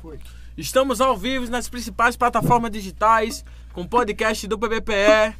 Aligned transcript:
Foi. 0.00 0.18
Estamos 0.56 1.00
ao 1.00 1.16
vivo 1.16 1.50
nas 1.50 1.68
principais 1.68 2.16
plataformas 2.16 2.70
digitais, 2.70 3.44
com 3.72 3.86
podcast 3.86 4.46
do 4.46 4.58
PBPE. 4.58 5.36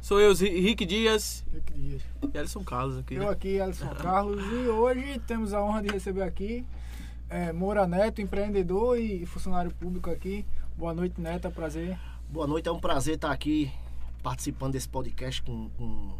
Sou 0.00 0.20
eu, 0.20 0.34
Rick 0.34 0.84
Dias 0.84 1.44
Rick 1.52 1.72
Dias. 1.72 2.02
e 2.34 2.38
Alisson 2.38 2.64
Carlos 2.64 2.98
aqui. 2.98 3.14
Eu 3.14 3.28
aqui, 3.28 3.60
Alisson 3.60 3.94
Carlos, 3.94 4.42
e 4.44 4.68
hoje 4.68 5.20
temos 5.26 5.54
a 5.54 5.62
honra 5.62 5.82
de 5.82 5.88
receber 5.90 6.22
aqui 6.22 6.66
é, 7.32 7.50
Moura 7.52 7.86
Neto, 7.86 8.20
empreendedor 8.20 8.98
e 8.98 9.24
funcionário 9.24 9.72
público 9.72 10.10
aqui. 10.10 10.44
Boa 10.76 10.92
noite, 10.92 11.18
Neto, 11.18 11.46
é 11.46 11.48
um 11.48 11.52
prazer. 11.52 11.98
Boa 12.28 12.46
noite, 12.46 12.68
é 12.68 12.72
um 12.72 12.78
prazer 12.78 13.14
estar 13.14 13.32
aqui 13.32 13.72
participando 14.22 14.72
desse 14.72 14.88
podcast 14.88 15.40
com, 15.42 15.70
com, 15.70 16.18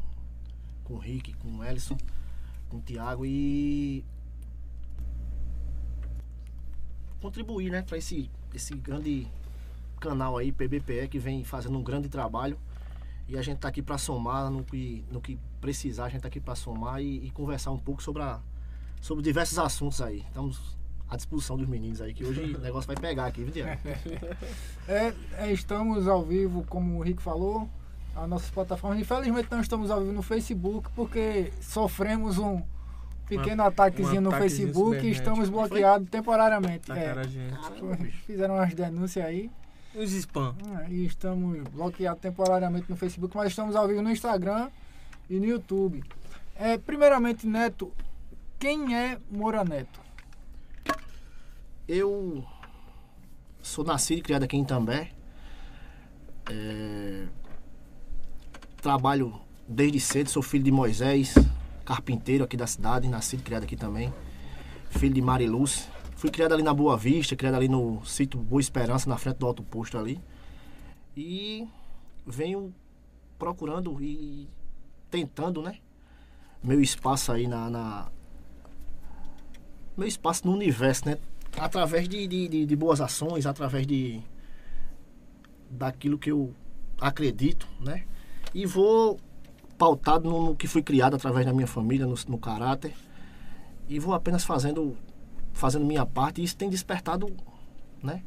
com 0.85 0.95
o 0.95 0.99
Rick, 0.99 1.35
com 1.35 1.59
o 1.59 1.65
Ellison, 1.65 1.99
com 2.71 2.79
o 2.79 2.81
Thiago 2.81 3.27
e 3.27 4.03
contribuir 7.23 7.71
né, 7.71 7.83
para 7.83 7.97
esse, 7.97 8.29
esse 8.53 8.75
grande 8.75 9.29
canal 10.01 10.37
aí, 10.37 10.51
PBPE, 10.51 11.09
que 11.09 11.19
vem 11.19 11.45
fazendo 11.45 11.79
um 11.79 11.83
grande 11.83 12.09
trabalho. 12.09 12.59
E 13.29 13.39
a 13.39 13.43
gente 13.43 13.57
está 13.57 13.69
aqui 13.69 13.81
para 13.81 13.97
somar 13.97 14.51
no 14.51 14.65
que, 14.65 15.05
no 15.11 15.21
que 15.21 15.39
precisar, 15.61 16.07
a 16.07 16.09
gente 16.09 16.17
está 16.19 16.29
aqui 16.29 16.41
para 16.41 16.57
somar 16.57 17.01
e, 17.01 17.25
e 17.25 17.31
conversar 17.31 17.71
um 17.71 17.79
pouco 17.79 18.03
sobre, 18.03 18.21
a, 18.23 18.41
sobre 19.01 19.23
diversos 19.23 19.59
assuntos 19.59 20.03
aí. 20.03 20.19
Estamos 20.19 20.77
à 21.09 21.17
disposição 21.17 21.57
dos 21.57 21.69
meninos 21.69 22.01
aí, 22.01 22.13
que 22.13 22.25
hoje 22.25 22.43
o 22.43 22.59
negócio 22.61 22.89
vai 22.89 22.97
pegar 22.97 23.27
aqui, 23.27 23.45
viu, 23.45 23.53
Thiago? 23.53 23.81
É, 24.89 25.15
é, 25.39 25.53
estamos 25.53 26.09
ao 26.09 26.25
vivo, 26.25 26.65
como 26.69 26.99
o 26.99 27.03
Rick 27.03 27.23
falou, 27.23 27.71
as 28.17 28.29
nossas 28.29 28.51
plataformas. 28.51 28.99
Infelizmente 28.99 29.49
não 29.49 29.61
estamos 29.61 29.91
ao 29.91 30.01
vivo 30.01 30.13
no 30.13 30.23
Facebook, 30.23 30.91
porque 30.97 31.53
sofremos 31.61 32.39
um 32.39 32.63
pequeno 33.39 33.63
Uma- 33.63 33.69
ataquezinho 33.69 34.21
um 34.21 34.25
no 34.25 34.33
Facebook 34.33 34.99
e 35.07 35.11
estamos 35.11 35.49
bloqueados 35.49 36.09
temporariamente. 36.09 36.89
Na 36.89 36.99
É, 36.99 37.05
cara, 37.07 37.25
gente. 37.25 37.57
Fizeram 38.27 38.55
umas 38.55 38.75
denúncias 38.75 39.25
aí. 39.25 39.51
Os 39.95 40.13
spam. 40.13 40.55
Ah, 40.75 40.89
E 40.89 41.05
estamos 41.05 41.63
bloqueados 41.69 42.21
temporariamente 42.21 42.89
no 42.89 42.97
Facebook, 42.97 43.37
mas 43.37 43.49
estamos 43.49 43.77
ao 43.77 43.87
vivo 43.87 44.01
no 44.03 44.11
Instagram 44.11 44.71
e 45.29 45.39
no 45.39 45.45
YouTube. 45.47 46.03
É, 46.57 46.79
primeiramente, 46.79 47.47
Neto, 47.47 47.93
quem 48.59 48.97
é 48.97 49.19
Moura 49.31 49.65
Neto? 49.65 50.01
Eu 51.89 52.45
sou 53.61 53.85
nascido 53.85 54.19
e 54.19 54.23
criado 54.23 54.45
aqui 54.45 54.57
em 54.57 54.63
Itambé. 54.63 55.11
É, 56.51 57.27
Trabalho 58.81 59.41
desde 59.69 60.01
cedo, 60.01 60.29
sou 60.29 60.43
filho 60.43 60.65
de 60.65 60.73
Moisés, 60.73 61.35
carpinteiro 61.85 62.45
aqui 62.45 62.57
da 62.57 62.67
cidade, 62.67 63.09
nascido 63.09 63.41
e 63.41 63.43
criado 63.43 63.65
aqui 63.65 63.77
também. 63.77 64.13
Filho 64.91 65.15
de 65.15 65.23
Mariluz. 65.23 65.89
Fui 66.17 66.31
criado 66.31 66.53
ali 66.53 66.63
na 66.63 66.73
Boa 66.73 66.97
Vista, 66.97 67.35
criado 67.35 67.55
ali 67.55 67.69
no 67.69 68.05
sítio 68.05 68.39
Boa 68.41 68.61
Esperança, 68.61 69.09
na 69.09 69.17
frente 69.19 69.39
do 69.39 69.47
alto 69.47 69.63
posto 69.63 69.99
ali. 69.99 70.21
E 71.17 71.67
venho 72.27 72.73
procurando 73.39 74.01
e 74.01 74.49
tentando, 75.11 75.61
né? 75.63 75.79
Meu 76.63 76.81
espaço 76.81 77.33
aí 77.33 77.49
na, 77.49 77.69
na- 77.69 78.09
meu 79.97 80.07
espaço 80.07 80.47
no 80.47 80.53
universo, 80.53 81.07
né? 81.07 81.19
Através 81.59 82.09
de, 82.09 82.27
de, 82.27 82.65
de- 82.67 82.77
boas 82.77 83.01
ações, 83.01 83.45
através 83.45 83.87
de 83.87 84.23
daquilo 85.69 86.19
que 86.19 86.31
eu 86.31 86.55
acredito, 87.01 87.67
né? 87.81 88.05
E 88.55 88.65
vou 88.65 89.19
pautado 89.87 90.31
no, 90.31 90.45
no 90.51 90.55
que 90.55 90.69
fui 90.69 90.81
criado 90.81 91.17
através 91.17 91.45
da 91.45 91.53
minha 91.53 91.67
família, 91.67 92.07
no, 92.07 92.15
no 92.29 92.39
caráter. 92.39 92.95
E 93.89 93.99
vou 93.99 94.15
apenas 94.15 94.45
fazendo 94.45 94.97
fazendo 95.53 95.85
minha 95.85 96.07
parte. 96.07 96.41
E 96.41 96.45
isso 96.45 96.57
tem 96.57 96.71
despertado, 96.71 97.27
né? 98.03 98.23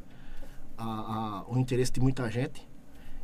a- 0.76 0.84
a- 0.84 1.44
o 1.48 1.58
interesse 1.58 1.90
de 1.92 2.00
muita 2.00 2.30
gente. 2.30 2.60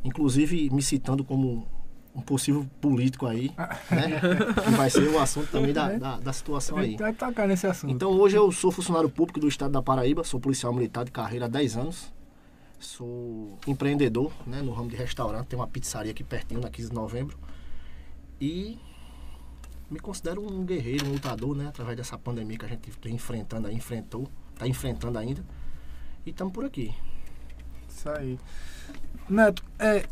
Inclusive 0.03 0.69
me 0.71 0.81
citando 0.81 1.23
como 1.23 1.67
um 2.15 2.21
possível 2.21 2.65
político 2.81 3.27
aí, 3.27 3.51
né? 3.91 4.19
Que 4.63 4.71
vai 4.71 4.89
ser 4.89 5.07
o 5.09 5.19
assunto 5.19 5.49
também 5.51 5.71
da, 5.73 5.91
da, 5.97 6.17
da 6.19 6.33
situação 6.33 6.77
aí. 6.77 6.91
gente 6.91 6.99
vai 7.01 7.13
tocar 7.13 7.47
nesse 7.47 7.67
assunto. 7.67 7.91
Então 7.93 8.09
hoje 8.11 8.35
eu 8.35 8.51
sou 8.51 8.71
funcionário 8.71 9.09
público 9.09 9.39
do 9.39 9.47
estado 9.47 9.71
da 9.71 9.81
Paraíba, 9.83 10.23
sou 10.23 10.39
policial 10.39 10.73
militar 10.73 11.05
de 11.05 11.11
carreira 11.11 11.45
há 11.45 11.49
10 11.49 11.77
anos. 11.77 12.11
Sou 12.79 13.57
empreendedor 13.67 14.31
né, 14.47 14.61
no 14.63 14.73
ramo 14.73 14.89
de 14.89 14.95
restaurante, 14.95 15.45
tem 15.47 15.57
uma 15.59 15.67
pizzaria 15.67 16.11
aqui 16.11 16.23
pertinho, 16.23 16.59
na 16.59 16.69
15 16.69 16.89
de 16.89 16.95
novembro. 16.95 17.37
E 18.43 18.77
me 19.89 20.01
considero 20.01 20.45
um 20.45 20.65
guerreiro, 20.65 21.05
um 21.07 21.13
lutador, 21.13 21.55
né? 21.55 21.67
Através 21.67 21.95
dessa 21.95 22.17
pandemia 22.17 22.57
que 22.57 22.65
a 22.65 22.67
gente 22.67 22.89
está 22.89 23.09
enfrentando 23.09 23.69
aí, 23.69 23.73
enfrentou, 23.73 24.27
está 24.53 24.67
enfrentando 24.67 25.17
ainda. 25.17 25.41
E 26.25 26.31
estamos 26.31 26.51
por 26.51 26.65
aqui. 26.65 26.93
Isso 27.87 28.09
aí. 28.09 28.37
Neto, 29.29 29.63
é, 29.79 30.05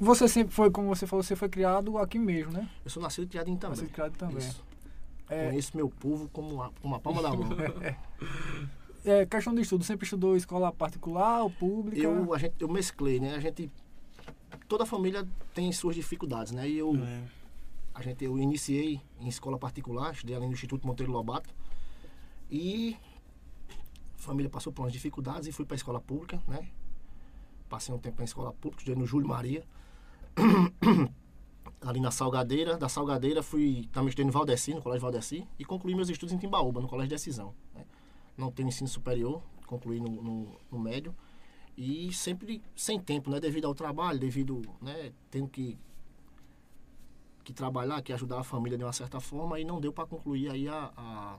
você 0.00 0.26
sempre 0.26 0.52
foi, 0.52 0.68
como 0.68 0.88
você 0.88 1.06
falou, 1.06 1.22
você 1.22 1.36
foi 1.36 1.48
criado 1.48 1.96
aqui 1.98 2.18
mesmo, 2.18 2.54
né? 2.54 2.68
Eu 2.84 2.90
sou 2.90 3.00
nascido 3.00 3.22
e 3.22 3.28
criado 3.28 3.46
em 3.46 3.52
Você 3.52 3.58
Itambé. 3.58 3.76
foi 3.76 3.86
criado 3.86 4.16
também. 4.16 4.38
Isso. 4.38 4.64
É, 5.28 5.46
Conheço 5.46 5.76
meu 5.76 5.88
povo 5.88 6.28
como 6.32 6.60
a, 6.60 6.70
como 6.82 6.96
a 6.96 6.98
palma 6.98 7.22
da 7.22 7.30
mão. 7.30 7.50
é, 9.06 9.24
questão 9.26 9.54
de 9.54 9.60
estudo, 9.60 9.84
sempre 9.84 10.06
estudou 10.06 10.36
escola 10.36 10.72
particular 10.72 11.44
ou 11.44 11.50
pública? 11.50 12.02
eu, 12.02 12.34
a 12.34 12.38
gente, 12.38 12.54
eu 12.58 12.68
mesclei, 12.68 13.20
né? 13.20 13.36
A 13.36 13.40
gente. 13.40 13.70
Toda 14.66 14.84
família 14.84 15.24
tem 15.54 15.70
suas 15.70 15.94
dificuldades, 15.94 16.50
né? 16.50 16.68
E 16.68 16.78
eu. 16.78 16.96
É. 16.96 17.35
A 17.96 18.02
gente, 18.02 18.22
eu 18.22 18.38
iniciei 18.38 19.00
em 19.18 19.26
escola 19.26 19.58
particular, 19.58 20.12
estudei 20.12 20.36
ali 20.36 20.44
no 20.44 20.52
Instituto 20.52 20.86
Monteiro 20.86 21.10
Lobato. 21.10 21.48
E 22.50 22.94
a 24.18 24.18
família 24.18 24.50
passou 24.50 24.70
por 24.70 24.82
umas 24.82 24.92
dificuldades 24.92 25.48
e 25.48 25.52
fui 25.52 25.64
para 25.64 25.76
a 25.76 25.78
escola 25.78 25.98
pública, 25.98 26.38
né? 26.46 26.68
Passei 27.70 27.94
um 27.94 27.98
tempo 27.98 28.18
na 28.18 28.24
escola 28.24 28.52
pública, 28.52 28.82
estudei 28.82 29.00
no 29.00 29.06
Júlio 29.06 29.26
Maria. 29.26 29.64
ali 31.80 31.98
na 31.98 32.10
Salgadeira. 32.10 32.76
Da 32.76 32.86
Salgadeira 32.86 33.42
fui 33.42 33.88
também 33.90 34.10
estudei 34.10 34.26
no 34.26 34.32
Valdeci, 34.32 34.74
no 34.74 34.82
Colégio 34.82 35.00
Valdeci. 35.00 35.48
E 35.58 35.64
concluí 35.64 35.94
meus 35.94 36.10
estudos 36.10 36.34
em 36.34 36.38
Timbaúba, 36.38 36.82
no 36.82 36.88
Colégio 36.88 37.08
Decisão. 37.08 37.54
Né? 37.74 37.82
Não 38.36 38.52
tenho 38.52 38.68
ensino 38.68 38.88
superior, 38.88 39.42
concluí 39.66 40.00
no, 40.00 40.10
no, 40.10 40.60
no 40.70 40.78
médio. 40.78 41.16
E 41.74 42.12
sempre 42.12 42.62
sem 42.76 43.00
tempo, 43.00 43.30
né? 43.30 43.40
Devido 43.40 43.66
ao 43.66 43.74
trabalho, 43.74 44.18
devido, 44.18 44.60
né? 44.82 45.12
Tendo 45.30 45.48
que 45.48 45.78
que 47.46 47.52
trabalhar, 47.52 48.02
que 48.02 48.12
ajudar 48.12 48.40
a 48.40 48.44
família 48.44 48.76
de 48.76 48.82
uma 48.82 48.92
certa 48.92 49.20
forma 49.20 49.60
e 49.60 49.64
não 49.64 49.80
deu 49.80 49.92
para 49.92 50.04
concluir 50.04 50.50
aí 50.50 50.68
a, 50.68 50.90
a- 50.96 51.36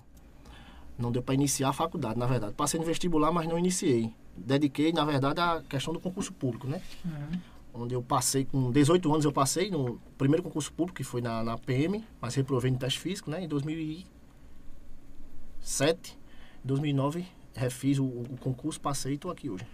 não 0.98 1.12
deu 1.12 1.22
para 1.22 1.36
iniciar 1.36 1.68
a 1.70 1.74
faculdade, 1.74 2.18
na 2.18 2.26
verdade. 2.26 2.54
Passei 2.54 2.80
no 2.80 2.86
vestibular, 2.86 3.30
mas 3.32 3.46
não 3.48 3.60
iniciei. 3.60 4.14
Dediquei, 4.36 4.94
na 4.94 5.04
verdade, 5.04 5.42
a 5.42 5.62
questão 5.68 5.94
do 5.94 6.00
concurso 6.00 6.32
público, 6.34 6.66
né? 6.66 6.82
Uhum. 7.04 7.40
Onde 7.84 7.94
eu 7.94 8.02
passei 8.02 8.46
com 8.46 8.72
18 8.72 9.12
anos 9.12 9.26
eu 9.26 9.32
passei 9.34 9.70
no 9.70 10.00
primeiro 10.18 10.42
concurso 10.42 10.72
público 10.74 10.96
que 10.98 11.04
foi 11.04 11.20
na, 11.22 11.44
na 11.44 11.58
PM, 11.58 12.04
mas 12.22 12.34
reprovei 12.36 12.72
no 12.72 12.78
teste 12.78 13.00
físico, 13.00 13.30
né? 13.30 13.44
Em 13.44 13.48
2007, 13.48 16.18
em 16.64 16.68
2009 16.68 17.28
refiz 17.54 18.00
o, 18.00 18.06
o 18.06 18.38
concurso, 18.40 18.80
passei 18.80 19.12
e 19.12 19.16
estou 19.16 19.30
aqui 19.30 19.50
hoje. 19.50 19.68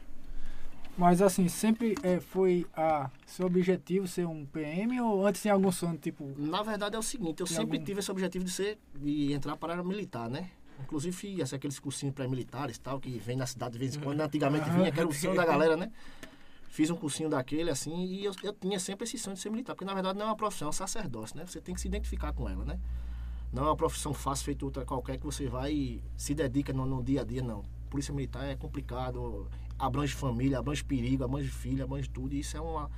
Mas 0.98 1.22
assim, 1.22 1.48
sempre 1.48 1.96
é, 2.04 2.20
foi 2.20 2.68
a 2.76 3.10
seu 3.26 3.48
objetivo 3.48 4.08
ser 4.08 4.28
um 4.28 4.46
PM 4.46 5.02
ou 5.02 5.26
antes 5.26 5.42
tinha 5.42 5.54
algum 5.54 5.72
sonho, 5.72 5.98
tipo, 5.98 6.32
Na 6.38 6.62
verdade 6.62 6.96
é 6.96 7.00
o 7.00 7.04
seguinte, 7.04 7.40
eu 7.42 7.48
sempre 7.48 7.78
algum- 7.78 7.86
tive 7.86 8.00
esse 8.00 8.12
objetivo 8.12 8.46
de 8.46 8.52
ser 8.52 8.78
de 8.96 9.34
entrar 9.34 9.56
para 9.58 9.74
a 9.74 9.78
área 9.78 9.84
militar, 9.88 10.30
né? 10.30 10.52
Inclusive 10.82 11.16
fiz 11.16 11.54
aqueles 11.54 11.80
cursinhos 11.80 12.14
pré-militares 12.14 12.78
tal, 12.78 13.00
que 13.00 13.18
vem 13.18 13.36
na 13.36 13.46
cidade 13.48 13.74
de 13.74 13.80
vez 13.80 13.96
em 13.96 14.00
quando, 14.02 14.20
né? 14.20 14.26
antigamente 14.26 14.70
vinha, 14.70 14.92
que 14.92 15.00
era 15.00 15.08
o 15.08 15.14
sonho 15.14 15.36
da 15.36 15.46
galera, 15.46 15.76
né? 15.78 15.92
Fiz 16.70 16.90
um 16.90 16.96
cursinho 16.96 17.30
daquele, 17.30 17.70
assim, 17.70 18.06
e 18.06 18.26
eu, 18.26 18.34
eu 18.44 18.54
tinha 18.54 18.80
sempre 18.80 19.04
esse 19.06 19.18
sonho 19.18 19.36
de 19.36 19.42
ser 19.42 19.50
militar, 19.50 19.74
porque 19.76 19.86
na 19.86 19.94
verdade 19.94 20.18
não 20.18 20.26
é 20.26 20.30
uma 20.30 20.36
profissão, 20.36 20.68
é 20.68 20.70
um 20.70 20.74
sacerdócio, 20.74 21.38
né? 21.38 21.46
Você 21.46 21.62
tem 21.62 21.74
que 21.74 21.82
se 21.82 21.88
identificar 21.88 22.34
com 22.34 22.48
ela, 22.50 22.66
né? 22.66 22.80
Não 23.52 23.64
é 23.64 23.66
uma 23.68 23.76
profissão 23.76 24.14
fácil 24.14 24.46
feita 24.46 24.66
outra 24.66 24.84
qualquer 24.86 25.18
que 25.18 25.26
você 25.26 25.48
vai 25.48 25.72
e 25.72 26.04
se 26.18 26.34
dedica 26.34 26.74
no, 26.74 26.86
no 26.86 27.04
dia 27.04 27.22
a 27.22 27.24
dia, 27.24 27.42
não. 27.44 27.64
Polícia 27.92 28.12
militar 28.14 28.44
é 28.46 28.56
complicado, 28.56 29.48
abrange 29.78 30.14
família, 30.14 30.60
abrange 30.60 30.84
perigo, 30.84 31.24
abrange 31.24 31.50
filho, 31.50 31.84
abrange 31.84 32.10
tudo, 32.10 32.34
e 32.34 32.40
isso 32.40 32.56
é 32.58 32.62
uma, 32.62 32.90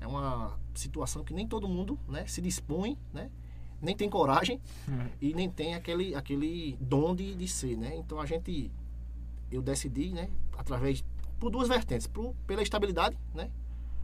é 0.00 0.06
uma 0.06 0.58
situação 0.74 1.24
que 1.24 1.34
nem 1.34 1.46
todo 1.46 1.68
mundo 1.68 1.98
né, 2.08 2.26
se 2.26 2.40
dispõe, 2.40 2.96
né? 3.12 3.30
Nem 3.80 3.94
tem 3.94 4.10
coragem 4.10 4.60
e 5.20 5.32
nem 5.32 5.48
tem 5.48 5.76
aquele, 5.76 6.12
aquele 6.14 6.76
dom 6.80 7.14
de, 7.14 7.34
de 7.34 7.46
ser, 7.46 7.76
né? 7.76 7.96
Então 7.96 8.20
a 8.20 8.26
gente, 8.26 8.72
eu 9.52 9.62
decidi, 9.62 10.12
né? 10.12 10.28
Através, 10.56 11.04
por 11.38 11.50
duas 11.50 11.68
vertentes, 11.68 12.06
por, 12.06 12.34
pela 12.46 12.62
estabilidade, 12.62 13.16
né? 13.32 13.48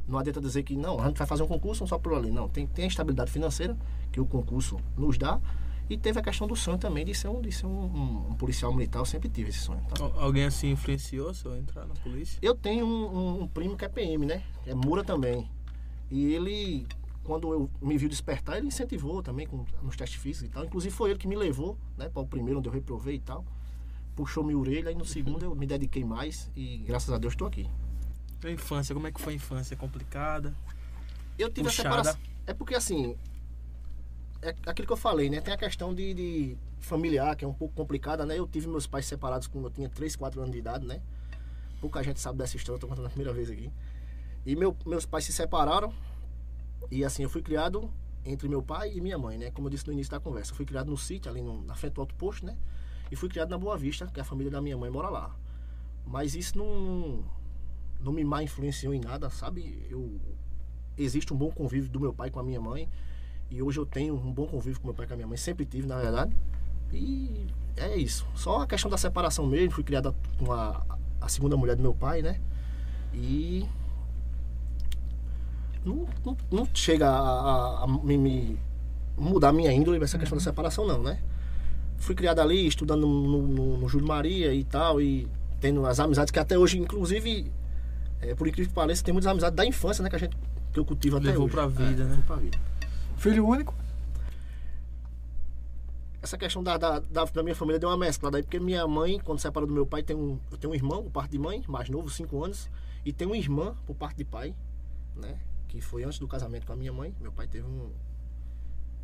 Não 0.07 0.19
adianta 0.19 0.41
dizer 0.41 0.63
que 0.63 0.77
não, 0.77 1.01
a 1.01 1.09
gente 1.09 1.17
vai 1.17 1.27
fazer 1.27 1.43
um 1.43 1.49
concurso 1.49 1.87
só 1.87 1.99
por 1.99 2.15
ali. 2.15 2.31
Não, 2.31 2.49
tem, 2.49 2.67
tem 2.67 2.85
a 2.85 2.89
estabilidade 2.89 3.31
financeira 3.31 3.77
que 4.13 4.21
o 4.21 4.27
concurso 4.27 4.79
nos 4.97 5.19
dá. 5.19 5.41
E 5.89 5.99
teve 5.99 6.19
a 6.19 6.23
questão 6.23 6.47
do 6.47 6.57
sonho 6.57 6.79
também 6.79 7.05
de 7.05 7.15
ser 7.15 7.29
um, 7.29 7.41
de 7.43 7.53
ser 7.53 7.67
um, 7.67 7.71
um- 7.85 8.31
um 8.31 8.35
policial 8.35 8.73
militar. 8.73 9.01
Eu 9.01 9.05
sempre 9.05 9.29
tive 9.29 9.51
esse 9.51 9.59
sonho. 9.59 9.83
tá? 9.89 10.03
Al- 10.03 10.19
Alguém 10.21 10.45
assim 10.45 10.71
influenciou 10.71 11.35
se 11.35 11.45
eu 11.45 11.57
entrar 11.57 11.87
na 11.87 11.95
polícia? 11.95 12.39
Eu 12.41 12.55
tenho 12.55 12.87
um, 12.87 13.47
primo 13.49 13.77
que 13.77 13.85
é 13.85 13.89
PM, 13.89 14.25
né? 14.25 14.43
É 14.67 14.75
Mura 14.75 15.05
também. 15.05 15.49
E 16.11 16.33
ele, 16.33 16.87
quando 17.23 17.53
eu 17.53 17.71
me 17.83 17.99
viu 17.99 18.09
despertar, 18.09 18.57
ele 18.57 18.69
incentivou 18.69 19.23
também 19.23 19.47
com, 19.47 19.65
nos 19.83 19.95
testes 19.97 20.21
físicos 20.21 20.49
e 20.49 20.53
tal. 20.53 20.65
Inclusive 20.65 20.95
foi 20.95 21.11
ele 21.11 21.19
que 21.19 21.29
me 21.29 21.37
levou, 21.37 21.77
né? 21.99 22.09
Para 22.09 22.23
o 22.23 22.27
primeiro 22.27 22.61
onde 22.61 22.69
eu 22.69 22.73
reprovei 22.73 23.17
e 23.17 23.21
tal. 23.21 23.45
puxou 24.17 24.43
minha 24.45 24.57
orelha 24.57 24.91
e 24.91 24.95
no 24.95 25.05
segundo 25.05 25.45
eu 25.45 25.55
me 25.55 25.67
dediquei 25.67 26.05
mais 26.05 26.51
e 26.57 26.79
graças 26.87 27.13
a 27.13 27.19
Deus 27.19 27.35
estou 27.35 27.47
aqui. 27.49 27.69
A 28.45 28.51
infância, 28.51 28.95
como 28.95 29.07
é 29.07 29.13
que 29.13 29.21
foi 29.21 29.33
a 29.33 29.37
infância? 29.37 29.77
Complicada? 29.77 30.55
Eu 31.39 31.51
tive 31.51 31.67
Puxada. 31.69 31.89
a 31.89 31.93
separação. 32.05 32.21
É 32.47 32.55
porque 32.55 32.75
assim. 32.75 33.17
É 34.45 34.55
aquilo 34.67 34.87
que 34.87 34.93
eu 34.93 34.97
falei, 34.97 35.31
né? 35.31 35.41
Tem 35.41 35.55
a 35.55 35.57
questão 35.57 35.95
de, 35.95 36.13
de 36.13 36.57
familiar, 36.79 37.35
que 37.35 37.45
é 37.45 37.49
um 37.49 37.55
pouco 37.55 37.75
complicada, 37.75 38.27
né? 38.27 38.39
Eu 38.39 38.47
tive 38.47 38.69
meus 38.69 38.87
pais 38.87 39.07
separados 39.07 39.47
quando 39.49 39.67
eu 39.67 39.71
tinha 39.71 39.89
3, 39.89 40.15
4 40.17 40.41
anos 40.41 40.53
de 40.53 40.59
idade, 40.59 40.87
né? 40.87 41.01
Pouca 41.81 42.03
gente 42.03 42.21
sabe 42.21 42.39
dessa 42.39 42.57
história, 42.57 42.77
eu 42.77 42.81
tô 42.81 42.89
contando 42.89 43.07
a 43.07 43.11
primeira 43.11 43.33
vez 43.33 43.51
aqui. 43.51 43.71
E 44.47 44.57
meu, 44.57 44.77
meus 44.87 45.07
pais 45.07 45.25
se 45.25 45.33
separaram. 45.33 45.93
E 46.91 47.05
assim, 47.05 47.23
eu 47.23 47.31
fui 47.31 47.43
criado 47.43 47.91
entre 48.25 48.49
meu 48.49 48.63
pai 48.63 48.93
e 48.95 49.01
minha 49.01 49.19
mãe, 49.19 49.39
né? 49.39 49.51
Como 49.51 49.67
eu 49.69 49.71
disse 49.71 49.87
no 49.87 49.93
início 49.93 50.11
da 50.11 50.21
conversa. 50.21 50.53
Eu 50.53 50.57
fui 50.57 50.67
criado 50.67 50.91
no 50.91 50.97
sítio, 50.97 51.31
ali 51.31 51.43
no- 51.43 51.63
na 51.63 51.75
frente 51.75 51.95
do 51.95 52.01
Alto 52.03 52.15
Posto, 52.15 52.47
né? 52.47 52.57
E 53.11 53.17
fui 53.17 53.29
criado 53.29 53.51
na 53.51 53.59
Boa 53.59 53.77
Vista, 53.77 54.07
que 54.07 54.21
a 54.21 54.25
família 54.25 54.51
da 54.51 54.61
minha 54.61 54.77
mãe 54.77 54.91
mora 54.91 55.09
lá. 55.11 55.35
Mas 56.07 56.35
isso 56.35 56.59
não, 56.59 57.25
não 58.01 58.13
me 58.13 58.25
má 58.25 58.43
influenciou 58.43 58.95
em 58.95 59.01
nada, 59.01 59.31
sabe? 59.31 59.87
Eu, 59.91 60.21
existe 60.97 61.33
um 61.33 61.37
bom 61.37 61.51
convívio 61.51 61.91
do 61.91 62.01
meu 62.01 62.13
pai 62.13 62.31
com 62.31 62.41
a 62.41 62.45
minha 62.45 62.61
mãe. 62.61 62.89
E 63.55 63.63
hoje 63.63 63.79
eu 63.79 63.87
tenho 63.87 64.15
um 64.15 64.33
bom 64.33 64.47
convívio 64.47 64.81
com 64.81 64.89
meu 64.89 64.95
pai 64.95 65.05
e 65.05 65.09
com 65.09 65.15
a 65.15 65.17
minha 65.17 65.29
mãe. 65.29 65.37
Sempre 65.37 65.65
tive, 65.65 65.87
na 65.87 65.97
verdade. 65.99 66.33
E 66.93 67.47
é 67.77 67.97
isso. 67.97 68.27
Só 68.35 68.63
a 68.63 68.67
questão 68.67 68.91
da 68.91 68.97
separação 68.99 69.47
mesmo. 69.47 69.71
Fui 69.71 69.85
criada 69.85 70.13
com 70.39 70.53
a, 70.53 70.85
a 71.21 71.29
segunda 71.29 71.57
mulher 71.57 71.77
do 71.77 71.83
meu 71.83 71.95
pai, 71.95 72.21
né? 72.21 72.41
E. 73.15 73.65
Não, 75.85 76.07
não, 76.25 76.37
não 76.51 76.69
chega 76.75 77.09
a, 77.09 77.13
a- 77.19 77.85
a 77.85 77.87
me, 77.87 78.17
me 78.17 78.59
mudar 79.17 79.53
minha 79.53 79.73
índole 79.73 80.03
essa 80.03 80.19
questão 80.19 80.37
da 80.39 80.43
separação, 80.43 80.87
não, 80.87 81.03
né? 81.03 81.21
Fui 81.99 82.15
criado 82.15 82.41
ali, 82.41 82.67
estudando 82.67 83.07
no, 83.07 83.43
no, 83.47 83.77
no 83.79 83.89
Júlio 83.89 84.07
Maria 84.09 84.53
e 84.53 84.65
tal. 84.65 85.01
E 85.01 85.29
tendo 85.61 85.85
as 85.87 86.01
amizades 86.01 86.31
que 86.33 86.39
até 86.39 86.59
hoje, 86.59 86.79
inclusive, 86.79 87.53
é, 88.21 88.35
por 88.35 88.49
incrível 88.49 88.69
que 88.69 88.75
pareça, 88.75 89.05
tem 89.05 89.13
muitas 89.13 89.31
amizades 89.31 89.55
da 89.55 89.65
infância, 89.65 90.03
né? 90.03 90.09
Que 90.11 90.17
a 90.17 90.19
gente 90.19 90.37
que 90.73 90.81
eu 90.81 90.85
cultivo 90.85 91.19
até 91.19 91.29
Levou 91.29 91.45
hoje. 91.45 91.55
pra 91.55 91.67
vida, 91.69 92.03
É, 92.03 92.05
né? 92.05 92.11
levou 92.11 92.25
pra 92.25 92.37
vida. 92.37 92.59
Filho 93.25 93.47
único? 93.47 93.75
essa 96.23 96.39
questão 96.39 96.63
da, 96.63 96.77
da, 96.79 96.99
da, 97.01 97.25
da 97.25 97.43
minha 97.43 97.55
família 97.55 97.79
deu 97.79 97.89
uma 97.89 97.99
mesclada 97.99 98.39
aí, 98.39 98.43
porque 98.43 98.59
minha 98.59 98.87
mãe, 98.87 99.19
quando 99.19 99.39
separou 99.39 99.67
do 99.67 99.75
meu 99.75 99.87
pai, 99.87 100.03
tem 100.03 100.17
um, 100.17 100.39
eu 100.51 100.57
tenho 100.57 100.73
um 100.73 100.75
irmão 100.75 101.03
por 101.03 101.11
parte 101.11 101.33
de 101.33 101.39
mãe, 101.39 101.63
mais 101.69 101.91
novo, 101.91 102.09
5 102.09 102.45
anos, 102.45 102.71
e 103.05 103.13
tem 103.13 103.27
uma 103.27 103.37
irmã 103.37 103.75
por 103.87 103.95
parte 103.95 104.17
de 104.17 104.25
pai, 104.25 104.55
né? 105.15 105.39
Que 105.69 105.83
foi 105.83 106.03
antes 106.03 106.19
do 106.19 106.27
casamento 106.27 106.67
com 106.67 106.73
a 106.73 106.77
minha 106.77 106.93
mãe. 106.93 107.15
Meu 107.21 107.31
pai 107.31 107.47
teve 107.47 107.67
um. 107.67 107.91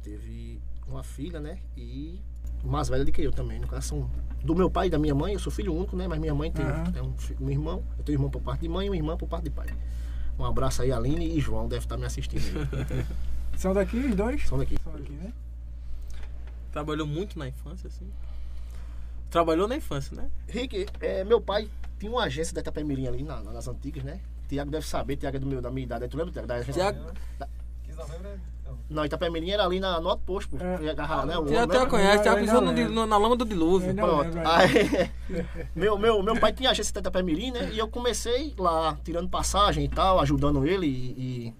Teve 0.02 0.60
uma 0.86 1.02
filha, 1.02 1.40
né? 1.40 1.58
E 1.76 2.20
mais 2.64 2.88
velha 2.88 3.04
do 3.04 3.12
que 3.12 3.20
eu 3.20 3.32
também. 3.32 3.58
No 3.58 3.68
caso, 3.68 3.88
são 3.88 4.10
do 4.42 4.54
meu 4.54 4.70
pai 4.70 4.86
e 4.86 4.90
da 4.90 4.98
minha 4.98 5.14
mãe, 5.14 5.34
eu 5.34 5.40
sou 5.40 5.52
filho 5.52 5.74
único, 5.74 5.96
né? 5.96 6.08
Mas 6.08 6.18
minha 6.18 6.34
mãe 6.34 6.50
tem, 6.50 6.64
Aham. 6.64 6.92
tem 6.92 7.02
um, 7.02 7.14
um 7.40 7.50
irmão, 7.50 7.84
eu 7.98 8.04
tenho 8.04 8.18
um 8.18 8.20
irmão 8.20 8.30
por 8.30 8.40
parte 8.40 8.62
de 8.62 8.68
mãe 8.68 8.86
e 8.86 8.90
uma 8.90 8.96
irmã 8.96 9.16
por 9.16 9.28
parte 9.28 9.44
de 9.44 9.50
pai. 9.50 9.68
Um 10.38 10.44
abraço 10.44 10.80
aí, 10.80 10.90
Aline 10.90 11.36
e 11.36 11.40
João, 11.40 11.68
deve 11.68 11.84
estar 11.84 11.98
me 11.98 12.06
assistindo 12.06 12.40
aí. 12.40 13.04
São 13.60 13.74
daqui 13.74 13.98
os 13.98 14.14
dois? 14.14 14.46
São 14.48 14.56
daqui. 14.56 14.74
São 14.82 14.90
daqui, 14.94 15.12
né? 15.12 15.30
Trabalhou 16.72 17.06
muito 17.06 17.38
na 17.38 17.46
infância, 17.46 17.88
assim? 17.88 18.10
Trabalhou 19.28 19.68
na 19.68 19.76
infância, 19.76 20.16
né? 20.16 20.30
Rick, 20.48 20.86
é, 20.98 21.24
meu 21.24 21.42
pai 21.42 21.68
tinha 21.98 22.10
uma 22.10 22.24
agência 22.24 22.54
da 22.54 22.62
Itapemirim 22.62 23.06
ali 23.06 23.22
na- 23.22 23.42
nas 23.42 23.68
antigas, 23.68 24.02
né? 24.02 24.18
Tiago 24.48 24.70
deve 24.70 24.86
saber, 24.86 25.16
Tiago 25.16 25.36
é 25.36 25.40
do 25.40 25.46
meu, 25.46 25.60
da 25.60 25.70
minha 25.70 25.84
idade. 25.84 26.08
Tu 26.08 26.16
lembra, 26.16 26.32
Tiago? 26.32 26.48
Da 26.48 26.54
agência? 26.54 26.72
Tiago- 26.72 27.12
Quis 27.84 27.94
novembro 27.96 28.28
é. 28.28 28.38
Então. 28.62 28.78
Não, 28.88 29.04
Itapemirim 29.04 29.50
era 29.50 29.64
ali 29.66 29.78
na, 29.78 30.00
no 30.00 30.08
outro 30.08 30.24
posto, 30.24 30.56
pô. 30.56 30.64
É. 30.64 30.82
Ia 30.84 30.92
agarrar, 30.92 31.26
né? 31.26 31.36
o 31.36 31.42
homem, 31.42 31.58
até 31.58 31.80
né? 31.80 31.86
conhece, 31.86 32.26
ainda 32.28 32.40
pisou 32.40 32.62
no, 32.62 33.06
na 33.06 33.18
lama 33.18 33.36
do 33.36 33.44
dilúvio. 33.44 33.94
Pronto. 33.94 34.22
lembro, 34.24 34.48
Aí, 34.48 35.10
meu, 35.76 35.98
meu, 35.98 36.22
meu 36.22 36.40
pai 36.40 36.50
tinha 36.54 36.70
agência 36.70 36.94
da 36.94 37.00
Itapemirim, 37.00 37.50
né? 37.50 37.68
E 37.74 37.78
eu 37.78 37.88
comecei 37.88 38.54
lá, 38.58 38.96
tirando 39.04 39.28
passagem 39.28 39.84
e 39.84 39.88
tal, 39.88 40.18
ajudando 40.18 40.66
ele 40.66 40.86
e, 40.86 41.46
e 41.48 41.54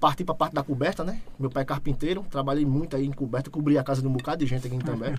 parti 0.00 0.24
pra 0.24 0.34
parte 0.34 0.54
da 0.54 0.62
coberta, 0.62 1.04
né? 1.04 1.20
Meu 1.38 1.50
pai 1.50 1.62
é 1.62 1.66
carpinteiro, 1.66 2.24
trabalhei 2.30 2.64
muito 2.64 2.96
aí 2.96 3.04
em 3.06 3.12
coberta, 3.12 3.50
cobri 3.50 3.76
a 3.78 3.84
casa 3.84 4.00
de 4.00 4.08
um 4.08 4.12
bocado 4.12 4.42
de 4.44 4.46
gente 4.50 4.66
aqui 4.66 4.74
em 4.74 4.78
Itambé. 4.80 5.14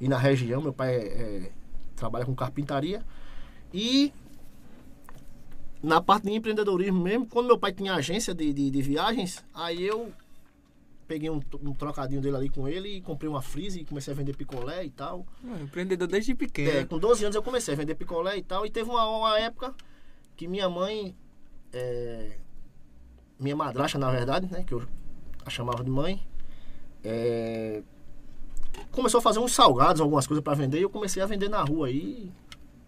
e 0.00 0.08
na 0.08 0.18
região, 0.18 0.60
meu 0.62 0.72
pai 0.72 0.94
é- 0.96 0.98
é, 1.46 1.52
trabalha 1.94 2.24
com 2.24 2.34
carpintaria. 2.34 3.04
E 3.72 4.12
na 5.82 6.00
parte 6.00 6.24
de 6.24 6.32
empreendedorismo 6.32 7.00
mesmo, 7.00 7.26
quando 7.26 7.46
meu 7.46 7.58
pai 7.58 7.72
tinha 7.72 7.94
agência 7.94 8.34
de, 8.34 8.52
de, 8.52 8.70
de 8.70 8.82
viagens, 8.82 9.44
aí 9.54 9.82
eu 9.82 10.12
peguei 11.06 11.28
um, 11.28 11.40
um 11.62 11.74
trocadinho 11.74 12.20
dele 12.20 12.36
ali 12.36 12.48
com 12.48 12.66
ele 12.66 12.96
e 12.96 13.00
comprei 13.02 13.28
uma 13.28 13.42
freeze 13.42 13.80
e 13.80 13.84
comecei 13.84 14.12
a 14.12 14.16
vender 14.16 14.34
picolé 14.36 14.84
e 14.84 14.90
tal. 14.90 15.26
Ah, 15.44 15.60
Empreendedor 15.60 16.08
desde 16.08 16.34
pequeno. 16.34 16.70
É, 16.70 16.84
com 16.84 16.98
12 16.98 17.24
anos 17.24 17.36
eu 17.36 17.42
comecei 17.42 17.74
a 17.74 17.76
vender 17.76 17.94
picolé 17.96 18.38
e 18.38 18.42
tal. 18.42 18.64
E 18.64 18.70
teve 18.70 18.88
uma, 18.88 19.04
uma 19.06 19.38
época 19.38 19.74
que 20.36 20.46
minha 20.48 20.68
mãe, 20.70 21.14
é, 21.72 22.38
minha 23.42 23.56
madrasta, 23.56 23.98
na 23.98 24.10
verdade, 24.10 24.48
né? 24.50 24.64
Que 24.64 24.72
eu 24.74 24.82
a 25.44 25.50
chamava 25.50 25.82
de 25.82 25.90
mãe, 25.90 26.22
é, 27.02 27.82
começou 28.90 29.18
a 29.18 29.22
fazer 29.22 29.38
uns 29.38 29.52
salgados, 29.52 30.00
algumas 30.00 30.26
coisas 30.26 30.42
para 30.42 30.54
vender. 30.54 30.78
E 30.78 30.82
eu 30.82 30.90
comecei 30.90 31.22
a 31.22 31.26
vender 31.26 31.48
na 31.48 31.62
rua 31.62 31.88
aí. 31.88 32.30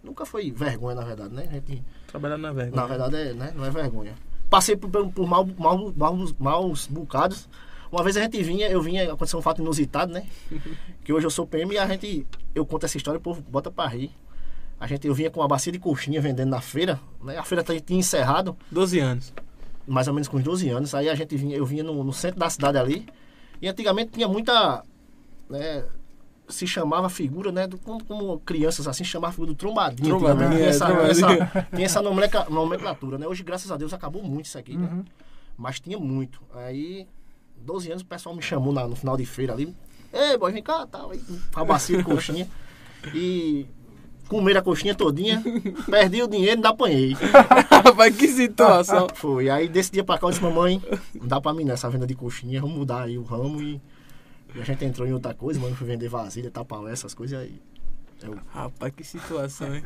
Nunca 0.03 0.25
foi 0.25 0.51
vergonha, 0.51 0.95
na 0.95 1.03
verdade, 1.03 1.33
né? 1.33 1.47
A 1.49 1.53
gente, 1.53 1.83
Trabalhando 2.07 2.41
na 2.41 2.53
vergonha. 2.53 2.81
na 2.81 2.87
verdade, 2.87 3.15
é, 3.15 3.33
né? 3.33 3.53
não 3.55 3.65
é 3.65 3.71
vergonha. 3.71 4.13
Passei 4.49 4.75
por, 4.77 4.89
por, 4.89 5.11
por 5.11 5.27
mal, 5.27 5.45
mal, 5.57 5.93
maus, 6.37 6.87
bocados. 6.87 7.49
Uma 7.91 8.03
vez 8.03 8.15
a 8.17 8.21
gente 8.21 8.41
vinha, 8.43 8.69
eu 8.69 8.81
vinha, 8.81 9.11
aconteceu 9.11 9.39
um 9.39 9.41
fato 9.41 9.61
inusitado, 9.61 10.13
né? 10.13 10.27
Que 11.03 11.13
hoje 11.13 11.25
eu 11.25 11.31
sou 11.31 11.45
PM 11.45 11.73
e 11.73 11.77
a 11.77 11.87
gente, 11.87 12.25
eu 12.53 12.65
conto 12.65 12.85
essa 12.85 12.97
história 12.97 13.17
e 13.17 13.19
o 13.19 13.21
povo 13.21 13.41
bota 13.41 13.69
pra 13.69 13.87
rir. 13.87 14.11
A 14.79 14.87
gente, 14.87 15.07
eu 15.07 15.13
vinha 15.13 15.29
com 15.29 15.39
uma 15.39 15.47
bacia 15.47 15.71
de 15.71 15.79
coxinha 15.79 16.19
vendendo 16.19 16.49
na 16.49 16.61
feira, 16.61 16.99
né? 17.23 17.37
A 17.37 17.43
feira 17.43 17.63
tinha 17.63 17.79
tinha 17.79 17.99
encerrado, 17.99 18.57
12 18.71 18.99
anos. 18.99 19.33
Mais 19.87 20.07
ou 20.07 20.13
menos 20.13 20.27
com 20.27 20.37
uns 20.37 20.43
12 20.43 20.69
anos. 20.69 20.93
Aí 20.95 21.09
a 21.09 21.15
gente 21.15 21.35
vinha, 21.35 21.55
eu 21.57 21.65
vinha 21.65 21.83
no, 21.83 22.03
no 22.03 22.13
centro 22.13 22.39
da 22.39 22.49
cidade 22.49 22.77
ali. 22.77 23.05
E 23.61 23.67
antigamente 23.67 24.11
tinha 24.11 24.27
muita, 24.27 24.83
né? 25.49 25.85
Se 26.47 26.67
chamava 26.67 27.09
figura, 27.09 27.51
né? 27.51 27.65
do- 27.65 27.77
como, 27.79 28.03
como 28.03 28.39
crianças 28.39 28.87
assim, 28.87 29.03
chamava 29.03 29.31
figura 29.33 29.51
do 29.51 29.55
trombadinho. 29.55 30.09
Trombadinho, 30.19 30.53
é, 30.53 30.55
Tinha 30.57 30.65
essa, 30.69 30.85
trombadinho. 30.85 31.25
essa- 31.41 31.67
tinha 31.73 31.85
essa 31.85 32.01
nomencla- 32.01 32.47
nomenclatura, 32.49 33.17
né? 33.17 33.27
Hoje, 33.27 33.41
graças 33.43 33.71
a 33.71 33.77
Deus, 33.77 33.93
acabou 33.93 34.21
muito 34.23 34.45
isso 34.45 34.57
aqui, 34.57 34.77
né? 34.77 34.87
Uhum. 34.91 35.03
Mas 35.57 35.79
tinha 35.79 35.97
muito. 35.97 36.41
Aí, 36.53 37.07
12 37.57 37.89
anos, 37.89 38.03
o 38.03 38.05
pessoal 38.05 38.35
me 38.35 38.41
chamou 38.41 38.71
na- 38.73 38.87
no 38.87 38.95
final 38.95 39.17
de 39.17 39.25
feira 39.25 39.53
ali. 39.53 39.75
Ei, 40.13 40.37
boy, 40.37 40.51
vem 40.51 40.61
cá, 40.61 40.85
tal. 40.85 41.11
Aí, 41.11 41.19
com 41.53 41.59
a 41.59 41.65
bacia 41.65 41.97
de 41.97 42.03
coxinha. 42.03 42.47
E 43.13 43.65
comeram 44.27 44.59
a 44.59 44.63
coxinha 44.63 44.95
todinha. 44.95 45.43
Perdi 45.89 46.21
o 46.21 46.27
dinheiro 46.27 46.53
e 46.53 46.55
ainda 46.55 46.69
apanhei. 46.69 47.13
Rapaz, 47.69 48.15
que 48.15 48.27
situação. 48.27 49.07
Foi. 49.15 49.49
Aí, 49.49 49.67
desse 49.67 49.91
dia 49.91 50.03
pra 50.03 50.17
cá, 50.17 50.27
eu 50.27 50.31
disse, 50.31 50.43
mamãe, 50.43 50.81
não 51.13 51.27
dá 51.27 51.39
pra 51.39 51.53
mim 51.53 51.63
nessa 51.63 51.89
venda 51.89 52.07
de 52.07 52.15
coxinha. 52.15 52.61
Vamos 52.61 52.77
mudar 52.77 53.03
aí 53.03 53.17
o 53.17 53.23
ramo 53.23 53.61
e... 53.61 53.81
e 54.55 54.61
a 54.61 54.63
gente 54.63 54.83
entrou 54.85 55.07
em 55.07 55.13
outra 55.13 55.33
coisa, 55.33 55.59
mano. 55.59 55.75
Fui 55.75 55.87
vender 55.87 56.09
vasilha, 56.09 56.49
tapaué, 56.51 56.91
essas 56.91 57.13
coisas 57.13 57.39
aí. 57.39 57.61
Eu 58.23 58.37
Rapaz, 58.47 58.93
que 58.95 59.03
situação, 59.03 59.75
hein? 59.75 59.83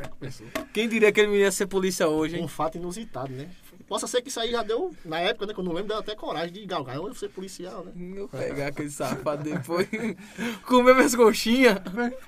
Quem 0.71 0.87
diria 0.87 1.11
que 1.11 1.19
ele 1.19 1.37
ia 1.37 1.51
ser 1.51 1.65
polícia 1.65 2.07
hoje, 2.07 2.37
Um 2.37 2.41
hein? 2.41 2.47
fato 2.47 2.77
inusitado, 2.77 3.33
né? 3.33 3.49
Possa 3.89 4.05
ser 4.07 4.21
que 4.21 4.29
isso 4.29 4.39
aí 4.39 4.51
já 4.51 4.61
deu, 4.61 4.95
na 5.03 5.19
época, 5.19 5.47
né? 5.47 5.53
Que 5.53 5.59
eu 5.59 5.63
não 5.63 5.71
lembro, 5.73 5.89
deu 5.89 5.97
até 5.97 6.15
coragem 6.15 6.53
de 6.53 6.65
galgar. 6.65 6.95
Eu 6.95 7.13
ser 7.15 7.27
policial, 7.29 7.83
né? 7.83 7.91
Eu 8.15 8.29
pegar 8.29 8.67
aquele 8.67 8.89
safado 8.91 9.43
depois. 9.43 9.87
Comer 10.65 10.93
minhas 10.95 11.15
coxinhas. 11.15 11.73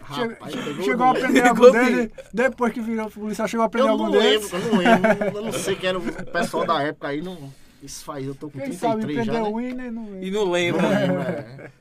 Rapaz, 0.02 0.52
Che- 0.54 0.58
pegou 0.64 0.84
chegou 0.84 1.06
a 1.06 1.12
aprender 1.12 1.48
algum 1.48 1.64
o 1.66 1.72
dele, 1.72 2.12
depois 2.34 2.74
que 2.74 2.82
virou 2.82 3.10
policial, 3.12 3.48
chegou 3.48 3.64
a 3.64 3.68
aprender 3.68 3.88
Eu 3.88 3.92
algum 3.92 4.06
não 4.06 4.12
deles. 4.12 4.52
lembro, 4.52 4.68
eu 4.68 4.72
não 4.74 4.80
lembro. 4.80 5.38
Eu 5.38 5.42
não 5.46 5.54
sei 5.54 5.76
quem 5.78 5.90
era 5.90 6.00
o 6.00 6.26
pessoal 6.32 6.66
da 6.66 6.82
época 6.82 7.08
aí. 7.10 7.22
Não, 7.22 7.54
isso 7.84 8.04
faz, 8.04 8.26
eu 8.26 8.34
tô 8.36 8.50
com 8.50 8.60
Quem 8.60 8.72
sabe 8.74 9.02
33 9.04 9.26
já, 9.28 9.34
né? 9.34 9.42
o 9.42 9.56
Winner, 9.58 9.92
não 9.92 10.06
E 10.22 10.30
lembra. 10.30 10.32
não 10.32 10.46
Não 10.46 10.52
lembra. 10.52 10.88
lembro, 10.90 11.22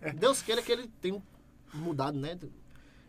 é. 0.03 0.13
Deus 0.13 0.43
queira 0.43 0.61
que 0.63 0.71
ele 0.73 0.91
tenha 1.01 1.21
mudado, 1.73 2.19
né? 2.19 2.39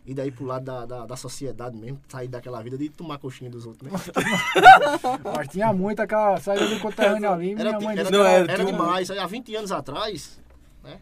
E 0.03 0.15
daí 0.15 0.31
pro 0.31 0.45
lado 0.45 0.65
da, 0.65 0.85
da, 0.85 1.05
da 1.05 1.15
sociedade 1.15 1.77
mesmo, 1.77 1.99
sair 2.09 2.27
daquela 2.27 2.61
vida 2.63 2.75
de 2.77 2.89
tomar 2.89 3.19
coxinha 3.19 3.51
dos 3.51 3.67
outros, 3.67 3.91
né? 3.91 3.99
Mas 5.35 5.47
tinha 5.49 5.71
muito 5.71 5.99
aquela 6.01 6.39
saída 6.39 6.67
do 6.67 6.79
conterrâneo 6.79 7.31
ali. 7.31 7.51
Era, 7.53 7.77
Minha 7.77 7.79
mãe 7.79 7.97
era, 7.97 8.09
Não, 8.09 8.25
era- 8.25 8.51
era 8.51 8.65
demais. 8.65 9.11
Há 9.11 9.27
20 9.27 9.55
anos 9.55 9.71
atrás, 9.71 10.39
né? 10.83 10.99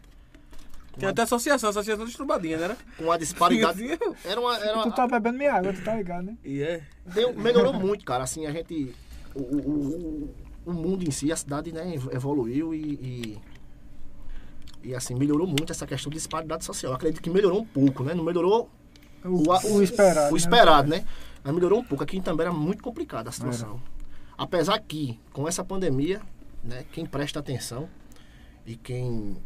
Tem 0.98 1.08
até 1.08 1.22
associação, 1.22 1.70
associação 1.70 2.04
de 2.04 2.14
trombadinha, 2.14 2.58
né? 2.58 2.76
Com 2.98 3.10
a 3.10 3.16
disparidade. 3.16 3.98
Era 4.22 4.38
uma. 4.40 4.56
Era 4.58 4.72
tu 4.82 4.88
uma 4.88 4.92
tá 4.94 5.06
bebendo 5.06 5.38
minha 5.38 5.54
água, 5.54 5.72
tu 5.72 5.82
tá 5.82 5.94
ligado, 5.96 6.24
né? 6.24 6.36
E 6.44 6.62
é. 6.62 6.82
deu- 7.06 7.32
melhorou 7.34 7.72
muito, 7.72 8.04
cara. 8.04 8.24
Assim, 8.24 8.44
a 8.44 8.52
gente. 8.52 8.94
O, 9.34 9.40
o, 9.40 9.56
o, 9.56 10.34
o 10.66 10.72
mundo 10.74 11.04
em 11.08 11.10
si, 11.10 11.32
a 11.32 11.36
cidade, 11.36 11.72
né, 11.72 11.94
evoluiu 12.10 12.74
e, 12.74 12.78
e. 12.82 13.38
e, 14.90 14.94
assim, 14.94 15.14
melhorou 15.14 15.46
muito 15.46 15.72
essa 15.72 15.86
questão 15.86 16.10
de 16.10 16.16
disparidade 16.18 16.64
social. 16.64 16.92
Eu 16.92 16.96
acredito 16.96 17.22
que 17.22 17.30
melhorou 17.30 17.60
um 17.62 17.64
pouco, 17.64 18.02
né? 18.02 18.12
Não 18.12 18.24
melhorou 18.24 18.68
O, 19.24 19.76
o 19.76 19.82
esperado. 19.82 20.28
o 20.28 20.32
né? 20.32 20.38
esperado, 20.38 20.88
né? 20.88 21.04
Mas 21.42 21.54
melhorou 21.54 21.80
um 21.80 21.84
pouco. 21.84 22.02
Aqui 22.04 22.20
também 22.20 22.46
era 22.46 22.54
muito 22.54 22.82
complicada 22.82 23.28
a 23.28 23.32
situação. 23.32 23.80
Apesar 24.36 24.78
que, 24.78 25.18
com 25.32 25.46
essa 25.46 25.62
pandemia, 25.64 26.20
né, 26.64 26.84
quem 26.92 27.04
presta 27.04 27.40
atenção 27.40 27.88
e 28.64 28.76
quem 28.76 29.36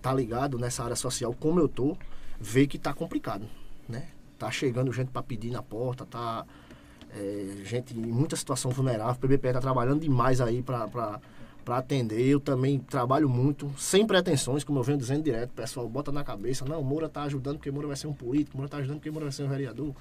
tá 0.00 0.12
ligado 0.12 0.58
nessa 0.58 0.82
área 0.82 0.96
social 0.96 1.34
como 1.38 1.60
eu 1.60 1.68
tô, 1.68 1.96
vê 2.40 2.66
que 2.66 2.78
tá 2.78 2.92
complicado, 2.92 3.48
né? 3.88 4.08
tá 4.42 4.50
chegando 4.50 4.92
gente 4.92 5.12
para 5.12 5.22
pedir 5.22 5.52
na 5.52 5.62
porta, 5.62 6.04
tá 6.04 6.44
é, 7.10 7.62
gente 7.64 7.96
em 7.96 8.00
muita 8.00 8.34
situação 8.34 8.72
vulnerável. 8.72 9.14
O 9.14 9.18
PBPE 9.18 9.52
tá 9.52 9.60
trabalhando 9.60 10.00
demais 10.00 10.40
aí 10.40 10.62
para 10.62 11.20
para 11.64 11.78
atender. 11.78 12.20
Eu 12.20 12.40
também 12.40 12.78
trabalho 12.78 13.28
muito, 13.28 13.72
sem 13.78 14.06
pretensões, 14.06 14.64
como 14.64 14.78
eu 14.78 14.82
venho 14.82 14.98
dizendo 14.98 15.22
direto. 15.22 15.50
O 15.50 15.54
pessoal 15.54 15.88
bota 15.88 16.12
na 16.12 16.24
cabeça, 16.24 16.64
não, 16.64 16.82
Moura 16.82 17.08
tá 17.08 17.22
ajudando 17.22 17.56
porque 17.56 17.70
Moura 17.70 17.88
vai 17.88 17.96
ser 17.96 18.06
um 18.06 18.12
político, 18.12 18.56
Moura 18.56 18.68
tá 18.68 18.78
ajudando 18.78 18.96
porque 18.96 19.10
Moura 19.10 19.26
vai 19.26 19.32
ser 19.32 19.44
um 19.44 19.48
vereador. 19.48 19.94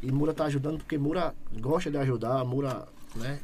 E 0.00 0.10
Moura 0.10 0.32
tá 0.32 0.44
ajudando 0.44 0.78
porque 0.78 0.98
Moura 0.98 1.34
gosta 1.60 1.90
de 1.90 1.96
ajudar, 1.98 2.44
Moura, 2.44 2.86
né, 3.14 3.40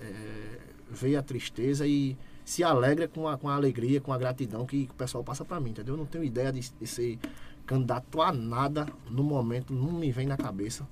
é, 0.00 0.58
vê 0.90 1.16
a 1.16 1.22
tristeza 1.22 1.86
e 1.86 2.16
se 2.44 2.62
alegra 2.62 3.08
com 3.08 3.26
a, 3.26 3.36
com 3.36 3.48
a 3.48 3.54
alegria, 3.56 4.00
com 4.00 4.12
a 4.12 4.18
gratidão 4.18 4.64
que, 4.64 4.86
que 4.86 4.92
o 4.92 4.94
pessoal 4.94 5.24
passa 5.24 5.44
para 5.44 5.58
mim, 5.58 5.70
entendeu? 5.70 5.94
Eu 5.94 5.98
não 5.98 6.06
tenho 6.06 6.22
ideia 6.22 6.52
de, 6.52 6.70
de 6.80 6.86
ser 6.86 7.18
candidato 7.66 8.22
a 8.22 8.32
nada 8.32 8.86
no 9.10 9.24
momento, 9.24 9.74
não 9.74 9.90
me 9.90 10.12
vem 10.12 10.26
na 10.26 10.36
cabeça. 10.36 10.86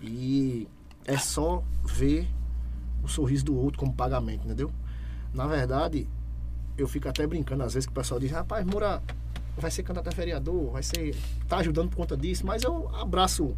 E 0.00 0.66
é 1.04 1.18
só 1.18 1.62
ver 1.84 2.26
o 3.02 3.08
sorriso 3.08 3.44
do 3.44 3.56
outro 3.56 3.78
como 3.80 3.92
pagamento, 3.92 4.46
entendeu? 4.46 4.72
Na 5.34 5.46
verdade, 5.46 6.08
eu 6.76 6.86
fico 6.88 7.08
até 7.08 7.26
brincando 7.26 7.62
às 7.64 7.74
vezes 7.74 7.86
que 7.86 7.92
o 7.92 7.94
pessoal 7.94 8.18
diz, 8.20 8.30
rapaz, 8.30 8.64
Moura 8.64 9.02
vai 9.56 9.70
ser 9.70 9.82
candidato 9.82 10.08
a 10.08 10.16
vereador, 10.16 10.70
vai 10.72 10.82
ser. 10.82 11.16
tá 11.48 11.58
ajudando 11.58 11.88
por 11.90 11.96
conta 11.96 12.16
disso, 12.16 12.46
mas 12.46 12.62
eu 12.62 12.88
abraço. 12.96 13.56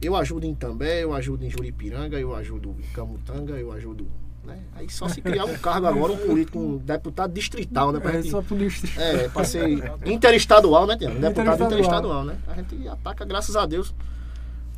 Eu 0.00 0.14
ajudo 0.14 0.44
em 0.46 0.54
També, 0.54 1.02
eu 1.02 1.14
ajudo 1.14 1.44
em 1.44 1.50
Juripiranga, 1.50 2.18
eu 2.20 2.34
ajudo 2.34 2.76
em 2.78 2.92
Camutanga, 2.92 3.54
eu 3.54 3.72
ajudo. 3.72 4.06
Né? 4.44 4.60
Aí 4.76 4.88
só 4.90 5.08
se 5.08 5.20
criar 5.20 5.44
um 5.46 5.54
cargo 5.58 5.86
agora, 5.86 6.12
um 6.12 6.16
político, 6.18 6.58
um 6.58 6.76
deputado 6.76 7.32
distrital, 7.32 7.90
né? 7.90 7.98
Pra 7.98 8.10
É 8.10 8.14
gente, 8.22 8.30
só 8.30 8.42
polícia. 8.42 8.88
é, 9.00 9.28
pra 9.28 9.42
ser 9.42 9.66
interestadual, 10.04 10.86
né, 10.86 10.96
Tiago? 10.96 11.14
Deputado 11.18 11.30
Interestadual. 11.64 11.70
interestadual, 11.72 12.24
né? 12.24 12.36
A 12.46 12.54
gente 12.54 12.86
ataca, 12.88 13.24
graças 13.24 13.56
a 13.56 13.64
Deus. 13.66 13.92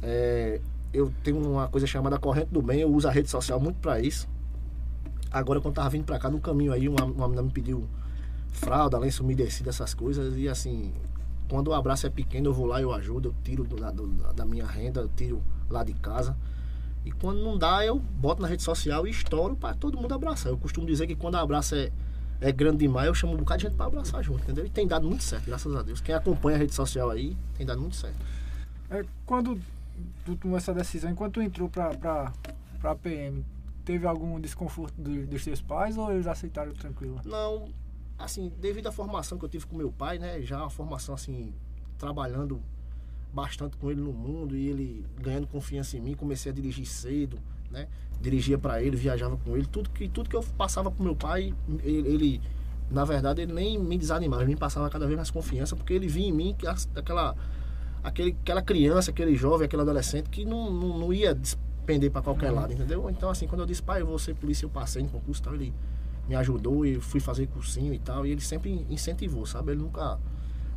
É, 0.02 0.60
eu 0.92 1.12
tenho 1.22 1.36
uma 1.38 1.68
coisa 1.68 1.86
chamada 1.86 2.18
corrente 2.18 2.48
do 2.50 2.62
bem, 2.62 2.80
eu 2.80 2.88
uso 2.88 3.08
a 3.08 3.10
rede 3.10 3.28
social 3.28 3.60
muito 3.60 3.76
pra 3.80 4.00
isso. 4.00 4.26
Agora, 5.30 5.60
quando 5.60 5.74
tava 5.74 5.90
vindo 5.90 6.04
pra 6.04 6.18
cá, 6.18 6.30
no 6.30 6.40
caminho 6.40 6.72
aí, 6.72 6.88
uma, 6.88 7.04
uma 7.04 7.26
menina 7.28 7.42
me 7.42 7.50
pediu 7.50 7.86
fralda, 8.50 8.98
lenço 8.98 9.22
umedecido, 9.22 9.68
essas 9.68 9.92
coisas. 9.94 10.36
E 10.36 10.48
assim, 10.48 10.92
quando 11.48 11.68
o 11.68 11.74
abraço 11.74 12.06
é 12.06 12.10
pequeno, 12.10 12.48
eu 12.48 12.54
vou 12.54 12.66
lá, 12.66 12.80
eu 12.80 12.92
ajudo, 12.92 13.28
eu 13.28 13.34
tiro 13.44 13.64
do, 13.64 13.76
do- 13.76 14.32
da 14.34 14.44
minha 14.44 14.66
renda, 14.66 15.00
eu 15.00 15.08
tiro 15.14 15.42
lá 15.68 15.84
de 15.84 15.92
casa. 15.94 16.36
E 17.04 17.12
quando 17.12 17.42
não 17.42 17.56
dá, 17.56 17.84
eu 17.84 17.98
boto 17.98 18.42
na 18.42 18.48
rede 18.48 18.62
social 18.62 19.06
e 19.06 19.10
estouro 19.10 19.54
pra 19.56 19.74
todo 19.74 19.96
mundo 19.98 20.12
abraçar. 20.14 20.50
Eu 20.52 20.58
costumo 20.58 20.86
dizer 20.86 21.06
que 21.06 21.14
quando 21.14 21.34
o 21.34 21.38
abraço 21.38 21.74
é, 21.74 21.90
é 22.40 22.50
grande 22.52 22.78
demais, 22.78 23.06
eu 23.06 23.14
chamo 23.14 23.34
um 23.34 23.36
bocado 23.36 23.58
de 23.62 23.66
gente 23.68 23.76
pra 23.76 23.86
abraçar 23.86 24.22
junto, 24.22 24.42
entendeu? 24.42 24.64
E 24.66 24.70
tem 24.70 24.86
dado 24.86 25.06
muito 25.06 25.22
certo, 25.24 25.44
graças 25.46 25.74
a 25.74 25.82
Deus. 25.82 26.00
Quem 26.00 26.14
acompanha 26.14 26.56
a 26.56 26.60
rede 26.60 26.74
social 26.74 27.08
aí, 27.10 27.36
tem 27.56 27.64
dado 27.66 27.80
muito 27.80 27.96
certo. 27.96 28.16
É, 28.90 29.04
quando 29.24 29.58
tu 30.24 30.36
tomou 30.36 30.56
essa 30.56 30.72
decisão, 30.74 31.10
enquanto 31.10 31.34
tu 31.34 31.42
entrou 31.42 31.68
pra, 31.68 31.90
pra 32.80 32.94
PM, 32.96 33.44
teve 33.88 34.06
algum 34.06 34.38
desconforto 34.38 35.00
do- 35.00 35.26
dos 35.26 35.42
teus 35.42 35.62
pais 35.62 35.96
ou 35.96 36.12
eles 36.12 36.26
aceitaram 36.26 36.74
tranquilo? 36.74 37.18
Não, 37.24 37.70
assim, 38.18 38.52
devido 38.60 38.86
à 38.86 38.92
formação 38.92 39.38
que 39.38 39.46
eu 39.46 39.48
tive 39.48 39.64
com 39.64 39.74
meu 39.78 39.90
pai, 39.90 40.18
né? 40.18 40.42
Já 40.42 40.58
uma 40.60 40.68
formação 40.68 41.14
assim, 41.14 41.54
trabalhando 41.96 42.60
bastante 43.32 43.78
com 43.78 43.90
ele 43.90 44.02
no 44.02 44.12
mundo 44.12 44.54
e 44.54 44.68
ele 44.68 45.06
ganhando 45.22 45.46
confiança 45.46 45.96
em 45.96 46.00
mim, 46.02 46.12
comecei 46.14 46.52
a 46.52 46.54
dirigir 46.54 46.84
cedo, 46.84 47.38
né? 47.70 47.88
Dirigia 48.20 48.58
para 48.58 48.82
ele, 48.82 48.94
viajava 48.94 49.38
com 49.38 49.56
ele, 49.56 49.64
tudo 49.64 49.88
que 49.88 50.06
tudo 50.06 50.28
que 50.28 50.36
eu 50.36 50.42
passava 50.58 50.90
pro 50.90 51.02
meu 51.02 51.16
pai, 51.16 51.54
ele, 51.82 52.08
ele, 52.08 52.40
na 52.90 53.06
verdade, 53.06 53.40
ele 53.40 53.54
nem 53.54 53.78
me 53.78 53.96
desanimava, 53.96 54.42
ele 54.42 54.50
me 54.52 54.58
passava 54.58 54.90
cada 54.90 55.06
vez 55.06 55.16
mais 55.16 55.30
confiança, 55.30 55.74
porque 55.74 55.94
ele 55.94 56.08
via 56.08 56.26
em 56.28 56.32
mim 56.32 56.54
aquela 56.94 57.34
aquele, 58.04 58.36
aquela 58.42 58.60
criança, 58.60 59.10
aquele 59.12 59.34
jovem, 59.34 59.64
aquele 59.64 59.80
adolescente 59.80 60.28
que 60.28 60.44
não, 60.44 60.70
não, 60.70 60.98
não 60.98 61.10
ia 61.10 61.34
despender 61.88 62.10
para 62.10 62.20
qualquer 62.22 62.50
lado, 62.50 62.72
entendeu? 62.72 63.08
Então, 63.08 63.30
assim, 63.30 63.46
quando 63.46 63.62
eu 63.62 63.66
disse, 63.66 63.82
pai, 63.82 64.02
eu 64.02 64.06
vou 64.06 64.18
ser 64.18 64.34
polícia, 64.34 64.66
eu 64.66 64.70
passei 64.70 65.02
no 65.02 65.08
concurso 65.08 65.40
e 65.40 65.44
tal, 65.44 65.54
ele 65.54 65.72
me 66.28 66.36
ajudou 66.36 66.84
e 66.84 67.00
fui 67.00 67.20
fazer 67.20 67.46
cursinho 67.46 67.94
e 67.94 67.98
tal, 67.98 68.26
e 68.26 68.30
ele 68.30 68.40
sempre 68.40 68.86
incentivou, 68.90 69.46
sabe? 69.46 69.72
Ele 69.72 69.80
nunca, 69.80 70.18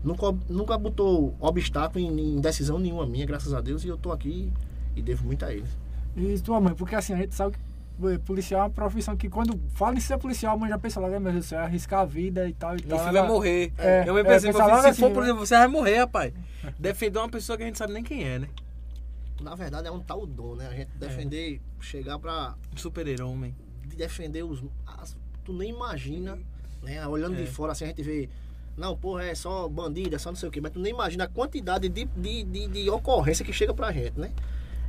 nunca, 0.04 0.34
nunca 0.50 0.78
botou 0.78 1.36
obstáculo 1.40 2.00
em, 2.00 2.38
em 2.38 2.40
decisão 2.40 2.80
nenhuma 2.80 3.06
minha, 3.06 3.26
graças 3.26 3.54
a 3.54 3.60
Deus, 3.60 3.84
e 3.84 3.90
eu 3.90 3.98
tô 3.98 4.12
aqui 4.12 4.52
e 4.96 5.02
devo 5.02 5.26
muito 5.26 5.44
a 5.44 5.54
ele. 5.54 5.68
E 6.16 6.40
tua 6.40 6.62
mãe, 6.62 6.74
porque 6.74 6.96
assim, 6.96 7.14
a 7.14 7.18
gente 7.18 7.36
sabe 7.36 7.56
que 7.56 8.08
eh, 8.08 8.18
policial 8.20 8.62
é 8.62 8.64
uma 8.64 8.70
profissão 8.70 9.16
que 9.16 9.30
quando 9.30 9.60
fala 9.74 9.96
em 9.96 10.00
ser 10.00 10.18
policial, 10.18 10.56
a 10.56 10.58
mãe 10.58 10.70
já 10.70 10.78
pensa 10.78 11.00
logo, 11.00 11.14
"Ai, 11.14 11.20
meu 11.20 11.32
Deus 11.32 11.46
do 11.46 11.48
céu, 11.50 11.60
é 11.60 11.64
arriscar 11.64 12.02
a 12.02 12.06
vida 12.06 12.48
e 12.48 12.54
tal 12.54 12.76
e 12.76 12.82
Meu 12.86 12.98
tal. 12.98 13.00
filho 13.00 13.14
vai 13.14 13.28
morrer. 13.28 13.74
É, 13.78 14.04
eu 14.08 14.14
me 14.14 14.22
é, 14.22 14.24
pensei, 14.24 14.52
filho, 14.52 14.66
logo 14.66 14.82
se 14.82 14.88
assim, 14.88 15.02
for 15.02 15.12
por 15.12 15.22
né? 15.22 15.28
exemplo, 15.28 15.46
você 15.46 15.56
vai 15.58 15.68
morrer, 15.68 15.98
rapaz. 16.00 16.34
Defender 16.80 17.20
uma 17.20 17.30
pessoa 17.30 17.58
que 17.58 17.64
a 17.64 17.66
gente 17.66 17.78
sabe 17.78 17.94
nem 17.94 18.04
quem 18.04 18.24
é, 18.24 18.40
né? 18.40 18.48
Na 19.42 19.56
verdade, 19.56 19.88
é 19.88 19.92
um 19.92 20.00
tal 20.00 20.26
dom, 20.26 20.56
né? 20.56 20.68
A 20.68 20.74
gente 20.74 20.90
defender, 20.98 21.60
chegar 21.80 22.20
pra 22.20 22.56
super-herói, 22.76 23.54
defender 23.96 24.44
os. 24.44 24.64
as- 24.86 25.18
tu 25.44 25.52
nem 25.54 25.70
imagina, 25.70 26.38
né? 26.84 27.06
Olhando 27.08 27.36
É. 27.38 27.44
de 27.44 27.48
fora 27.48 27.72
assim, 27.72 27.86
a 27.86 27.88
gente 27.88 28.04
vê. 28.04 28.30
Não, 28.78 28.96
porra, 28.96 29.24
é 29.26 29.36
só 29.36 29.68
bandido, 29.68 30.16
é 30.16 30.20
só 30.20 30.30
não 30.30 30.36
sei 30.36 30.48
o 30.48 30.52
quê, 30.52 30.62
mas 30.62 30.72
tu 30.72 30.80
nem 30.80 30.94
imagina 30.94 31.26
a 31.26 31.28
quantidade 31.28 31.90
de, 31.90 32.06
de, 32.06 32.44
de, 32.44 32.68
de 32.68 32.90
ocorrência 32.90 33.44
que 33.44 33.52
chega 33.52 33.74
pra 33.74 33.92
gente, 33.92 34.18
né? 34.20 34.32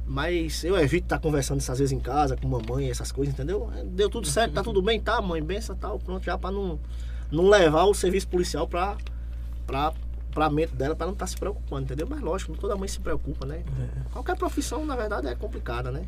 Mas 0.06 0.62
eu 0.64 0.76
evito 0.78 1.06
estar 1.06 1.18
conversando 1.18 1.59
essas 1.59 1.78
vezes 1.78 1.92
em 1.92 1.99
casa 2.00 2.37
com 2.37 2.47
mamãe, 2.49 2.90
essas 2.90 3.11
coisas, 3.12 3.35
entendeu? 3.35 3.71
Deu 3.87 4.09
tudo 4.11 4.26
certo, 4.26 4.52
tá 4.54 4.62
tudo 4.62 4.80
bem, 4.82 5.00
tá, 5.00 5.21
mãe, 5.21 5.42
benção, 5.42 5.75
tal, 5.76 5.99
pronto, 5.99 6.25
já 6.25 6.37
pra 6.38 6.50
não, 6.50 6.78
não 7.30 7.49
levar 7.49 7.85
o 7.85 7.94
serviço 7.94 8.28
policial 8.28 8.66
pra, 8.68 8.97
pra, 9.66 9.92
pra 10.32 10.48
mente 10.50 10.74
dela, 10.74 10.94
pra 10.96 11.06
não 11.06 11.12
estar 11.12 11.26
se 11.26 11.36
preocupando, 11.36 11.84
entendeu? 11.84 12.06
Mas 12.08 12.20
lógico, 12.20 12.56
toda 12.56 12.76
mãe 12.76 12.88
se 12.88 12.98
preocupa, 13.00 13.46
né? 13.46 13.62
Qualquer 14.12 14.36
profissão, 14.36 14.84
na 14.84 14.96
verdade, 14.96 15.26
é 15.28 15.34
complicada, 15.34 15.90
né? 15.90 16.04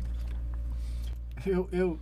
Eu, 1.45 1.69
eu, 1.71 1.99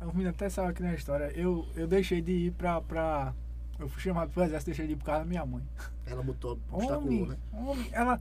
o 0.00 0.06
menino 0.08 0.30
até 0.30 0.48
sabe 0.48 0.70
aqui 0.70 0.82
na 0.82 0.94
história, 0.94 1.30
eu, 1.36 1.66
eu 1.76 1.86
deixei 1.86 2.20
de 2.20 2.32
ir 2.32 2.50
pra, 2.52 2.80
pra. 2.80 3.32
Eu 3.78 3.88
fui 3.88 4.00
chamado 4.02 4.30
pro 4.30 4.42
exército, 4.42 4.66
deixei 4.70 4.86
de 4.86 4.92
ir 4.92 4.96
por 4.96 5.04
causa 5.04 5.20
da 5.20 5.26
minha 5.26 5.44
mãe. 5.46 5.62
Ela 6.06 6.22
botou 6.22 6.58
Homem, 6.70 7.26
né? 7.26 7.36
homem, 7.52 7.86
ela. 7.92 8.18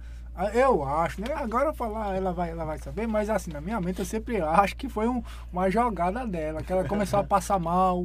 Eu 0.53 0.83
acho, 0.86 1.19
né? 1.19 1.27
Agora 1.36 1.69
eu 1.69 1.74
falar, 1.74 2.15
ela 2.15 2.31
vai, 2.31 2.51
ela 2.51 2.63
vai 2.63 2.77
saber, 2.79 3.05
mas 3.05 3.29
assim, 3.29 3.51
na 3.51 3.60
minha 3.60 3.81
mente 3.81 4.00
eu 4.00 4.05
sempre 4.05 4.39
acho 4.39 4.75
que 4.77 4.88
foi 4.88 5.07
um- 5.07 5.21
uma 5.51 5.69
jogada 5.69 6.25
dela, 6.25 6.63
que 6.63 6.71
ela 6.71 6.86
começou 6.88 7.19
a 7.19 7.24
passar 7.24 7.60
mal. 7.60 8.03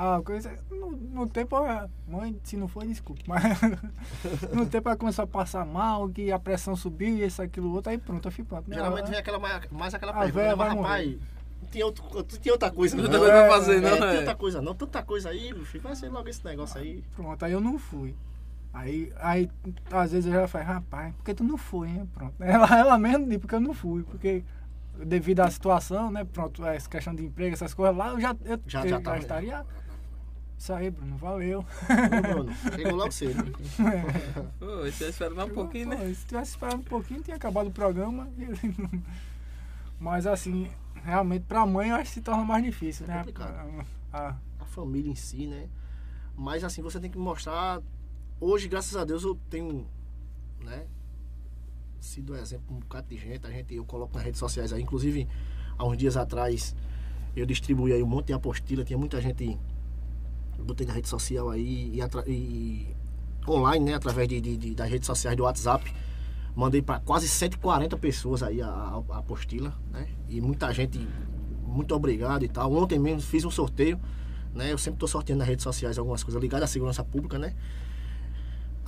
A 0.00 0.22
coisa. 0.22 0.54
No, 0.70 0.90
no 0.92 1.26
tempo, 1.26 1.56
a 1.56 1.88
mãe, 2.06 2.38
se 2.44 2.56
não 2.56 2.68
foi, 2.68 2.86
desculpa. 2.86 3.20
Mas 3.26 3.42
no 4.54 4.64
tempo 4.66 4.88
ela 4.88 4.96
começou 4.96 5.24
a 5.24 5.26
passar 5.26 5.66
mal, 5.66 6.08
que 6.08 6.30
a 6.30 6.38
pressão 6.38 6.76
subiu 6.76 7.08
e 7.08 7.24
isso, 7.24 7.42
aquilo, 7.42 7.72
outro, 7.74 7.90
aí 7.90 7.98
pronto, 7.98 8.26
eu 8.28 8.32
fui 8.32 8.44
pronto. 8.44 8.68
né? 8.68 8.76
Geralmente 8.76 9.00
Ela- 9.02 9.10
vem 9.10 9.18
aquela, 9.18 9.38
mais, 9.40 9.68
mais 9.70 9.94
aquela 9.94 10.12
A 10.12 10.20
pergunta, 10.20 10.46
né? 10.46 10.54
mas 10.54 10.74
rapaz, 10.74 11.16
não 11.62 11.68
tinha, 11.70 11.84
outro, 11.86 12.22
tinha 12.40 12.52
outra 12.54 12.70
coisa 12.70 12.96
não. 12.96 13.02
Outra 13.04 13.18
coisa 13.18 13.32
pra 13.34 13.48
fazer, 13.50 13.76
É, 13.76 13.80
não, 13.80 13.96
tinha 13.96 14.06
é. 14.12 14.18
outra 14.18 14.34
coisa 14.36 14.62
não. 14.62 14.74
Tanta 14.74 15.02
coisa 15.02 15.30
aí, 15.30 15.52
meu 15.52 15.64
filho, 15.64 15.82
vai 15.82 15.96
ser 15.96 16.08
logo 16.10 16.28
esse 16.28 16.44
negócio 16.44 16.80
aí. 16.80 17.02
Pronto, 17.16 17.44
aí 17.44 17.50
eu 17.52 17.60
não 17.60 17.76
fui. 17.76 18.14
Aí, 18.72 19.12
aí 19.20 19.50
às 19.90 20.12
vezes 20.12 20.26
eu 20.32 20.40
já 20.40 20.46
falo, 20.46 20.64
rapaz, 20.64 21.12
por 21.16 21.24
que 21.24 21.34
tu 21.34 21.42
não 21.42 21.56
foi, 21.56 21.88
hein? 21.88 22.08
Pronto. 22.14 22.34
Ela, 22.40 22.78
ela 22.78 22.98
mesmo 22.98 23.28
diz, 23.28 23.38
porque 23.38 23.54
eu 23.56 23.60
não 23.60 23.74
fui, 23.74 24.04
porque 24.04 24.44
devido 25.04 25.40
à 25.40 25.50
situação, 25.50 26.10
né? 26.10 26.24
Pronto, 26.24 26.64
essa 26.66 26.88
questão 26.88 27.14
de 27.14 27.24
emprego, 27.24 27.54
essas 27.54 27.74
coisas 27.74 27.96
lá, 27.96 28.10
eu 28.10 28.20
já, 28.20 28.36
eu, 28.44 28.60
Já- 28.66 28.80
eu 28.84 28.88
já 28.90 28.96
já, 28.96 29.00
tava- 29.00 29.18
estaria. 29.18 29.64
Isso 30.58 30.72
aí, 30.72 30.90
Bruno, 30.90 31.16
valeu. 31.16 31.60
Ô, 31.60 32.22
Bruno, 32.34 32.52
chegou 32.74 32.96
logo 32.96 33.12
cedo. 33.12 33.44
Pô, 34.58 34.84
esse 34.86 35.00
vai 35.00 35.08
esperar 35.10 35.34
mais 35.34 35.50
um 35.50 35.54
pouquinho, 35.54 35.88
Pô, 35.90 35.94
né? 35.94 36.12
Se 36.14 36.26
tivesse 36.26 36.50
esperado 36.50 36.80
um 36.80 36.82
pouquinho, 36.84 37.22
tinha 37.22 37.36
acabado 37.36 37.68
o 37.68 37.70
programa. 37.70 38.28
Mas 40.00 40.26
assim, 40.26 40.68
realmente 41.04 41.44
pra 41.46 41.64
mãe 41.64 41.90
eu 41.90 41.96
acho 41.96 42.04
que 42.06 42.10
se 42.14 42.20
torna 42.22 42.44
mais 42.44 42.64
difícil, 42.64 43.04
É 43.06 43.08
né? 43.08 43.18
complicado. 43.18 43.86
Ah, 44.12 44.34
A 44.58 44.64
família 44.64 45.10
em 45.10 45.14
si, 45.14 45.46
né? 45.46 45.68
Mas 46.36 46.64
assim, 46.64 46.82
você 46.82 46.98
tem 46.98 47.10
que 47.10 47.18
mostrar. 47.18 47.80
Hoje, 48.40 48.68
graças 48.68 48.96
a 48.96 49.04
Deus, 49.04 49.22
eu 49.24 49.36
tenho, 49.48 49.86
né? 50.60 50.86
Sido 52.00 52.36
exemplo 52.36 52.64
pra 52.66 52.76
um 52.76 52.80
bocado 52.80 53.08
de 53.08 53.16
gente. 53.16 53.46
A 53.46 53.50
gente, 53.50 53.74
eu 53.74 53.84
coloco 53.84 54.14
nas 54.14 54.24
redes 54.24 54.38
sociais 54.38 54.72
aí. 54.72 54.82
Inclusive, 54.82 55.26
há 55.76 55.84
uns 55.84 55.96
dias 55.96 56.16
atrás, 56.16 56.74
eu 57.34 57.44
distribuí 57.46 57.92
aí 57.92 58.02
um 58.02 58.06
monte 58.06 58.26
de 58.26 58.32
apostila. 58.32 58.84
Tinha 58.84 58.98
muita 58.98 59.20
gente. 59.20 59.58
Botei 60.58 60.86
na 60.86 60.92
rede 60.92 61.08
social 61.08 61.48
aí 61.50 61.90
e, 61.94 62.00
e- 62.30 62.86
online, 63.48 63.84
né? 63.86 63.94
Através 63.94 64.28
de, 64.28 64.40
de- 64.40 64.56
de- 64.56 64.74
das 64.74 64.88
redes 64.90 65.06
sociais 65.06 65.36
do 65.36 65.44
WhatsApp. 65.44 65.92
Mandei 66.54 66.82
para 66.82 66.98
quase 67.00 67.28
140 67.28 67.96
pessoas 67.96 68.42
aí 68.42 68.60
a 68.60 69.00
apostila, 69.10 69.72
né? 69.92 70.08
E 70.28 70.40
muita 70.40 70.72
gente, 70.72 70.98
muito 71.64 71.94
obrigado 71.94 72.44
e 72.44 72.48
tal. 72.48 72.72
Ontem 72.72 72.98
mesmo 72.98 73.20
fiz 73.20 73.44
um 73.44 73.50
sorteio, 73.50 73.98
né? 74.54 74.72
Eu 74.72 74.78
sempre 74.78 74.96
estou 74.96 75.08
sorteando 75.08 75.38
nas 75.38 75.48
redes 75.48 75.62
sociais 75.62 75.98
algumas 75.98 76.22
coisas 76.24 76.40
ligadas 76.42 76.68
à 76.68 76.72
segurança 76.72 77.04
pública, 77.04 77.38
né? 77.38 77.54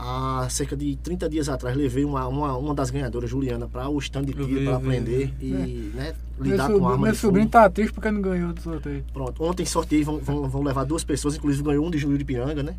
Há 0.03 0.49
cerca 0.49 0.75
de 0.75 0.97
30 0.97 1.29
dias 1.29 1.47
atrás 1.51 1.77
levei 1.77 2.07
uma, 2.07 2.27
uma, 2.27 2.57
uma 2.57 2.75
das 2.75 2.89
ganhadoras, 2.89 3.29
Juliana, 3.29 3.69
para 3.69 3.87
o 3.91 3.99
stand 3.99 4.25
de 4.25 4.33
tiro 4.33 4.65
para 4.65 4.77
aprender 4.77 5.35
e 5.39 5.93
né, 5.95 6.15
meu 6.39 6.51
lidar 6.53 6.69
com 6.69 6.73
sobrinho, 6.73 6.91
arma 6.91 7.03
meu 7.05 7.13
de 7.13 7.19
sobrinho 7.19 7.45
fogo. 7.47 7.53
tá 7.53 7.69
triste 7.69 7.93
porque 7.93 8.11
não 8.11 8.23
ganhou 8.23 8.55
do 8.55 8.61
sorteio. 8.63 9.05
Pronto, 9.13 9.45
ontem 9.45 9.67
sorteio 9.67 10.03
vão, 10.07 10.19
vão, 10.19 10.49
vão 10.49 10.63
levar 10.63 10.85
duas 10.85 11.05
pessoas, 11.05 11.37
inclusive 11.37 11.63
ganhou 11.63 11.87
um 11.87 11.91
de 11.91 11.99
Juripiranga, 11.99 12.63
né? 12.63 12.77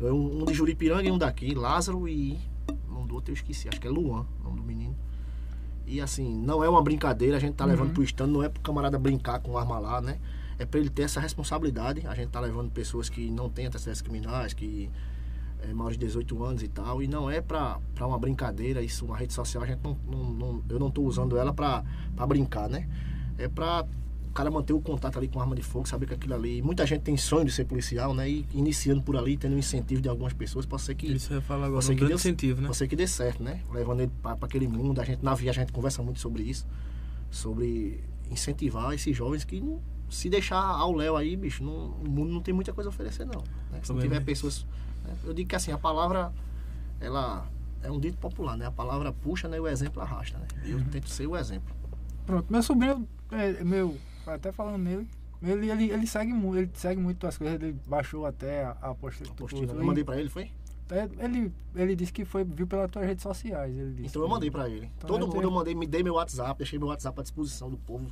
Um, 0.00 0.42
um 0.42 0.44
de 0.44 0.54
Juripiranga 0.54 1.02
e 1.08 1.10
um 1.10 1.18
daqui, 1.18 1.54
Lázaro 1.56 2.06
e. 2.08 2.38
O 2.88 2.94
nome 2.94 3.08
do 3.08 3.14
outro 3.16 3.32
eu 3.32 3.34
esqueci, 3.34 3.68
acho 3.68 3.80
que 3.80 3.88
é 3.88 3.90
Luan, 3.90 4.24
o 4.40 4.44
nome 4.44 4.60
do 4.60 4.62
menino. 4.62 4.94
E 5.88 6.00
assim, 6.00 6.32
não 6.40 6.62
é 6.62 6.68
uma 6.68 6.80
brincadeira, 6.80 7.36
a 7.36 7.40
gente 7.40 7.54
tá 7.54 7.64
levando 7.64 7.88
Uhum. 7.88 7.94
pro 7.94 8.02
stand, 8.04 8.28
não 8.28 8.44
é 8.44 8.48
pro 8.48 8.62
camarada 8.62 8.96
brincar 8.96 9.40
com 9.40 9.58
arma 9.58 9.76
lá, 9.80 10.00
né? 10.00 10.18
É 10.56 10.64
pra 10.64 10.78
ele 10.78 10.88
ter 10.88 11.02
essa 11.02 11.18
responsabilidade. 11.18 12.06
A 12.06 12.14
gente 12.14 12.28
tá 12.28 12.38
levando 12.38 12.70
pessoas 12.70 13.08
que 13.08 13.28
não 13.28 13.48
têm 13.50 13.66
antecedentes 13.66 14.00
criminais, 14.02 14.54
que 14.54 14.88
é 15.68 15.72
maior 15.74 15.90
de 15.92 15.98
18 15.98 16.42
anos 16.44 16.62
e 16.62 16.68
tal. 16.68 17.02
E 17.02 17.08
não 17.08 17.28
é 17.30 17.40
pra, 17.40 17.78
pra 17.94 18.06
uma 18.06 18.18
brincadeira, 18.18 18.82
isso, 18.82 19.04
uma 19.04 19.16
rede 19.16 19.32
social, 19.32 19.62
a 19.62 19.66
gente 19.66 19.80
não, 19.82 19.96
não- 20.08 20.32
não- 20.32 20.62
eu 20.68 20.78
não 20.78 20.90
tô 20.90 21.02
usando 21.02 21.36
ela 21.36 21.52
pra, 21.52 21.84
pra 22.16 22.26
brincar, 22.26 22.68
né? 22.68 22.88
É 23.38 23.48
pra 23.48 23.84
o 24.28 24.32
cara 24.32 24.48
manter 24.48 24.72
o 24.72 24.80
contato 24.80 25.18
ali 25.18 25.26
com 25.26 25.40
arma 25.40 25.56
de 25.56 25.62
fogo, 25.62 25.88
saber 25.88 26.06
que 26.06 26.14
aquilo 26.14 26.34
ali. 26.34 26.62
Muita 26.62 26.86
gente 26.86 27.00
tem 27.02 27.16
sonho 27.16 27.44
de 27.44 27.50
ser 27.50 27.64
policial, 27.64 28.14
né? 28.14 28.30
E 28.30 28.46
iniciando 28.54 29.02
por 29.02 29.16
ali, 29.16 29.36
tendo 29.36 29.56
um 29.56 29.58
incentivo 29.58 30.00
de 30.00 30.08
algumas 30.08 30.32
pessoas, 30.32 30.64
pode 30.64 30.82
ser 30.82 30.94
que. 30.94 31.06
Isso 31.08 31.32
eu 31.34 31.42
falar 31.42 31.66
agora, 31.66 31.84
um 31.84 31.88
que 31.88 31.94
deu- 32.04 32.14
incentivo, 32.14 32.60
né? 32.60 32.68
Pode 32.68 32.76
ser 32.78 32.86
que 32.86 32.94
dê 32.94 33.08
certo, 33.08 33.42
né? 33.42 33.60
Levando 33.72 34.00
ele 34.02 34.12
para 34.22 34.36
aquele 34.40 34.68
mundo. 34.68 35.00
A 35.00 35.04
gente, 35.04 35.22
na 35.24 35.34
viagem 35.34 35.62
a 35.62 35.64
gente 35.66 35.72
conversa 35.74 36.00
muito 36.02 36.20
sobre 36.20 36.44
isso. 36.44 36.64
Sobre 37.30 38.02
incentivar 38.30 38.92
esses 38.94 39.16
jovens 39.16 39.44
que 39.44 39.60
não- 39.60 39.80
se 40.08 40.28
deixar 40.28 40.60
ao 40.60 40.92
Léo 40.94 41.16
aí, 41.16 41.36
bicho, 41.36 41.62
não- 41.62 41.90
o 42.04 42.08
mundo 42.08 42.32
não 42.32 42.40
tem 42.40 42.52
muita 42.54 42.72
coisa 42.72 42.88
a 42.88 42.90
oferecer, 42.92 43.24
não. 43.24 43.42
né? 43.72 43.80
Se 43.82 43.92
não 43.92 44.00
tiver 44.00 44.16
é. 44.16 44.20
pessoas. 44.20 44.66
Né? 45.04 45.14
Eu 45.24 45.32
digo 45.34 45.48
que 45.48 45.56
assim, 45.56 45.72
a 45.72 45.78
palavra, 45.78 46.32
ela 47.00 47.46
é 47.82 47.90
um 47.90 47.98
dito 47.98 48.16
popular, 48.18 48.56
né? 48.56 48.66
A 48.66 48.70
palavra 48.70 49.12
puxa, 49.12 49.48
né? 49.48 49.58
O 49.60 49.66
exemplo 49.68 50.02
arrasta, 50.02 50.38
né? 50.38 50.46
E 50.64 50.72
Uhum. 50.74 50.80
eu 50.80 50.84
tento 50.90 51.08
ser 51.08 51.26
o 51.26 51.36
exemplo. 51.36 51.74
Pronto, 52.26 52.50
meu 52.52 52.62
sobrinho, 52.62 53.08
é, 53.32 53.64
meu, 53.64 53.96
até 54.26 54.52
falando 54.52 54.78
nele, 54.78 55.08
ele, 55.42 55.70
ele, 55.70 55.90
ele 55.90 56.06
segue 56.06 56.32
muito, 56.32 56.58
ele 56.58 56.70
segue 56.74 57.00
muito 57.00 57.26
as 57.26 57.36
coisas, 57.38 57.60
ele 57.60 57.76
baixou 57.86 58.26
até 58.26 58.64
a, 58.64 58.76
a 58.82 58.90
apostila. 58.90 59.30
Apostila. 59.30 59.72
Eu 59.72 59.84
mandei 59.84 60.04
pra 60.04 60.18
ele, 60.20 60.28
foi? 60.28 60.50
É, 60.92 61.08
Ele, 61.24 61.52
ele 61.76 61.94
disse 61.94 62.12
que 62.12 62.24
foi, 62.24 62.42
viu 62.42 62.66
pelas 62.66 62.90
tuas 62.90 63.06
redes 63.06 63.22
sociais. 63.22 63.72
Ele 63.76 63.92
disse 63.92 64.08
Então 64.08 64.22
eu 64.22 64.28
mandei 64.28 64.50
pra 64.50 64.68
ele. 64.68 64.90
Então 64.98 65.06
Todo 65.08 65.20
eu 65.22 65.26
mundo 65.28 65.42
eu 65.42 65.50
mandei, 65.50 65.72
me 65.72 65.86
dei 65.86 66.02
meu 66.02 66.14
WhatsApp, 66.14 66.58
deixei 66.58 66.80
meu 66.80 66.88
WhatsApp 66.88 67.20
à 67.20 67.22
disposição 67.22 67.70
do 67.70 67.78
povo. 67.78 68.10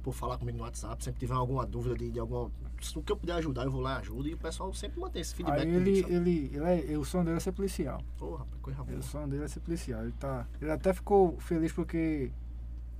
Poder 0.00 0.16
falar 0.16 0.38
comigo 0.38 0.58
no 0.58 0.64
WhatsApp. 0.64 1.02
Sempre 1.02 1.20
tiver 1.20 1.34
alguma 1.34 1.66
dúvida 1.66 1.96
de, 1.96 2.10
de 2.10 2.18
alguma. 2.18 2.50
Se 2.80 2.98
o 2.98 3.02
que 3.02 3.12
eu 3.12 3.16
puder 3.16 3.34
ajudar, 3.34 3.64
eu 3.64 3.70
vou 3.70 3.80
lá 3.80 3.96
e 3.96 4.00
ajudo. 4.00 4.28
E 4.28 4.34
o 4.34 4.38
pessoal 4.38 4.72
sempre 4.74 5.00
mantém 5.00 5.22
esse 5.22 5.34
feedback. 5.34 5.60
Aí 5.60 5.66
comigo, 5.66 6.08
ele, 6.08 6.14
ele, 6.14 6.56
ele 6.56 6.92
é, 6.92 6.98
o 6.98 7.04
sonho 7.04 7.24
dele 7.24 7.36
é 7.36 7.40
ser 7.40 7.52
policial. 7.52 8.02
Pô, 8.18 8.36
rapaz, 8.36 8.60
coisa 8.60 8.82
boa. 8.82 8.98
O 8.98 9.02
sonho 9.02 9.28
dele 9.28 9.44
é 9.44 9.48
ser 9.48 9.60
policial. 9.60 10.02
Ele, 10.02 10.12
tá, 10.12 10.46
ele 10.60 10.70
até 10.70 10.92
ficou 10.92 11.38
feliz 11.40 11.72
porque 11.72 12.30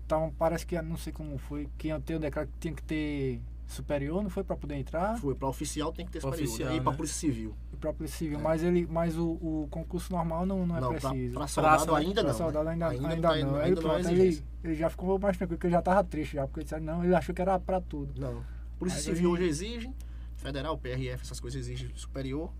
tá 0.07 0.31
parece 0.39 0.67
que, 0.67 0.81
não 0.83 0.97
sei 0.97 1.13
como 1.13 1.37
foi, 1.39 1.69
que 1.79 1.89
ter 2.01 2.17
um 2.17 2.21
decreto 2.21 2.51
que 2.53 2.59
tinha 2.59 2.75
que 2.75 2.83
ter 2.83 3.41
superior, 3.67 4.23
não 4.23 4.29
foi 4.31 4.45
pra 4.45 4.55
poder 4.57 4.75
entrar, 4.77 5.19
Foi, 5.19 5.35
pra 5.35 5.49
oficial 5.49 5.93
tem 5.93 6.05
que 6.07 6.13
ter 6.13 6.21
superior. 6.21 6.47
Oficial, 6.49 6.71
né? 6.71 6.77
E 6.77 6.81
pra 6.81 6.91
né? 6.93 6.97
polícia 6.97 7.17
civil. 7.19 7.55
e 7.73 7.77
pra 7.77 7.93
polícia 7.93 8.19
civil, 8.19 8.39
É. 8.39 8.43
mas, 8.43 8.63
ele, 8.63 8.87
mas 8.91 9.17
o, 9.17 9.25
o 9.33 9.69
concurso 9.71 10.13
normal 10.13 10.45
não, 10.45 10.67
não 10.67 10.77
é 10.77 10.81
Não, 10.81 10.95
pra, 10.95 11.11
preciso. 11.11 11.35
pra 11.35 11.47
soldado 11.47 11.95
ainda 11.95 12.23
Pra 12.23 12.31
não. 12.33 12.39
soldado 12.39 12.65
né? 12.67 12.71
ainda, 12.73 12.89
ainda, 12.89 13.07
não. 13.07 13.53
não. 13.53 13.57
Aí 13.59 13.65
ainda 13.69 13.81
não 13.81 13.89
é 13.91 13.95
pronto, 13.95 14.09
ele, 14.11 14.23
exigência. 14.23 14.45
ele 14.63 14.75
já 14.75 14.91
ficou 14.91 15.19
mais 15.19 15.37
tranquilo, 15.37 15.57
porque 15.59 15.67
ele 15.67 15.75
já 15.75 15.83
tava 15.83 16.05
triste 16.05 16.35
já, 16.35 16.47
porque 16.47 16.61
ele 16.61 16.65
disse, 16.65 16.81
não, 16.81 17.03
ele 17.05 17.15
achou 17.15 17.35
que 17.35 17.41
era 17.43 17.59
pra 17.59 17.81
tudo. 17.81 18.21
Não. 18.21 18.43
Polícia 18.79 18.99
Aí 18.99 19.05
Civil 19.17 19.35
ele- 19.37 19.45
hoje 19.45 19.49
exige, 19.51 19.91
federal, 20.37 20.77
PRF, 20.77 21.23
essas 21.23 21.41
coisas 21.41 21.59
exigem 21.61 21.91
superior. 21.95 22.51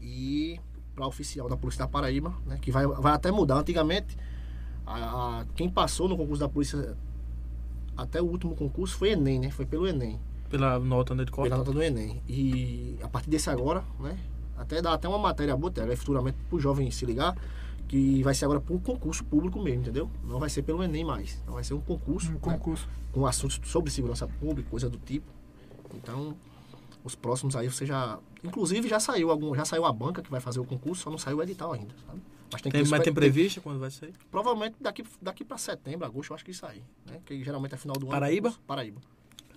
E 0.00 0.60
para 0.94 1.06
oficial 1.06 1.48
da 1.48 1.56
Polícia 1.56 1.84
da 1.84 1.88
Paraíba, 1.88 2.32
né, 2.46 2.58
que 2.60 2.70
vai, 2.70 2.86
vai 2.86 3.12
até 3.12 3.30
mudar. 3.32 3.56
Antigamente, 3.56 4.16
a, 4.86 5.40
a- 5.40 5.46
quem 5.56 5.68
passou 5.68 6.08
no 6.08 6.16
concurso 6.16 6.40
da 6.40 6.48
Polícia, 6.48 6.96
até 7.96 8.20
o 8.22 8.24
último 8.26 8.54
concurso, 8.54 8.96
foi 8.96 9.10
Enem, 9.10 9.38
né? 9.40 9.50
Foi 9.50 9.64
pelo 9.66 9.86
Enem, 9.88 10.20
Pela 10.48 10.78
nota 10.78 11.14
né, 11.14 11.24
de 11.24 11.30
pela 11.30 11.48
corte. 11.48 11.56
nota 11.56 11.72
do 11.72 11.82
Enem. 11.82 12.22
E 12.28 12.96
a 13.02 13.08
partir 13.08 13.30
desse 13.30 13.50
agora, 13.50 13.84
né? 13.98 14.18
Até 14.56 14.80
dá 14.80 14.92
até 14.92 15.08
uma 15.08 15.18
matéria 15.18 15.56
boa, 15.56 15.70
até, 15.70 15.96
futuramente 15.96 16.38
pro 16.48 16.60
jovem 16.60 16.90
se 16.90 17.04
ligar, 17.04 17.36
que 17.88 18.22
vai 18.22 18.34
ser 18.34 18.44
agora 18.44 18.60
para 18.60 18.74
um 18.74 18.78
concurso 18.78 19.24
público 19.24 19.60
mesmo, 19.60 19.82
entendeu? 19.82 20.08
Não 20.22 20.38
vai 20.38 20.48
ser 20.48 20.62
pelo 20.62 20.82
Enem 20.82 21.04
mais. 21.04 21.42
Não 21.46 21.54
vai 21.54 21.64
ser 21.64 21.74
um 21.74 21.80
concurso. 21.80 22.30
Um 22.30 22.34
né? 22.34 22.38
concurso. 22.40 22.88
com 23.12 23.26
assuntos 23.26 23.60
sobre 23.64 23.90
segurança 23.90 24.26
pública, 24.26 24.70
coisa 24.70 24.88
do 24.88 24.98
tipo. 24.98 25.26
Então, 25.94 26.36
os 27.04 27.14
próximos 27.14 27.54
aí 27.54 27.68
você 27.68 27.84
já. 27.84 28.18
Inclusive 28.42 28.88
já 28.88 28.98
saiu 29.00 29.30
algum, 29.30 29.54
já 29.54 29.64
saiu 29.64 29.84
a 29.84 29.92
banca 29.92 30.22
que 30.22 30.30
vai 30.30 30.40
fazer 30.40 30.60
o 30.60 30.64
concurso, 30.64 31.02
só 31.02 31.10
não 31.10 31.18
saiu 31.18 31.38
o 31.38 31.42
edital 31.42 31.72
ainda, 31.72 31.94
sabe? 32.06 32.20
Mas 32.50 32.62
tem 32.62 32.70
que 32.70 32.78
Tem, 32.78 32.84
ter 32.84 32.90
mas 32.90 33.02
tem 33.02 33.12
previsto 33.12 33.60
quando 33.60 33.80
vai 33.80 33.90
sair? 33.90 34.14
Provavelmente 34.30 34.76
daqui, 34.80 35.04
daqui 35.20 35.44
para 35.44 35.58
setembro, 35.58 36.06
agosto, 36.06 36.30
eu 36.30 36.34
acho 36.36 36.44
que 36.44 36.52
aí. 36.64 36.82
Né? 37.04 37.20
Que 37.24 37.42
geralmente 37.42 37.74
é 37.74 37.76
final 37.76 37.96
do 37.96 38.06
ano. 38.06 38.12
Paraíba? 38.12 38.54
Paraíba. 38.66 39.00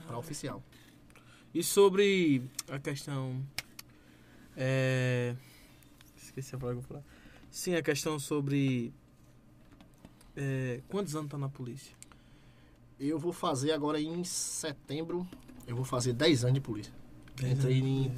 Para 0.07 0.17
oficial. 0.17 0.63
E 1.53 1.63
sobre 1.63 2.43
a 2.69 2.79
questão. 2.79 3.41
É... 4.55 5.35
Esqueci 6.15 6.55
a 6.55 6.57
palavra 6.57 6.81
que 6.81 6.85
eu 6.85 6.87
falar. 6.87 7.03
Sim, 7.49 7.75
a 7.75 7.81
questão 7.81 8.19
sobre. 8.19 8.93
é, 10.35 10.81
Quantos 10.87 11.15
anos 11.15 11.31
tá 11.31 11.37
na 11.37 11.49
polícia? 11.49 11.95
Eu 12.99 13.17
vou 13.17 13.31
fazer 13.31 13.71
agora 13.71 13.99
em 13.99 14.23
setembro, 14.23 15.27
eu 15.67 15.75
vou 15.75 15.85
fazer 15.85 16.13
10 16.13 16.43
anos 16.43 16.55
de 16.55 16.61
polícia. 16.61 16.93
Entrei 17.43 17.79
em. 17.79 18.11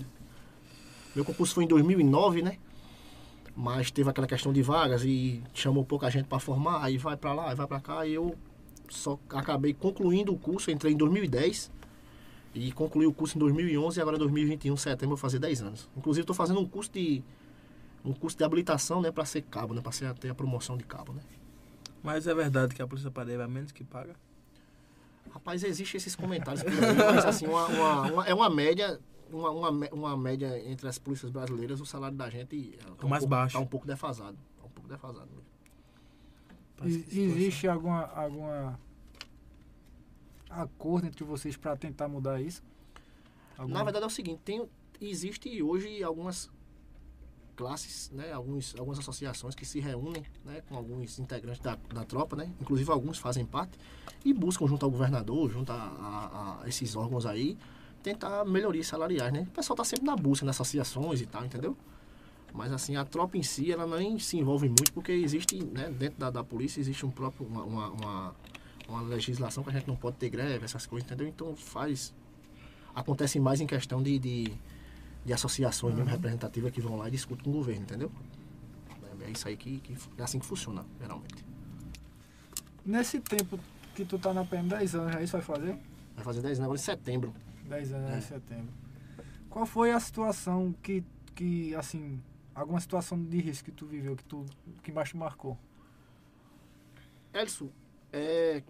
Meu 1.16 1.26
concurso 1.26 1.54
foi 1.54 1.66
em 1.66 1.68
2009, 1.68 2.42
né? 2.42 2.58
Mas 3.56 3.92
teve 3.92 4.10
aquela 4.10 4.28
questão 4.28 4.54
de 4.54 4.62
vagas 4.62 5.04
e 5.04 5.44
chamou 5.54 5.84
pouca 5.84 6.10
gente 6.10 6.28
para 6.28 6.40
formar, 6.40 6.84
aí 6.84 6.98
vai 6.98 7.18
para 7.18 7.34
lá, 7.34 7.50
aí 7.50 7.56
vai 7.56 7.68
para 7.68 7.82
cá, 7.82 8.08
e 8.08 8.14
eu 8.14 8.38
só 8.88 9.20
acabei 9.30 9.74
concluindo 9.74 10.34
o 10.34 10.38
curso, 10.38 10.72
entrei 10.72 10.94
em 10.94 10.98
2010 10.98 11.70
e 12.54 12.72
concluí 12.72 13.06
o 13.06 13.14
curso 13.14 13.38
em 13.38 13.40
2011 13.40 14.00
e 14.00 14.02
agora 14.02 14.18
2021, 14.18 14.76
setembro, 14.78 15.10
vou 15.10 15.18
fazer 15.18 15.40
10 15.40 15.62
anos. 15.62 15.90
Inclusive 15.96 16.24
estou 16.24 16.36
fazendo 16.36 16.60
um 16.60 16.66
curso 16.68 16.92
de 16.92 17.22
um 18.04 18.14
curso 18.14 18.38
de 18.38 18.44
habilitação, 18.44 19.02
né, 19.02 19.12
para 19.12 19.26
ser 19.26 19.42
cabo, 19.44 19.74
né, 19.74 19.82
para 19.82 19.92
ser 19.92 20.14
ter 20.16 20.30
a 20.30 20.36
promoção 20.36 20.78
de 20.78 20.84
cabo, 20.86 21.12
né? 21.14 21.22
Mas 22.02 22.28
é 22.28 22.34
verdade 22.34 22.74
que 22.74 22.82
a 22.82 22.88
Polícia 22.88 23.12
Paraíba 23.12 23.44
é 23.44 23.48
menos 23.48 23.72
que 23.74 23.84
paga? 23.84 24.16
Rapaz, 25.32 25.64
existem 25.64 25.98
esses 25.98 26.16
comentários 26.16 26.64
por 26.64 26.72
aí, 26.72 26.80
mas 27.14 27.26
assim, 27.26 27.46
uma, 27.46 27.66
uma- 27.68 28.12
uma- 28.14 28.26
é 28.26 28.34
uma 28.34 28.50
média, 28.50 29.00
uma, 29.32 29.52
uma, 29.52 29.70
uma 29.92 30.18
média 30.18 30.60
entre 30.68 30.88
as 30.88 30.98
polícias 30.98 31.30
brasileiras, 31.30 31.80
o 31.82 31.86
salário 31.86 32.16
da 32.18 32.30
gente 32.30 32.74
é 32.80 32.84
tá 32.96 33.06
um 33.06 33.10
mais 33.10 33.20
pouco, 33.22 33.30
baixo. 33.30 33.54
Tá 33.54 33.60
um 33.60 33.66
pouco 33.68 33.86
defasado. 33.86 34.38
Tá 34.60 34.66
um 34.66 34.70
pouco 34.70 34.90
defasado 34.90 35.28
mesmo. 35.28 37.06
E- 37.12 37.20
existe 37.22 37.68
alguma, 37.68 38.06
alguma 38.16 38.80
acordo 40.50 41.08
entre 41.08 41.24
vocês 41.24 41.56
para 41.56 41.76
tentar 41.78 42.08
mudar 42.08 42.42
isso? 42.42 42.62
Na 43.74 43.84
verdade 43.84 44.04
é 44.04 44.08
o 44.08 44.10
seguinte, 44.10 44.40
tem, 44.44 44.66
existe 45.02 45.62
hoje 45.62 46.02
algumas 46.04 46.50
classes, 47.56 48.10
né, 48.14 48.32
alguns, 48.32 48.74
algumas 48.80 49.00
associações 49.00 49.54
que 49.54 49.66
se 49.66 49.82
reúnem 49.82 50.24
né, 50.46 50.62
com 50.70 50.78
alguns 50.78 51.20
integrantes 51.20 51.62
da, 51.62 51.78
da 51.94 52.06
tropa, 52.06 52.36
né, 52.38 52.50
inclusive 52.62 52.90
alguns 52.90 53.18
fazem 53.18 53.46
parte, 53.46 53.78
e 54.24 54.34
buscam 54.34 54.66
junto 54.66 54.86
ao 54.86 54.92
governador, 54.92 55.52
junto 55.52 55.72
a, 55.72 55.76
a- 55.76 56.60
a 56.64 56.70
esses 56.70 56.96
órgãos 56.96 57.26
aí, 57.26 57.58
tentar 58.02 58.46
melhorias 58.46 58.88
salariais. 58.88 59.34
Né? 59.34 59.42
O 59.42 59.52
pessoal 59.52 59.76
está 59.76 59.84
sempre 59.84 60.06
na 60.06 60.16
busca 60.16 60.46
nas 60.46 60.56
associações 60.56 61.20
e 61.20 61.26
tal, 61.26 61.44
entendeu? 61.44 61.76
Mas 62.54 62.72
assim, 62.72 62.96
a 62.96 63.04
tropa 63.04 63.38
em 63.38 63.44
si, 63.44 63.72
ela 63.72 63.86
nem 63.86 64.18
se 64.20 64.38
envolve 64.38 64.68
muito, 64.70 64.94
porque 64.94 65.12
existe, 65.12 65.62
né, 65.62 65.90
dentro 65.90 66.18
da, 66.18 66.30
da 66.30 66.44
polícia, 66.46 66.80
existe 66.80 67.06
um 67.06 67.12
próprio, 67.12 67.46
uma, 67.46 67.88
uma, 67.90 68.36
uma 68.90 69.02
legislação 69.02 69.64
que 69.64 69.70
a 69.70 69.74
gente 69.74 69.88
não 69.88 69.96
pode 69.96 70.18
ter 70.18 70.30
greve, 70.30 70.66
essas 70.66 70.86
coisas, 70.86 71.06
entendeu? 71.08 71.28
Então 71.28 71.56
faz. 71.56 72.14
Acontece 72.96 73.40
mais 73.40 73.62
em 73.62 73.68
questão 73.68 74.02
de, 74.02 74.18
de, 74.20 74.54
de 75.26 75.34
associações 75.34 75.96
mesmo 75.96 76.10
representativas 76.10 76.72
que 76.72 76.82
vão 76.82 76.98
lá 76.98 77.08
e 77.08 77.12
discutem 77.12 77.44
com 77.46 77.52
o 77.52 77.54
governo, 77.54 77.84
entendeu? 77.84 78.12
É, 79.22 79.26
é 79.26 79.32
isso 79.32 79.48
aí 79.48 79.56
que, 79.56 79.80
que 79.80 79.96
é 80.18 80.24
assim 80.24 80.40
que 80.40 80.46
funciona, 80.46 80.86
geralmente. 81.00 81.46
Nesse 82.86 83.20
tempo 83.20 83.60
que 83.96 84.04
tu 84.04 84.18
tá 84.18 84.34
na 84.34 84.44
PM 84.44 84.68
10 84.68 84.96
anos, 84.96 85.14
já 85.14 85.22
isso 85.22 85.34
vai 85.34 85.42
fazer? 85.42 85.78
Vai 86.16 86.24
fazer 86.26 86.42
10 86.42 86.58
anos 86.60 86.66
agora 86.66 86.80
em 86.80 86.84
setembro. 86.84 87.34
10 87.68 87.94
anos 87.94 88.12
É. 88.12 88.18
em 88.18 88.22
setembro. 88.22 88.74
Qual 89.50 89.66
foi 89.66 89.92
a 89.92 90.00
situação 90.00 90.74
que, 90.82 91.04
que, 91.36 91.76
assim, 91.76 92.22
alguma 92.56 92.80
situação 92.80 93.22
de 93.24 93.40
risco 93.40 93.66
que 93.66 93.72
tu 93.72 93.86
viveu, 93.86 94.16
que, 94.16 94.24
tu, 94.24 94.46
que 94.84 94.92
mais 94.92 95.10
te 95.10 95.18
marcou? 95.18 95.58
Elson, 97.34 97.70
é, 98.12 98.64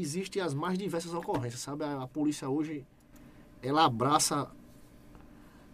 existem 0.00 0.42
as 0.42 0.52
mais 0.54 0.76
diversas 0.78 1.12
ocorrências, 1.14 1.60
sabe? 1.62 1.84
A, 1.84 2.02
a 2.02 2.06
polícia 2.06 2.48
hoje, 2.48 2.84
ela 3.62 3.84
abraça 3.84 4.46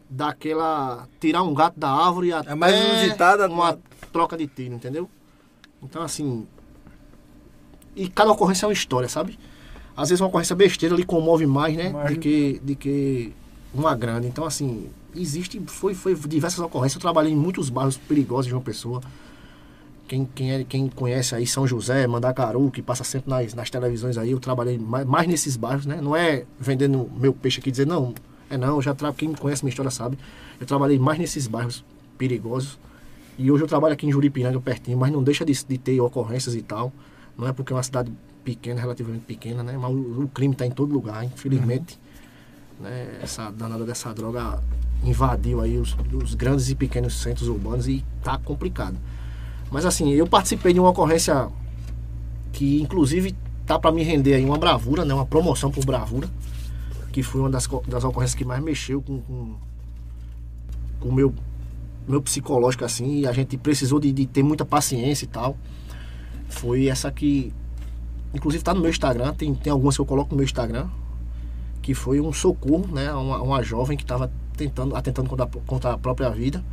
daquela... 0.09 1.09
tirar 1.21 1.43
um 1.43 1.55
gato 1.55 1.79
da 1.79 1.91
árvore 1.91 2.33
até 2.33 2.51
É 2.51 2.55
mais 2.55 2.75
inusitada 2.75 3.47
uma 3.49 3.71
uma- 3.73 3.79
troca 4.13 4.37
de 4.37 4.47
tiro, 4.47 4.75
entendeu? 4.75 5.09
Então, 5.83 6.03
assim... 6.03 6.47
E 7.95 8.09
cada 8.09 8.31
ocorrência 8.33 8.65
é 8.65 8.69
uma 8.69 8.73
história, 8.73 9.09
sabe? 9.09 9.39
Às 9.97 10.09
vezes 10.09 10.21
uma 10.21 10.29
ocorrência 10.29 10.57
besteira 10.57 10.95
lhe 10.97 11.05
comove 11.05 11.47
mais, 11.47 11.77
né? 11.77 11.91
Mais 11.91 12.09
De 12.09 12.15
do 12.15 12.21
que, 12.21 12.61
de 12.65 12.75
que 12.75 13.33
uma 13.75 13.95
grande. 13.95 14.27
Então, 14.27 14.45
assim, 14.45 14.91
existe... 15.15 15.61
Foi, 15.67 15.95
foi 15.95 16.15
diversas 16.15 16.61
ocorrências. 16.61 16.95
Eu 16.97 17.01
trabalhei 17.03 17.33
em 17.33 17.37
muitos 17.37 17.69
bairros 17.69 17.97
perigosos 17.99 18.47
de 18.47 18.55
uma 18.55 18.63
pessoa. 18.63 19.01
Quem, 20.13 20.27
quem, 20.27 20.53
é, 20.53 20.63
quem 20.63 20.89
conhece 20.89 21.35
aí 21.35 21.47
São 21.47 21.67
José, 21.67 22.07
Mandacaru, 22.07 22.71
que 22.71 22.83
passa 22.83 23.03
sempre 23.03 23.31
nas, 23.31 23.55
nas 23.55 23.71
televisões 23.71 24.19
aí, 24.19 24.33
eu 24.33 24.39
trabalhei 24.39 24.77
mais, 24.77 25.07
mais 25.07 25.27
nesses 25.27 25.57
bairros, 25.57 25.87
né? 25.87 26.03
Não 26.03 26.15
é 26.15 26.45
vendendo 26.61 27.11
meu 27.17 27.33
peixe 27.33 27.61
aqui 27.61 27.71
dizer, 27.71 27.87
não, 27.87 28.13
é 28.51 28.59
não, 28.59 28.77
eu 28.77 28.83
já 28.83 28.95
trabalho, 28.95 29.17
quem 29.17 29.33
conhece 29.33 29.65
minha 29.65 29.71
história 29.71 29.91
sabe. 29.91 30.19
Eu 30.61 30.67
trabalhei 30.67 30.99
mais 30.99 31.19
nesses 31.19 31.47
bairros 31.47 31.83
perigosos. 32.19 32.79
E 33.39 33.51
hoje 33.51 33.65
eu 33.65 33.67
trabalho 33.67 33.95
aqui 33.95 34.07
em 34.07 34.13
Juripiranga, 34.13 34.61
pertinho, 34.61 34.99
mas 34.99 35.11
não 35.11 35.23
deixa 35.23 35.47
de, 35.47 35.55
de 35.55 35.79
ter 35.79 35.99
ocorrências 35.99 36.55
e 36.55 36.61
tal. 36.61 36.93
Não 37.35 37.49
é 37.49 37.53
porque 37.55 37.73
é 37.73 37.77
uma 37.77 37.83
cidade 37.83 38.13
pequena, 38.45 38.83
relativamente 38.83 39.25
pequena, 39.25 39.63
né? 39.63 39.79
Mas 39.79 39.91
o, 39.91 40.25
o 40.25 40.29
crime 40.29 40.53
está 40.53 40.67
em 40.67 40.71
todo 40.71 40.93
lugar, 40.93 41.25
infelizmente. 41.25 41.99
Né? 42.79 43.19
Essa 43.23 43.51
danada 43.51 43.87
dessa 43.87 44.13
droga 44.13 44.63
invadiu 45.03 45.63
aí 45.63 45.79
os, 45.79 45.97
os 46.23 46.35
grandes 46.35 46.69
e 46.69 46.75
pequenos 46.75 47.15
centros 47.15 47.49
urbanos 47.49 47.89
e 47.89 48.05
tá 48.23 48.37
complicado. 48.37 48.99
Mas 49.73 49.87
assim, 49.87 50.11
eu 50.11 50.27
participei 50.27 50.75
de 50.75 50.79
uma 50.79 50.91
ocorrência 50.91 51.49
que 52.53 52.81
inclusive 52.81 53.35
tá 53.67 53.79
para 53.79 53.91
me 53.91 54.03
render 54.03 54.35
aí 54.35 54.45
uma 54.45 54.59
bravura, 54.59 55.05
né? 55.05 55.15
Uma 55.15 55.25
promoção 55.25 55.71
por 55.71 55.85
bravura, 55.85 56.29
que 57.11 57.23
foi 57.23 57.41
uma 57.41 57.51
das, 57.51 57.67
das 57.89 58.05
ocorrências 58.05 58.35
que 58.35 58.45
mais 58.45 58.63
mexeu 58.63 59.01
com, 59.01 59.21
com, 59.23 59.55
com 61.01 61.09
o 61.09 61.13
meu, 61.13 61.35
meu 62.07 62.21
psicológico 62.21 62.85
assim, 62.85 63.21
e 63.21 63.27
a 63.27 63.33
gente 63.33 63.57
precisou 63.57 63.99
de, 63.99 64.13
de 64.13 64.27
ter 64.27 64.43
muita 64.43 64.65
paciência 64.65 65.25
e 65.25 65.29
tal. 65.29 65.57
Foi 66.51 66.87
essa 66.87 67.11
que 67.11 67.51
inclusive 68.35 68.63
tá 68.63 68.75
no 68.75 68.81
meu 68.81 68.91
Instagram, 68.91 69.33
tem, 69.33 69.55
tem 69.55 69.73
algumas 69.73 69.97
que 69.97 70.01
eu 70.01 70.07
coloco 70.07 70.31
no 70.31 70.37
meu 70.37 70.45
Instagram, 70.45 70.89
que 71.81 71.95
foi 71.95 72.21
um 72.21 72.33
socorro, 72.33 72.87
né, 72.93 73.13
uma, 73.13 73.41
uma 73.43 73.63
jovem 73.63 73.97
que 73.97 74.05
estava 74.05 74.31
tentando, 74.57 74.95
atentando 74.95 75.29
contra, 75.29 75.47
contra 75.67 75.93
a 75.93 75.99
própria 75.99 76.31
vida, 76.31 76.65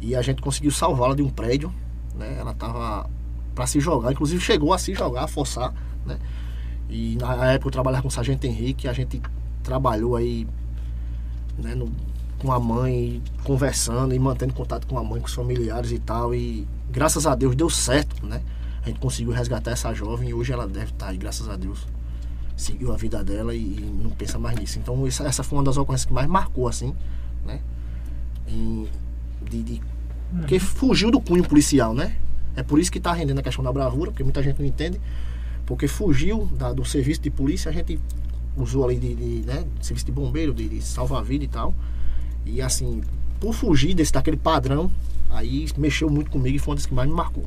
e 0.00 0.14
a 0.14 0.22
gente 0.22 0.42
conseguiu 0.42 0.70
salvá-la 0.70 1.14
de 1.14 1.22
um 1.22 1.30
prédio, 1.30 1.72
né, 2.16 2.36
ela 2.38 2.52
estava 2.52 3.08
para 3.54 3.66
se 3.66 3.80
jogar, 3.80 4.12
inclusive 4.12 4.40
chegou 4.40 4.72
a 4.72 4.78
se 4.78 4.94
jogar, 4.94 5.24
a 5.24 5.28
forçar, 5.28 5.72
né, 6.06 6.18
e 6.88 7.16
na 7.20 7.52
época 7.52 7.68
eu 7.68 7.72
trabalhava 7.72 8.02
com 8.02 8.08
o 8.08 8.10
Sargento 8.10 8.46
Henrique, 8.46 8.88
a 8.88 8.92
gente 8.92 9.20
trabalhou 9.62 10.16
aí, 10.16 10.46
né, 11.58 11.74
no- 11.74 11.92
com 12.38 12.50
a 12.52 12.58
mãe, 12.58 13.22
conversando 13.44 14.12
e 14.14 14.18
mantendo 14.18 14.52
contato 14.52 14.86
com 14.86 14.98
a 14.98 15.04
mãe, 15.04 15.20
com 15.20 15.26
os 15.26 15.34
familiares 15.34 15.92
e 15.92 15.98
tal, 15.98 16.34
e 16.34 16.66
graças 16.90 17.26
a 17.26 17.34
Deus 17.34 17.54
deu 17.54 17.70
certo, 17.70 18.26
né, 18.26 18.42
a 18.82 18.88
gente 18.88 18.98
conseguiu 18.98 19.32
resgatar 19.32 19.70
essa 19.70 19.92
jovem 19.94 20.30
e 20.30 20.34
hoje 20.34 20.52
ela 20.52 20.66
deve 20.66 20.90
estar 20.90 21.08
aí, 21.08 21.16
graças 21.16 21.48
a 21.48 21.54
Deus. 21.56 21.86
Seguiu 22.56 22.92
a 22.92 22.96
vida 22.96 23.22
dela 23.24 23.54
e, 23.54 23.58
e 23.60 23.80
não 24.02 24.10
pensa 24.10 24.38
mais 24.38 24.56
nisso. 24.58 24.78
Então 24.78 25.06
essa, 25.06 25.24
essa 25.24 25.42
foi 25.42 25.56
uma 25.58 25.64
das 25.64 25.76
ocorrências 25.76 26.04
que 26.04 26.12
mais 26.12 26.28
marcou, 26.28 26.66
assim, 26.68 26.94
né? 27.46 27.60
De, 28.46 29.62
de- 29.62 29.82
porque 30.40 30.58
fugiu 30.58 31.10
do 31.10 31.20
cunho 31.20 31.44
policial, 31.44 31.94
né? 31.94 32.16
É 32.56 32.62
por 32.62 32.78
isso 32.78 32.90
que 32.92 32.98
está 32.98 33.12
rendendo 33.12 33.38
a 33.38 33.42
questão 33.42 33.64
da 33.64 33.72
bravura, 33.72 34.10
porque 34.10 34.22
muita 34.22 34.42
gente 34.42 34.58
não 34.58 34.66
entende. 34.66 35.00
Porque 35.64 35.86
fugiu 35.88 36.46
da- 36.58 36.72
do 36.72 36.84
serviço 36.84 37.20
de 37.20 37.30
polícia, 37.30 37.70
a 37.70 37.72
gente 37.72 37.98
usou 38.56 38.84
ali 38.84 38.96
de, 38.96 39.14
de, 39.14 39.46
né, 39.46 39.64
serviço 39.80 40.04
de 40.06 40.12
bombeiro, 40.12 40.52
de, 40.52 40.68
de 40.68 40.82
salva-vida 40.82 41.44
e 41.44 41.48
tal. 41.48 41.74
E 42.44 42.60
assim, 42.60 43.02
por 43.40 43.54
fugir 43.54 43.94
desse, 43.94 44.12
daquele 44.12 44.36
padrão, 44.36 44.90
aí 45.30 45.66
mexeu 45.78 46.10
muito 46.10 46.30
comigo 46.30 46.56
e 46.56 46.58
foi 46.58 46.72
uma 46.72 46.76
das 46.76 46.84
que 46.86 46.92
mais 46.94 47.08
me 47.08 47.14
marcou. 47.14 47.44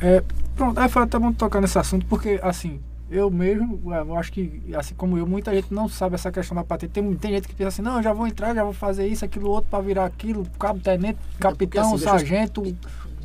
É, 0.00 0.22
pronto, 0.56 0.78
aí 0.78 0.88
foi 0.88 1.02
até 1.02 1.18
bom 1.18 1.32
tocar 1.32 1.60
nesse 1.60 1.78
assunto, 1.78 2.06
porque 2.06 2.38
assim, 2.42 2.80
eu 3.10 3.30
mesmo, 3.30 3.92
é, 3.94 4.00
eu 4.00 4.16
acho 4.16 4.32
que, 4.32 4.62
assim 4.74 4.94
como 4.94 5.18
eu, 5.18 5.26
muita 5.26 5.54
gente 5.54 5.72
não 5.72 5.88
sabe 5.88 6.14
essa 6.14 6.32
questão 6.32 6.54
da 6.54 6.64
patente. 6.64 6.90
Tem, 6.92 7.14
tem 7.16 7.32
gente 7.32 7.48
que 7.48 7.54
pensa 7.54 7.68
assim, 7.68 7.82
não, 7.82 7.96
eu 7.98 8.02
já 8.02 8.12
vou 8.12 8.26
entrar, 8.26 8.54
já 8.54 8.64
vou 8.64 8.72
fazer 8.72 9.06
isso, 9.06 9.24
aquilo, 9.24 9.50
outro, 9.50 9.70
para 9.70 9.82
virar 9.82 10.04
aquilo, 10.06 10.46
cabo, 10.58 10.80
tenente, 10.80 11.18
capitão, 11.38 11.82
assim, 11.82 11.96
deixa 11.96 12.04
eu- 12.06 12.18
sargento, 12.18 12.76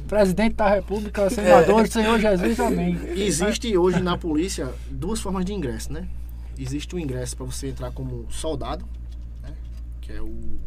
presidente 0.07 0.55
da 0.55 0.69
república, 0.69 1.29
senador, 1.31 1.87
Senhor 1.87 2.19
Jesus, 2.19 2.59
amém. 2.61 2.97
Existe 3.15 3.75
hoje 3.77 4.01
na 4.01 4.17
polícia 4.17 4.73
duas 4.91 5.19
formas 5.21 5.45
de 5.45 5.53
ingresso, 5.53 5.93
né? 5.93 6.07
Existe 6.57 6.93
o 6.95 6.99
ingresso 6.99 7.37
para 7.37 7.45
você 7.45 7.69
entrar 7.69 7.91
como 7.91 8.25
soldado, 8.29 8.85
né? 9.41 9.53
Que 10.01 10.11
é 10.11 10.21
o 10.21 10.59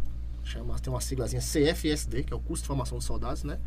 chama 0.44 0.78
tem 0.78 0.92
uma 0.92 1.00
siglazinha 1.00 1.40
CFSD, 1.40 2.24
que 2.24 2.32
é 2.32 2.36
o 2.36 2.40
curso 2.40 2.62
de 2.62 2.66
formação 2.66 2.98
de 2.98 3.04
soldados, 3.04 3.44
né? 3.44 3.58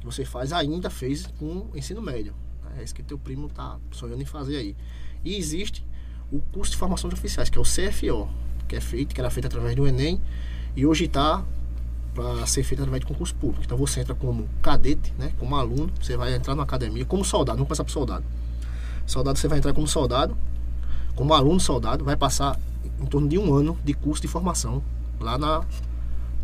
Que 0.00 0.06
você 0.06 0.24
faz 0.24 0.52
ainda 0.52 0.90
fez 0.90 1.26
com 1.38 1.68
ensino 1.74 2.02
médio. 2.02 2.34
É 2.78 2.84
isso 2.84 2.94
que 2.94 3.02
teu 3.02 3.18
primo 3.18 3.48
tá 3.48 3.78
sonhando 3.90 4.22
em 4.22 4.26
fazer 4.26 4.56
aí. 4.56 4.76
E 5.24 5.36
existe 5.36 5.84
o 6.30 6.40
curso 6.52 6.72
de 6.72 6.76
formação 6.76 7.08
de 7.08 7.14
oficiais, 7.14 7.50
que 7.50 7.58
é 7.58 7.60
o 7.60 7.64
CFO, 7.64 8.28
que 8.68 8.76
é 8.76 8.80
feito, 8.80 9.14
que 9.14 9.20
era 9.20 9.30
feito 9.30 9.46
através 9.46 9.74
do 9.74 9.86
ENEM 9.86 10.20
e 10.76 10.86
hoje 10.86 11.06
está 11.06 11.44
para 12.14 12.46
ser 12.46 12.62
feito 12.62 12.80
através 12.80 13.00
de 13.00 13.06
concurso 13.06 13.34
público. 13.34 13.62
Então 13.64 13.76
você 13.76 14.00
entra 14.00 14.14
como 14.14 14.48
cadete, 14.62 15.12
né, 15.18 15.32
como 15.38 15.56
aluno, 15.56 15.90
você 16.00 16.16
vai 16.16 16.34
entrar 16.34 16.54
na 16.54 16.62
academia 16.62 17.04
como 17.04 17.24
soldado, 17.24 17.58
não 17.58 17.66
passar 17.66 17.84
para 17.84 17.92
soldado. 17.92 18.24
Soldado 19.06 19.38
você 19.38 19.48
vai 19.48 19.58
entrar 19.58 19.72
como 19.72 19.86
soldado, 19.88 20.36
como 21.14 21.32
aluno 21.34 21.58
soldado, 21.58 22.04
vai 22.04 22.16
passar 22.16 22.58
em 23.00 23.06
torno 23.06 23.28
de 23.28 23.38
um 23.38 23.54
ano 23.54 23.78
de 23.84 23.94
curso 23.94 24.22
de 24.22 24.28
formação 24.28 24.82
lá 25.20 25.38
na, 25.38 25.64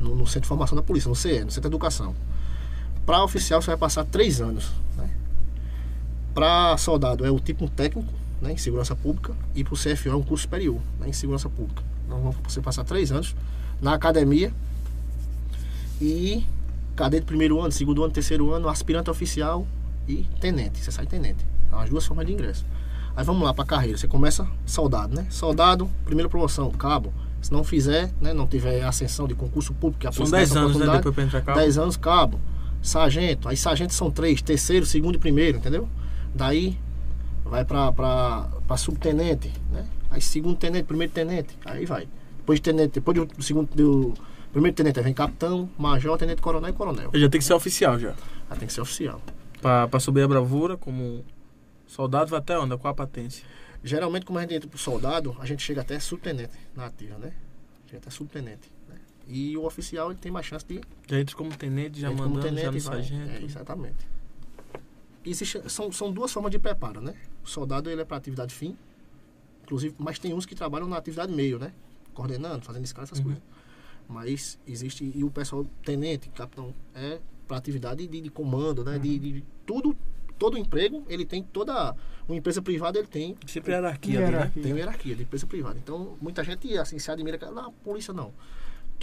no, 0.00 0.14
no 0.14 0.26
centro 0.26 0.42
de 0.42 0.48
formação 0.48 0.74
da 0.74 0.82
polícia, 0.82 1.08
no 1.08 1.14
CE, 1.14 1.44
no 1.44 1.50
centro 1.50 1.62
de 1.62 1.74
educação. 1.76 2.14
Para 3.04 3.22
oficial 3.22 3.60
você 3.60 3.68
vai 3.68 3.76
passar 3.76 4.04
três 4.04 4.40
anos. 4.40 4.72
Né? 4.96 5.10
Para 6.34 6.76
soldado 6.76 7.24
é 7.24 7.30
o 7.30 7.38
tipo 7.38 7.68
técnico 7.68 8.12
né, 8.42 8.52
em 8.52 8.56
segurança 8.56 8.94
pública 8.96 9.32
e 9.54 9.62
para 9.62 9.74
o 9.74 9.76
CFO 9.76 10.08
é 10.08 10.14
um 10.14 10.22
curso 10.22 10.42
superior 10.42 10.80
né, 10.98 11.08
em 11.08 11.12
segurança 11.12 11.48
pública. 11.48 11.82
Então 12.06 12.34
você 12.42 12.60
passar 12.60 12.84
três 12.84 13.12
anos 13.12 13.34
na 13.80 13.94
academia 13.94 14.52
e 16.00 16.44
cadete 16.96 17.24
primeiro 17.24 17.60
ano, 17.60 17.72
segundo 17.72 18.02
ano, 18.02 18.12
terceiro 18.12 18.52
ano, 18.52 18.68
aspirante 18.68 19.10
oficial 19.10 19.66
e 20.08 20.26
tenente. 20.40 20.78
Você 20.78 20.90
sai 20.90 21.06
tenente. 21.06 21.44
São 21.70 21.78
as 21.78 21.88
duas 21.88 22.04
formas 22.04 22.26
de 22.26 22.32
ingresso. 22.32 22.66
Aí 23.16 23.24
vamos 23.24 23.42
lá 23.42 23.54
para 23.54 23.64
a 23.64 23.66
carreira. 23.66 23.96
Você 23.96 24.08
começa 24.08 24.46
soldado, 24.66 25.14
né? 25.14 25.26
Soldado, 25.30 25.88
primeira 26.04 26.28
promoção, 26.28 26.70
cabo. 26.72 27.12
Se 27.40 27.52
não 27.52 27.62
fizer, 27.62 28.10
né, 28.20 28.32
não 28.32 28.46
tiver 28.46 28.82
ascensão 28.82 29.28
de 29.28 29.34
concurso 29.34 29.72
público, 29.74 30.00
que 30.00 30.06
a 30.06 30.12
São 30.12 30.26
polícia 30.26 30.32
dá 30.32 30.38
10 30.38 30.50
essa 30.50 30.58
anos, 30.60 30.76
né? 30.76 30.96
Depois 30.96 31.14
pra 31.14 31.24
entrar 31.24 31.40
cá. 31.42 31.54
10 31.54 31.78
anos, 31.78 31.96
cabo. 31.96 32.40
Sargento. 32.82 33.48
Aí 33.48 33.56
sargento 33.56 33.94
são 33.94 34.10
três, 34.10 34.42
terceiro, 34.42 34.84
segundo 34.84 35.14
e 35.14 35.18
primeiro, 35.18 35.58
entendeu? 35.58 35.88
Daí 36.34 36.76
vai 37.44 37.64
pra 37.64 38.76
subtenente, 38.76 39.52
né? 39.70 39.86
Aí 40.10 40.20
segundo 40.20 40.56
tenente, 40.56 40.84
primeiro 40.84 41.12
tenente, 41.12 41.56
aí 41.64 41.86
vai. 41.86 42.08
Depois 42.38 42.58
de 42.58 42.62
tenente, 42.62 42.94
depois 42.94 43.16
do 43.16 43.42
segundo 43.42 43.68
do 43.74 44.14
primeiro 44.52 44.76
tenente, 44.76 44.98
aí 44.98 45.04
vem 45.04 45.14
capitão, 45.14 45.68
major, 45.78 46.18
tenente 46.18 46.42
coronel 46.42 46.70
e 46.70 46.72
coronel. 46.72 47.10
Já 47.14 47.28
tem 47.28 47.40
que 47.40 47.44
ser 47.44 47.54
oficial 47.54 47.98
já. 47.98 48.14
Aí 48.50 48.58
tem 48.58 48.66
que 48.66 48.74
ser 48.74 48.80
oficial. 48.80 49.20
Pra 49.60 49.98
subir 50.00 50.22
a 50.22 50.28
bravura, 50.28 50.76
como 50.76 51.24
soldado, 51.86 52.30
vai 52.30 52.38
até 52.38 52.58
onde? 52.58 52.76
Qual 52.76 52.92
a 52.92 52.94
patente? 52.94 53.44
Geralmente, 53.82 54.26
como 54.26 54.38
a 54.38 54.42
gente 54.42 54.54
entra 54.54 54.68
pro 54.68 54.78
soldado, 54.78 55.36
a 55.38 55.46
gente 55.46 55.62
chega 55.62 55.80
até 55.80 55.98
subtenente 55.98 56.52
na 56.74 56.86
ativa, 56.86 57.16
né? 57.18 57.32
Chega 57.86 57.98
até 57.98 58.10
subtenente. 58.10 58.70
Né? 58.88 58.96
E 59.26 59.56
o 59.56 59.64
oficial 59.64 60.10
ele 60.10 60.18
tem 60.18 60.32
mais 60.32 60.46
chance 60.46 60.66
de 60.66 60.80
Já 61.06 61.20
entra 61.20 61.36
como 61.36 61.54
tenente, 61.54 62.00
já 62.00 62.10
entra 62.10 62.26
mandando, 62.26 62.58
já 62.58 62.72
no 62.72 62.80
sargento. 62.80 63.30
É, 63.30 63.42
exatamente. 63.42 64.13
Existe, 65.24 65.60
são, 65.70 65.90
são 65.90 66.12
duas 66.12 66.32
formas 66.32 66.50
de 66.50 66.58
preparo, 66.58 67.00
né? 67.00 67.14
O 67.42 67.48
soldado 67.48 67.90
ele 67.90 68.00
é 68.02 68.04
para 68.04 68.16
atividade 68.16 68.54
fim, 68.54 68.76
inclusive, 69.62 69.94
mas 69.98 70.18
tem 70.18 70.34
uns 70.34 70.44
que 70.44 70.54
trabalham 70.54 70.86
na 70.86 70.96
atividade 70.98 71.32
meio, 71.32 71.58
né? 71.58 71.72
Coordenando, 72.12 72.64
fazendo 72.64 72.84
escala, 72.84 73.04
essas 73.04 73.18
Uhum. 73.18 73.24
coisas. 73.24 73.42
Mas 74.06 74.58
existe, 74.66 75.10
e 75.14 75.24
o 75.24 75.30
pessoal, 75.30 75.64
tenente, 75.82 76.28
capitão, 76.30 76.74
é 76.94 77.20
para 77.48 77.56
atividade 77.56 78.06
de, 78.06 78.20
de 78.20 78.30
comando, 78.30 78.84
né? 78.84 78.98
De, 78.98 79.18
de 79.18 79.44
tudo, 79.64 79.96
todo 80.38 80.58
emprego, 80.58 81.04
ele 81.08 81.24
tem 81.24 81.42
toda. 81.42 81.96
Uma 82.28 82.36
empresa 82.36 82.60
privada, 82.62 82.98
ele 82.98 83.08
tem 83.08 83.36
Sempre 83.46 83.72
hierarquia 83.72 84.20
né? 84.20 84.26
Hierarquia. 84.26 84.62
tem 84.62 84.72
uma 84.72 84.78
hierarquia 84.78 85.14
de 85.16 85.22
empresa 85.22 85.46
privada. 85.46 85.78
Então, 85.78 86.16
muita 86.20 86.42
gente 86.44 86.76
assim, 86.78 86.98
se 86.98 87.10
admira 87.10 87.36
que 87.38 87.44
na 87.46 87.70
polícia 87.70 88.12
não. 88.14 88.32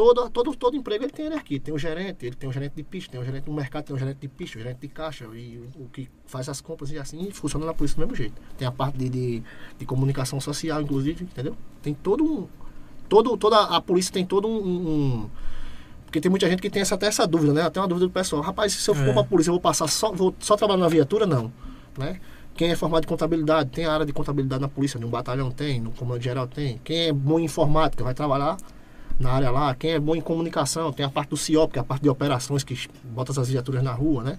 Todo, 0.04 0.30
todo, 0.32 0.56
todo 0.56 0.76
emprego 0.76 1.04
ele 1.04 1.12
tem 1.12 1.26
hierarquia. 1.26 1.60
Tem 1.60 1.72
o 1.72 1.78
gerente, 1.78 2.26
ele 2.26 2.36
tem 2.36 2.50
o 2.50 2.52
gerente 2.52 2.74
de 2.76 2.82
pista, 2.82 3.12
tem 3.12 3.22
o 3.22 3.24
gerente 3.24 3.44
do 3.44 3.54
mercado, 3.54 3.84
tem 3.86 3.96
o 3.96 4.00
gerente 4.00 4.18
de 4.18 4.28
pista, 4.28 4.58
o 4.58 4.62
gerente 4.62 4.80
de 4.80 4.88
caixa, 4.88 5.26
e 5.26 5.60
o, 5.78 5.84
o 5.84 5.90
que 5.90 6.10
faz 6.26 6.50
as 6.50 6.60
compras 6.60 6.90
e 6.92 6.98
assim, 6.98 7.28
e 7.28 7.32
funciona 7.32 7.68
na 7.68 7.72
polícia 7.74 7.96
do 7.98 8.00
mesmo 8.00 8.16
jeito. 8.16 8.34
Tem 8.58 8.68
a 8.68 8.72
parte 8.72 8.98
de, 8.98 9.08
de, 9.10 9.44
de 9.78 9.86
comunicação 9.86 10.42
social, 10.42 10.82
inclusive, 10.82 11.24
entendeu? 11.24 11.56
Tem 11.84 11.94
todo 11.94 12.24
um. 12.24 12.48
Todo, 13.08 13.38
toda 13.38 13.60
a 13.62 13.80
polícia 13.80 14.12
tem 14.12 14.26
todo 14.26 14.48
um. 14.48 14.58
um- 14.66 15.30
porque 16.06 16.20
tem 16.20 16.32
muita 16.32 16.50
gente 16.50 16.64
que 16.64 16.70
tem 16.72 16.82
essa, 16.82 16.96
até 16.96 17.06
essa 17.06 17.28
dúvida, 17.28 17.54
né? 17.54 17.62
Até 17.62 17.80
uma 17.80 17.88
dúvida 17.88 18.08
do 18.08 18.12
pessoal. 18.12 18.42
Rapaz, 18.42 18.74
se 18.74 18.90
eu 18.90 18.96
for 18.96 19.08
É. 19.10 19.14
pra 19.14 19.24
polícia, 19.24 19.52
eu 19.52 19.54
vou 19.54 19.62
passar 19.62 19.88
só, 19.88 20.12
vou 20.12 20.34
só 20.40 20.58
trabalhar 20.58 20.80
na 20.82 20.88
viatura? 20.90 21.28
Não. 21.28 21.54
Né? 21.96 22.20
Quem 22.56 22.72
é 22.72 22.76
formado 22.76 23.04
em 23.04 23.08
contabilidade, 23.08 23.70
tem 23.70 23.86
a 23.86 23.94
área 23.94 24.06
de 24.08 24.12
contabilidade 24.14 24.62
na 24.64 24.68
polícia, 24.68 25.00
no 25.00 25.08
batalhão 25.10 25.52
tem, 25.52 25.80
no 25.80 25.92
comando 25.92 26.22
geral 26.24 26.48
tem. 26.48 26.80
Quem 26.84 27.10
é 27.10 27.14
bom 27.14 27.40
em 27.40 27.44
informática, 27.46 28.04
vai 28.04 28.16
trabalhar 28.16 28.58
na 29.21 29.31
área 29.31 29.51
lá. 29.51 29.73
Quem 29.75 29.91
é 29.91 29.99
bom 29.99 30.15
em 30.15 30.21
comunicação, 30.21 30.91
tem 30.91 31.05
a 31.05 31.10
parte 31.10 31.29
do 31.29 31.38
CIOP, 31.38 31.73
que 31.73 31.79
é 31.79 31.81
a 31.81 31.86
parte 31.86 32.01
de 32.03 32.10
operações 32.10 32.63
que 32.63 32.77
bota 33.03 33.31
essas 33.31 33.49
viaturas 33.49 33.81
na 33.84 33.93
rua, 33.93 34.23
né? 34.23 34.38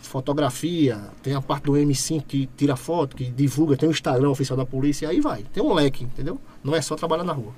Fotografia, 0.00 1.00
tem 1.22 1.34
a 1.34 1.40
parte 1.40 1.64
do 1.64 1.72
M5 1.72 2.22
que 2.28 2.46
tira 2.56 2.76
foto, 2.76 3.16
que 3.16 3.24
divulga, 3.24 3.76
tem 3.76 3.88
o 3.88 3.92
Instagram 3.92 4.28
oficial 4.30 4.56
da 4.56 4.66
polícia, 4.66 5.06
e 5.06 5.08
aí 5.10 5.20
vai. 5.20 5.42
Tem 5.52 5.62
um 5.62 5.72
leque, 5.72 6.04
entendeu? 6.04 6.38
Não 6.62 6.74
é 6.74 6.82
só 6.82 6.94
trabalhar 6.94 7.24
na 7.24 7.32
rua. 7.32 7.52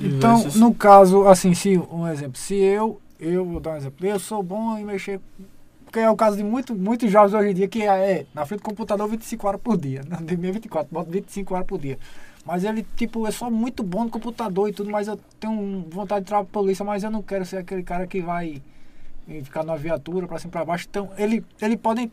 Então, 0.00 0.36
Diversos- 0.38 0.56
no 0.60 0.74
caso, 0.74 1.26
assim, 1.28 1.52
se 1.54 1.76
um 1.76 2.08
exemplo, 2.08 2.38
se 2.38 2.54
eu, 2.54 2.98
eu 3.20 3.44
vou 3.44 3.60
dar 3.60 3.72
um 3.72 3.76
exemplo, 3.76 4.06
eu 4.06 4.18
sou 4.18 4.42
bom 4.42 4.78
em 4.78 4.84
mexer, 4.84 5.20
porque 5.84 5.98
é 6.00 6.10
o 6.10 6.16
caso 6.16 6.36
de 6.38 6.42
muito, 6.42 6.74
muitos 6.74 7.10
jovens 7.10 7.34
hoje 7.34 7.50
em 7.50 7.54
dia 7.54 7.68
que 7.68 7.82
é 7.82 8.24
na 8.34 8.46
frente 8.46 8.60
do 8.60 8.64
computador 8.64 9.06
25 9.06 9.46
horas 9.46 9.60
por 9.62 9.76
dia, 9.76 10.02
não 10.08 10.24
de 10.24 10.34
meia 10.36 10.52
24, 10.54 10.88
bota 10.90 11.10
25 11.10 11.54
horas 11.54 11.66
por 11.66 11.78
dia. 11.78 11.98
Mas 12.44 12.64
ele, 12.64 12.84
tipo, 12.96 13.26
eu 13.26 13.32
sou 13.32 13.50
muito 13.50 13.82
bom 13.82 14.04
no 14.04 14.10
computador 14.10 14.68
e 14.68 14.72
tudo, 14.72 14.90
mas 14.90 15.06
eu 15.06 15.18
tenho 15.38 15.86
vontade 15.88 16.24
de 16.24 16.28
entrar 16.28 16.44
pra 16.44 16.60
polícia, 16.60 16.84
mas 16.84 17.04
eu 17.04 17.10
não 17.10 17.22
quero 17.22 17.44
ser 17.44 17.58
aquele 17.58 17.82
cara 17.82 18.06
que 18.06 18.20
vai 18.20 18.60
eh, 19.28 19.40
ficar 19.42 19.62
na 19.62 19.76
viatura 19.76 20.26
pra 20.26 20.38
cima 20.38 20.48
e 20.48 20.52
pra 20.52 20.64
baixo. 20.64 20.86
Então, 20.90 21.10
ele, 21.16 21.44
ele 21.60 21.76
pode, 21.76 22.10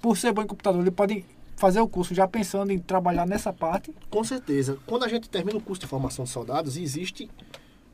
por 0.00 0.16
ser 0.16 0.32
bom 0.32 0.42
em 0.42 0.46
computador, 0.46 0.80
ele 0.80 0.92
pode 0.92 1.24
fazer 1.56 1.80
o 1.80 1.88
curso 1.88 2.14
já 2.14 2.26
pensando 2.28 2.70
em 2.70 2.78
trabalhar 2.78 3.26
nessa 3.26 3.52
parte? 3.52 3.92
Com 4.10 4.22
certeza. 4.22 4.78
Quando 4.86 5.04
a 5.04 5.08
gente 5.08 5.28
termina 5.28 5.58
o 5.58 5.60
curso 5.60 5.80
de 5.80 5.86
formação 5.86 6.24
de 6.24 6.30
soldados, 6.30 6.76
existe, 6.76 7.28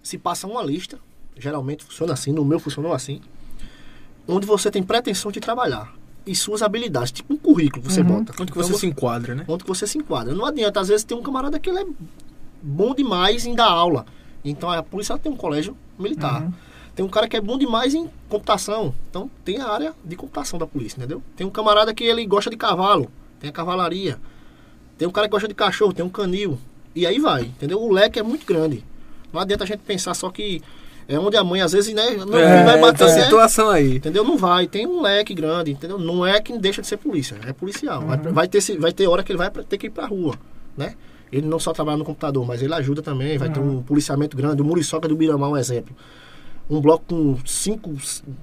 se 0.03 0.19
passa 0.19 0.47
uma 0.47 0.63
lista, 0.63 0.99
geralmente 1.37 1.85
funciona 1.85 2.13
assim, 2.13 2.33
no 2.33 2.45
meu 2.45 2.59
funcionou 2.59 2.93
assim, 2.93 3.21
onde 4.29 4.47
você 4.47 4.71
tem 4.71 4.83
pretensão 4.83 5.31
de 5.31 5.41
trabalhar. 5.41 5.95
E 6.31 6.35
suas 6.37 6.63
habilidades, 6.63 7.11
tipo 7.11 7.35
um 7.35 7.37
currículo 7.37 7.83
que 7.83 7.93
você 7.93 8.03
bota. 8.05 8.33
Onde 8.41 8.53
que 8.53 8.59
Então, 8.59 8.63
você 8.73 8.79
se 8.79 8.87
enquadra, 8.87 9.35
né? 9.35 9.45
onde 9.49 9.65
que 9.65 9.69
você 9.69 9.87
se 9.87 9.99
enquadra. 9.99 10.33
Não 10.33 10.47
adianta, 10.47 10.79
às 10.79 10.87
vezes 10.89 11.03
tem 11.03 11.17
um 11.19 11.23
camarada 11.23 11.59
que 11.59 11.69
ele 11.69 11.81
é 11.81 11.87
bom 12.63 12.95
demais 12.95 13.47
em 13.47 13.55
dar 13.55 13.67
aula. 13.71 14.07
Então 14.45 14.71
a 14.71 14.81
polícia 14.83 15.19
tem 15.19 15.33
um 15.33 15.37
colégio 15.37 15.77
militar. 15.99 16.49
Tem 16.95 17.05
um 17.05 17.09
cara 17.09 17.27
que 17.29 17.37
é 17.37 17.41
bom 17.41 17.59
demais 17.59 17.95
em 17.95 18.09
computação. 18.29 18.95
Então 19.09 19.29
tem 19.45 19.59
a 19.59 19.69
área 19.69 19.93
de 20.05 20.15
computação 20.15 20.59
da 20.59 20.67
polícia, 20.67 20.99
entendeu? 20.99 21.21
Tem 21.37 21.47
um 21.47 21.51
camarada 21.51 21.93
que 21.93 22.05
ele 22.05 22.25
gosta 22.27 22.49
de 22.51 22.57
cavalo, 22.57 23.11
tem 23.41 23.51
a 23.51 23.53
cavalaria. 23.53 24.19
Tem 24.97 25.09
um 25.09 25.11
cara 25.11 25.27
que 25.27 25.33
gosta 25.33 25.49
de 25.49 25.55
cachorro, 25.55 25.93
tem 25.93 26.05
um 26.05 26.09
canil. 26.11 26.59
E 26.95 27.07
aí 27.07 27.19
vai, 27.19 27.43
entendeu? 27.43 27.81
O 27.83 27.91
leque 27.91 28.19
é 28.19 28.23
muito 28.23 28.47
grande. 28.47 28.85
Não 29.33 29.41
adianta 29.41 29.65
a 29.65 29.67
gente 29.67 29.81
pensar 29.81 30.15
só 30.15 30.31
que 30.31 30.63
é 31.11 31.19
onde 31.19 31.37
a 31.37 31.43
mãe 31.45 31.61
às 31.61 31.73
vezes, 31.73 31.93
né, 31.93 32.11
não 32.27 32.39
É, 32.39 32.65
vai 32.65 32.81
bater, 32.81 33.07
né? 33.07 33.25
situação 33.25 33.69
aí. 33.69 33.97
Entendeu? 33.97 34.23
Não 34.25 34.37
vai. 34.39 34.67
Tem 34.67 34.87
um 34.87 35.03
leque 35.03 35.35
grande, 35.35 35.73
entendeu? 35.73 35.99
Não 35.99 36.25
é 36.25 36.41
que 36.41 36.57
deixa 36.59 36.81
de 36.81 36.87
ser 36.89 36.97
polícia, 36.97 37.37
é 37.47 37.53
policial. 37.53 38.03
Vai, 38.03 38.17
vai 38.19 38.49
ter, 38.49 38.61
vai 38.79 38.93
ter 38.93 39.07
hora 39.09 39.23
que 39.23 39.33
ele 39.33 39.39
vai 39.39 39.51
ter 39.51 39.77
que 39.77 39.89
ir 39.89 39.91
pra 39.91 40.07
rua, 40.07 40.35
né? 40.77 40.95
Ele 41.33 41.47
não 41.47 41.59
só 41.61 41.73
trabalha 41.73 41.97
no 41.97 42.05
computador, 42.05 42.45
mas 42.47 42.61
ele 42.63 42.75
ajuda 42.75 43.03
também. 43.03 43.39
Vai 43.39 43.49
ter 43.51 43.61
um 43.61 43.83
policiamento 43.83 44.37
grande. 44.37 44.63
O 44.63 44.65
Muriçoca 44.65 45.07
do 45.07 45.15
Biramar 45.15 45.51
é 45.51 45.53
um 45.53 45.57
exemplo. 45.57 45.95
Um 46.71 46.81
bloco 46.81 47.05
com 47.07 47.37
cinco, 47.45 47.93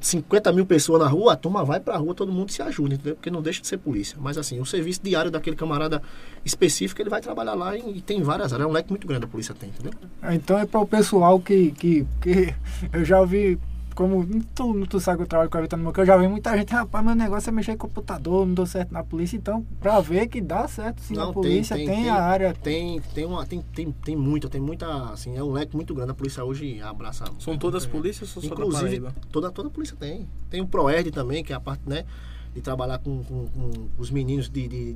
50 0.01 0.51
mil 0.51 0.65
pessoas 0.65 1.01
na 1.01 1.07
rua, 1.07 1.33
a 1.33 1.35
turma 1.37 1.63
vai 1.63 1.79
pra 1.79 1.95
rua, 1.95 2.13
todo 2.13 2.31
mundo 2.31 2.51
se 2.51 2.61
ajuda, 2.61 2.95
entendeu? 2.95 3.15
Porque 3.15 3.31
não 3.31 3.41
deixa 3.41 3.61
de 3.61 3.67
ser 3.67 3.77
polícia. 3.77 4.17
Mas 4.19 4.37
assim, 4.37 4.59
o 4.59 4.65
serviço 4.65 4.99
diário 5.01 5.31
daquele 5.31 5.55
camarada 5.55 6.01
específico, 6.43 7.01
ele 7.01 7.09
vai 7.09 7.21
trabalhar 7.21 7.53
lá 7.53 7.77
e, 7.77 7.97
e 7.97 8.01
tem 8.01 8.21
várias 8.21 8.51
áreas. 8.51 8.67
É 8.67 8.69
um 8.69 8.73
leque 8.73 8.89
muito 8.89 9.07
grande 9.07 9.23
a 9.23 9.27
polícia 9.27 9.55
tem, 9.55 9.69
entendeu? 9.69 9.93
Então 10.31 10.59
é 10.59 10.65
para 10.65 10.81
o 10.81 10.85
pessoal 10.85 11.39
que, 11.39 11.71
que, 11.71 12.05
que 12.21 12.53
eu 12.91 13.05
já 13.05 13.21
ouvi, 13.21 13.57
como 13.97 14.23
tu, 14.53 14.85
tu 14.85 14.99
sabe 14.99 15.17
que 15.17 15.23
eu 15.23 15.27
trabalho 15.27 15.49
com 15.49 15.57
a 15.57 15.61
Vitória 15.61 15.83
no 15.83 15.91
meu, 15.91 16.01
eu 16.03 16.05
já 16.05 16.15
vi 16.15 16.27
muita 16.27 16.55
gente, 16.55 16.71
rapaz, 16.71 17.03
meu 17.03 17.15
negócio 17.15 17.49
é 17.49 17.51
mexer 17.51 17.71
em 17.71 17.77
computador, 17.77 18.45
não 18.45 18.53
deu 18.53 18.67
certo 18.67 18.91
na 18.91 19.03
polícia, 19.03 19.35
então 19.35 19.65
pra 19.79 19.99
ver 19.99 20.27
que 20.27 20.39
dá 20.39 20.67
certo 20.67 21.01
sim 21.01 21.15
Não, 21.15 21.27
na 21.29 21.33
polícia, 21.33 21.75
tem, 21.75 21.87
tem, 21.87 22.01
tem. 22.03 22.09
a 22.11 22.21
área. 22.21 22.53
Tem, 22.53 23.01
tem, 23.15 23.25
uma, 23.25 23.43
tem, 23.47 23.59
tem, 23.73 23.91
tem 23.91 24.15
muita, 24.15 24.47
tem 24.47 24.61
muita, 24.61 24.85
assim, 25.09 25.35
é 25.35 25.43
um 25.43 25.51
leque 25.51 25.75
muito 25.75 25.95
grande. 25.95 26.11
A 26.11 26.13
polícia 26.13 26.45
hoje 26.45 26.79
abraça. 26.79 27.25
São 27.39 27.57
todas 27.57 27.87
polícias 27.87 28.37
ou 28.37 28.43
só 28.43 28.49
da 28.49 28.53
Inclusive, 28.53 29.07
toda, 29.31 29.49
toda 29.51 29.67
a 29.69 29.71
polícia 29.71 29.97
tem. 29.99 30.27
Tem 30.47 30.61
o 30.61 30.67
ProERD 30.67 31.09
também, 31.09 31.43
que 31.43 31.51
é 31.51 31.55
a 31.55 31.59
parte, 31.59 31.81
né, 31.89 32.05
de 32.53 32.61
trabalhar 32.61 32.99
com, 32.99 33.23
com, 33.23 33.47
com 33.47 33.71
os 33.97 34.11
meninos 34.11 34.47
de, 34.47 34.67
de 34.67 34.95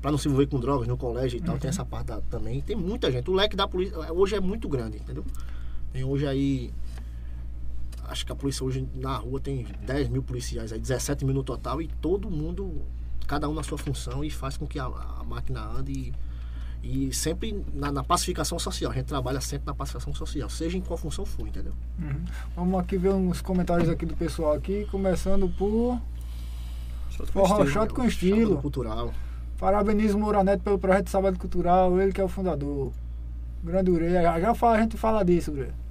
para 0.00 0.10
não 0.10 0.18
se 0.18 0.26
envolver 0.26 0.48
com 0.48 0.58
drogas 0.58 0.88
no 0.88 0.96
colégio 0.96 1.38
e 1.38 1.40
tal, 1.40 1.56
tem 1.56 1.68
essa 1.68 1.84
parte 1.84 2.08
da- 2.08 2.20
também. 2.22 2.60
Tem 2.62 2.74
muita 2.74 3.12
gente. 3.12 3.30
O 3.30 3.32
leque 3.32 3.54
da 3.54 3.68
polícia 3.68 3.96
hoje 4.12 4.34
é 4.34 4.40
muito 4.40 4.68
grande, 4.68 4.96
entendeu? 4.96 5.24
Tem 5.92 6.02
hoje 6.02 6.26
aí 6.26 6.72
acho 8.12 8.24
que 8.24 8.32
a 8.32 8.36
polícia 8.36 8.64
hoje 8.64 8.86
na 8.94 9.16
rua 9.16 9.40
tem 9.40 9.66
10 9.84 10.08
mil 10.08 10.22
policiais, 10.22 10.72
aí 10.72 10.78
17 10.78 11.24
mil 11.24 11.34
no 11.34 11.42
total, 11.42 11.80
e 11.82 11.88
todo 11.88 12.30
mundo, 12.30 12.82
cada 13.26 13.48
um 13.48 13.54
na 13.54 13.62
sua 13.62 13.78
função, 13.78 14.22
e 14.22 14.30
faz 14.30 14.56
com 14.56 14.66
que 14.66 14.78
a, 14.78 14.84
a 14.84 15.24
máquina 15.24 15.64
ande. 15.66 15.92
E, 15.92 16.12
e 17.08 17.12
sempre 17.14 17.64
na, 17.72 17.92
na 17.92 18.02
pacificação 18.02 18.58
social. 18.58 18.90
A 18.90 18.94
gente 18.94 19.06
trabalha 19.06 19.40
sempre 19.40 19.66
na 19.66 19.74
pacificação 19.74 20.12
social, 20.14 20.50
seja 20.50 20.76
em 20.76 20.80
qual 20.80 20.96
função 20.96 21.24
for, 21.24 21.46
entendeu? 21.46 21.72
Uhum. 21.98 22.24
Vamos 22.56 22.80
aqui 22.80 22.98
ver 22.98 23.10
uns 23.10 23.40
comentários 23.40 23.88
aqui 23.88 24.04
do 24.04 24.16
pessoal 24.16 24.52
aqui, 24.54 24.86
começando 24.90 25.48
por 25.48 26.00
Forró. 27.26 27.66
Shot 27.66 27.92
com 27.92 28.04
estilo. 28.04 28.60
cultural. 28.60 29.12
Parabenizo 29.58 30.16
o 30.16 30.20
Mouraneto 30.20 30.62
pelo 30.62 30.78
projeto 30.78 31.08
Sábado 31.08 31.38
Cultural, 31.38 32.00
ele 32.00 32.12
que 32.12 32.20
é 32.20 32.24
o 32.24 32.28
fundador. 32.28 32.92
Grande 33.62 33.90
Ureia, 33.90 34.22
já, 34.22 34.40
já 34.40 34.54
fala, 34.54 34.78
a 34.78 34.80
gente 34.80 34.96
fala 34.96 35.24
disso, 35.24 35.52
Ureia. 35.52 35.81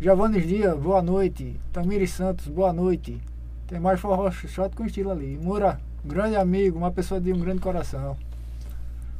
Giovanni 0.00 0.40
Dias, 0.40 0.78
boa 0.78 1.02
noite. 1.02 1.58
Tamires 1.72 2.10
Santos, 2.12 2.46
boa 2.46 2.72
noite. 2.72 3.20
Tem 3.66 3.80
mais 3.80 3.98
forró 3.98 4.30
shot 4.30 4.74
com 4.76 4.84
estilo 4.86 5.10
ali. 5.10 5.36
Moura, 5.36 5.80
grande 6.04 6.36
amigo, 6.36 6.78
uma 6.78 6.92
pessoa 6.92 7.20
de 7.20 7.32
um 7.32 7.38
grande 7.40 7.60
coração. 7.60 8.16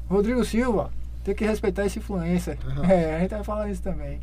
Rodrigo 0.08 0.44
Silva, 0.44 0.90
tem 1.24 1.34
que 1.34 1.44
respeitar 1.44 1.84
esse 1.84 1.98
influencer. 1.98 2.56
Aham. 2.64 2.86
É, 2.88 3.16
a 3.16 3.20
gente 3.20 3.30
vai 3.30 3.42
falar 3.42 3.68
isso 3.68 3.82
também. 3.82 4.20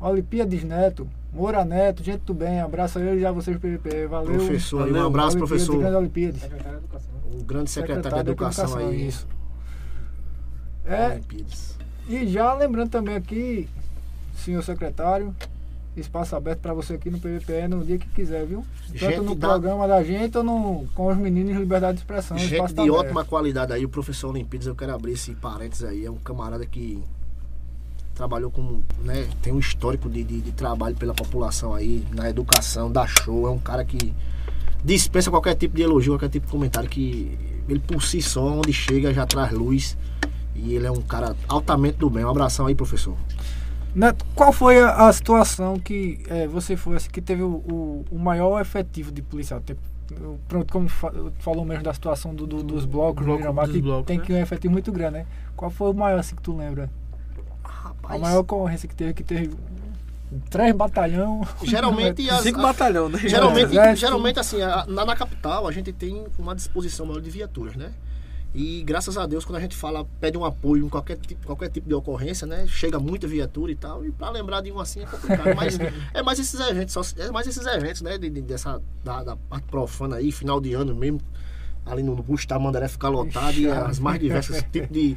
Olimpíades 0.00 0.64
Neto, 0.64 1.08
Moura 1.32 1.64
Neto, 1.64 2.02
gente 2.02 2.22
do 2.22 2.34
bem, 2.34 2.60
abraço 2.60 2.98
a 2.98 3.02
ele 3.02 3.20
e 3.20 3.26
a 3.26 3.30
vocês 3.30 3.56
PVP. 3.56 4.08
Valeu. 4.08 4.34
Professor, 4.34 4.82
aí, 4.82 4.90
um 4.90 4.92
Valeu. 4.94 5.06
abraço, 5.06 5.36
Olimpíades, 5.36 5.48
professor. 5.48 5.78
Grande 5.78 5.96
Olimpíades. 5.96 6.40
Secretário 6.40 6.78
Educação. 6.78 7.10
O 7.32 7.44
grande 7.44 7.70
secretário, 7.70 8.10
da 8.10 8.20
Educação, 8.32 8.76
aí. 8.78 9.06
isso. 9.06 9.28
É, 10.84 11.06
Olimpíadas. 11.12 11.78
e 12.08 12.26
já 12.26 12.52
lembrando 12.52 12.90
também 12.90 13.14
aqui, 13.14 13.68
senhor 14.34 14.62
secretário, 14.62 15.34
espaço 15.96 16.34
aberto 16.34 16.60
para 16.60 16.74
você 16.74 16.94
aqui 16.94 17.10
no 17.10 17.18
PVPE 17.18 17.68
no 17.68 17.84
dia 17.84 17.98
que 17.98 18.08
quiser, 18.08 18.44
viu? 18.46 18.64
Tanto 18.86 18.98
Gente 18.98 19.20
no 19.20 19.34
da- 19.34 19.48
programa 19.48 19.86
da 19.88 20.02
gente 20.02 20.36
ou 20.38 20.42
no, 20.44 20.86
com 20.94 21.06
os 21.06 21.16
meninos 21.16 21.56
Liberdade 21.56 21.94
de 21.98 22.00
Expressão. 22.02 22.36
Gente 22.36 22.50
de 22.72 22.80
aberto. 22.80 22.94
ótima 22.94 23.24
qualidade 23.24 23.72
aí, 23.72 23.84
o 23.84 23.88
professor 23.88 24.30
Olimpíadas, 24.30 24.66
eu 24.66 24.74
quero 24.74 24.94
abrir 24.94 25.12
esse 25.12 25.32
parênteses 25.34 25.84
aí, 25.84 26.04
é 26.04 26.10
um 26.10 26.16
camarada 26.16 26.66
que 26.66 27.02
trabalhou 28.14 28.50
com, 28.50 28.80
né, 29.02 29.28
tem 29.42 29.52
um 29.52 29.58
histórico 29.58 30.08
de, 30.08 30.22
de, 30.22 30.40
de 30.40 30.52
trabalho 30.52 30.94
pela 30.96 31.12
população 31.14 31.74
aí, 31.74 32.06
na 32.14 32.30
educação, 32.30 32.90
dá 32.90 33.06
show, 33.06 33.46
é 33.46 33.50
um 33.50 33.58
cara 33.58 33.84
que 33.84 34.12
dispensa 34.84 35.30
qualquer 35.30 35.54
tipo 35.56 35.76
de 35.76 35.82
elogio, 35.82 36.12
qualquer 36.12 36.28
tipo 36.28 36.46
de 36.46 36.52
comentário, 36.52 36.88
que 36.88 37.36
ele 37.68 37.80
por 37.80 38.02
si 38.02 38.20
só, 38.22 38.46
onde 38.58 38.72
chega, 38.72 39.12
já 39.12 39.26
traz 39.26 39.50
luz, 39.52 39.96
e 40.54 40.74
ele 40.74 40.86
é 40.86 40.90
um 40.92 41.00
cara 41.02 41.34
altamente 41.48 41.98
do 41.98 42.08
bem. 42.08 42.24
Um 42.24 42.28
abração 42.30 42.66
aí, 42.66 42.74
professor. 42.76 43.16
Neto, 43.94 44.24
qual 44.34 44.52
foi 44.52 44.80
a, 44.82 45.06
a 45.08 45.12
situação 45.12 45.78
que 45.78 46.20
eh, 46.28 46.46
você 46.48 46.76
foi 46.76 46.96
assim, 46.96 47.08
que 47.10 47.20
teve 47.20 47.42
o, 47.42 47.48
o, 47.70 48.04
o 48.10 48.18
maior 48.18 48.60
efetivo 48.60 49.12
de 49.12 49.22
policial? 49.22 49.60
Tem- 49.60 49.76
eu- 50.20 50.38
pronto, 50.48 50.72
como 50.72 50.88
fa- 50.88 51.12
falou 51.38 51.64
mesmo 51.64 51.84
da 51.84 51.94
situação 51.94 52.34
do, 52.34 52.46
do- 52.46 52.62
dos 52.62 52.84
blocos 52.84 53.24
Bloco 53.24 53.40
Miramar, 53.40 53.66
dos 53.66 53.74
que 53.76 53.80
blocos, 53.82 54.06
tem 54.06 54.18
né? 54.18 54.24
que 54.24 54.32
um 54.32 54.36
efetivo 54.36 54.72
muito 54.72 54.90
grande, 54.92 55.18
né? 55.18 55.26
Qual 55.56 55.70
foi 55.70 55.90
o 55.90 55.94
maior 55.94 56.18
assim 56.18 56.34
que 56.34 56.42
tu 56.42 56.56
lembra? 56.56 56.90
A 57.62 57.68
Rapaz, 57.68 58.20
maior 58.20 58.40
ocorrência 58.40 58.88
que 58.88 58.94
teve, 58.96 59.14
que 59.14 59.22
teve 59.22 59.50
três 60.50 60.74
batalhão. 60.74 61.42
geralmente 61.62 62.28
as, 62.28 62.42
Cinco 62.42 62.60
a- 62.60 62.62
batalhão, 62.64 63.08
né? 63.08 63.18
Geralmente, 63.20 63.66
Exército. 63.72 64.00
geralmente 64.00 64.38
assim, 64.40 64.60
a- 64.60 64.84
na, 64.88 65.04
na 65.06 65.14
capital 65.16 65.66
a 65.68 65.72
gente 65.72 65.92
tem 65.92 66.26
uma 66.38 66.54
disposição 66.54 67.06
maior 67.06 67.20
de 67.20 67.30
viaturas, 67.30 67.76
né? 67.76 67.92
E 68.54 68.84
graças 68.84 69.18
a 69.18 69.26
Deus, 69.26 69.44
quando 69.44 69.56
a 69.56 69.60
gente 69.60 69.74
fala, 69.74 70.04
pede 70.20 70.38
um 70.38 70.44
apoio 70.44 70.86
em 70.86 70.88
qualquer 70.88 71.16
tipo, 71.16 71.44
qualquer 71.44 71.68
tipo 71.70 71.88
de 71.88 71.94
ocorrência, 71.94 72.46
né? 72.46 72.66
Chega 72.68 73.00
muita 73.00 73.26
viatura 73.26 73.72
e 73.72 73.74
tal, 73.74 74.04
e 74.04 74.12
pra 74.12 74.30
lembrar 74.30 74.60
de 74.60 74.70
um 74.70 74.78
assim 74.78 75.00
é 75.02 75.06
complicado. 75.06 75.56
Mas 75.56 75.76
é 76.14 76.22
mais 76.22 76.38
esses 76.38 76.60
eventos, 76.60 77.14
é 77.18 77.30
mais 77.32 77.46
esses 77.48 77.66
eventos, 77.66 78.02
né? 78.02 78.16
De, 78.16 78.30
de- 78.30 78.42
dessa, 78.42 78.80
da, 79.02 79.24
da 79.24 79.36
parte 79.36 79.64
profana 79.66 80.16
aí, 80.16 80.30
final 80.30 80.60
de 80.60 80.72
ano 80.72 80.94
mesmo, 80.94 81.20
ali 81.84 82.02
no 82.04 82.14
Busto 82.14 82.46
Tamandaré 82.46 82.86
ficar 82.86 83.08
lotado 83.08 83.58
e 83.58 83.68
as 83.68 83.98
mais 83.98 84.20
diversas 84.20 84.62
tipos 84.70 84.88
de. 84.90 85.16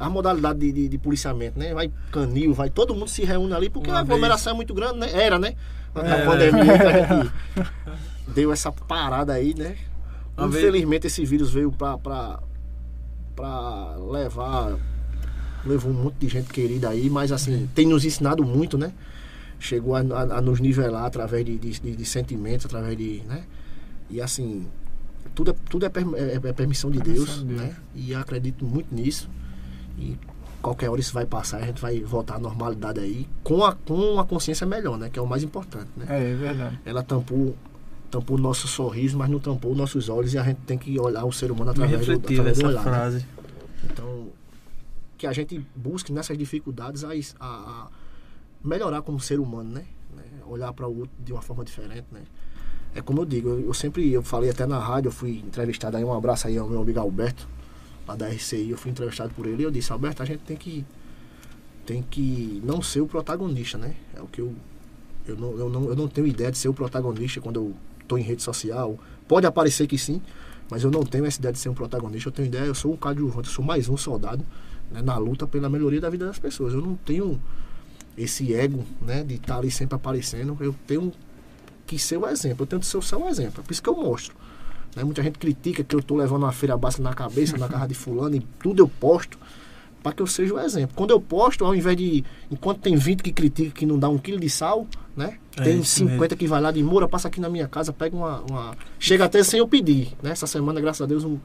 A 0.00 0.08
modalidade 0.08 0.60
de, 0.60 0.70
de, 0.72 0.88
de 0.90 0.96
policiamento, 0.96 1.58
né? 1.58 1.74
Vai 1.74 1.90
canil, 2.12 2.54
vai, 2.54 2.70
todo 2.70 2.94
mundo 2.94 3.08
se 3.08 3.24
reúne 3.24 3.52
ali, 3.52 3.68
porque 3.68 3.90
Uma 3.90 3.96
a 3.98 4.00
aglomeração 4.00 4.52
é 4.52 4.56
muito 4.56 4.72
grande, 4.72 4.96
né? 5.00 5.10
Era, 5.12 5.40
né? 5.40 5.54
Na 5.92 6.18
É. 6.18 6.24
pandemia 6.24 6.78
que 6.78 6.84
a 6.84 7.16
gente 7.24 7.32
deu 8.32 8.52
essa 8.52 8.70
parada 8.70 9.32
aí, 9.32 9.54
né? 9.54 9.76
Uma 10.36 10.46
vez- 10.48 10.62
Infelizmente 10.62 11.08
esse 11.08 11.24
vírus 11.26 11.50
veio 11.52 11.72
pra, 11.72 11.98
pra, 13.38 13.94
pra 13.96 13.96
levar. 14.10 14.76
Levou 15.64 15.90
um 15.90 15.94
monte 16.04 16.14
de 16.20 16.28
gente 16.28 16.48
querida 16.52 16.88
aí, 16.88 17.10
mas 17.10 17.32
assim, 17.32 17.68
tem 17.74 17.86
nos 17.86 18.04
ensinado 18.04 18.44
muito, 18.44 18.78
né? 18.78 18.92
Chegou 19.58 19.94
a, 19.96 20.00
a- 20.00 20.38
a 20.38 20.40
nos 20.40 20.60
nivelar 20.60 21.04
através 21.04 21.44
de, 21.44 21.58
de, 21.58 21.80
de- 21.80 21.96
de 21.96 22.04
sentimentos, 22.04 22.66
através 22.66 22.96
de. 22.96 23.22
né? 23.26 23.44
E 24.08 24.20
assim, 24.20 24.66
tudo 25.34 25.50
é, 25.50 25.54
tudo 25.68 25.84
é, 25.84 25.88
per- 25.88 26.06
é- 26.14 26.34
é 26.48 26.52
permissão 26.52 26.90
de 26.90 26.98
Permissão 27.00 27.24
Deus, 27.26 27.38
de 27.40 27.44
Deus. 27.44 27.60
né? 27.60 27.76
E 27.94 28.12
eu 28.12 28.18
acredito 28.20 28.64
muito 28.64 28.94
nisso. 28.94 29.28
E 29.98 30.16
qualquer 30.62 30.88
hora 30.88 31.00
isso 31.00 31.12
vai 31.12 31.26
passar, 31.26 31.58
a 31.58 31.66
gente 31.66 31.80
vai 31.82 32.00
voltar 32.00 32.36
à 32.36 32.38
normalidade 32.38 33.00
aí, 33.00 33.26
com 33.42 33.64
a, 33.64 33.74
com 33.74 34.18
a 34.20 34.24
consciência 34.24 34.64
melhor, 34.66 34.96
né? 34.96 35.10
Que 35.12 35.18
é 35.18 35.22
o 35.22 35.26
mais 35.26 35.42
importante, 35.42 35.88
né? 35.96 36.06
É, 36.08 36.30
é 36.30 36.34
verdade. 36.34 36.78
ela 36.86 37.02
tampou 37.02 37.56
tampou 38.10 38.36
o 38.36 38.40
nosso 38.40 38.66
sorriso, 38.68 39.16
mas 39.18 39.28
não 39.28 39.38
tampou 39.38 39.74
nossos 39.74 40.08
olhos 40.08 40.32
e 40.34 40.38
a 40.38 40.42
gente 40.42 40.58
tem 40.66 40.78
que 40.78 40.98
olhar 40.98 41.24
o 41.24 41.32
ser 41.32 41.50
humano 41.50 41.70
através 41.70 42.06
do, 42.06 42.12
através 42.14 42.58
do 42.58 42.66
olhar. 42.66 42.84
né? 42.84 42.90
frase. 42.90 43.26
Então, 43.84 44.28
que 45.16 45.26
a 45.26 45.32
gente 45.32 45.64
busque 45.76 46.12
nessas 46.12 46.36
dificuldades 46.38 47.04
a, 47.04 47.10
a- 47.40 47.44
a 47.44 47.88
melhorar 48.64 49.02
como 49.02 49.20
ser 49.20 49.38
humano, 49.40 49.70
né? 49.70 49.84
Né? 50.16 50.22
Olhar 50.46 50.72
para 50.72 50.86
o 50.88 51.00
outro 51.00 51.10
de 51.24 51.32
uma 51.32 51.42
forma 51.42 51.64
diferente, 51.64 52.06
né? 52.12 52.22
É 52.94 53.02
como 53.02 53.20
eu 53.20 53.24
digo, 53.26 53.48
eu, 53.50 53.60
eu 53.60 53.74
sempre, 53.74 54.10
eu 54.10 54.22
falei 54.22 54.48
até 54.50 54.64
na 54.66 54.78
rádio, 54.78 55.08
eu 55.08 55.12
fui 55.12 55.38
entrevistado 55.46 55.96
aí, 55.96 56.04
um 56.04 56.12
abraço 56.12 56.46
aí 56.48 56.56
ao 56.56 56.66
meu 56.68 56.80
amigo 56.80 56.98
Alberto, 56.98 57.46
lá 58.06 58.16
da 58.16 58.28
RCI, 58.28 58.70
eu 58.70 58.78
fui 58.78 58.90
entrevistado 58.90 59.32
por 59.34 59.46
ele 59.46 59.62
e 59.62 59.64
eu 59.64 59.70
disse, 59.70 59.92
Alberto, 59.92 60.22
a 60.22 60.26
gente 60.26 60.40
tem 60.40 60.56
que 60.56 60.84
tem 61.84 62.02
que 62.02 62.60
não 62.64 62.80
ser 62.82 63.00
o 63.02 63.06
protagonista, 63.06 63.76
né? 63.78 63.94
É 64.16 64.20
o 64.22 64.26
que 64.26 64.40
eu 64.40 64.54
eu 65.26 65.36
não, 65.36 65.58
eu 65.58 65.68
não, 65.68 65.84
eu 65.90 65.94
não 65.96 66.08
tenho 66.08 66.26
ideia 66.26 66.50
de 66.50 66.56
ser 66.56 66.68
o 66.70 66.74
protagonista 66.74 67.38
quando 67.40 67.56
eu 67.56 67.74
tô 68.08 68.18
em 68.18 68.22
rede 68.22 68.42
social. 68.42 68.98
Pode 69.28 69.46
aparecer 69.46 69.86
que 69.86 69.98
sim, 69.98 70.20
Mas 70.70 70.84
eu 70.84 70.90
não 70.90 71.02
tenho 71.02 71.24
essa 71.24 71.38
ideia 71.38 71.52
de 71.52 71.58
ser 71.58 71.68
um 71.70 71.74
protagonista, 71.74 72.28
eu 72.28 72.32
tenho 72.32 72.46
ideia, 72.46 72.64
eu 72.64 72.74
sou 72.74 72.92
um 72.92 72.96
coadjuvante, 72.96 73.48
eu 73.48 73.54
sou 73.54 73.64
mais 73.64 73.88
um 73.88 73.96
soldado 73.96 74.44
né, 74.90 75.00
na 75.00 75.16
luta 75.16 75.46
pela 75.46 75.68
melhoria 75.68 76.00
da 76.00 76.10
vida 76.10 76.26
das 76.26 76.38
pessoas. 76.38 76.74
Eu 76.74 76.82
não 76.82 76.94
tenho 76.94 77.40
esse 78.16 78.52
ego, 78.54 78.84
né, 79.00 79.22
de 79.22 79.36
estar 79.36 79.56
ali 79.56 79.70
sempre 79.70 79.94
aparecendo. 79.94 80.56
Eu 80.60 80.74
tenho 80.86 81.12
que 81.86 81.98
ser 81.98 82.18
o 82.18 82.26
exemplo, 82.26 82.64
eu 82.64 82.66
tenho 82.66 82.80
que 82.80 82.86
ser 82.86 82.98
o 82.98 83.28
exemplo. 83.28 83.60
É 83.60 83.62
por 83.62 83.72
isso 83.72 83.82
que 83.82 83.88
eu 83.88 83.96
mostro. 83.96 84.36
Né? 84.94 85.04
Muita 85.04 85.22
gente 85.22 85.38
critica 85.38 85.82
que 85.82 85.94
eu 85.94 86.00
estou 86.00 86.16
levando 86.16 86.42
uma 86.42 86.52
feira 86.52 86.76
básica 86.76 87.02
na 87.02 87.14
cabeça, 87.14 87.56
na 87.56 87.68
casa 87.68 87.88
de 87.88 87.94
fulano, 87.94 88.36
e 88.36 88.40
tudo 88.60 88.82
eu 88.82 88.88
posto 88.88 89.38
para 90.02 90.12
que 90.12 90.22
eu 90.22 90.26
seja 90.26 90.54
o 90.54 90.60
exemplo. 90.60 90.94
Quando 90.96 91.10
eu 91.10 91.20
posto, 91.20 91.64
ao 91.64 91.74
invés 91.74 91.96
de. 91.96 92.24
Enquanto 92.50 92.78
tem 92.80 92.96
20 92.96 93.22
que 93.22 93.32
critica 93.32 93.70
que 93.72 93.84
não 93.86 93.98
dá 93.98 94.08
um 94.08 94.18
quilo 94.18 94.38
de 94.38 94.48
sal, 94.48 94.86
né? 95.16 95.38
É 95.56 95.64
tem 95.64 95.80
isso 95.80 95.96
50 95.96 96.20
mesmo. 96.20 96.36
que 96.36 96.46
vai 96.46 96.60
lá 96.60 96.70
de 96.70 96.82
Moura, 96.82 97.08
passa 97.08 97.28
aqui 97.28 97.40
na 97.40 97.48
minha 97.48 97.66
casa, 97.66 97.92
pega 97.92 98.16
uma, 98.16 98.40
uma- 98.48 98.74
Chega 98.98 99.24
até 99.24 99.42
sem 99.42 99.58
eu 99.58 99.66
pedir, 99.68 100.12
né? 100.22 100.30
Essa 100.30 100.46
semana, 100.46 100.80
graças 100.80 101.02
a 101.02 101.06
Deus, 101.06 101.24
um, 101.24 101.38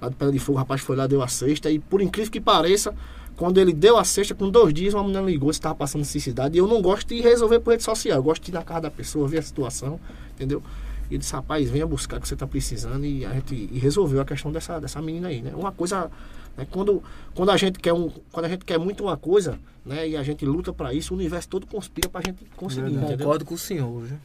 lá 0.00 0.08
de 0.08 0.14
Pedra 0.16 0.32
de 0.32 0.38
Fogo, 0.38 0.56
o 0.56 0.58
rapaz 0.58 0.80
foi 0.80 0.96
lá, 0.96 1.06
deu 1.06 1.22
a 1.22 1.28
cesta, 1.28 1.70
e 1.70 1.78
por 1.78 2.00
incrível 2.00 2.32
que 2.32 2.40
pareça, 2.40 2.94
quando 3.36 3.58
ele 3.58 3.72
deu 3.72 3.98
a 3.98 4.04
cesta, 4.04 4.34
com 4.34 4.48
dois 4.48 4.72
dias, 4.72 4.94
uma 4.94 5.02
mulher 5.02 5.22
ligou 5.24 5.52
se 5.52 5.58
estava 5.58 5.74
passando 5.74 6.00
necessidade. 6.00 6.54
E 6.56 6.58
eu 6.58 6.66
não 6.66 6.80
gosto 6.80 7.08
de 7.08 7.20
resolver 7.20 7.60
por 7.60 7.70
rede 7.72 7.82
social, 7.82 8.16
eu 8.16 8.22
gosto 8.22 8.42
de 8.44 8.50
ir 8.50 8.54
na 8.54 8.62
casa 8.62 8.82
da 8.82 8.90
pessoa, 8.90 9.28
ver 9.28 9.38
a 9.38 9.42
situação, 9.42 10.00
entendeu? 10.34 10.62
E 11.10 11.18
disse, 11.18 11.32
rapaz, 11.34 11.68
venha 11.68 11.86
buscar 11.86 12.16
o 12.16 12.20
que 12.22 12.28
você 12.28 12.32
está 12.34 12.46
precisando 12.46 13.04
e 13.04 13.22
a 13.26 13.34
gente 13.34 13.54
e 13.70 13.78
resolveu 13.78 14.22
a 14.22 14.24
questão 14.24 14.50
dessa, 14.50 14.80
dessa 14.80 15.00
menina 15.02 15.28
aí, 15.28 15.42
né? 15.42 15.52
Uma 15.54 15.70
coisa, 15.70 16.10
né? 16.56 16.66
quando, 16.70 17.02
quando 17.34 17.50
a 17.50 17.56
gente 17.56 17.78
quer 17.78 17.92
um, 17.92 18.10
quando 18.30 18.46
a 18.46 18.48
gente 18.48 18.64
quer 18.64 18.78
muito 18.78 19.02
uma 19.02 19.16
coisa, 19.16 19.58
né? 19.84 20.08
E 20.08 20.16
a 20.16 20.22
gente 20.22 20.44
luta 20.44 20.72
para 20.72 20.92
isso, 20.92 21.14
o 21.14 21.16
universo 21.16 21.48
todo 21.48 21.66
conspira 21.66 22.08
para 22.08 22.20
a 22.20 22.24
gente 22.24 22.44
conseguir, 22.56 22.82
Verdade. 22.82 23.06
entendeu? 23.06 23.26
Concordo 23.26 23.44
com 23.44 23.54
o 23.54 23.58
senhor, 23.58 24.02
viu? 24.02 24.18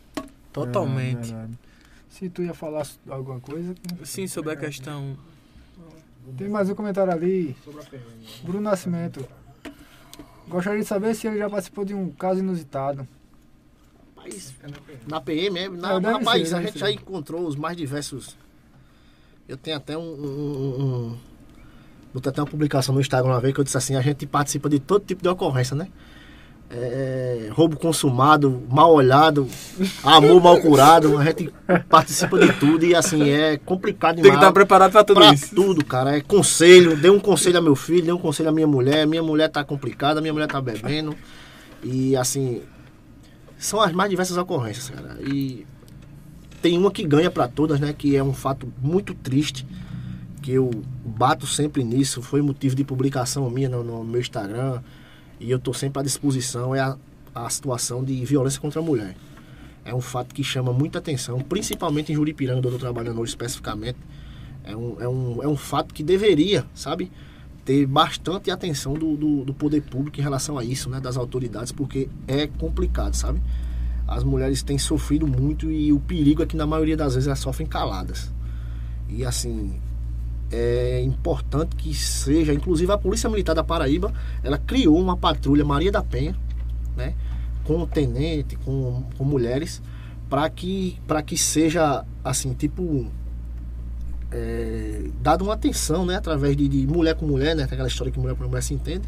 Totalmente. 0.53 1.15
Verdade, 1.15 1.33
verdade. 1.33 1.59
Se 2.09 2.29
tu 2.29 2.41
ia 2.41 2.53
falar 2.53 2.87
alguma 3.09 3.39
coisa. 3.39 3.75
Sim, 4.03 4.27
sobre 4.27 4.53
a 4.53 4.55
questão. 4.55 5.17
Tem 6.37 6.49
mais 6.49 6.69
um 6.69 6.75
comentário 6.75 7.13
ali. 7.13 7.55
Bruno 8.43 8.61
Nascimento. 8.61 9.25
Gostaria 10.47 10.79
de 10.79 10.85
saber 10.85 11.13
se 11.13 11.27
ele 11.27 11.37
já 11.37 11.49
participou 11.49 11.85
de 11.85 11.93
um 11.93 12.09
caso 12.11 12.39
inusitado. 12.39 13.07
Rapaz, 14.15 14.53
na 15.07 15.21
PM, 15.21 15.59
é, 15.59 15.69
na, 15.69 15.93
É, 15.93 15.99
rapaz, 15.99 16.49
ser, 16.49 16.55
a 16.55 16.61
gente 16.61 16.73
ser. 16.73 16.79
já 16.79 16.91
encontrou 16.91 17.45
os 17.47 17.55
mais 17.55 17.77
diversos. 17.77 18.37
Eu 19.47 19.57
tenho 19.57 19.77
até 19.77 19.97
um, 19.97 20.01
um, 20.01 20.81
um 21.11 21.17
botei 22.13 22.29
até 22.29 22.41
uma 22.41 22.47
publicação 22.47 22.93
no 22.95 23.01
Instagram 23.01 23.31
uma 23.31 23.39
vez 23.41 23.53
que 23.53 23.59
eu 23.59 23.63
disse 23.63 23.77
assim: 23.77 23.95
a 23.95 24.01
gente 24.01 24.25
participa 24.25 24.69
de 24.69 24.79
todo 24.79 25.03
tipo 25.05 25.21
de 25.21 25.29
ocorrência, 25.29 25.75
né? 25.75 25.87
É, 26.69 27.47
roubo 27.53 27.77
consumado, 27.77 28.61
mal 28.69 28.93
olhado, 28.93 29.47
amor 30.03 30.43
mal 30.43 30.59
curado, 30.59 31.17
a 31.17 31.23
gente 31.23 31.49
participa 31.87 32.37
de 32.37 32.51
tudo 32.59 32.85
e 32.85 32.93
assim 32.93 33.29
é 33.29 33.55
complicado 33.57 34.15
Tem 34.15 34.23
que 34.23 34.29
demais. 34.31 34.41
estar 34.43 34.51
preparado 34.51 34.91
pra 34.91 35.01
tudo 35.01 35.21
Pra 35.21 35.33
isso. 35.33 35.55
tudo, 35.55 35.85
cara. 35.85 36.17
É 36.17 36.21
conselho. 36.21 36.97
Dei 36.97 37.09
um 37.09 37.19
conselho 37.21 37.57
a 37.57 37.61
meu 37.61 37.73
filho, 37.75 38.01
dei 38.03 38.11
um 38.13 38.17
conselho 38.17 38.49
à 38.49 38.51
minha 38.51 38.67
mulher. 38.67 39.07
Minha 39.07 39.23
mulher 39.23 39.47
tá 39.49 39.63
complicada, 39.63 40.19
minha 40.19 40.33
mulher 40.33 40.47
tá 40.47 40.59
bebendo. 40.59 41.15
E 41.81 42.15
assim. 42.17 42.61
São 43.57 43.79
as 43.81 43.93
mais 43.93 44.09
diversas 44.09 44.35
ocorrências, 44.37 44.89
cara. 44.89 45.17
E 45.21 45.65
tem 46.61 46.77
uma 46.77 46.91
que 46.91 47.03
ganha 47.03 47.31
pra 47.31 47.47
todas, 47.47 47.79
né? 47.79 47.93
Que 47.97 48.15
é 48.17 48.21
um 48.23 48.33
fato 48.33 48.71
muito 48.81 49.13
triste. 49.13 49.65
Que 50.47 50.53
eu 50.53 50.71
bato 51.03 51.45
sempre 51.45 51.83
nisso. 51.83 52.21
Foi 52.21 52.41
motivo 52.41 52.73
de 52.73 52.81
publicação 52.85 53.49
minha 53.49 53.67
no, 53.67 53.83
no 53.83 54.01
meu 54.01 54.21
Instagram. 54.21 54.81
E 55.41 55.51
eu 55.51 55.59
tô 55.59 55.73
sempre 55.73 55.99
à 55.99 56.03
disposição. 56.03 56.73
É 56.73 56.79
a, 56.79 56.95
a 57.35 57.49
situação 57.49 58.01
de 58.01 58.23
violência 58.23 58.57
contra 58.61 58.79
a 58.79 58.81
mulher. 58.81 59.13
É 59.83 59.93
um 59.93 59.99
fato 59.99 60.33
que 60.33 60.45
chama 60.45 60.71
muita 60.71 60.99
atenção, 60.99 61.41
principalmente 61.41 62.13
em 62.13 62.15
Juripiranga, 62.15 62.59
onde 62.59 62.67
eu 62.69 62.71
tô 62.71 62.79
trabalhando 62.79 63.19
hoje 63.19 63.31
especificamente. 63.31 63.97
É 64.63 64.73
um, 64.73 65.01
é 65.01 65.09
um, 65.09 65.43
é 65.43 65.47
um 65.49 65.57
fato 65.57 65.93
que 65.93 66.01
deveria, 66.01 66.65
sabe, 66.73 67.11
ter 67.65 67.85
bastante 67.85 68.49
atenção 68.49 68.93
do, 68.93 69.17
do, 69.17 69.43
do 69.43 69.53
poder 69.53 69.81
público 69.81 70.17
em 70.17 70.23
relação 70.23 70.57
a 70.57 70.63
isso, 70.63 70.89
né, 70.89 71.01
das 71.01 71.17
autoridades, 71.17 71.73
porque 71.73 72.07
é 72.25 72.47
complicado, 72.47 73.15
sabe? 73.15 73.41
As 74.07 74.23
mulheres 74.23 74.63
têm 74.63 74.77
sofrido 74.77 75.27
muito 75.27 75.69
e 75.69 75.91
o 75.91 75.99
perigo 75.99 76.41
é 76.41 76.45
que 76.45 76.55
na 76.55 76.65
maioria 76.65 76.95
das 76.95 77.15
vezes 77.15 77.27
elas 77.27 77.39
sofrem 77.39 77.67
caladas. 77.67 78.31
E 79.09 79.25
assim, 79.25 79.77
é 80.51 81.01
importante 81.01 81.75
que 81.75 81.93
seja, 81.93 82.53
inclusive 82.53 82.91
a 82.91 82.97
Polícia 82.97 83.29
Militar 83.29 83.53
da 83.55 83.63
Paraíba, 83.63 84.13
ela 84.43 84.57
criou 84.57 84.97
uma 84.99 85.17
patrulha 85.17 85.65
Maria 85.65 85.91
da 85.91 86.01
Penha, 86.03 86.35
né, 86.95 87.13
com 87.63 87.81
o 87.81 87.87
tenente, 87.87 88.55
com, 88.57 89.03
com 89.17 89.23
mulheres, 89.25 89.81
para 90.29 90.49
que, 90.49 90.97
pra 91.05 91.21
que 91.21 91.37
seja 91.37 92.05
assim, 92.23 92.53
tipo, 92.53 93.07
é, 94.31 95.09
dado 95.21 95.43
uma 95.43 95.53
atenção, 95.53 96.05
né, 96.05 96.15
através 96.15 96.55
de, 96.55 96.67
de 96.67 96.85
mulher 96.87 97.15
com 97.15 97.25
mulher, 97.25 97.55
né, 97.55 97.63
aquela 97.63 97.87
história 97.87 98.11
que 98.11 98.19
mulher 98.19 98.35
com 98.35 98.45
mulher 98.47 98.61
se 98.63 98.73
entende, 98.73 99.07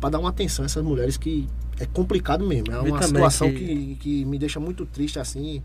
para 0.00 0.10
dar 0.10 0.18
uma 0.18 0.30
atenção 0.30 0.64
a 0.64 0.66
essas 0.66 0.82
mulheres 0.82 1.16
que 1.16 1.46
é 1.78 1.86
complicado 1.86 2.46
mesmo, 2.46 2.72
é 2.72 2.78
uma 2.90 2.98
situação 3.06 3.48
que- 3.50 3.56
que... 3.66 3.96
Que, 4.00 4.24
me 4.24 4.38
deixa 4.38 4.58
muito 4.60 4.84
triste 4.86 5.18
assim, 5.18 5.62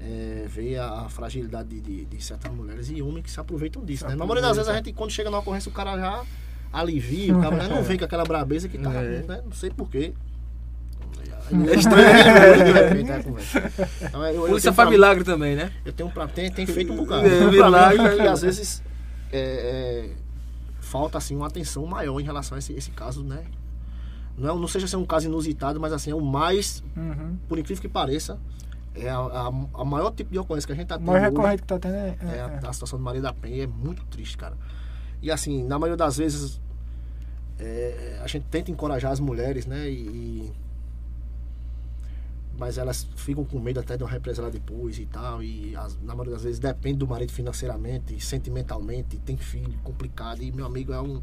é, 0.00 0.44
ver 0.48 0.78
a, 0.78 1.02
a 1.02 1.08
fragilidade 1.08 1.68
de, 1.68 1.80
de, 1.80 2.04
de 2.04 2.24
certas 2.24 2.52
mulheres 2.52 2.90
e 2.90 3.00
homens 3.00 3.22
que 3.24 3.30
se 3.30 3.40
aproveitam 3.40 3.84
disso, 3.84 4.04
Se 4.04 4.08
né? 4.10 4.16
Na 4.16 4.24
maioria 4.24 4.42
das 4.42 4.56
vezes 4.56 4.70
a 4.70 4.74
gente, 4.76 4.92
quando 4.92 5.10
chega 5.10 5.30
na 5.30 5.38
ocorrência, 5.38 5.68
o 5.70 5.72
cara 5.72 5.96
já 5.98 6.22
alivia, 6.72 7.36
o 7.36 7.40
cara 7.40 7.56
né, 7.56 7.68
não 7.68 7.82
vem 7.84 7.96
com 7.98 8.04
aquela 8.04 8.24
brabeza 8.24 8.68
que 8.68 8.76
tá, 8.78 8.92
É. 8.92 9.22
né, 9.22 9.40
não 9.44 9.52
sei 9.52 9.70
porquê. 9.70 10.12
É 11.70 11.74
estranho, 11.78 12.04
né? 12.06 12.64
de 12.64 12.72
repente, 12.72 13.12
a 13.12 13.22
conversa. 13.22 13.72
Então, 14.02 14.24
eu- 14.26 14.34
eu 14.34 14.46
Polícia 14.48 14.72
faz 14.72 14.86
pra- 14.88 14.90
milagre 14.90 15.24
também, 15.24 15.54
né? 15.54 15.70
eu 15.84 15.92
tenho 15.92 16.08
pra, 16.10 16.26
tem, 16.26 16.50
tem 16.50 16.66
feito 16.66 16.92
um 16.92 16.96
bocado. 16.96 17.26
É, 17.26 17.50
milagre. 17.50 18.16
que 18.16 18.22
às 18.22 18.40
vezes 18.42 18.82
é, 19.30 19.38
é, 19.38 20.10
falta 20.80 21.18
assim 21.18 21.36
uma 21.36 21.46
atenção 21.46 21.84
maior 21.86 22.18
em 22.18 22.24
relação 22.24 22.56
a 22.56 22.58
esse, 22.58 22.72
esse 22.72 22.90
caso, 22.92 23.22
né? 23.22 23.44
Não, 24.38 24.56
é, 24.56 24.58
não 24.58 24.66
seja 24.66 24.86
ser 24.88 24.96
um 24.96 25.04
caso 25.04 25.26
inusitado, 25.26 25.78
mas 25.78 25.92
assim, 25.92 26.10
é 26.10 26.14
o 26.14 26.20
mais, 26.20 26.82
Uhum. 26.96 27.36
por 27.46 27.58
incrível 27.58 27.80
que 27.82 27.88
pareça, 27.88 28.38
é 28.94 29.08
a, 29.10 29.18
a, 29.18 29.46
a 29.46 29.84
maior 29.84 30.10
tipo 30.12 30.30
de 30.32 30.38
ocorrência 30.38 30.66
que 30.66 30.72
a 30.72 30.76
gente 30.76 30.86
tá 30.88 30.94
O 30.96 30.98
tendo. 30.98 31.06
mais 31.08 31.22
hoje 31.24 31.30
recorrente 31.30 31.62
que 31.62 31.68
tá 31.68 31.78
tendo 31.78 31.94
é. 31.94 32.08
é 32.08 32.36
é, 32.36 32.40
a, 32.42 32.46
é. 32.62 32.66
a 32.68 32.72
situação 32.72 32.98
do 32.98 33.04
Maria 33.04 33.20
da 33.22 33.32
Penha 33.32 33.64
é 33.64 33.66
muito 33.66 34.04
triste, 34.06 34.36
cara. 34.38 34.56
E 35.20 35.30
assim, 35.30 35.64
na 35.64 35.78
maioria 35.78 35.96
das 35.96 36.16
vezes 36.16 36.60
é, 37.58 38.20
a 38.22 38.26
gente 38.26 38.44
tenta 38.50 38.70
encorajar 38.70 39.10
as 39.12 39.20
mulheres, 39.20 39.66
né? 39.66 39.88
E, 39.88 39.94
e- 39.94 40.52
mas 42.56 42.78
elas 42.78 43.04
ficam 43.16 43.44
com 43.44 43.58
medo 43.58 43.80
até 43.80 43.96
de 43.96 44.04
uma 44.04 44.10
represália 44.10 44.50
depois 44.50 44.96
e 44.98 45.06
tal. 45.06 45.42
E 45.42 45.74
as- 45.74 45.96
na 46.00 46.14
maioria 46.14 46.34
das 46.34 46.44
vezes 46.44 46.60
depende 46.60 46.98
do 46.98 47.06
marido 47.06 47.32
financeiramente, 47.32 48.20
sentimentalmente, 48.24 49.18
tem 49.18 49.36
filho, 49.36 49.76
complicado. 49.82 50.40
E 50.40 50.52
meu 50.52 50.64
amigo 50.64 50.92
é 50.92 51.00
um, 51.00 51.20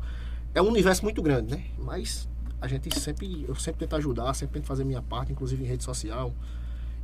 é 0.53 0.62
um 0.62 0.67
universo 0.67 1.03
muito 1.03 1.21
grande, 1.21 1.55
né? 1.55 1.63
Mas 1.79 2.27
a 2.60 2.67
gente 2.67 2.93
sempre, 2.99 3.45
eu 3.47 3.55
sempre 3.55 3.79
tento 3.79 3.95
ajudar, 3.95 4.34
sempre 4.34 4.55
tento 4.60 4.67
fazer 4.67 4.84
minha 4.84 5.01
parte, 5.01 5.31
inclusive 5.31 5.63
em 5.63 5.67
rede 5.67 5.84
social 5.86 6.34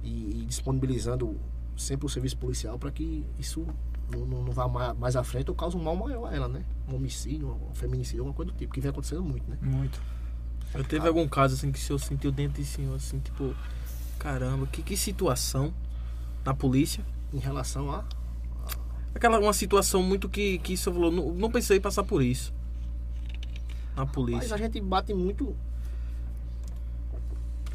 e, 0.08 0.42
e 0.42 0.46
disponibilizando 0.46 1.38
sempre 1.76 2.06
o 2.06 2.10
serviço 2.10 2.38
policial 2.38 2.80
para 2.80 2.92
que 2.92 3.26
isso 3.38 3.68
não, 4.10 4.26
não, 4.26 4.44
não 4.44 4.52
vá 4.52 4.68
mais, 4.94 5.16
à 5.16 5.24
frente 5.24 5.50
ou 5.50 5.56
cause 5.56 5.76
um 5.76 5.84
mal 5.84 5.96
maior 5.96 6.28
a 6.28 6.36
ela, 6.36 6.48
né? 6.48 6.64
Um 6.88 6.96
homicídio, 6.96 7.50
um 7.70 7.76
feminicídio, 7.76 8.22
alguma 8.22 8.34
coisa 8.34 8.52
do 8.52 8.58
tipo, 8.58 8.74
que 8.74 8.80
vem 8.80 8.90
acontecendo 8.90 9.22
muito, 9.22 9.50
né? 9.50 9.58
Muito. 9.62 10.02
Eu 10.74 10.84
teve 10.84 11.08
algum 11.08 11.28
caso 11.28 11.56
assim 11.56 11.72
que 11.72 11.80
o 11.80 11.82
senhor 11.82 12.00
sentiu 12.00 12.32
dentro 12.32 12.62
de 12.62 12.68
senhor, 12.68 12.96
assim, 12.96 13.20
tipo, 13.20 13.54
caramba, 14.18 14.66
que, 14.68 14.82
que 14.82 14.96
situação 14.96 15.74
na 16.46 16.54
polícia? 16.54 17.06
Em 17.34 17.40
relação 17.40 17.92
a. 17.92 18.06
Aquela 19.14 19.40
uma 19.40 19.54
situação 19.54 20.02
muito 20.02 20.30
que, 20.30 20.60
que 20.60 20.74
o 20.74 20.78
senhor 20.78 20.94
falou, 20.94 21.12
não, 21.12 21.34
não 21.34 21.52
pensei 21.52 21.78
em 21.78 21.82
passar 21.82 22.04
por 22.04 22.22
isso. 22.22 22.54
Na 23.96 24.06
Mas 24.06 24.14
polícia. 24.14 24.56
a 24.56 24.58
gente 24.58 24.80
bate 24.80 25.14
muito. 25.14 25.56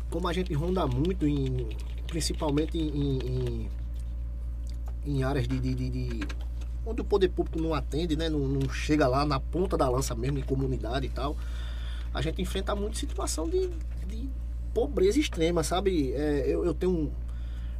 Como 0.08 0.28
a 0.28 0.32
gente 0.32 0.52
ronda 0.54 0.86
muito, 0.86 1.26
em, 1.26 1.68
principalmente 2.12 2.76
em, 2.76 3.18
em, 3.18 3.70
em- 5.06 5.22
áreas 5.22 5.48
de, 5.48 5.58
de, 5.58 5.74
de- 5.74 5.88
de- 5.90 6.20
onde 6.84 7.00
o 7.00 7.04
poder 7.04 7.30
público 7.30 7.58
não 7.58 7.72
atende, 7.72 8.16
né? 8.16 8.28
Não, 8.28 8.40
não 8.40 8.68
chega 8.68 9.08
lá 9.08 9.24
na 9.24 9.40
ponta 9.40 9.78
da 9.78 9.88
lança 9.88 10.14
mesmo, 10.14 10.38
em 10.38 10.42
comunidade 10.42 11.06
e 11.06 11.08
tal. 11.08 11.34
A 12.12 12.20
gente 12.20 12.42
enfrenta 12.42 12.74
muito 12.76 12.98
situação 12.98 13.48
de, 13.48 13.70
de 14.06 14.28
pobreza 14.74 15.18
extrema, 15.18 15.62
sabe? 15.62 16.12
É, 16.12 16.44
eu, 16.46 16.66
eu 16.66 16.74
tenho 16.74 17.10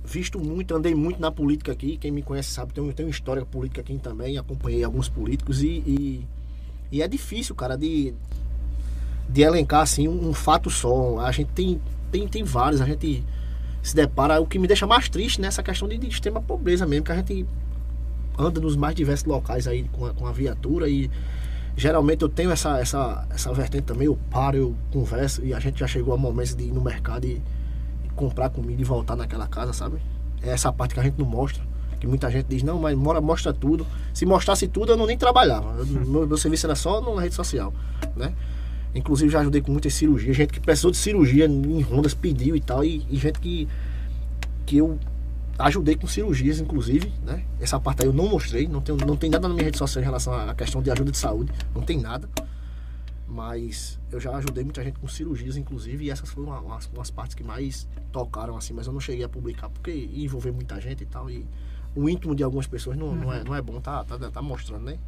visto 0.03 0.39
muito, 0.41 0.75
andei 0.75 0.95
muito 0.95 1.21
na 1.21 1.31
política 1.31 1.73
aqui. 1.73 1.99
Quem 1.99 2.11
me 2.11 2.23
conhece 2.23 2.51
sabe, 2.51 2.73
tenho, 2.73 2.91
tenho 2.95 3.11
história 3.11 3.45
política 3.45 3.83
aqui 3.83 3.99
também, 3.99 4.39
acompanhei 4.39 4.83
alguns 4.83 5.11
políticos 5.11 5.63
e, 5.63 5.69
e, 5.69 6.27
e 6.91 7.03
é 7.03 7.07
difícil, 7.07 7.55
cara, 7.55 7.77
de, 7.77 8.15
de 9.29 9.43
elencar 9.43 9.83
assim 9.83 10.09
um, 10.09 10.31
um 10.31 10.33
fato 10.33 10.71
só. 10.71 11.19
A 11.21 11.31
gente 11.33 11.51
tem, 11.53 11.79
tem, 12.11 12.27
tem 12.27 12.43
vários, 12.45 12.81
a 12.81 12.87
gente 12.87 13.23
se 13.83 13.95
depara. 13.97 14.41
O 14.41 14.47
que 14.47 14.59
me 14.59 14.67
deixa 14.67 14.87
mais 14.87 15.09
triste 15.09 15.41
nessa 15.41 15.63
questão 15.63 15.89
de, 15.89 15.99
de 15.99 16.07
extrema 16.09 16.41
pobreza 16.41 16.87
mesmo, 16.87 17.05
que 17.05 17.13
a 17.13 17.17
gente 17.17 17.47
anda 18.39 18.61
nos 18.61 18.77
mais 18.77 18.95
diversos 18.95 19.27
locais 19.27 19.67
aí 19.67 19.85
com 19.93 20.07
a, 20.07 20.15
com 20.15 20.27
a 20.27 20.33
viatura 20.33 20.89
e 20.89 21.11
geralmente 21.77 22.23
eu 22.23 22.29
tenho 22.29 22.51
essa, 22.51 22.79
essa, 22.79 23.27
essa 23.31 23.53
vertente 23.53 23.85
também, 23.85 24.07
eu 24.07 24.19
paro, 24.31 24.57
eu 24.57 24.75
converso 24.93 25.45
e 25.45 25.53
a 25.53 25.61
gente 25.61 25.81
já 25.81 25.87
chegou 25.87 26.15
a 26.15 26.17
momentos 26.17 26.55
de 26.55 26.65
ir 26.65 26.73
no 26.73 26.81
mercado 26.81 27.25
e, 27.27 27.43
e 28.05 28.09
comprar 28.15 28.49
comida 28.51 28.81
e 28.81 28.85
voltar 28.85 29.17
naquela 29.17 29.47
casa, 29.47 29.73
sabe? 29.73 29.97
É 30.43 30.51
essa 30.51 30.73
parte 30.73 30.95
que 30.95 31.01
a 31.01 31.03
gente 31.03 31.19
não 31.19 31.27
mostra, 31.27 31.63
Que 32.01 32.07
muita 32.07 32.31
gente 32.31 32.47
diz, 32.49 32.63
não, 32.63 32.79
mas 32.81 32.97
mora, 32.97 33.21
mostra 33.21 33.53
tudo. 33.53 33.87
Se 34.13 34.27
mostrasse 34.27 34.67
tudo, 34.67 34.93
eu 34.93 34.97
não 34.97 35.07
nem 35.07 35.17
trabalhava. 35.17 35.77
Eu- 35.79 35.87
meu, 35.87 36.27
meu 36.27 36.37
serviço 36.37 36.67
era 36.67 36.75
só 36.75 37.01
na 37.15 37.21
rede 37.23 37.35
social, 37.35 37.73
né? 38.17 38.33
Inclusive 38.95 39.31
já 39.31 39.41
ajudei 39.41 39.63
com 39.63 39.73
muitas 39.73 39.95
cirurgias, 39.95 40.37
gente 40.37 40.53
que 40.53 40.61
precisou 40.61 40.91
de 40.91 40.97
cirurgia 40.99 41.47
em 41.47 41.81
rondas 41.81 42.13
pediu 42.13 42.55
e 42.55 42.61
tal, 42.61 42.85
e, 42.85 43.07
e 43.09 43.17
gente 43.17 43.39
que, 43.41 43.67
que 44.67 44.77
eu 44.77 44.99
ajudei 45.59 45.95
com 45.95 46.07
cirurgias, 46.07 46.61
inclusive, 46.61 47.13
né? 47.25 47.45
Essa 47.61 47.81
parte 47.81 48.03
aí 48.03 48.09
eu 48.09 48.13
não 48.13 48.29
mostrei, 48.29 48.69
não 48.69 48.81
tem, 48.81 48.97
não 48.97 49.17
tem 49.17 49.31
nada 49.31 49.49
na 49.49 49.55
minha 49.55 49.65
rede 49.65 49.79
social 49.79 50.03
em 50.03 50.05
relação 50.05 50.35
à 50.35 50.55
questão 50.55 50.83
de 50.83 50.91
ajuda 50.91 51.11
de 51.11 51.19
saúde, 51.19 51.53
não 51.75 51.83
tem 51.83 52.01
nada. 52.01 52.29
Mas 53.27 53.99
eu 54.11 54.21
já 54.21 54.31
ajudei 54.37 54.63
muita 54.63 54.85
gente 54.85 54.99
com 54.99 55.09
cirurgias, 55.09 55.57
inclusive, 55.57 56.05
e 56.05 56.11
essas 56.11 56.29
foram 56.29 56.51
umas, 56.51 56.91
umas 56.93 57.11
partes 57.11 57.35
que 57.35 57.43
mais 57.43 57.89
tocaram, 58.11 58.57
assim, 58.57 58.75
mas 58.75 58.87
eu 58.87 58.93
não 58.93 59.01
cheguei 59.01 59.25
a 59.25 59.29
publicar, 59.29 59.71
porque 59.71 59.91
ia 59.91 60.25
envolver 60.25 60.53
muita 60.53 60.79
gente 60.81 61.03
e 61.03 61.07
tal, 61.07 61.31
e 61.31 61.47
o 61.95 62.09
íntimo 62.09 62.35
de 62.35 62.43
algumas 62.43 62.67
pessoas 62.67 62.97
não, 62.97 63.15
não, 63.15 63.33
é, 63.33 63.43
não 63.43 63.55
é 63.55 63.63
bom 63.63 63.81
tá, 63.81 64.05
tá, 64.05 64.19
tá 64.19 64.43
mostrando, 64.43 64.85
né? 64.85 64.99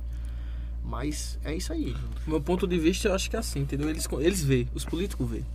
Mas 0.85 1.39
é 1.45 1.55
isso 1.55 1.73
aí. 1.73 1.97
Meu 2.27 2.41
ponto 2.41 2.67
de 2.67 2.79
vista, 2.79 3.09
eu 3.09 3.15
acho 3.15 3.31
que 3.31 3.37
é 3.37 3.39
assim, 3.39 3.61
entendeu? 3.61 3.89
Eles, 3.89 4.07
eles 4.21 4.45
veem, 4.45 4.69
os 4.75 4.85
políticos 4.85 5.29
veem. 5.29 5.47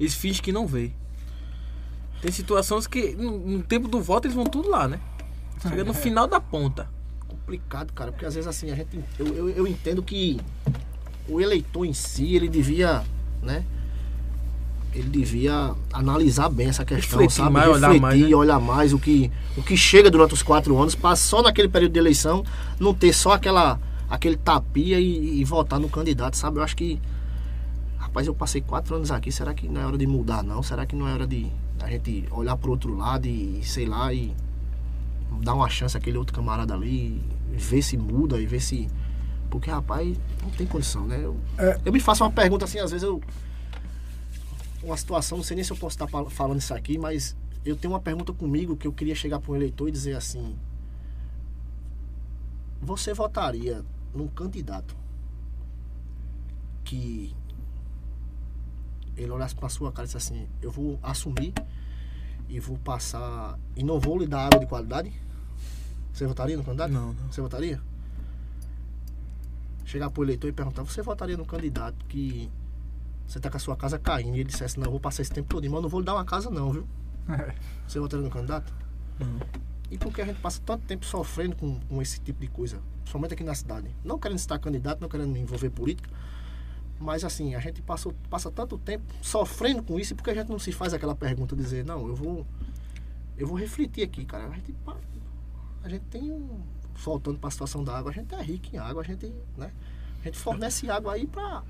Eles 0.00 0.14
fingem 0.14 0.42
que 0.42 0.50
não 0.50 0.66
veem. 0.66 0.94
Tem 2.22 2.32
situações 2.32 2.86
que, 2.86 3.12
no, 3.14 3.38
no 3.38 3.62
tempo 3.62 3.86
do 3.86 4.00
voto, 4.00 4.26
eles 4.26 4.34
vão 4.34 4.44
tudo 4.44 4.68
lá, 4.68 4.88
né? 4.88 4.98
Chega 5.62 5.84
no 5.84 5.92
final 5.94 6.26
da 6.26 6.40
ponta. 6.40 6.88
complicado, 7.28 7.92
cara, 7.92 8.12
porque 8.12 8.24
às 8.24 8.34
vezes 8.34 8.48
assim, 8.48 8.70
a 8.70 8.74
gente. 8.74 8.98
Eu, 9.18 9.26
eu, 9.26 9.48
eu 9.50 9.66
entendo 9.66 10.02
que 10.02 10.40
o 11.28 11.40
eleitor 11.40 11.84
em 11.84 11.92
si, 11.92 12.34
ele 12.34 12.48
devia, 12.48 13.02
né? 13.42 13.64
Ele 14.94 15.08
devia 15.08 15.74
analisar 15.92 16.48
bem 16.48 16.68
essa 16.68 16.84
questão, 16.84 17.20
Refletir 17.20 17.36
sabe? 17.36 17.52
mais, 17.52 17.68
olhar 17.68 17.92
Refletir, 17.92 18.00
mais, 18.00 18.20
né? 18.20 18.34
olhar 18.34 18.58
mais 18.58 18.92
o 18.92 18.98
que, 18.98 19.30
o 19.56 19.62
que 19.62 19.76
chega 19.76 20.10
durante 20.10 20.32
os 20.32 20.42
quatro 20.42 20.76
anos, 20.80 20.94
para 20.94 21.14
só 21.14 21.42
naquele 21.42 21.68
período 21.68 21.92
de 21.92 21.98
eleição 21.98 22.42
não 22.80 22.94
ter 22.94 23.12
só 23.12 23.32
aquela, 23.32 23.78
aquele 24.08 24.36
tapia 24.36 24.98
e, 25.00 25.40
e 25.40 25.44
votar 25.44 25.78
no 25.78 25.88
candidato, 25.88 26.36
sabe? 26.36 26.58
Eu 26.58 26.62
acho 26.62 26.76
que. 26.76 27.00
Rapaz, 27.98 28.26
eu 28.26 28.34
passei 28.34 28.60
quatro 28.60 28.94
anos 28.96 29.10
aqui, 29.10 29.30
será 29.32 29.52
que 29.52 29.68
não 29.68 29.80
é 29.80 29.86
hora 29.86 29.98
de 29.98 30.06
mudar, 30.06 30.42
não? 30.42 30.62
Será 30.62 30.86
que 30.86 30.94
não 30.96 31.06
é 31.08 31.12
hora 31.12 31.26
de 31.26 31.46
a 31.80 31.88
gente 31.90 32.24
olhar 32.30 32.56
pro 32.56 32.70
outro 32.70 32.96
lado 32.96 33.26
e, 33.26 33.60
sei 33.64 33.86
lá, 33.86 34.12
e 34.14 34.34
dar 35.42 35.54
uma 35.54 35.68
chance 35.68 35.96
àquele 35.96 36.16
outro 36.16 36.34
camarada 36.34 36.74
ali, 36.74 37.20
ver 37.52 37.82
se 37.82 37.96
muda 37.96 38.40
e 38.40 38.46
ver 38.46 38.60
se. 38.60 38.88
Porque, 39.50 39.70
rapaz, 39.70 40.16
não 40.42 40.50
tem 40.50 40.66
condição, 40.66 41.06
né? 41.06 41.20
Eu, 41.22 41.36
É. 41.58 41.80
eu 41.84 41.92
me 41.92 42.00
faço 42.00 42.22
uma 42.24 42.30
pergunta 42.30 42.64
assim, 42.64 42.78
às 42.78 42.90
vezes 42.90 43.02
eu. 43.04 43.20
Uma 44.82 44.96
situação, 44.96 45.38
não 45.38 45.44
sei 45.44 45.56
nem 45.56 45.64
se 45.64 45.72
eu 45.72 45.76
posso 45.76 45.94
estar 45.96 46.06
fal- 46.06 46.30
falando 46.30 46.60
isso 46.60 46.72
aqui, 46.72 46.96
mas 46.98 47.36
eu 47.64 47.74
tenho 47.76 47.92
uma 47.92 48.00
pergunta 48.00 48.32
comigo 48.32 48.76
que 48.76 48.86
eu 48.86 48.92
queria 48.92 49.14
chegar 49.14 49.40
para 49.40 49.50
um 49.52 49.56
eleitor 49.56 49.88
e 49.88 49.92
dizer 49.92 50.14
assim: 50.16 50.54
Você 52.80 53.12
votaria 53.12 53.84
num 54.14 54.28
candidato 54.28 54.96
que 56.84 57.34
ele 59.16 59.30
olhasse 59.30 59.54
para 59.54 59.68
sua 59.68 59.92
cara 59.92 60.04
e 60.04 60.06
disse 60.06 60.16
assim: 60.16 60.48
Eu 60.62 60.70
vou 60.70 60.98
assumir 61.02 61.52
e 62.48 62.60
vou 62.60 62.78
passar. 62.78 63.58
E 63.76 63.82
não 63.82 63.98
vou 64.00 64.18
lhe 64.18 64.26
dar 64.26 64.46
água 64.46 64.60
de 64.60 64.66
qualidade? 64.66 65.12
Você 66.12 66.26
votaria 66.26 66.56
no 66.56 66.64
candidato? 66.64 66.90
Não, 66.90 67.12
não. 67.12 67.32
Você 67.32 67.40
votaria? 67.40 67.80
Chegar 69.84 70.10
pro 70.10 70.22
eleitor 70.22 70.48
e 70.48 70.52
perguntar: 70.52 70.82
Você 70.82 71.02
votaria 71.02 71.36
no 71.36 71.44
candidato 71.44 72.04
que 72.06 72.50
você 73.26 73.38
tá 73.38 73.50
com 73.50 73.56
a 73.56 73.60
sua 73.60 73.76
casa 73.76 73.98
caindo 73.98 74.36
e 74.36 74.40
ele 74.40 74.48
dissesse: 74.48 74.78
Não, 74.78 74.86
eu 74.86 74.92
vou 74.92 75.00
passar 75.00 75.22
esse 75.22 75.30
tempo 75.30 75.48
todo, 75.48 75.62
mas 75.64 75.72
eu 75.72 75.82
não 75.82 75.88
vou 75.88 76.00
lhe 76.00 76.06
dar 76.06 76.14
uma 76.14 76.24
casa, 76.24 76.50
não, 76.50 76.72
viu? 76.72 76.86
Você 77.86 77.98
votaria 78.00 78.24
no 78.24 78.30
candidato? 78.30 78.72
Não. 79.18 79.40
E 79.90 79.96
por 79.96 80.12
que 80.12 80.20
a 80.20 80.24
gente 80.24 80.40
passa 80.40 80.60
tanto 80.64 80.84
tempo 80.86 81.04
sofrendo 81.04 81.56
com, 81.56 81.80
com 81.80 82.02
esse 82.02 82.20
tipo 82.20 82.40
de 82.40 82.48
coisa? 82.48 82.80
Somente 83.10 83.34
aqui 83.34 83.42
na 83.42 83.54
cidade. 83.54 83.88
Não 84.04 84.18
querendo 84.18 84.38
estar 84.38 84.58
candidato, 84.58 85.00
não 85.00 85.08
querendo 85.08 85.30
me 85.30 85.40
envolver 85.40 85.70
política. 85.70 86.10
Mas 87.00 87.24
assim, 87.24 87.54
a 87.54 87.60
gente 87.60 87.80
passou, 87.80 88.14
passa 88.28 88.50
tanto 88.50 88.76
tempo 88.76 89.04
sofrendo 89.22 89.82
com 89.82 89.98
isso, 89.98 90.12
e 90.12 90.16
por 90.16 90.24
que 90.24 90.30
a 90.30 90.34
gente 90.34 90.50
não 90.50 90.58
se 90.58 90.72
faz 90.72 90.92
aquela 90.92 91.14
pergunta, 91.14 91.54
dizer, 91.54 91.84
não, 91.84 92.06
eu 92.06 92.14
vou. 92.14 92.46
Eu 93.36 93.46
vou 93.46 93.56
refletir 93.56 94.02
aqui, 94.02 94.24
cara. 94.24 94.48
A 94.48 94.54
gente, 94.54 94.74
a 95.84 95.88
gente 95.88 96.04
tem 96.06 96.30
um. 96.30 96.60
Voltando 96.96 97.38
para 97.38 97.48
a 97.48 97.50
situação 97.52 97.84
da 97.84 97.96
água, 97.96 98.10
a 98.10 98.14
gente 98.14 98.34
é 98.34 98.42
rico 98.42 98.74
em 98.74 98.78
água, 98.78 99.02
a 99.02 99.04
gente, 99.04 99.32
né? 99.56 99.72
A 100.20 100.24
gente 100.24 100.36
fornece 100.36 100.90
água 100.90 101.12
aí 101.12 101.28
para 101.28 101.62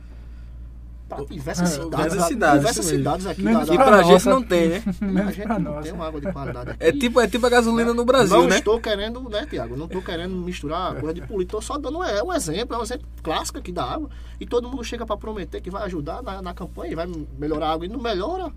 para 1.08 1.24
diversas 1.24 1.70
É, 1.70 1.74
cidades. 1.74 1.90
diversas 1.90 2.22
a- 2.22 2.26
cidades, 2.28 2.58
diversas 2.60 2.84
cidades 2.86 3.26
aqui 3.26 3.42
Menos 3.42 3.66
da, 3.66 3.74
E 3.74 3.78
da, 3.78 3.84
pra 3.84 4.02
gente 4.02 4.12
nossa. 4.12 4.30
não 4.30 4.42
tem, 4.42 4.68
né? 4.68 4.82
a 5.00 5.04
Menos 5.04 5.34
gente 5.34 5.46
pra 5.46 5.58
não 5.58 5.72
nós. 5.74 5.84
tem 5.84 5.92
uma 5.94 6.06
água 6.06 6.20
de 6.20 6.32
qualidade 6.32 6.70
aqui. 6.70 6.84
É 6.84 6.92
tipo, 6.92 7.20
é 7.20 7.26
tipo 7.26 7.46
a 7.46 7.48
gasolina 7.50 7.94
no 7.94 8.04
Brasil, 8.04 8.36
não 8.36 8.46
né? 8.48 8.58
estou 8.58 8.78
querendo, 8.80 9.20
né, 9.28 9.46
Tiago? 9.46 9.76
Não 9.76 9.86
estou 9.86 10.02
querendo 10.02 10.34
misturar 10.36 10.94
coisa 10.96 11.14
de 11.14 11.20
política. 11.22 11.58
Estou 11.58 11.62
só 11.62 11.78
dando 11.78 12.02
é, 12.04 12.22
um 12.22 12.32
exemplo, 12.32 12.76
é 12.76 12.78
um 12.78 12.82
exemplo 12.82 13.06
clássico 13.22 13.58
aqui 13.58 13.72
da 13.72 13.84
água. 13.84 14.10
E 14.38 14.46
todo 14.46 14.68
mundo 14.68 14.84
chega 14.84 15.06
para 15.06 15.16
prometer 15.16 15.60
que 15.60 15.70
vai 15.70 15.82
ajudar 15.84 16.22
na, 16.22 16.42
na 16.42 16.52
campanha 16.54 16.92
e 16.92 16.94
vai 16.94 17.06
melhorar 17.38 17.68
a 17.68 17.72
água. 17.72 17.86
E 17.86 17.88
não 17.88 17.98
melhora. 18.00 18.52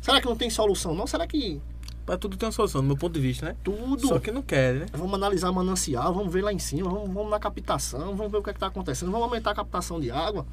Será 0.00 0.20
que 0.20 0.26
não 0.26 0.36
tem 0.36 0.50
solução, 0.50 0.94
não? 0.94 1.06
Será 1.06 1.26
que 1.26 1.60
Pra 2.04 2.16
tudo 2.16 2.36
tem 2.36 2.46
uma 2.46 2.52
solução, 2.52 2.82
do 2.82 2.86
meu 2.86 2.96
ponto 2.96 3.14
de 3.14 3.20
vista, 3.20 3.46
né? 3.46 3.56
tudo. 3.64 4.06
Só 4.06 4.20
que 4.20 4.30
não 4.30 4.40
quer, 4.40 4.74
né? 4.74 4.86
Vamos 4.92 5.14
analisar 5.14 5.50
manancial, 5.50 6.14
vamos 6.14 6.32
ver 6.32 6.40
lá 6.40 6.52
em 6.52 6.58
cima, 6.60 6.88
vamos, 6.88 7.12
vamos 7.12 7.30
na 7.32 7.40
captação, 7.40 8.14
vamos 8.14 8.30
ver 8.30 8.38
o 8.38 8.42
que 8.44 8.50
está 8.50 8.68
acontecendo, 8.68 9.10
vamos 9.10 9.26
aumentar 9.26 9.50
a 9.50 9.54
captação 9.56 9.98
de 9.98 10.08
água, 10.12 10.46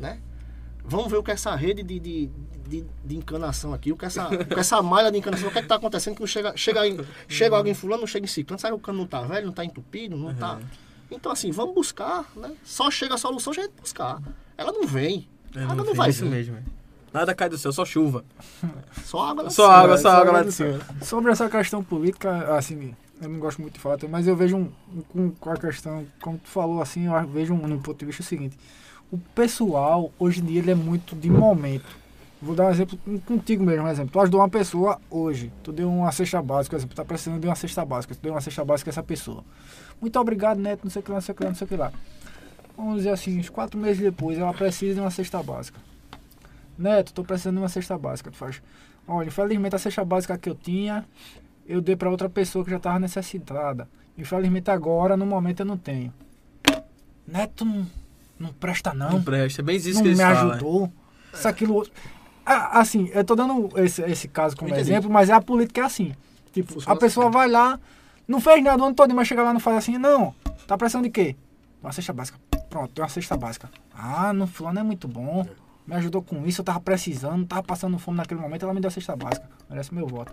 né? 0.00 0.20
Vamos 0.88 1.10
ver 1.10 1.16
o 1.16 1.22
que 1.22 1.30
é 1.30 1.34
essa 1.34 1.54
rede 1.54 1.82
de, 1.82 1.98
de, 1.98 2.30
de, 2.68 2.84
de 3.04 3.16
encanação 3.16 3.74
aqui, 3.74 3.90
o 3.92 3.96
que 3.96 4.04
é 4.04 4.08
essa, 4.08 4.28
o 4.28 4.44
que 4.46 4.54
essa 4.60 4.80
malha 4.82 5.10
de 5.10 5.18
encanação, 5.18 5.48
o 5.48 5.52
que 5.52 5.58
é 5.58 5.62
está 5.62 5.74
acontecendo 5.76 6.14
que 6.14 6.20
não 6.20 6.26
chega, 6.26 6.56
chega, 6.56 6.86
em, 6.86 6.98
chega 7.28 7.56
alguém 7.56 7.74
fulano, 7.74 8.00
não 8.02 8.06
chega 8.06 8.24
em 8.24 8.28
ciclano, 8.28 8.60
sabe 8.60 8.74
que 8.74 8.78
o 8.80 8.82
cano 8.82 8.98
não 8.98 9.04
está 9.04 9.20
velho, 9.22 9.44
não 9.44 9.50
está 9.50 9.64
entupido, 9.64 10.16
não 10.16 10.30
está... 10.30 10.58
Então 11.10 11.30
assim, 11.32 11.50
vamos 11.52 11.74
buscar, 11.74 12.24
né? 12.36 12.52
Só 12.64 12.90
chega 12.90 13.14
a 13.14 13.18
solução, 13.18 13.52
a 13.52 13.56
gente 13.56 13.70
buscar. 13.80 14.20
Ela 14.56 14.72
não 14.72 14.86
vem, 14.86 15.28
É, 15.54 15.60
a 15.60 15.64
água 15.64 15.76
não 15.76 15.84
tem 15.86 15.94
vai 15.94 16.10
isso 16.10 16.24
vir, 16.24 16.30
mesmo. 16.30 16.56
é. 16.56 16.62
Nada 17.12 17.34
cai 17.34 17.48
do 17.48 17.56
céu, 17.56 17.72
só 17.72 17.84
chuva. 17.84 18.24
só 19.04 19.28
água 19.30 19.44
não 19.44 19.50
Só 19.50 19.66
sai. 19.68 19.84
água, 19.84 19.96
só 19.98 20.08
água 20.10 20.32
lá 20.32 20.40
de 20.40 20.46
do 20.46 20.52
cima. 20.52 20.80
Sobre 21.02 21.30
essa 21.32 21.48
questão 21.48 21.82
política, 21.82 22.56
assim, 22.56 22.94
eu 23.22 23.28
não 23.28 23.38
gosto 23.38 23.60
muito 23.60 23.74
de 23.74 23.80
falar, 23.80 23.98
mas 24.08 24.26
eu 24.26 24.36
vejo 24.36 24.56
um, 24.56 24.70
com, 25.08 25.30
com 25.30 25.50
a 25.50 25.56
questão, 25.56 26.06
como 26.20 26.38
tu 26.38 26.48
falou 26.48 26.82
assim, 26.82 27.06
eu 27.06 27.26
vejo 27.28 27.54
um, 27.54 27.66
no 27.66 27.80
ponto 27.80 27.98
de 27.98 28.04
vista 28.06 28.22
o 28.22 28.24
seguinte, 28.24 28.56
o 29.10 29.18
pessoal, 29.34 30.12
hoje 30.18 30.40
em 30.40 30.44
dia, 30.44 30.60
ele 30.60 30.70
é 30.70 30.74
muito 30.74 31.14
de 31.14 31.30
momento. 31.30 31.86
Vou 32.40 32.54
dar 32.54 32.66
um 32.66 32.70
exemplo 32.70 32.98
contigo 33.24 33.64
mesmo, 33.64 33.84
um 33.84 33.88
exemplo. 33.88 34.12
Tu 34.12 34.20
ajudou 34.20 34.40
uma 34.40 34.48
pessoa 34.48 35.00
hoje, 35.10 35.50
tu 35.62 35.72
deu 35.72 35.88
uma 35.88 36.12
cesta 36.12 36.42
básica, 36.42 36.76
por 36.76 36.80
exemplo, 36.80 36.96
tá 36.96 37.04
precisando 37.04 37.40
de 37.40 37.46
uma 37.46 37.56
cesta 37.56 37.84
básica, 37.84 38.14
tu 38.14 38.20
deu 38.20 38.32
uma 38.32 38.40
cesta 38.40 38.64
básica 38.64 38.90
a 38.90 38.92
essa 38.92 39.02
pessoa. 39.02 39.42
Muito 40.00 40.18
obrigado, 40.18 40.58
Neto, 40.58 40.84
não 40.84 40.90
sei 40.90 41.00
o 41.00 41.02
que 41.02 41.10
lá, 41.10 41.16
não 41.16 41.22
sei 41.22 41.32
o 41.32 41.36
que 41.36 41.42
lá, 41.42 41.48
não 41.48 41.56
sei 41.56 41.64
o 41.64 41.68
que 41.68 41.76
lá. 41.76 41.92
Vamos 42.76 42.96
dizer 42.98 43.10
assim, 43.10 43.38
uns 43.38 43.48
quatro 43.48 43.80
meses 43.80 44.02
depois, 44.02 44.38
ela 44.38 44.52
precisa 44.52 44.94
de 44.94 45.00
uma 45.00 45.10
cesta 45.10 45.42
básica. 45.42 45.80
Neto, 46.76 47.14
tô 47.14 47.24
precisando 47.24 47.54
de 47.54 47.62
uma 47.62 47.70
cesta 47.70 47.96
básica. 47.96 48.30
Tu 48.30 48.36
faz, 48.36 48.62
olha, 49.08 49.28
infelizmente 49.28 49.74
a 49.74 49.78
cesta 49.78 50.04
básica 50.04 50.36
que 50.36 50.50
eu 50.50 50.54
tinha, 50.54 51.06
eu 51.66 51.80
dei 51.80 51.96
para 51.96 52.10
outra 52.10 52.28
pessoa 52.28 52.64
que 52.64 52.70
já 52.70 52.76
estava 52.76 52.98
necessitada. 52.98 53.88
Infelizmente 54.18 54.70
agora, 54.70 55.16
no 55.16 55.24
momento, 55.24 55.60
eu 55.60 55.66
não 55.66 55.78
tenho. 55.78 56.12
Neto 57.26 57.64
não, 58.38 58.48
não 58.48 58.54
presta 58.54 58.92
não. 58.94 59.10
Não 59.10 59.22
presta, 59.22 59.62
é 59.62 59.64
bem 59.64 59.76
isso 59.76 59.94
não 59.94 60.02
que 60.02 60.08
eles 60.08 60.18
me 60.18 60.24
falam. 60.24 60.50
é. 60.50 60.54
ajudou. 60.54 60.92
Isso, 61.32 61.48
aquilo, 61.48 61.74
outro. 61.74 61.92
Ah, 62.44 62.80
assim, 62.80 63.10
eu 63.12 63.24
tô 63.24 63.34
dando 63.34 63.70
esse, 63.76 64.02
esse 64.02 64.28
caso 64.28 64.56
como 64.56 64.72
exemplo, 64.74 65.10
mas 65.10 65.30
a 65.30 65.40
política 65.40 65.80
é 65.80 65.84
assim. 65.84 66.14
Tipo, 66.52 66.74
Funciona 66.74 66.94
a 66.94 66.98
pessoa 66.98 67.30
vai 67.30 67.48
lá, 67.48 67.78
não 68.26 68.40
fez 68.40 68.62
nada 68.62 68.82
o 68.82 68.86
ano 68.86 68.94
todo, 68.94 69.12
mas 69.14 69.26
chega 69.26 69.42
lá 69.42 69.50
e 69.50 69.52
não 69.54 69.60
faz 69.60 69.78
assim, 69.78 69.98
não. 69.98 70.34
Tá 70.66 70.76
precisando 70.78 71.04
de 71.04 71.10
quê? 71.10 71.36
Uma 71.82 71.92
cesta 71.92 72.12
básica. 72.12 72.38
Pronto, 72.70 72.92
tem 72.92 73.02
uma 73.02 73.08
cesta 73.08 73.36
básica. 73.36 73.68
Ah, 73.94 74.32
no 74.32 74.46
fulano 74.46 74.78
é 74.78 74.82
muito 74.82 75.08
bom. 75.08 75.44
Me 75.86 75.94
ajudou 75.94 76.22
com 76.22 76.44
isso, 76.46 76.60
eu 76.60 76.64
tava 76.64 76.80
precisando, 76.80 77.46
tava 77.46 77.62
passando 77.62 77.98
fome 77.98 78.16
naquele 78.16 78.40
momento, 78.40 78.64
ela 78.64 78.74
me 78.74 78.80
deu 78.80 78.88
a 78.88 78.90
cesta 78.90 79.14
básica. 79.14 79.48
Merece 79.68 79.94
meu 79.94 80.06
voto. 80.06 80.32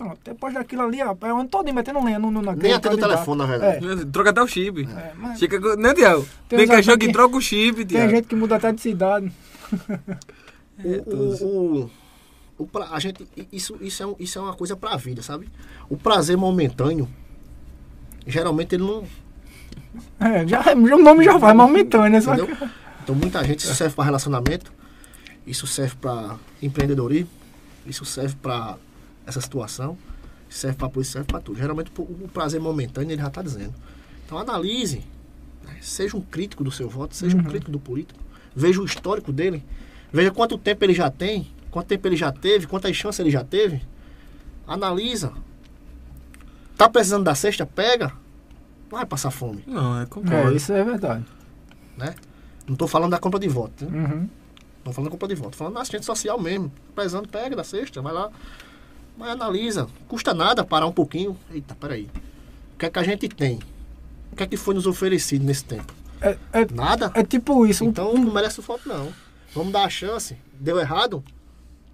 Pronto, 0.00 0.18
depois 0.24 0.54
daquilo 0.54 0.80
ali, 0.80 1.02
ó, 1.02 1.14
é 1.20 1.32
o 1.34 1.36
ano 1.40 1.46
todo 1.50 1.70
metendo 1.74 2.02
lenha 2.02 2.18
no, 2.18 2.30
no, 2.30 2.40
naquele 2.40 2.62
Nem 2.68 2.72
atende 2.72 2.94
o 2.94 2.98
telefone, 2.98 3.38
na 3.38 3.44
verdade. 3.44 4.06
Troca 4.06 4.30
até 4.30 4.40
o 4.42 4.46
chip. 4.46 4.88
É, 4.96 5.12
mas 5.14 5.38
com- 5.38 5.76
né, 5.76 5.92
Tiago? 5.92 6.26
Tem 6.48 6.58
Tem 6.60 6.66
cachorro 6.68 6.96
que 6.96 7.06
que- 7.08 7.12
troca 7.12 7.36
o 7.36 7.40
chip, 7.42 7.84
tem 7.84 8.08
gente 8.08 8.26
que 8.26 8.34
muda 8.34 8.56
até 8.56 8.72
de 8.72 8.80
cidade. 8.80 9.30
o, 10.82 11.14
o, 11.14 11.44
o, 11.84 11.90
o 12.56 12.66
pra- 12.66 12.88
a 12.92 12.98
gente, 12.98 13.28
isso, 13.52 13.76
isso, 13.82 14.02
é, 14.02 14.06
um- 14.06 14.16
isso 14.18 14.38
é 14.38 14.40
uma 14.42 14.54
coisa 14.54 14.74
pra 14.74 14.96
vida, 14.96 15.20
sabe? 15.20 15.50
O 15.90 15.98
prazer 15.98 16.34
momentâneo, 16.34 17.06
geralmente 18.26 18.74
ele 18.76 18.84
não. 18.84 19.04
É, 20.18 20.46
já, 20.48 20.62
o 20.74 20.98
nome 21.02 21.24
já 21.26 21.36
vai, 21.36 21.52
momentâneo, 21.52 22.10
né? 22.10 22.18
Entendeu? 22.20 22.48
Então 23.04 23.14
muita 23.14 23.44
gente, 23.44 23.58
isso 23.64 23.74
serve 23.74 23.94
pra 23.94 24.04
relacionamento, 24.04 24.72
isso 25.46 25.66
serve 25.66 25.94
pra 26.00 26.36
empreendedorismo, 26.62 27.28
isso 27.86 28.06
serve 28.06 28.34
pra 28.40 28.78
essa 29.30 29.40
situação, 29.40 29.96
serve 30.48 30.76
pra 30.76 30.88
polícia, 30.88 31.12
serve 31.14 31.26
pra 31.28 31.40
tudo. 31.40 31.58
Geralmente 31.58 31.90
o 31.96 32.28
prazer 32.28 32.60
momentâneo 32.60 33.12
ele 33.12 33.22
já 33.22 33.30
tá 33.30 33.42
dizendo. 33.42 33.74
Então 34.26 34.36
analise, 34.38 35.02
né? 35.64 35.76
seja 35.80 36.16
um 36.16 36.20
crítico 36.20 36.62
do 36.62 36.70
seu 36.70 36.88
voto, 36.88 37.14
seja 37.16 37.36
um 37.36 37.40
Uhum. 37.40 37.46
crítico 37.46 37.70
do 37.72 37.80
político, 37.80 38.18
veja 38.54 38.80
o 38.80 38.84
histórico 38.84 39.32
dele, 39.32 39.64
veja 40.12 40.30
quanto 40.30 40.56
tempo 40.58 40.84
ele 40.84 40.94
já 40.94 41.10
tem, 41.10 41.48
quanto 41.70 41.86
tempo 41.86 42.06
ele 42.06 42.16
já 42.16 42.30
teve, 42.32 42.66
quantas 42.66 42.94
chances 42.96 43.18
ele 43.20 43.30
já 43.30 43.42
teve, 43.44 43.82
analisa. 44.66 45.32
Tá 46.76 46.88
precisando 46.88 47.24
da 47.24 47.34
cesta? 47.34 47.66
Pega. 47.66 48.08
Não 48.90 48.98
vai 48.98 49.06
passar 49.06 49.30
fome, 49.30 49.62
Não, 49.66 50.00
é 50.00 50.02
É, 50.02 50.06
concordo. 50.06 50.56
isso 50.56 50.72
é 50.72 50.82
verdade. 50.82 51.24
né? 51.96 52.14
Não 52.66 52.74
tô 52.74 52.86
falando 52.88 53.10
da 53.12 53.18
compra 53.18 53.38
de 53.38 53.46
voto, 53.48 53.84
né? 53.84 53.98
Uhum. 53.98 54.28
Não 54.84 54.92
falando 54.92 55.08
da 55.08 55.12
compra 55.12 55.28
de 55.28 55.34
voto, 55.34 55.50
tô 55.52 55.58
falando 55.58 55.74
da 55.74 55.80
assistente 55.82 56.04
social 56.06 56.40
mesmo. 56.40 56.72
Precisando, 56.94 57.28
pega 57.28 57.54
da 57.54 57.62
cesta, 57.62 58.00
vai 58.02 58.12
lá. 58.12 58.30
Mas 59.20 59.28
analisa. 59.32 59.86
Custa 60.08 60.32
nada 60.32 60.64
parar 60.64 60.86
um 60.86 60.92
pouquinho. 60.92 61.36
Eita, 61.52 61.74
peraí. 61.74 62.08
O 62.74 62.78
que 62.78 62.86
é 62.86 62.90
que 62.90 62.98
a 62.98 63.02
gente 63.02 63.28
tem? 63.28 63.58
O 64.32 64.36
que 64.36 64.42
é 64.42 64.46
que 64.46 64.56
foi 64.56 64.74
nos 64.74 64.86
oferecido 64.86 65.44
nesse 65.44 65.62
tempo? 65.64 65.92
É, 66.22 66.38
é, 66.52 66.66
Nada? 66.72 67.10
é 67.14 67.22
tipo 67.22 67.66
isso. 67.66 67.84
Então 67.84 68.14
não 68.14 68.32
merece 68.32 68.62
voto, 68.62 68.88
não. 68.88 69.12
Vamos 69.54 69.72
dar 69.72 69.84
a 69.84 69.90
chance. 69.90 70.36
Deu 70.58 70.78
errado? 70.80 71.22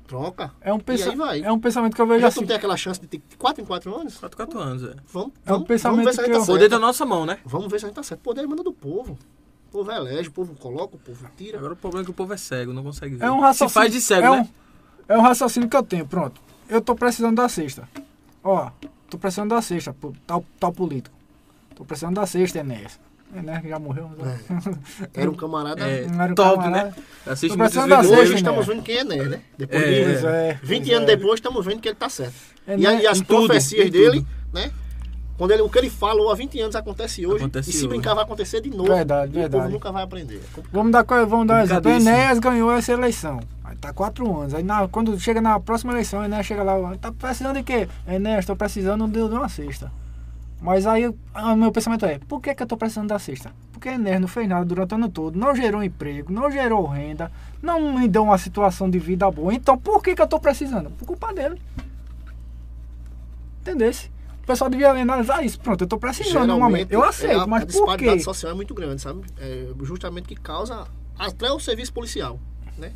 Troca. 0.06 0.52
É 0.60 0.72
um, 0.72 0.78
E 0.78 0.82
pensa 0.82 1.10
aí 1.10 1.16
vai. 1.16 1.40
é 1.42 1.50
um 1.50 1.58
pensamento 1.58 1.96
que 1.96 2.00
eu 2.00 2.06
vejo 2.06 2.20
Já 2.20 2.28
assim. 2.28 2.40
não 2.40 2.46
tem 2.46 2.56
aquela 2.56 2.76
chance 2.76 3.00
de 3.00 3.08
ter 3.08 3.20
4 3.36 3.60
em 3.60 3.66
4 3.66 3.92
anos? 4.00 4.16
4, 4.18 4.36
4 4.36 4.58
anos, 4.60 4.82
é. 4.84 4.94
Vamos, 5.12 5.32
É 5.44 5.50
um 5.50 5.54
vamos, 5.54 5.66
pensamento 5.68 5.96
vamos 5.96 6.04
ver 6.04 6.14
se 6.14 6.20
a 6.20 6.24
gente 6.24 6.32
tá 6.32 6.38
certo. 6.38 6.46
Poder 6.54 6.68
da 6.68 6.78
nossa 6.78 7.04
mão, 7.04 7.26
né? 7.26 7.38
Vamos 7.44 7.66
ver 7.68 7.80
se 7.80 7.86
a 7.86 7.88
gente 7.88 7.96
tá 7.96 8.02
certo. 8.04 8.20
Poder 8.20 8.46
manda 8.46 8.62
do 8.62 8.72
povo. 8.72 9.18
O 9.68 9.70
povo 9.72 9.90
elege, 9.90 10.28
o 10.28 10.32
povo 10.32 10.54
coloca, 10.54 10.94
o 10.94 10.98
povo 10.98 11.28
tira. 11.36 11.58
Agora 11.58 11.72
o 11.72 11.76
problema 11.76 12.02
é 12.02 12.04
que 12.04 12.10
o 12.10 12.14
povo 12.14 12.32
é 12.32 12.36
cego, 12.36 12.72
não 12.72 12.84
consegue 12.84 13.16
ver. 13.16 13.24
É 13.24 13.30
um 13.32 13.40
raciocínio. 13.40 13.68
Se 13.70 13.74
faz 13.74 13.92
de 13.92 14.00
cego, 14.00 14.26
é 14.26 14.30
né? 14.30 14.48
Um, 15.08 15.12
é 15.14 15.18
um 15.18 15.22
raciocínio 15.22 15.68
que 15.68 15.76
eu 15.76 15.82
tenho, 15.82 16.06
pronto. 16.06 16.40
Eu 16.68 16.80
tô 16.80 16.94
precisando 16.94 17.36
da 17.36 17.48
cesta. 17.48 17.88
Ó, 18.42 18.70
tô 19.10 19.18
precisando 19.18 19.50
da 19.50 19.62
cesta, 19.62 19.92
pô, 19.92 20.12
tal, 20.26 20.44
tal 20.58 20.72
político. 20.72 21.14
Tô 21.74 21.84
precisando 21.84 22.14
da 22.14 22.26
cesta, 22.26 22.58
Enéas. 22.60 22.98
Enéas 23.34 23.60
que 23.62 23.68
já 23.68 23.78
morreu. 23.78 24.08
né? 24.18 24.38
Era 25.14 25.30
um 25.30 25.34
camarada. 25.34 25.86
É, 25.86 26.04
era 26.04 26.32
um 26.32 26.34
top, 26.34 26.62
camarada. 26.62 26.88
né? 26.90 26.94
Assiste 27.26 27.50
Tô 27.52 27.58
precisando 27.58 27.88
da 27.90 28.02
cesta, 28.02 28.18
Hoje 28.20 28.30
né? 28.30 28.36
estamos 28.36 28.66
vendo 28.66 28.82
quem 28.82 28.96
é 28.98 29.04
Nerd, 29.04 29.28
né? 29.28 29.40
Depois 29.58 29.82
É. 29.82 30.14
de 30.20 30.26
é, 30.26 30.60
20 30.62 30.84
pois 30.84 30.96
anos 30.96 31.08
é. 31.10 31.16
depois, 31.16 31.34
estamos 31.34 31.66
vendo 31.66 31.80
que 31.80 31.88
ele 31.88 31.96
tá 31.96 32.08
certo. 32.08 32.34
É, 32.66 32.74
E, 32.74 32.78
né? 32.78 33.02
e 33.02 33.06
as 33.06 33.18
tudo, 33.20 33.46
profecias 33.46 33.86
em 33.86 33.90
dele, 33.90 34.20
tudo. 34.20 34.26
né? 34.54 34.70
Quando 35.36 35.50
ele, 35.50 35.60
o 35.62 35.68
que 35.68 35.78
ele 35.78 35.90
falou 35.90 36.30
há 36.30 36.34
20 36.34 36.58
anos 36.60 36.76
acontece 36.76 37.26
hoje. 37.26 37.44
Acontece 37.44 37.68
e 37.68 37.72
se 37.74 37.78
hoje. 37.80 37.88
brincar, 37.88 38.14
vai 38.14 38.24
acontecer 38.24 38.60
de 38.62 38.70
novo. 38.70 38.84
Verdade, 38.94 39.32
e 39.34 39.36
o 39.36 39.40
verdade. 39.40 39.62
povo 39.64 39.74
nunca 39.74 39.92
vai 39.92 40.02
aprender. 40.02 40.40
Vamos 40.72 40.92
dar, 40.92 41.02
vamos 41.04 41.46
dar 41.46 41.56
um 41.56 41.58
exemplo. 41.58 41.82
Complicadíssimo. 41.82 42.10
Enéas 42.16 42.38
ganhou 42.38 42.72
essa 42.72 42.92
eleição. 42.92 43.40
Aí 43.66 43.76
tá 43.76 43.92
quatro 43.92 44.24
anos. 44.40 44.54
Aí 44.54 44.62
na- 44.62 44.86
quando 44.86 45.18
chega 45.18 45.40
na 45.40 45.58
próxima 45.58 45.92
eleição, 45.92 46.24
Enéas 46.24 46.46
chega 46.46 46.62
lá. 46.62 46.96
Tá 46.98 47.10
precisando 47.10 47.56
de 47.56 47.64
quê? 47.64 47.88
Enéas, 48.06 48.46
tô 48.46 48.54
precisando 48.54 49.08
de, 49.08 49.20
uma 49.20 49.48
cesta. 49.48 49.90
Mas 50.60 50.86
aí 50.86 51.06
o 51.08 51.56
meu 51.56 51.70
pensamento 51.72 52.06
é, 52.06 52.18
por 52.20 52.40
que, 52.40 52.54
que 52.54 52.62
eu 52.62 52.66
tô 52.66 52.76
precisando 52.76 53.08
da 53.08 53.18
cesta? 53.18 53.50
Porque 53.72 53.88
Enéas 53.88 54.20
não 54.20 54.28
fez 54.28 54.48
nada 54.48 54.64
durante 54.64 54.92
o 54.92 54.94
ano 54.94 55.08
todo, 55.08 55.38
não 55.38 55.54
gerou 55.54 55.82
emprego, 55.82 56.32
não 56.32 56.50
gerou 56.50 56.86
renda, 56.86 57.30
não 57.60 57.98
me 57.98 58.08
deu 58.08 58.22
uma 58.22 58.38
situação 58.38 58.88
de 58.88 58.98
vida 58.98 59.30
boa. 59.30 59.52
Então 59.52 59.76
por 59.76 60.02
que, 60.02 60.14
que 60.14 60.22
eu 60.22 60.26
tô 60.28 60.38
precisando? 60.38 60.90
Por 60.90 61.04
culpa 61.04 61.32
dele. 61.34 61.60
Entendesse? 63.62 64.10
O 64.42 64.46
pessoal 64.46 64.70
devia 64.70 64.92
analisar 64.92 65.44
isso. 65.44 65.58
Pronto, 65.58 65.82
eu 65.82 65.88
tô 65.88 65.98
precisando 65.98 66.46
no 66.46 66.60
momento. 66.60 66.92
Eu 66.92 67.02
aceito, 67.02 67.40
é, 67.40 67.42
a, 67.42 67.46
mas 67.46 67.64
a 67.64 67.66
por 67.66 67.72
disparidade 67.72 68.18
quê? 68.18 68.24
social 68.24 68.52
é 68.52 68.54
muito 68.54 68.72
grande, 68.72 69.02
sabe? 69.02 69.22
É 69.38 69.66
justamente 69.82 70.28
que 70.28 70.36
causa 70.36 70.86
até 71.18 71.50
o 71.50 71.58
serviço 71.58 71.92
policial, 71.92 72.38
né? 72.78 72.92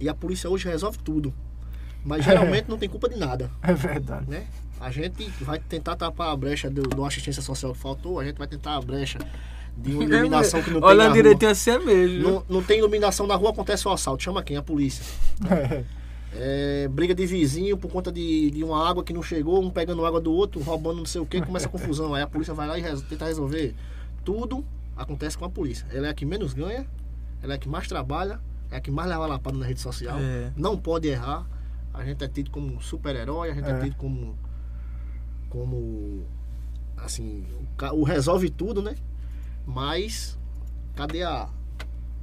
E 0.00 0.08
a 0.08 0.14
polícia 0.14 0.48
hoje 0.50 0.68
resolve 0.68 0.98
tudo. 0.98 1.32
Mas 2.04 2.24
geralmente 2.24 2.68
não 2.68 2.76
tem 2.78 2.88
culpa 2.88 3.08
de 3.08 3.16
nada, 3.16 3.50
É 3.62 3.72
verdade. 3.72 4.28
né? 4.28 4.46
A 4.80 4.90
gente 4.90 5.24
vai 5.40 5.58
tentar 5.58 5.96
tapar 5.96 6.28
a 6.30 6.36
brecha 6.36 6.68
do, 6.68 6.82
do 6.82 7.04
assistência 7.04 7.40
social 7.40 7.72
que 7.72 7.78
faltou, 7.78 8.20
a 8.20 8.24
gente 8.24 8.36
vai 8.36 8.46
tentar 8.46 8.76
a 8.76 8.80
brecha 8.82 9.18
de 9.76 9.92
uma 9.94 10.04
iluminação 10.04 10.62
que 10.62 10.70
não 10.70 10.80
tem 10.80 10.90
Olhando 10.90 11.08
na 11.08 11.12
direitinho 11.14 11.40
rua. 11.48 11.52
assim 11.52 11.70
é 11.70 11.78
mesmo. 11.78 12.22
Não, 12.22 12.44
não 12.48 12.62
tem 12.62 12.78
iluminação 12.78 13.26
na 13.26 13.34
rua, 13.36 13.50
acontece 13.50 13.88
o 13.88 13.90
assalto. 13.90 14.22
Chama 14.22 14.42
quem? 14.42 14.56
A 14.56 14.62
polícia. 14.62 15.02
É, 16.36 16.88
briga 16.88 17.14
de 17.14 17.24
vizinho 17.26 17.76
por 17.76 17.88
conta 17.92 18.10
de, 18.10 18.50
de 18.50 18.64
uma 18.64 18.88
água 18.88 19.04
que 19.04 19.12
não 19.12 19.22
chegou, 19.22 19.62
um 19.62 19.70
pegando 19.70 20.04
água 20.04 20.20
do 20.20 20.32
outro, 20.32 20.60
roubando 20.60 20.98
não 20.98 21.06
sei 21.06 21.20
o 21.20 21.26
que, 21.26 21.40
começa 21.40 21.66
a 21.68 21.70
confusão. 21.70 22.12
Aí 22.12 22.22
a 22.22 22.26
polícia 22.26 22.52
vai 22.52 22.66
lá 22.66 22.76
e 22.76 22.82
res- 22.82 23.02
tenta 23.02 23.26
resolver. 23.26 23.72
Tudo 24.24 24.64
acontece 24.96 25.38
com 25.38 25.44
a 25.44 25.48
polícia. 25.48 25.86
Ela 25.92 26.08
é 26.08 26.10
a 26.10 26.14
que 26.14 26.26
menos 26.26 26.52
ganha, 26.52 26.86
ela 27.40 27.52
é 27.52 27.56
a 27.56 27.58
que 27.58 27.68
mais 27.68 27.86
trabalha, 27.86 28.40
é 28.74 28.78
a 28.78 28.80
que 28.80 28.90
mais 28.90 29.08
leva 29.08 29.26
lapada 29.26 29.56
na 29.56 29.64
rede 29.66 29.80
social. 29.80 30.16
É. 30.18 30.52
Não 30.56 30.76
pode 30.76 31.08
errar. 31.08 31.46
A 31.92 32.04
gente 32.04 32.24
é 32.24 32.28
tido 32.28 32.50
como 32.50 32.80
super-herói, 32.82 33.50
a 33.50 33.54
gente 33.54 33.68
é, 33.68 33.72
É. 33.72 33.80
tido 33.80 33.96
como. 33.96 34.36
como. 35.48 36.24
assim. 36.96 37.46
O, 37.92 38.00
o 38.00 38.04
resolve 38.04 38.50
tudo, 38.50 38.82
né? 38.82 38.94
Mas. 39.66 40.38
Cadê 40.96 41.22
a. 41.22 41.48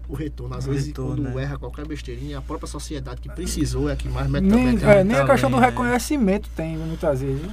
O 0.10 0.16
retorno, 0.16 0.56
às 0.56 0.68
O 0.68 0.72
vezes, 0.72 0.88
retorno, 0.88 1.24
quando 1.24 1.36
né? 1.36 1.44
erra 1.44 1.58
qualquer 1.58 1.88
besteirinha, 1.88 2.40
a 2.40 2.42
própria 2.42 2.68
sociedade 2.68 3.22
que 3.22 3.30
precisou 3.30 3.90
é 3.90 3.94
a 3.94 3.96
que 3.96 4.10
mais 4.10 4.30
mete 4.30 4.44
Nem, 4.44 4.78
tapete. 4.78 4.86
é, 5.00 5.04
nem 5.06 5.16
a 5.18 5.26
questão 5.26 5.50
do 5.50 5.56
Também, 5.56 5.70
é. 5.70 5.72
reconhecimento 5.72 6.50
tem 6.54 6.78
muitas 6.78 7.22
vezes. 7.22 7.42
viu? 7.42 7.52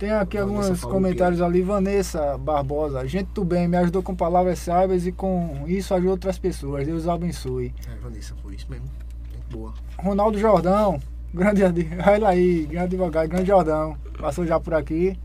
Tem 0.00 0.12
aqui 0.12 0.38
alguns 0.38 0.80
comentários 0.80 1.42
ali. 1.42 1.60
Vanessa 1.60 2.38
Barbosa, 2.38 3.06
gente 3.06 3.26
do 3.34 3.44
bem, 3.44 3.68
me 3.68 3.76
ajudou 3.76 4.02
com 4.02 4.16
palavras 4.16 4.58
sábias 4.58 5.06
e 5.06 5.12
com 5.12 5.64
isso 5.66 5.92
ajuda 5.92 6.12
outras 6.12 6.38
pessoas. 6.38 6.86
Deus 6.86 7.06
abençoe. 7.06 7.74
É, 7.86 7.96
Vanessa, 7.96 8.34
foi 8.42 8.54
isso 8.54 8.66
mesmo. 8.70 8.86
Gente 9.30 9.44
boa. 9.54 9.74
Ronaldo 9.98 10.38
Jordão, 10.38 10.98
grande 11.34 11.62
olha 12.08 12.28
aí, 12.28 12.64
grande 12.64 12.96
advogado, 12.96 13.28
grande 13.28 13.48
Jordão, 13.48 13.94
passou 14.18 14.46
já 14.46 14.58
por 14.58 14.72
aqui. 14.72 15.20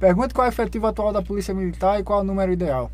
Pergunta 0.00 0.34
qual 0.34 0.44
é 0.44 0.48
o 0.48 0.52
efetivo 0.52 0.88
atual 0.88 1.12
da 1.12 1.22
Polícia 1.22 1.54
Militar 1.54 2.00
e 2.00 2.02
qual 2.02 2.18
é 2.18 2.22
o 2.22 2.26
número 2.26 2.50
ideal. 2.50 2.90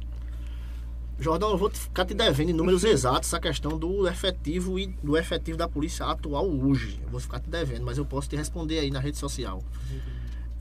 Jordão, 1.18 1.52
eu 1.52 1.56
vou 1.56 1.70
ficar 1.70 2.04
te 2.04 2.12
devendo 2.12 2.50
em 2.50 2.52
números 2.52 2.84
exatos 2.84 3.30
essa 3.30 3.40
questão 3.40 3.78
do 3.78 4.06
efetivo 4.06 4.78
e 4.78 4.88
do 5.02 5.16
efetivo 5.16 5.56
da 5.56 5.66
polícia 5.66 6.04
atual 6.04 6.46
hoje. 6.46 7.00
Eu 7.02 7.08
vou 7.08 7.20
ficar 7.20 7.40
te 7.40 7.48
devendo, 7.48 7.86
mas 7.86 7.96
eu 7.96 8.04
posso 8.04 8.28
te 8.28 8.36
responder 8.36 8.80
aí 8.80 8.90
na 8.90 9.00
rede 9.00 9.16
social. 9.16 9.62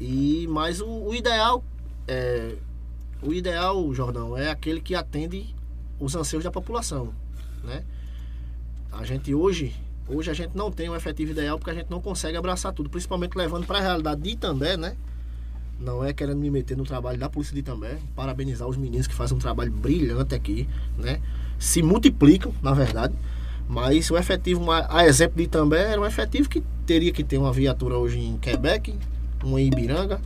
E 0.01 0.47
mas 0.49 0.81
o, 0.81 0.87
o 0.87 1.13
ideal 1.13 1.63
é 2.07 2.55
o 3.21 3.31
ideal, 3.31 3.93
Jordão, 3.93 4.35
é 4.35 4.49
aquele 4.49 4.81
que 4.81 4.95
atende 4.95 5.53
os 5.99 6.15
anseios 6.15 6.43
da 6.43 6.49
população, 6.49 7.13
né? 7.63 7.83
A 8.91 9.05
gente 9.05 9.31
hoje, 9.35 9.75
hoje 10.09 10.31
a 10.31 10.33
gente 10.33 10.57
não 10.57 10.71
tem 10.71 10.89
um 10.89 10.95
efetivo 10.95 11.31
ideal 11.31 11.59
porque 11.59 11.69
a 11.69 11.75
gente 11.75 11.91
não 11.91 12.01
consegue 12.01 12.35
abraçar 12.35 12.73
tudo, 12.73 12.89
principalmente 12.89 13.37
levando 13.37 13.67
para 13.67 13.77
a 13.77 13.81
realidade 13.81 14.21
de 14.21 14.31
Itambé, 14.31 14.75
né? 14.75 14.97
Não 15.79 16.03
é 16.03 16.11
querendo 16.13 16.39
me 16.39 16.49
meter 16.49 16.75
no 16.75 16.83
trabalho 16.83 17.19
da 17.19 17.29
Polícia 17.29 17.53
de 17.53 17.59
Itambé, 17.59 17.99
parabenizar 18.15 18.67
os 18.67 18.77
meninos 18.77 19.05
que 19.05 19.13
fazem 19.13 19.37
um 19.37 19.39
trabalho 19.39 19.71
brilhante 19.71 20.33
aqui, 20.33 20.67
né? 20.97 21.21
Se 21.59 21.83
multiplicam, 21.83 22.51
na 22.59 22.73
verdade. 22.73 23.13
Mas 23.69 24.09
o 24.09 24.17
efetivo, 24.17 24.65
a 24.71 25.05
exemplo 25.05 25.37
de 25.37 25.43
Itambé, 25.43 25.91
era 25.91 26.01
um 26.01 26.05
efetivo 26.07 26.49
que 26.49 26.63
teria 26.87 27.11
que 27.11 27.23
ter 27.23 27.37
uma 27.37 27.53
viatura 27.53 27.97
hoje 27.97 28.19
em 28.19 28.35
Quebec, 28.39 28.97
uma 29.43 29.59
em 29.59 29.67
Ibiranga, 29.67 30.19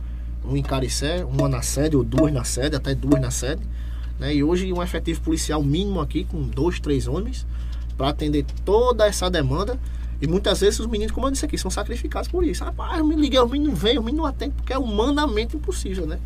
uma 0.44 0.58
em 0.58 0.62
Caricé, 0.62 1.24
uma 1.24 1.48
na 1.48 1.62
sede, 1.62 1.96
ou 1.96 2.04
duas 2.04 2.32
na 2.32 2.44
sede, 2.44 2.76
até 2.76 2.94
duas 2.94 3.20
na 3.20 3.30
sede. 3.30 3.62
Né? 4.18 4.34
E 4.34 4.44
hoje 4.44 4.72
um 4.72 4.82
efetivo 4.82 5.20
policial 5.20 5.62
mínimo 5.62 6.00
aqui, 6.00 6.24
com 6.24 6.42
dois, 6.42 6.80
três 6.80 7.06
homens, 7.06 7.46
para 7.96 8.08
atender 8.08 8.44
toda 8.64 9.06
essa 9.06 9.30
demanda. 9.30 9.78
E 10.20 10.26
muitas 10.26 10.60
vezes 10.60 10.80
os 10.80 10.86
meninos, 10.86 11.12
como 11.12 11.26
eu 11.26 11.30
disse 11.30 11.44
aqui, 11.44 11.58
são 11.58 11.70
sacrificados 11.70 12.28
por 12.28 12.44
isso. 12.44 12.64
Rapaz, 12.64 12.98
eu 12.98 13.04
me 13.04 13.14
liguei, 13.16 13.38
o 13.38 13.48
menino 13.48 13.70
não 13.70 13.76
veio, 13.76 14.00
o 14.00 14.04
menino 14.04 14.22
não 14.22 14.28
atende, 14.28 14.54
porque 14.54 14.72
é 14.72 14.78
humanamente 14.78 15.56
impossível, 15.56 16.06
né? 16.06 16.18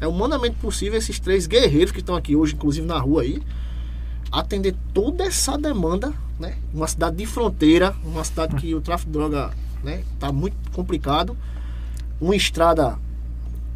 É 0.00 0.06
humanamente 0.06 0.56
possível 0.56 0.98
esses 0.98 1.18
três 1.18 1.46
guerreiros 1.46 1.92
que 1.92 2.00
estão 2.00 2.16
aqui 2.16 2.36
hoje, 2.36 2.54
inclusive 2.54 2.86
na 2.86 2.98
rua 2.98 3.22
aí, 3.22 3.42
atender 4.30 4.74
toda 4.92 5.24
essa 5.24 5.56
demanda, 5.56 6.12
né? 6.38 6.56
Uma 6.72 6.86
cidade 6.86 7.16
de 7.16 7.26
fronteira, 7.26 7.94
uma 8.04 8.24
cidade 8.24 8.56
que 8.56 8.74
o 8.74 8.80
tráfico 8.80 9.10
de 9.10 9.18
droga, 9.18 9.50
né, 9.82 10.04
tá 10.18 10.30
muito 10.32 10.56
complicado. 10.72 11.36
Uma 12.20 12.36
estrada 12.36 12.98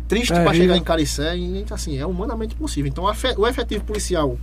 triste 0.06 0.28
para 0.28 0.44
Terrível. 0.44 0.60
chegar 0.62 0.76
em 0.76 0.82
Caricé 0.82 1.36
e 1.36 1.64
assim, 1.70 1.98
é 1.98 2.06
humanamente 2.06 2.54
possível. 2.54 2.88
Então, 2.88 3.04
o 3.38 3.46
efetivo 3.46 3.84
policial 3.84 4.38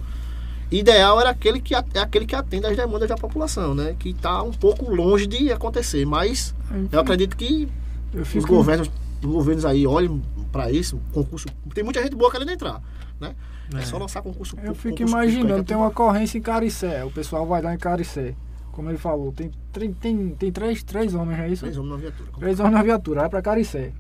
ideal 0.72 1.20
era 1.20 1.30
aquele 1.30 1.60
que 1.60 1.76
é 1.76 2.00
aquele 2.00 2.26
que 2.26 2.36
atende 2.36 2.66
às 2.66 2.76
demandas 2.76 3.10
da 3.10 3.16
população, 3.16 3.76
né? 3.76 3.96
Que 4.00 4.10
está 4.10 4.42
um 4.42 4.52
pouco 4.52 4.94
longe 4.94 5.28
de 5.28 5.52
acontecer, 5.52 6.06
mas 6.06 6.56
eu 6.92 7.00
acredito 7.00 7.36
que 7.36 7.68
Eu 8.14 8.22
os 8.22 8.46
governos, 8.46 8.90
os 9.22 9.30
governos 9.30 9.66
aí 9.66 9.86
olhem 9.86 10.22
para 10.52 10.72
isso, 10.72 11.00
concurso, 11.14 11.48
tem 11.74 11.84
muita 11.84 12.02
gente 12.02 12.16
boa 12.16 12.32
querendo 12.32 12.52
entrar, 12.52 12.82
né? 13.20 13.36
É, 13.74 13.80
É. 13.80 13.82
só 13.84 13.98
lançar 13.98 14.22
concurso 14.22 14.56
eu 14.56 14.60
concurso 14.62 14.82
fico 14.82 14.98
público, 14.98 15.10
imaginando, 15.12 15.62
é 15.62 15.64
tem 15.64 15.78
uma 15.78 15.88
ocorrência 15.88 16.38
em 16.38 16.42
Caricé, 16.42 17.04
o 17.06 17.12
pessoal 17.12 17.46
vai 17.46 17.62
lá 17.62 17.74
em 17.74 17.78
Caricé. 17.78 18.34
Como 18.72 18.90
ele 18.90 18.98
falou, 18.98 19.32
tem, 19.34 19.52
tem, 19.94 20.30
tem, 20.36 20.52
três, 20.52 20.82
três 20.84 21.14
homens, 21.14 21.40
é 21.40 21.50
isso? 21.50 21.62
Três 21.64 21.78
homens 21.78 21.92
na 21.92 21.98
viatura. 21.98 22.32
Três 22.40 22.60
homens 22.60 22.74
na 22.74 22.84
viatura, 22.84 23.20
vai 23.22 23.30
pra 23.30 23.42
Caricé. 23.42 23.92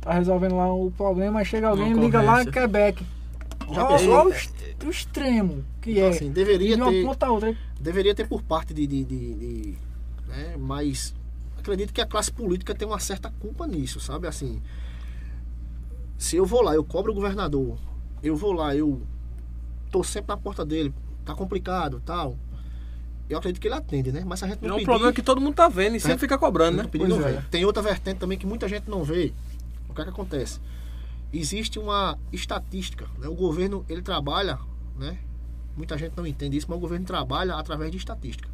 Tá 0.00 0.12
resolvendo 0.14 0.56
lá 0.56 0.72
o 0.72 0.90
problema, 0.90 1.44
chega 1.44 1.68
alguém 1.68 1.90
e 1.90 1.94
liga 1.94 2.22
lá 2.22 2.42
em. 2.42 2.46
Quebec. 2.50 3.04
Já 3.72 3.84
Olha 3.84 3.98
pensou? 3.98 4.14
olha 4.14 4.36
o, 4.84 4.86
o 4.86 4.90
extremo 4.90 5.64
que 5.80 5.90
Então, 5.92 6.04
é. 6.04 6.08
assim, 6.08 6.26
de 6.28 6.30
deveria 6.34 6.76
uma 6.76 6.90
ter, 6.90 7.04
ponta 7.04 7.26
a 7.26 7.30
outra. 7.32 7.56
deveria 7.80 8.14
ter 8.14 8.28
por 8.28 8.40
parte 8.42 8.72
de, 8.72 8.86
de, 8.86 9.04
de- 9.04 9.34
de- 9.34 9.74
né? 10.28 10.56
Mas 10.56 11.12
acredito 11.58 11.92
que 11.92 12.00
a 12.00 12.06
classe 12.06 12.30
política 12.32 12.74
tem 12.74 12.86
uma 12.86 13.00
certa 13.00 13.28
culpa 13.40 13.66
nisso, 13.66 13.98
sabe? 13.98 14.28
Assim, 14.28 14.62
se 16.16 16.36
eu 16.36 16.46
vou 16.46 16.62
lá, 16.62 16.74
eu 16.74 16.84
cobro 16.84 17.10
o 17.12 17.14
governador, 17.14 17.76
eu 18.22 18.36
vou 18.36 18.52
lá, 18.52 18.74
eu 18.74 19.02
tô 19.90 20.02
sempre 20.04 20.28
na 20.28 20.36
porta 20.36 20.64
dele, 20.64 20.94
tá 21.24 21.34
complicado, 21.34 22.00
tal. 22.04 22.36
Eu 23.28 23.38
acredito 23.38 23.60
que 23.60 23.66
ele 23.68 23.74
atende, 23.74 24.12
né? 24.12 24.22
Mas 24.24 24.38
se 24.38 24.44
a 24.44 24.48
gente 24.48 24.62
não 24.62 24.70
É 24.70 24.72
um 24.72 24.76
pedir, 24.76 24.84
problema 24.86 25.12
que 25.12 25.22
todo 25.22 25.40
mundo 25.40 25.54
tá 25.54 25.68
vendo 25.68 25.96
e 25.96 26.00
sempre 26.00 26.18
fica 26.18 26.38
cobrando, 26.38 26.76
né? 26.78 26.88
Vê. 27.18 27.30
é. 27.30 27.44
Tem 27.50 27.64
outra 27.64 27.82
vertente 27.82 28.18
também 28.18 28.38
que 28.38 28.46
muita 28.46 28.68
gente 28.68 28.88
não 28.88 29.02
vê. 29.02 29.32
O 29.88 29.94
que 29.94 30.00
é 30.00 30.04
que 30.04 30.10
acontece? 30.10 30.60
existe 31.32 31.78
uma 31.78 32.18
estatística. 32.32 33.06
né? 33.18 33.28
O 33.28 33.34
governo 33.34 33.84
ele 33.88 34.02
trabalha, 34.02 34.58
né? 34.98 35.18
Muita 35.76 35.98
gente 35.98 36.16
não 36.16 36.26
entende 36.26 36.56
isso, 36.56 36.66
mas 36.68 36.78
o 36.78 36.80
governo 36.80 37.04
trabalha 37.04 37.54
através 37.54 37.90
de 37.90 37.98
estatística. 37.98 38.48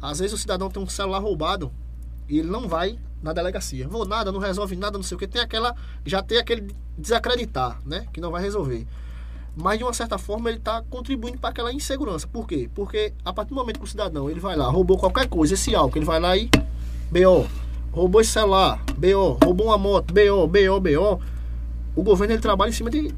Às 0.00 0.18
vezes 0.18 0.34
o 0.34 0.38
cidadão 0.38 0.70
tem 0.70 0.82
um 0.82 0.88
celular 0.88 1.20
roubado 1.20 1.72
e 2.28 2.38
ele 2.38 2.48
não 2.48 2.68
vai 2.68 2.98
na 3.22 3.32
delegacia. 3.32 3.88
Vou 3.88 4.04
nada, 4.04 4.30
não 4.30 4.40
resolve 4.40 4.76
nada, 4.76 4.98
não 4.98 5.02
sei 5.02 5.16
o 5.16 5.18
que. 5.18 5.26
Tem 5.26 5.40
aquela. 5.40 5.74
Já 6.04 6.22
tem 6.22 6.38
aquele 6.38 6.74
desacreditar, 6.98 7.80
né? 7.86 8.06
Que 8.12 8.20
não 8.20 8.30
vai 8.30 8.42
resolver. 8.42 8.86
Mas 9.56 9.78
de 9.78 9.84
uma 9.84 9.92
certa 9.92 10.16
forma 10.16 10.48
ele 10.48 10.58
está 10.58 10.82
contribuindo 10.88 11.38
para 11.38 11.50
aquela 11.50 11.72
insegurança. 11.72 12.26
Por 12.26 12.46
quê? 12.46 12.70
Porque 12.74 13.12
a 13.24 13.32
partir 13.32 13.50
do 13.50 13.56
momento 13.56 13.78
que 13.78 13.84
o 13.84 13.88
cidadão 13.88 14.30
ele 14.30 14.40
vai 14.40 14.56
lá, 14.56 14.66
roubou 14.68 14.96
qualquer 14.98 15.28
coisa, 15.28 15.54
esse 15.54 15.74
álcool, 15.74 15.98
ele 15.98 16.06
vai 16.06 16.18
lá 16.20 16.36
e. 16.36 16.48
BO. 17.10 17.46
Roubou 17.92 18.20
esse 18.22 18.30
celular, 18.30 18.82
BO. 18.96 19.38
Roubou 19.44 19.66
uma 19.66 19.76
moto, 19.76 20.12
BO, 20.14 20.46
BO, 20.46 20.80
BO. 20.80 21.20
O 21.94 22.02
governo 22.02 22.32
ele 22.34 22.40
trabalha 22.40 22.70
em 22.70 22.72
cima 22.72 22.88
de, 22.88 23.08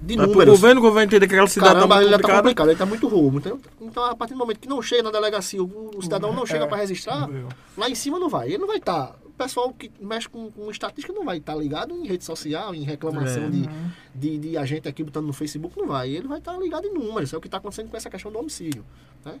de 0.00 0.16
Mas 0.16 0.26
números. 0.26 0.54
governo, 0.58 0.80
o 0.80 0.84
governo 0.84 1.04
entender 1.10 1.26
que 1.28 1.34
aquela 1.34 1.46
cidade 1.46 1.74
tá 1.74 1.80
Caramba, 1.80 1.96
ele 2.02 2.06
tá 2.06 2.16
complicada. 2.16 2.38
complicado, 2.42 2.68
ele 2.70 2.78
tá 2.78 2.86
muito 2.86 3.06
roubo. 3.08 3.36
Então, 3.38 3.60
então, 3.78 4.04
a 4.06 4.14
partir 4.16 4.32
do 4.32 4.38
momento 4.38 4.58
que 4.60 4.68
não 4.68 4.80
chega 4.80 5.02
na 5.02 5.10
delegacia, 5.10 5.62
o, 5.62 5.90
o 5.94 6.00
cidadão 6.02 6.32
não 6.32 6.46
chega 6.46 6.64
É. 6.64 6.66
para 6.66 6.78
registrar, 6.78 7.28
lá 7.76 7.90
em 7.90 7.94
cima 7.94 8.18
não 8.18 8.30
vai. 8.30 8.48
Ele 8.48 8.56
não 8.58 8.66
vai 8.66 8.78
estar. 8.78 9.14
O 9.21 9.21
pessoal 9.42 9.72
que 9.72 9.90
mexe 10.00 10.28
com, 10.28 10.50
com 10.50 10.70
estatística 10.70 11.12
não 11.12 11.24
vai 11.24 11.38
estar 11.38 11.54
ligado 11.54 11.94
em 11.94 12.06
rede 12.06 12.24
social, 12.24 12.74
em 12.74 12.82
reclamação 12.82 13.44
É. 13.44 13.50
de, 13.50 13.68
de, 14.14 14.38
de 14.38 14.56
agente 14.56 14.88
aqui 14.88 15.02
botando 15.02 15.26
no 15.26 15.32
Facebook, 15.32 15.76
não 15.78 15.86
vai. 15.86 16.10
Ele 16.10 16.28
vai 16.28 16.38
estar 16.38 16.56
ligado 16.58 16.86
em 16.86 16.92
números. 16.94 17.32
É 17.32 17.36
o 17.36 17.40
que 17.40 17.48
está 17.48 17.58
acontecendo 17.58 17.88
com 17.90 17.96
essa 17.96 18.08
questão 18.10 18.30
do 18.30 18.38
homicídio. 18.38 18.84
Né? 19.24 19.38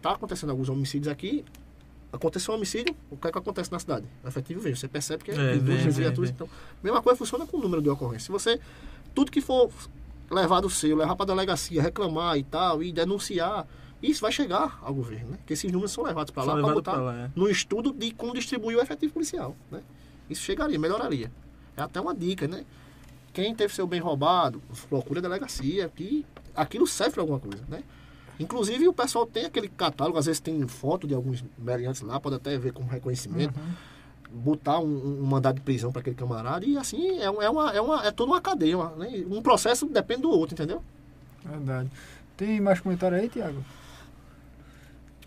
Tá 0.00 0.12
acontecendo 0.12 0.50
alguns 0.50 0.68
homicídios 0.68 1.08
aqui. 1.08 1.44
Aconteceu 2.12 2.54
um 2.54 2.56
homicídio, 2.56 2.94
o 3.10 3.16
que 3.16 3.26
é 3.26 3.32
que 3.32 3.38
acontece 3.38 3.72
na 3.72 3.78
cidade? 3.78 4.06
O 4.22 4.28
efetivo 4.28 4.60
vem. 4.60 4.74
Você 4.74 4.86
percebe 4.86 5.24
que 5.24 5.32
é, 5.32 5.34
É, 5.34 5.56
duas 5.56 5.96
viaturas. 5.96 6.30
Então, 6.30 6.48
mesma 6.82 7.02
coisa 7.02 7.18
funciona 7.18 7.44
com 7.44 7.56
o 7.56 7.60
número 7.60 7.82
de 7.82 7.88
ocorrência. 7.88 8.26
Se 8.26 8.30
você, 8.32 8.60
tudo 9.14 9.32
que 9.32 9.40
for 9.40 9.68
levar 10.30 10.60
do 10.60 10.70
seu, 10.70 10.96
levar 10.96 11.16
para 11.16 11.26
delegacia, 11.26 11.82
reclamar 11.82 12.38
e 12.38 12.44
tal, 12.44 12.82
e 12.82 12.92
denunciar, 12.92 13.66
isso 14.10 14.20
vai 14.20 14.32
chegar 14.32 14.78
ao 14.82 14.94
governo, 14.94 15.30
né? 15.30 15.36
Porque 15.38 15.52
esses 15.52 15.70
números 15.70 15.92
são 15.92 16.04
levados 16.04 16.30
para 16.30 16.44
lá 16.44 16.54
para 16.54 16.74
botar 16.74 16.96
lá, 16.96 17.24
é. 17.24 17.30
no 17.34 17.48
estudo 17.48 17.92
de 17.92 18.12
como 18.12 18.34
distribuir 18.34 18.76
o 18.78 18.80
efetivo 18.80 19.12
policial, 19.12 19.56
né? 19.70 19.82
Isso 20.28 20.42
chegaria, 20.42 20.78
melhoraria. 20.78 21.30
É 21.76 21.82
até 21.82 22.00
uma 22.00 22.14
dica, 22.14 22.46
né? 22.46 22.64
Quem 23.32 23.54
teve 23.54 23.74
seu 23.74 23.86
bem 23.86 24.00
roubado, 24.00 24.62
procura 24.88 25.18
a 25.18 25.22
delegacia, 25.22 25.88
que 25.88 26.24
aquilo 26.54 26.86
serve 26.86 27.14
para 27.14 27.22
alguma 27.22 27.40
coisa, 27.40 27.64
né? 27.68 27.82
Inclusive 28.38 28.88
o 28.88 28.92
pessoal 28.92 29.26
tem 29.26 29.44
aquele 29.44 29.68
catálogo, 29.68 30.18
às 30.18 30.26
vezes 30.26 30.40
tem 30.40 30.66
foto 30.66 31.06
de 31.06 31.14
alguns 31.14 31.44
meliantes 31.56 32.02
lá, 32.02 32.18
pode 32.18 32.36
até 32.36 32.56
ver 32.58 32.72
como 32.72 32.88
reconhecimento, 32.88 33.54
botar 34.30 34.80
um, 34.80 35.20
um 35.22 35.26
mandado 35.26 35.56
de 35.56 35.60
prisão 35.60 35.92
para 35.92 36.00
aquele 36.00 36.16
camarada 36.16 36.66
e 36.66 36.76
assim 36.76 37.18
é, 37.18 37.24
é 37.24 37.30
uma, 37.30 37.72
é, 37.72 37.80
uma, 37.80 38.06
é 38.06 38.10
toda 38.10 38.32
uma 38.32 38.40
cadeia, 38.40 38.76
uma, 38.76 38.90
né? 38.96 39.24
um 39.28 39.40
processo 39.40 39.86
depende 39.86 40.22
do 40.22 40.30
outro, 40.30 40.54
entendeu? 40.54 40.82
Verdade. 41.44 41.90
Tem 42.36 42.60
mais 42.60 42.80
comentário 42.80 43.16
aí, 43.16 43.28
Tiago? 43.28 43.64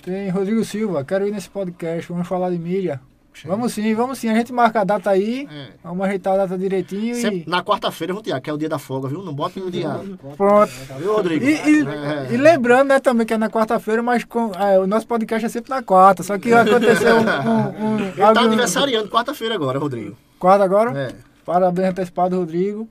Tem 0.07 0.29
Rodrigo 0.29 0.63
Silva, 0.63 1.03
quero 1.03 1.27
ir 1.27 1.31
nesse 1.31 1.49
podcast, 1.49 2.09
vamos 2.09 2.25
falar 2.29 2.49
de 2.49 2.57
mídia. 2.57 3.01
Vamos 3.45 3.73
sim, 3.73 3.93
vamos 3.93 4.17
sim. 4.17 4.29
A 4.29 4.33
gente 4.33 4.53
marca 4.53 4.79
a 4.79 4.83
data 4.85 5.09
aí, 5.09 5.45
É. 5.51 5.67
vamos 5.83 6.05
ajeitar 6.07 6.33
a 6.35 6.37
data 6.37 6.57
direitinho 6.57 7.13
Sempre 7.13 7.43
e. 7.45 7.49
na 7.49 7.61
quarta-feira, 7.61 8.13
viu, 8.13 8.23
Tiago, 8.23 8.41
que 8.41 8.49
é 8.49 8.53
o 8.53 8.57
dia 8.57 8.69
da 8.69 8.79
folga, 8.79 9.09
viu? 9.09 9.21
Não 9.21 9.33
bota 9.33 9.59
no 9.59 9.69
dia. 9.69 9.89
Pronto. 10.37 10.71
Viu, 10.97 11.13
Rodrigo? 11.13 11.43
E, 11.43 11.49
e- 11.49 11.81
É. 11.85 12.27
e 12.33 12.37
lembrando, 12.37 12.87
né, 12.87 13.01
também 13.01 13.27
que 13.27 13.33
é 13.33 13.37
na 13.37 13.49
quarta-feira, 13.49 14.01
mas 14.01 14.23
com, 14.23 14.49
é, 14.57 14.79
o 14.79 14.87
nosso 14.87 15.05
podcast 15.05 15.45
é 15.45 15.49
sempre 15.49 15.69
na 15.71 15.83
quarta. 15.83 16.23
Só 16.23 16.37
que 16.39 16.53
aconteceu 16.53 17.17
um. 17.17 17.19
um, 17.19 17.95
um 17.95 17.99
Ele 18.15 18.33
tá 18.33 18.39
aniversariando 18.41 19.09
quarta-feira 19.09 19.55
agora, 19.55 19.77
Rodrigo. 19.77 20.15
Quarta 20.39 20.63
agora? 20.63 20.97
É. 20.97 21.13
Parabéns 21.45 21.89
antecipado, 21.89 22.37
Rodrigo. 22.37 22.87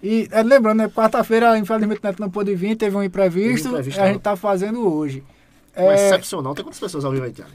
E 0.00 0.28
é, 0.30 0.40
lembrando, 0.42 0.78
né, 0.78 0.88
quarta-feira, 0.88 1.58
infelizmente, 1.58 1.98
o 2.02 2.06
Neto 2.06 2.20
não 2.20 2.30
pôde 2.30 2.54
vir, 2.54 2.76
teve 2.76 2.96
um 2.96 3.02
imprevisto, 3.02 3.66
um 3.68 3.72
imprevisto, 3.72 4.00
a 4.00 4.06
gente 4.06 4.20
tá 4.20 4.36
fazendo 4.36 4.88
hoje. 4.88 5.22
Um 5.82 5.90
É, 5.90 5.94
excepcional. 6.06 6.54
Tem 6.54 6.64
quantas 6.64 6.80
pessoas 6.80 7.04
ao 7.04 7.12
vivo 7.12 7.24
aí? 7.24 7.32
Tinha 7.32 7.46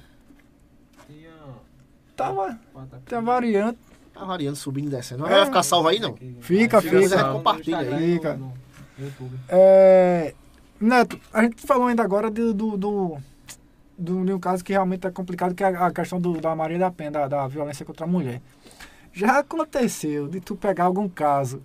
tava, 2.15 2.57
quatro 2.73 2.95
aqui. 2.97 3.05
tá 3.07 3.19
variando. 3.19 3.77
Tá 4.13 4.23
variando, 4.23 4.55
subindo 4.55 4.87
e 4.87 4.89
descendo. 4.89 5.23
Não 5.23 5.27
É. 5.29 5.35
vai 5.37 5.45
ficar 5.45 5.63
salvo 5.63 5.89
aí, 5.89 5.99
não? 5.99 6.15
Fica, 6.39 6.81
Fica 6.81 6.81
fica. 6.81 7.23
no 7.27 7.33
Compartilha 7.33 7.79
aí. 7.79 8.13
Fica. 8.13 8.39
É, 9.49 10.33
Neto, 10.79 11.19
a 11.33 11.43
gente 11.43 11.61
falou 11.65 11.87
ainda 11.87 12.01
agora 12.03 12.29
do, 12.31 12.53
do, 12.53 12.77
do, 12.77 13.17
do- 13.97 14.25
de 14.25 14.31
um 14.33 14.39
caso 14.39 14.63
que 14.63 14.71
realmente 14.71 15.05
é 15.05 15.11
complicado, 15.11 15.53
que 15.53 15.63
é 15.63 15.67
a 15.67 15.87
a 15.87 15.91
questão 15.91 16.19
do, 16.19 16.39
da 16.39 16.55
Maria 16.55 16.79
da 16.79 16.89
Penha, 16.91 17.11
da, 17.11 17.27
da 17.27 17.47
violência 17.47 17.85
contra 17.85 18.05
a 18.05 18.07
mulher. 18.07 18.41
Já 19.11 19.39
aconteceu 19.39 20.27
de 20.29 20.39
tu 20.39 20.55
pegar 20.55 20.85
algum 20.85 21.07
caso, 21.09 21.61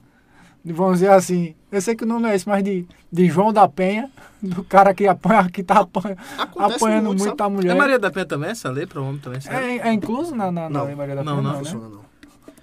vamos 0.64 0.94
dizer 1.00 1.10
assim, 1.10 1.54
eu 1.70 1.80
sei 1.80 1.94
que 1.94 2.04
o 2.04 2.06
nome 2.06 2.22
não 2.22 2.28
é 2.30 2.34
esse, 2.36 2.48
mas 2.48 2.62
de, 2.62 2.86
de 3.12 3.26
João 3.28 3.52
da 3.52 3.68
Penha, 3.68 4.10
do 4.42 4.62
cara 4.64 4.92
que 4.94 5.06
apanha, 5.06 5.48
que 5.50 5.62
tá 5.62 5.80
apanha, 5.80 6.16
apanhando 6.58 7.06
muito, 7.06 7.24
muito, 7.24 7.40
a 7.40 7.48
mulher. 7.48 7.72
É 7.72 7.74
Maria 7.78 7.98
da 7.98 8.10
Penha 8.10 8.26
também, 8.26 8.50
essa 8.50 8.70
lei 8.70 8.86
para 8.86 9.00
homem 9.00 9.18
também? 9.18 9.40
É, 9.48 9.88
é 9.88 9.92
incluso 9.92 10.34
na, 10.34 10.50
na, 10.50 10.68
na 10.68 10.78
Não. 10.80 10.86
lei 10.86 10.94
Maria 10.94 11.16
da 11.16 11.24
Não, 11.24 11.36
Penha? 11.36 11.42
não 11.42 11.52
né? 11.52 11.58
Funciona, 11.58 11.88
não. 11.88 11.99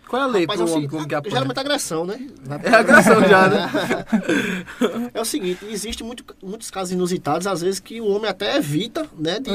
Qual 0.08 0.22
é 0.22 0.26
a 0.26 0.28
lei 0.28 0.46
Mas 0.48 0.56
para 0.58 0.66
é 0.66 0.66
o 0.66 0.70
o 0.70 0.72
homem 0.74 0.82
seguinte, 0.84 0.92
como 0.98 1.08
que 1.08 1.16
apanha? 1.16 1.32
geralmente 1.36 1.60
agressão, 1.60 2.06
né? 2.06 2.28
É 2.64 2.76
agressão 2.76 3.22
já, 3.28 3.48
né? 3.50 3.70
É 5.14 5.20
o 5.22 5.26
seguinte, 5.26 5.66
existe 5.70 6.04
muito, 6.04 6.24
muitos 6.42 6.70
casos 6.72 6.92
inusitados, 6.94 7.48
às 7.48 7.62
vezes, 7.62 7.80
que 7.80 8.00
o 8.00 8.08
homem 8.08 8.30
até 8.30 8.56
evita, 8.58 9.06
né, 9.18 9.40
de, 9.40 9.50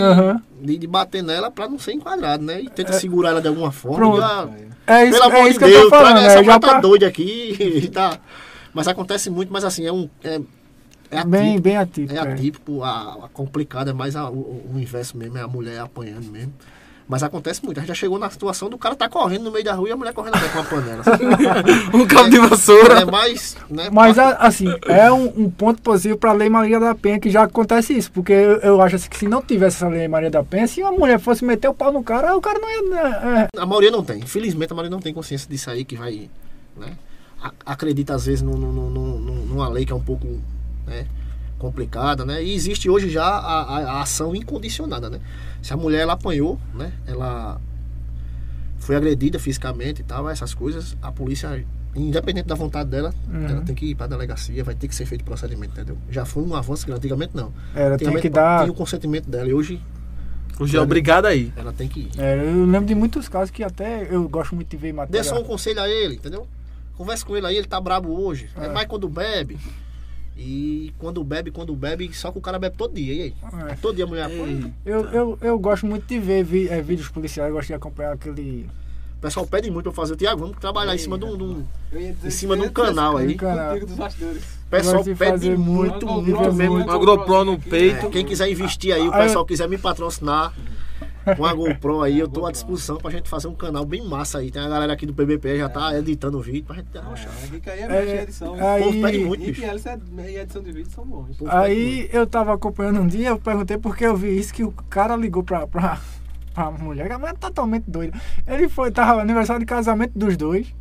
de, 0.61 0.79
de 0.79 0.87
bater 0.87 1.23
nela 1.23 1.51
pra 1.51 1.69
não 1.69 1.79
ser 1.79 1.93
enquadrado, 1.93 2.45
né? 2.45 2.61
E 2.61 2.69
tenta 2.69 2.93
segurar 2.95 3.31
ela 3.31 3.41
de 3.41 3.49
alguma 3.49 3.73
forma. 3.73 3.97
Pronto. 3.99 4.23
ah, 4.23 4.49
É 4.87 5.05
isso, 5.05 5.13
pelo 5.19 5.25
amor 5.31 5.41
é 5.41 5.43
de 5.45 5.51
isso 5.51 5.59
que 5.59 5.65
eu 5.65 5.69
Deus, 5.69 5.83
tô 5.85 5.91
falando, 5.91 6.15
né? 6.17 6.27
essa 6.27 6.35
Já 6.37 6.41
mulher 6.43 6.61
tá 6.61 6.69
pra- 6.69 6.81
doida 6.81 7.07
aqui 7.07 7.57
e 7.85 7.89
tá... 7.89 8.19
Mas 8.75 8.89
acontece 8.89 9.29
muito, 9.31 9.53
mas 9.53 9.65
assim, 9.65 9.87
é 9.87 9.93
um... 9.93 10.09
É, 10.25 10.41
é 11.11 11.25
bem, 11.25 11.41
atípico, 11.57 11.63
bem 11.63 11.77
atípico. 11.77 12.15
é 12.15 12.17
é. 12.17 12.21
atípico, 12.33 12.83
a, 12.83 13.25
a 13.25 13.29
complicada 13.33 13.91
é 13.91 13.93
mais 13.95 14.17
a- 14.17 14.31
o, 14.31 14.71
o 14.75 14.79
inverso 14.81 15.17
mesmo, 15.17 15.37
é 15.37 15.43
a 15.43 15.47
mulher 15.49 15.79
apanhando 15.81 16.31
mesmo. 16.31 16.53
Mas 17.09 17.23
acontece 17.23 17.63
muito. 17.65 17.79
A 17.79 17.81
gente 17.81 17.89
já 17.89 17.95
chegou 17.95 18.19
na 18.19 18.31
situação 18.31 18.71
do 18.71 18.79
cara 18.79 18.95
tá 18.95 19.09
correndo 19.09 19.43
no 19.45 19.51
meio 19.51 19.65
da 19.65 19.75
rua 19.75 19.89
e 19.89 19.93
a 19.93 19.97
mulher 19.97 20.15
correndo 20.15 20.35
atrás 20.37 20.53
com 20.53 20.59
uma 20.61 20.65
panela. 20.65 21.03
Um 21.93 22.07
cabo 22.07 22.31
de 22.31 22.39
vassoura. 22.39 23.01
é 23.01 23.05
mais. 23.05 23.57
Né, 23.69 23.89
Mas, 23.93 24.19
a- 24.19 24.37
assim, 24.37 24.67
é 24.87 25.11
um, 25.13 25.27
um 25.45 25.51
ponto 25.51 25.83
positivo 25.83 26.17
para 26.17 26.31
a 26.31 26.33
Lei 26.33 26.49
Maria 26.49 26.79
da 26.81 26.95
Penha 26.95 27.19
que 27.21 27.29
já 27.31 27.43
acontece 27.43 27.93
isso. 27.93 28.11
Porque 28.13 28.33
eu, 28.33 28.57
eu 28.61 28.81
acho 28.81 28.97
assim, 28.97 29.09
que 29.11 29.19
se 29.19 29.29
não 29.29 29.43
tivesse 29.43 29.77
essa 29.77 29.89
Lei 29.89 30.07
Maria 30.09 30.31
da 30.31 30.43
Penha, 30.43 30.67
se 30.67 30.81
uma 30.81 30.93
mulher 30.93 31.19
fosse 31.19 31.45
meter 31.45 31.69
o 31.69 31.75
pau 31.75 31.93
no 31.93 32.03
cara, 32.03 32.35
o 32.37 32.41
cara 32.41 32.59
não 32.59 32.71
ia. 32.71 32.83
né, 32.91 33.49
é, 33.53 33.61
A 33.61 33.67
maioria 33.67 33.91
não 33.91 34.03
tem. 34.05 34.19
Infelizmente, 34.21 34.73
a 34.73 34.75
maioria 34.77 34.91
não 34.95 35.01
tem 35.03 35.13
consciência 35.13 35.49
disso 35.51 35.71
aí 35.71 35.85
que 35.85 35.97
vai. 35.97 36.31
Né? 36.77 36.93
Acredita, 37.67 38.15
às 38.15 38.27
vezes, 38.27 38.41
num- 38.43 38.57
num- 38.57 38.73
num- 38.73 39.19
num- 39.19 39.47
numa 39.47 39.69
lei 39.69 39.85
que 39.85 39.93
é 39.93 39.97
um 39.97 40.01
pouco 40.01 40.27
né, 40.87 41.07
complicada, 41.59 42.25
né? 42.25 42.43
E 42.43 42.55
existe 42.55 42.89
hoje 42.89 43.11
já 43.11 43.25
a, 43.25 43.63
a- 43.63 43.91
a 43.99 44.03
ação 44.03 44.35
incondicionada, 44.35 45.11
né? 45.11 45.21
Se 45.63 45.73
a 45.73 45.77
mulher 45.77 46.01
ela 46.03 46.15
apanhou, 46.15 46.59
né? 46.75 46.93
Ela 47.07 47.61
foi 48.79 48.97
agredida 48.97 49.39
fisicamente 49.39 50.01
e 50.01 50.05
tal, 50.05 50.29
essas 50.29 50.53
coisas, 50.55 50.97
a 51.01 51.13
polícia, 51.13 51.65
independente 51.95 52.47
da 52.49 52.55
vontade 52.57 52.91
dela, 52.91 53.15
Uhum. 53.33 53.47
ela 53.47 53.61
tem 53.63 53.75
que 53.75 53.87
ir 53.87 53.95
para 53.95 54.07
a 54.07 54.09
delegacia, 54.09 54.65
vai 54.65 54.75
ter 54.75 54.89
que 54.89 54.95
ser 54.95 55.07
feito 55.07 55.25
procedimento, 55.25 55.73
entendeu? 55.73 55.97
Já 56.11 56.25
foi 56.25 56.43
um 56.43 56.55
avanço 56.57 56.85
grande. 56.87 56.99
Antigamente 56.99 57.37
não. 57.37 57.53
ela 57.75 57.97
tem 57.97 58.13
que 58.19 58.29
dar. 58.29 58.63
Tem 58.63 58.71
o 58.71 58.75
consentimento 58.75 59.31
dela 59.31 59.49
e 59.49 59.55
hoje 59.55 59.81
Hoje 60.61 60.77
é 60.77 60.81
obrigado 60.81 61.27
aí. 61.27 61.53
ela 61.57 61.73
tem 61.73 61.89
que 61.89 62.01
ir. 62.01 62.11
é, 62.19 62.37
eu 62.45 62.67
lembro 62.67 62.87
de 62.87 62.95
muitos 62.95 63.29
casos 63.29 63.51
que 63.51 63.63
até 63.65 64.07
eu 64.11 64.29
gosto 64.29 64.55
muito 64.55 64.69
de 64.69 64.77
ver 64.77 64.89
Dê 64.89 64.93
matéria. 64.93 65.25
só 65.25 65.41
um 65.41 65.45
conselho 65.45 65.81
a 65.81 65.89
ele, 65.89 66.17
entendeu? 66.17 66.47
Converse 66.97 67.25
com 67.25 67.37
ele 67.37 67.47
aí, 67.47 67.57
ele 67.57 67.67
tá 67.67 67.81
brabo 67.81 68.11
hoje. 68.11 68.51
É, 68.57 68.67
É. 68.67 68.69
mais 68.69 68.87
quando 68.87 69.09
bebe. 69.09 69.59
E 70.45 70.93
quando 70.99 71.23
bebe, 71.23 71.53
quando 71.53 71.73
bebe, 71.77 72.13
só 72.13 72.33
que 72.33 72.39
o 72.39 72.41
cara 72.41 72.59
bebe 72.59 72.77
todo 72.77 72.93
dia. 72.95 73.15
E 73.15 73.23
aí? 73.23 73.35
É. 73.71 73.75
Todo 73.77 73.95
dia 73.95 74.05
a 74.05 74.09
mulher 74.09 74.25
apanha. 74.25 74.75
Eu, 74.85 75.05
eu, 75.11 75.39
eu 75.41 75.57
gosto 75.59 75.87
muito 75.87 76.05
de 76.05 76.19
ver 76.19 76.43
vi- 76.43 76.69
é, 76.69 76.83
vídeos 76.83 77.09
policiais, 77.09 77.49
eu 77.49 77.55
gosto 77.55 77.69
de 77.69 77.75
acompanhar 77.75 78.13
aquele. 78.15 78.69
O 79.19 79.21
pessoal 79.23 79.47
pede 79.47 79.71
muito 79.71 79.85
pra 79.85 79.93
fazer. 79.93 80.17
Tiago, 80.17 80.41
vamos 80.41 80.57
trabalhar 80.59 80.97
em 80.97 80.99
cima 80.99 81.17
de 81.17 81.25
um. 81.27 81.65
Em 82.25 82.31
cima 82.31 82.57
de 82.57 82.63
um 82.63 82.71
canal 82.71 83.19
aí. 83.19 83.37
Canal. 83.37 83.77
O 83.77 84.69
pessoal 84.69 85.05
pede 85.17 85.51
muito, 85.51 86.07
muito, 86.07 86.07
muito, 86.41 86.53
mesmo. 86.55 86.75
Uma 86.79 86.99
GoPro 86.99 87.45
no 87.45 87.53
É, 87.53 87.57
peito. 87.59 88.11
quem 88.11 88.25
quiser 88.27 88.51
investir 88.51 88.93
aí, 88.93 89.07
o 89.07 89.15
Aí- 89.15 89.23
pessoal 89.23 89.47
quiser 89.47 89.69
me 89.69 89.79
patrocinar 89.79 90.53
com 91.37 91.45
a 91.45 91.53
GoPro 91.55 92.03
aí, 92.03 92.19
eu 92.19 92.29
tô 92.29 92.47
à 92.47 92.53
disposição 92.53 92.97
pra 92.99 93.11
gente 93.11 93.29
fazer 93.29 93.49
um 93.49 93.55
canal 93.55 93.85
bem 93.85 94.07
massa 94.07 94.39
aí. 94.39 94.51
Tem 94.51 94.63
a 94.63 94.69
galera 94.69 94.93
aqui 94.93 95.07
do 95.07 95.15
PBP 95.15 95.59
já 95.59 95.69
tá 95.69 95.97
editando 95.99 96.39
o 96.39 96.41
vídeo 96.43 96.65
pra 96.65 96.77
gente 96.77 96.97
arrochar. 96.97 97.33
É, 97.41 97.45
a 97.45 97.47
dica 97.49 97.73
aí 97.73 97.81
é 97.81 97.87
É, 98.19 98.23
edição. 98.23 98.55
O 98.55 98.59
povo 98.59 99.01
pede 99.01 99.17
Aí, 99.19 99.25
muito, 99.25 99.43
E 99.45 99.47
bicho. 99.53 99.63
E 99.63 100.37
edição 100.37 100.63
de 100.63 100.73
vídeo 100.73 100.91
são 100.91 101.05
bons. 101.05 101.37
Aí 101.47 102.09
eu 102.13 102.27
tava 102.27 102.55
acompanhando 102.55 103.01
um 103.01 103.07
dia, 103.07 103.29
eu 103.31 103.39
perguntei 103.39 103.79
porque 103.79 104.05
eu 104.05 104.17
vi 104.17 104.39
isso, 104.39 104.53
que 104.53 104.65
o 104.65 104.73
cara 104.91 105.17
ligou 105.17 105.43
pra, 105.43 105.67
pra, 105.67 106.01
pra 106.55 106.71
mulher, 106.71 107.07
que 107.07 107.13
a 107.13 107.19
mulher 107.19 107.35
é 107.35 107.37
totalmente 107.37 107.85
doida. 107.89 108.19
Ele 108.47 108.69
foi, 108.69 108.91
tava 108.91 109.21
aniversário 109.21 109.61
de 109.61 109.67
casamento 109.67 110.13
dos 110.19 110.37
dois. 110.37 110.73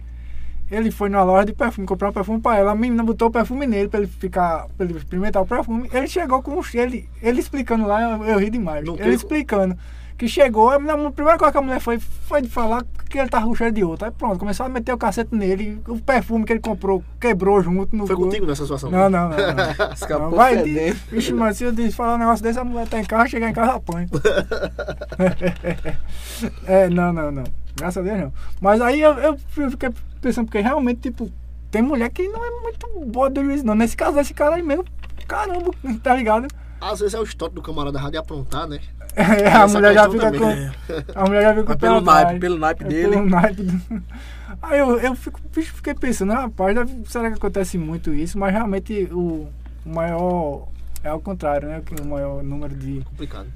Ele 0.70 0.90
foi 0.90 1.10
numa 1.10 1.24
loja 1.24 1.48
de 1.48 1.54
perfume, 1.54 1.86
comprar 1.86 2.10
um 2.10 2.14
perfume 2.14 2.40
pra 2.40 2.58
ela. 2.58 2.72
A 2.72 2.76
menina 2.76 3.04
botou 3.04 3.28
o 3.28 3.32
perfume 3.32 3.68
nele 3.68 3.90
pra 3.90 4.00
ele 4.00 4.08
ficar, 4.08 4.68
pra 4.78 4.86
ele 4.86 4.98
experimentar 4.98 5.42
o 5.42 5.46
perfume. 5.46 5.90
Ele 5.92 6.08
chegou 6.08 6.42
com 6.42 6.58
um 6.58 6.64
cheiro, 6.64 6.90
ele, 6.90 7.10
ele 7.22 7.42
explicando 7.42 7.86
lá, 7.86 8.02
eu, 8.02 8.24
eu 8.24 8.40
ri 8.40 8.50
demais. 8.50 8.86
Não 8.86 8.94
ele 8.94 9.04
tem- 9.04 9.14
explicando 9.14 9.78
Que 10.22 10.28
chegou, 10.28 10.70
a, 10.70 10.78
mulher- 10.78 11.00
a 11.04 11.12
primeira 11.12 11.40
coisa 11.40 11.52
que 11.52 11.58
a 11.58 11.62
mulher 11.64 11.80
foi, 11.80 11.98
foi 11.98 12.44
de 12.44 12.48
falar 12.48 12.86
que 13.10 13.18
ele 13.18 13.28
tava 13.28 13.48
com 13.48 13.56
cheiro 13.56 13.74
de 13.74 13.84
outro. 13.84 14.06
Aí 14.06 14.12
pronto, 14.12 14.38
começou 14.38 14.68
a 14.68 14.70
meter 14.70 14.94
o 14.94 14.98
cacete 15.00 15.34
nele. 15.34 15.82
O 15.88 16.00
perfume 16.00 16.46
que 16.46 16.54
ele 16.54 16.60
comprou 16.60 17.04
quebrou 17.20 17.60
junto 17.64 17.96
no 17.96 18.06
Foi 18.06 18.16
corpo. 18.16 18.30
contigo 18.30 18.46
nessa 18.46 18.62
situação? 18.62 18.92
Não, 18.92 19.10
não, 19.10 19.30
não. 19.30 19.38
não. 19.38 19.46
Escapou 19.92 20.30
Não, 20.30 20.38
vai, 20.38 20.62
de- 20.62 20.92
Vixe, 21.10 21.34
mano, 21.34 21.52
se 21.56 21.64
eu 21.64 21.72
disse 21.72 21.96
falar 21.96 22.14
um 22.14 22.18
negócio 22.20 22.44
desse, 22.44 22.60
a 22.60 22.64
mulher 22.64 22.88
tá 22.88 23.00
em 23.00 23.04
casa, 23.04 23.30
chegar 23.30 23.50
em 23.50 23.54
casa 23.54 23.72
apanha. 23.74 24.08
é, 26.68 26.88
não, 26.88 27.12
não, 27.12 27.32
não. 27.32 27.44
Graças 27.76 27.98
a 27.98 28.08
Deus 28.08 28.20
não. 28.22 28.34
Mas 28.60 28.80
aí 28.80 29.02
eu, 29.02 29.14
eu 29.14 29.38
fiquei 29.72 29.90
pensando, 30.22 30.46
porque 30.46 30.60
realmente, 30.60 31.00
tipo, 31.02 31.32
tem 31.72 31.82
mulher 31.82 32.12
que 32.12 32.28
não 32.28 32.46
é 32.46 32.62
muito 32.62 32.88
boa 33.08 33.28
do 33.28 33.44
juízo, 33.44 33.66
não. 33.66 33.74
Nesse 33.74 33.98
caso, 33.98 34.20
esse 34.20 34.36
cara 34.36 34.54
aí 34.56 34.62
mesmo, 34.62 34.86
caramba, 35.28 35.72
tá 36.04 36.16
ligado? 36.16 36.48
Às 36.80 37.00
vezes 37.00 37.14
é 37.14 37.20
o 37.20 37.24
histórico 37.24 37.56
do 37.56 37.62
camarada 37.62 37.98
errado 38.00 38.16
aprontar, 38.18 38.68
né? 38.68 38.80
A 39.16 39.36
essa 39.64 39.68
mulher 39.68 39.94
já 39.94 40.10
fica 40.10 40.32
também. 40.32 40.72
com. 40.88 41.20
A 41.20 41.26
mulher 41.26 41.42
já 41.44 41.50
fica 41.50 41.64
com 41.66 41.74
o 41.74 41.78
pé 41.78 41.88
pelo 41.88 42.02
naipe, 42.02 42.40
pelo 42.40 42.58
naipe 42.58 42.84
É 42.84 42.88
dele. 42.88 43.10
pelo 43.10 43.30
naipe 43.30 43.64
do- 43.64 44.04
Aí 44.62 44.80
eu, 44.80 45.00
eu 45.00 45.16
fico, 45.16 45.40
fiquei 45.52 45.94
pensando, 45.96 46.34
rapaz, 46.34 46.78
será 47.08 47.30
que 47.32 47.38
acontece 47.38 47.78
muito 47.78 48.14
isso? 48.14 48.38
Mas 48.38 48.54
realmente 48.54 49.10
o, 49.12 49.48
maior 49.86 50.68
é 51.04 51.10
ao 51.10 51.20
contrário, 51.20 51.68
né? 51.68 51.82
Que 51.86 52.00
o 52.00 52.06
maior 52.06 52.44
número 52.44 52.76
de. 52.76 53.02
Complicado. 53.02 53.48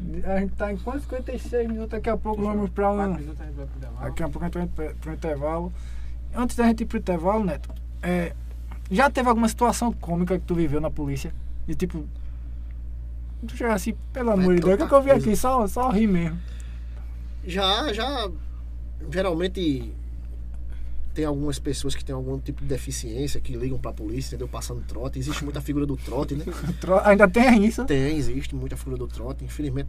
de- 0.00 0.24
A 0.26 0.40
gente 0.40 0.52
tá 0.54 0.72
em 0.72 0.76
quase 0.76 1.00
56 1.02 1.66
minutos, 1.68 1.90
daqui 1.90 2.10
a 2.10 2.16
pouco 2.16 2.42
vamos 2.42 2.68
pra 2.70 2.92
Quatro 2.92 3.12
um. 3.12 3.14
a. 4.00 4.04
Daqui 4.04 4.22
a 4.22 4.28
pouco 4.28 4.44
a 4.44 4.48
gente 4.48 4.68
vai 4.76 4.88
pro 4.94 5.12
intervalo. 5.12 5.72
Antes 6.36 6.56
da 6.56 6.64
gente 6.66 6.82
ir 6.82 6.86
pro 6.86 6.98
intervalo, 6.98 7.42
Neto, 7.44 7.70
é, 8.02 8.32
já 8.90 9.08
teve 9.10 9.28
alguma 9.30 9.48
situação 9.48 9.90
cômica 9.92 10.38
que 10.38 10.44
tu 10.44 10.54
viveu 10.54 10.80
na 10.80 10.90
polícia? 10.90 11.32
De 11.66 11.74
tipo. 11.74 12.04
Tu 13.46 13.56
chega 13.56 13.72
assim, 13.72 13.94
pelo 14.12 14.30
amor 14.30 14.54
de 14.56 14.60
Deus, 14.60 14.74
o 14.74 14.76
que, 14.78 14.82
é 14.82 14.86
que 14.88 14.94
eu 14.94 15.02
vi 15.02 15.10
aqui? 15.10 15.36
Só, 15.36 15.66
só 15.66 15.90
rir 15.90 16.06
mesmo. 16.06 16.38
Já, 17.46 17.92
já. 17.92 18.30
Geralmente 19.10 19.92
tem 21.14 21.24
algumas 21.24 21.58
pessoas 21.58 21.94
que 21.94 22.04
têm 22.04 22.14
algum 22.14 22.38
tipo 22.38 22.62
de 22.62 22.68
deficiência 22.68 23.40
que 23.40 23.56
ligam 23.56 23.78
pra 23.78 23.92
polícia, 23.92 24.30
entendeu? 24.30 24.48
Passando 24.48 24.82
trote. 24.82 25.18
Existe 25.18 25.42
muita 25.44 25.60
figura 25.60 25.86
do 25.86 25.96
trote, 25.96 26.34
né? 26.34 26.44
Ainda 27.04 27.28
tem 27.28 27.64
isso. 27.64 27.84
Tem, 27.84 28.16
existe 28.16 28.54
muita 28.54 28.76
figura 28.76 28.96
do 28.96 29.06
trote. 29.06 29.44
Infelizmente 29.44 29.88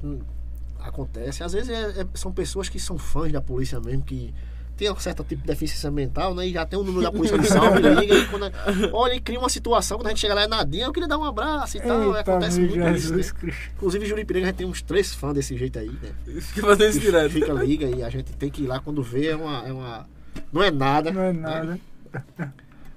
acontece. 0.80 1.44
Às 1.44 1.54
vezes 1.54 1.70
é- 1.70 2.02
é- 2.02 2.08
são 2.14 2.32
pessoas 2.32 2.70
que 2.70 2.80
são 2.80 2.98
fãs 2.98 3.32
da 3.32 3.42
polícia 3.42 3.80
mesmo, 3.80 4.04
que 4.04 4.34
tem 4.80 4.90
um 4.90 4.98
certo 4.98 5.26
tipo 5.26 5.42
de 5.42 5.48
deficiência 5.48 5.92
mental, 5.92 6.34
né? 6.34 6.48
E 6.48 6.54
já 6.54 6.66
tem 6.66 6.80
o 6.80 6.84
número 6.84 7.04
da 7.04 7.12
polícia 7.12 7.38
de 7.38 7.48
salve, 7.48 7.82
liga 7.82 8.16
e 8.16 8.26
quando. 8.28 8.50
Olha, 8.94 9.14
e 9.14 9.20
cria 9.20 9.38
uma 9.38 9.50
situação, 9.50 9.98
quando 9.98 10.08
a 10.08 10.10
gente 10.12 10.22
chega 10.22 10.34
lá 10.34 10.44
é 10.44 10.48
nadinha, 10.48 10.86
eu 10.86 10.94
queria 10.94 11.08
dar 11.08 11.18
um 11.18 11.26
abraço 11.26 11.76
e 11.76 11.82
tal. 11.82 12.16
Eita, 12.16 12.32
acontece 12.32 12.62
muito 12.62 12.80
isso, 12.80 13.08
Jesus 13.10 13.34
né? 13.34 13.40
Cristo. 13.42 13.72
Inclusive, 13.76 14.06
Juripiranga 14.06 14.46
a 14.46 14.50
gente 14.50 14.58
tem 14.58 14.66
uns 14.66 14.82
três 14.82 15.14
fãs 15.14 15.34
desse 15.34 15.58
jeito 15.58 15.78
aí, 15.78 15.90
né? 15.90 16.14
Fica 16.40 16.66
fazendo 16.66 16.90
isso 16.92 17.00
direto. 17.02 17.32
Fica 17.32 17.52
liga 17.52 17.88
e 17.88 18.02
a 18.02 18.10
gente 18.10 18.32
tem 18.38 18.50
que 18.50 18.64
ir 18.64 18.68
lá 18.68 18.80
quando 18.80 19.04
vê, 19.04 19.28
é 19.28 19.36
uma. 19.36 19.68
É 19.68 19.74
uma 19.74 20.08
não 20.54 20.64
é 20.64 20.72
nada. 20.72 21.12
Não 21.12 21.22
é 21.22 21.34
né? 21.34 21.42
nada. 21.42 21.80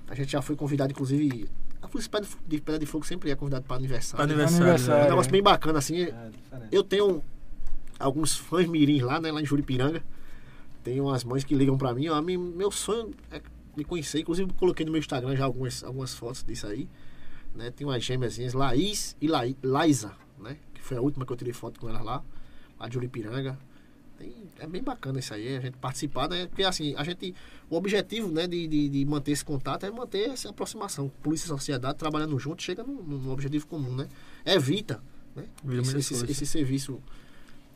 A 0.08 0.14
gente 0.14 0.30
já 0.30 0.40
foi 0.40 0.54
convidado, 0.54 0.92
inclusive. 0.92 1.48
A 1.80 1.88
Polícia 1.88 2.10
de 2.46 2.60
Pedra 2.60 2.78
de 2.78 2.86
Fogo 2.86 3.04
sempre 3.04 3.32
é 3.32 3.34
convidado 3.34 3.64
para 3.64 3.76
aniversário. 3.76 4.22
Aniversário. 4.22 4.62
Aniversário. 4.62 4.92
É 4.92 5.00
um 5.00 5.04
né? 5.04 5.10
negócio 5.10 5.32
bem 5.32 5.42
bacana, 5.42 5.78
assim. 5.80 6.02
É. 6.04 6.14
Eu 6.70 6.84
tenho 6.84 7.24
alguns 7.98 8.36
fãs 8.36 8.68
mirins 8.68 9.02
lá, 9.02 9.20
né? 9.20 9.32
Lá 9.32 9.42
em 9.42 9.44
Juripiranga. 9.44 10.00
Tem 10.82 11.00
umas 11.00 11.24
mães 11.24 11.44
que 11.44 11.54
ligam 11.54 11.76
pra 11.78 11.94
mim. 11.94 12.08
Ó, 12.08 12.20
meu 12.20 12.70
sonho 12.70 13.10
é 13.30 13.40
me 13.76 13.84
conhecer. 13.84 14.20
Inclusive, 14.20 14.52
coloquei 14.54 14.84
no 14.84 14.92
meu 14.92 14.98
Instagram 14.98 15.36
já 15.36 15.44
algumas, 15.44 15.82
algumas 15.84 16.14
fotos 16.14 16.42
disso 16.44 16.66
aí. 16.66 16.88
Né? 17.54 17.70
Tem 17.70 17.86
umas 17.86 18.02
gêmeazinhas, 18.02 18.52
Laís 18.54 19.16
e 19.20 19.26
Lai- 19.28 19.56
Laísa, 19.62 20.12
né? 20.38 20.56
Que 20.74 20.82
foi 20.82 20.96
a 20.96 21.00
última 21.00 21.24
que 21.26 21.32
eu 21.32 21.36
tirei 21.36 21.52
foto 21.52 21.78
com 21.78 21.88
elas 21.88 22.02
lá. 22.02 22.22
Lá 22.80 22.88
de 22.88 22.94
Juripiranga. 22.94 23.58
Tem- 24.18 24.34
é 24.58 24.66
bem 24.66 24.82
bacana 24.82 25.18
isso 25.18 25.32
aí, 25.34 25.56
a 25.56 25.60
gente 25.60 25.76
participar, 25.78 26.28
né? 26.28 26.46
Porque 26.46 26.62
assim, 26.64 26.94
a 26.96 27.04
gente. 27.04 27.34
O 27.70 27.76
objetivo 27.76 28.28
né, 28.30 28.46
de, 28.46 28.66
de, 28.66 28.88
de 28.88 29.04
manter 29.04 29.32
esse 29.32 29.44
contato 29.44 29.84
é 29.84 29.90
manter 29.90 30.30
essa 30.30 30.48
aproximação. 30.50 31.10
Polícia 31.22 31.46
e 31.46 31.48
sociedade 31.48 31.98
trabalhando 31.98 32.38
junto, 32.38 32.62
chega 32.62 32.82
num, 32.82 33.02
num 33.02 33.30
objetivo 33.30 33.66
comum, 33.66 33.94
né? 33.94 34.08
Evita 34.44 35.02
né? 35.36 35.44
Esse, 35.82 36.14
esse, 36.14 36.14
esse 36.32 36.46
serviço. 36.46 37.00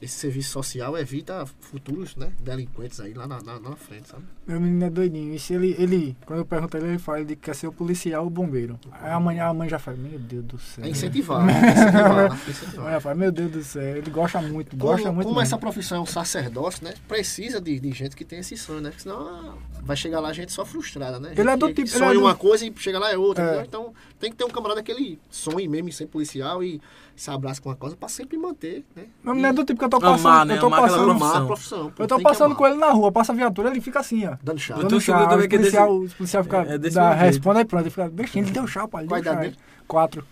Esse 0.01 0.15
serviço 0.19 0.51
social 0.51 0.97
evita 0.99 1.47
futuros 1.61 2.17
né, 2.17 2.31
delinquentes 2.41 3.01
aí 3.01 3.15
lá 3.15 3.27
na, 3.27 3.41
na, 3.43 3.59
na 3.59 3.77
frente, 3.77 4.09
sabe? 4.09 4.23
Meu 4.47 4.61
menino 4.61 4.85
é 4.85 4.91
doidinho. 4.91 5.35
E 5.35 5.39
se 5.39 5.55
ele, 5.55 5.75
ele, 5.79 6.17
quando 6.27 6.41
eu 6.41 6.45
pergunto 6.45 6.77
a 6.77 6.81
ele, 6.81 6.89
ele 6.91 6.99
fala 6.99 7.21
ele 7.21 7.35
quer 7.35 7.55
ser 7.55 7.67
o 7.67 7.73
policial 7.73 8.23
ou 8.23 8.27
o 8.29 8.31
bombeiro. 8.31 8.79
Aí 8.93 9.11
amanhã 9.11 9.47
a 9.47 9.55
mãe 9.55 9.69
já 9.69 9.79
fala, 9.79 9.97
meu 9.97 10.19
Deus 10.19 10.45
do 10.45 10.59
céu. 10.59 10.85
É 10.85 10.89
incentivar. 10.91 11.43
é 11.49 11.71
incentivar, 11.71 12.33
A 12.33 12.35
incentivar. 12.51 12.91
mãe 12.93 13.01
fala, 13.01 13.15
meu 13.15 13.33
Deus 13.33 13.51
do 13.51 13.65
céu. 13.65 13.97
Ele 13.97 14.11
gosta 14.11 14.41
muito, 14.43 14.71
Como, 14.77 14.83
gosta 14.83 15.11
muito 15.11 15.29
como 15.29 15.41
essa 15.41 15.57
mesmo. 15.57 15.61
profissão 15.61 15.99
é 15.99 16.01
um 16.03 16.07
sacerdócio, 16.07 16.85
né? 16.85 16.93
Precisa 17.09 17.61
de, 17.61 17.81
de 17.81 17.93
gente 17.93 18.15
que 18.15 18.25
tem 18.25 18.41
esse 18.41 18.57
sonho, 18.57 18.81
né? 18.83 18.91
Porque 18.91 19.03
senão 19.05 19.59
vai 19.83 19.97
chegar 19.97 20.21
lá 20.21 20.33
gente 20.33 20.53
só 20.53 20.65
frustrada, 20.65 21.19
né? 21.19 21.33
Ele 21.33 21.41
é 21.41 21.45
Gente 21.53 21.59
do 21.61 21.69
que 21.69 21.85
tipo- 21.85 21.89
Sonha 21.99 22.11
é 22.11 22.15
do- 22.15 22.21
uma 22.21 22.35
coisa 22.35 22.67
e 22.67 22.73
chega 22.77 22.99
lá 22.99 23.11
é 23.11 23.17
outra. 23.17 23.43
É. 23.43 23.47
entendeu? 23.47 23.65
Então 23.67 23.95
tem 24.21 24.31
que 24.31 24.37
ter 24.37 24.45
um 24.45 24.51
camarada 24.51 24.83
que 24.83 24.93
ele 24.93 25.19
sonhe 25.31 25.67
mesmo 25.69 25.89
em 25.89 25.93
ser 25.93 26.07
policial 26.07 26.63
e 26.63 26.81
se 27.15 27.31
abraça 27.31 27.61
com 27.63 27.71
uma 27.71 27.77
coisa 27.77 27.97
pra 27.97 28.09
sempre 28.11 28.37
manter, 28.37 28.85
né? 28.95 29.05
Meu 29.25 29.35
menino 29.35 29.49
é 29.49 29.53
do 29.55 29.65
tipo 29.65 29.79
que 29.79 29.85
eu 29.87 29.91
tô 29.91 30.07
Amar, 30.07 30.13
passando. 30.23 30.49
né? 30.49 30.55
eu 30.57 30.61
tô 30.61 30.67
Amar 30.67 30.81
passando, 30.81 31.11
Amar 31.11 31.15
a 31.15 31.17
profissão. 31.17 31.47
profissão. 31.47 31.93
pô, 31.95 32.03
eu 32.03 32.07
tô 32.09 32.21
passando 32.21 32.47
amar. 32.47 32.57
com 32.59 32.67
ele 32.67 32.77
na 32.77 32.91
rua, 32.91 33.11
passa 33.13 33.33
a 33.33 33.35
viatura, 33.37 33.71
ele 33.71 33.81
fica 33.81 34.01
assim, 34.01 34.27
ó. 34.27 34.37
Dando 34.43 34.59
tô 34.61 34.75
Dando 34.83 34.97
os 34.97 35.05
que 35.49 35.55
é 35.57 35.59
desse- 35.59 35.71
policial, 35.77 35.97
os 35.99 36.15
policial 36.15 36.45
fica, 36.45 36.57
é 36.59 36.79
desse 36.79 36.95
dá, 36.97 37.13
responde 37.15 37.59
aí 37.61 37.65
pronto, 37.65 37.83
ele 37.85 37.91
fica, 37.91 38.09
bestinho, 38.09 38.45
ele 38.45 38.53
deu 38.53 38.67
chapa, 38.67 38.99
ele 39.01 39.09
Qual 39.09 39.21
idade 39.21 39.37
chave. 39.45 39.57
Quatro. 39.89 40.25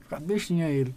Fica 0.00 0.20
bestinha 0.20 0.68
ele. 0.68 0.94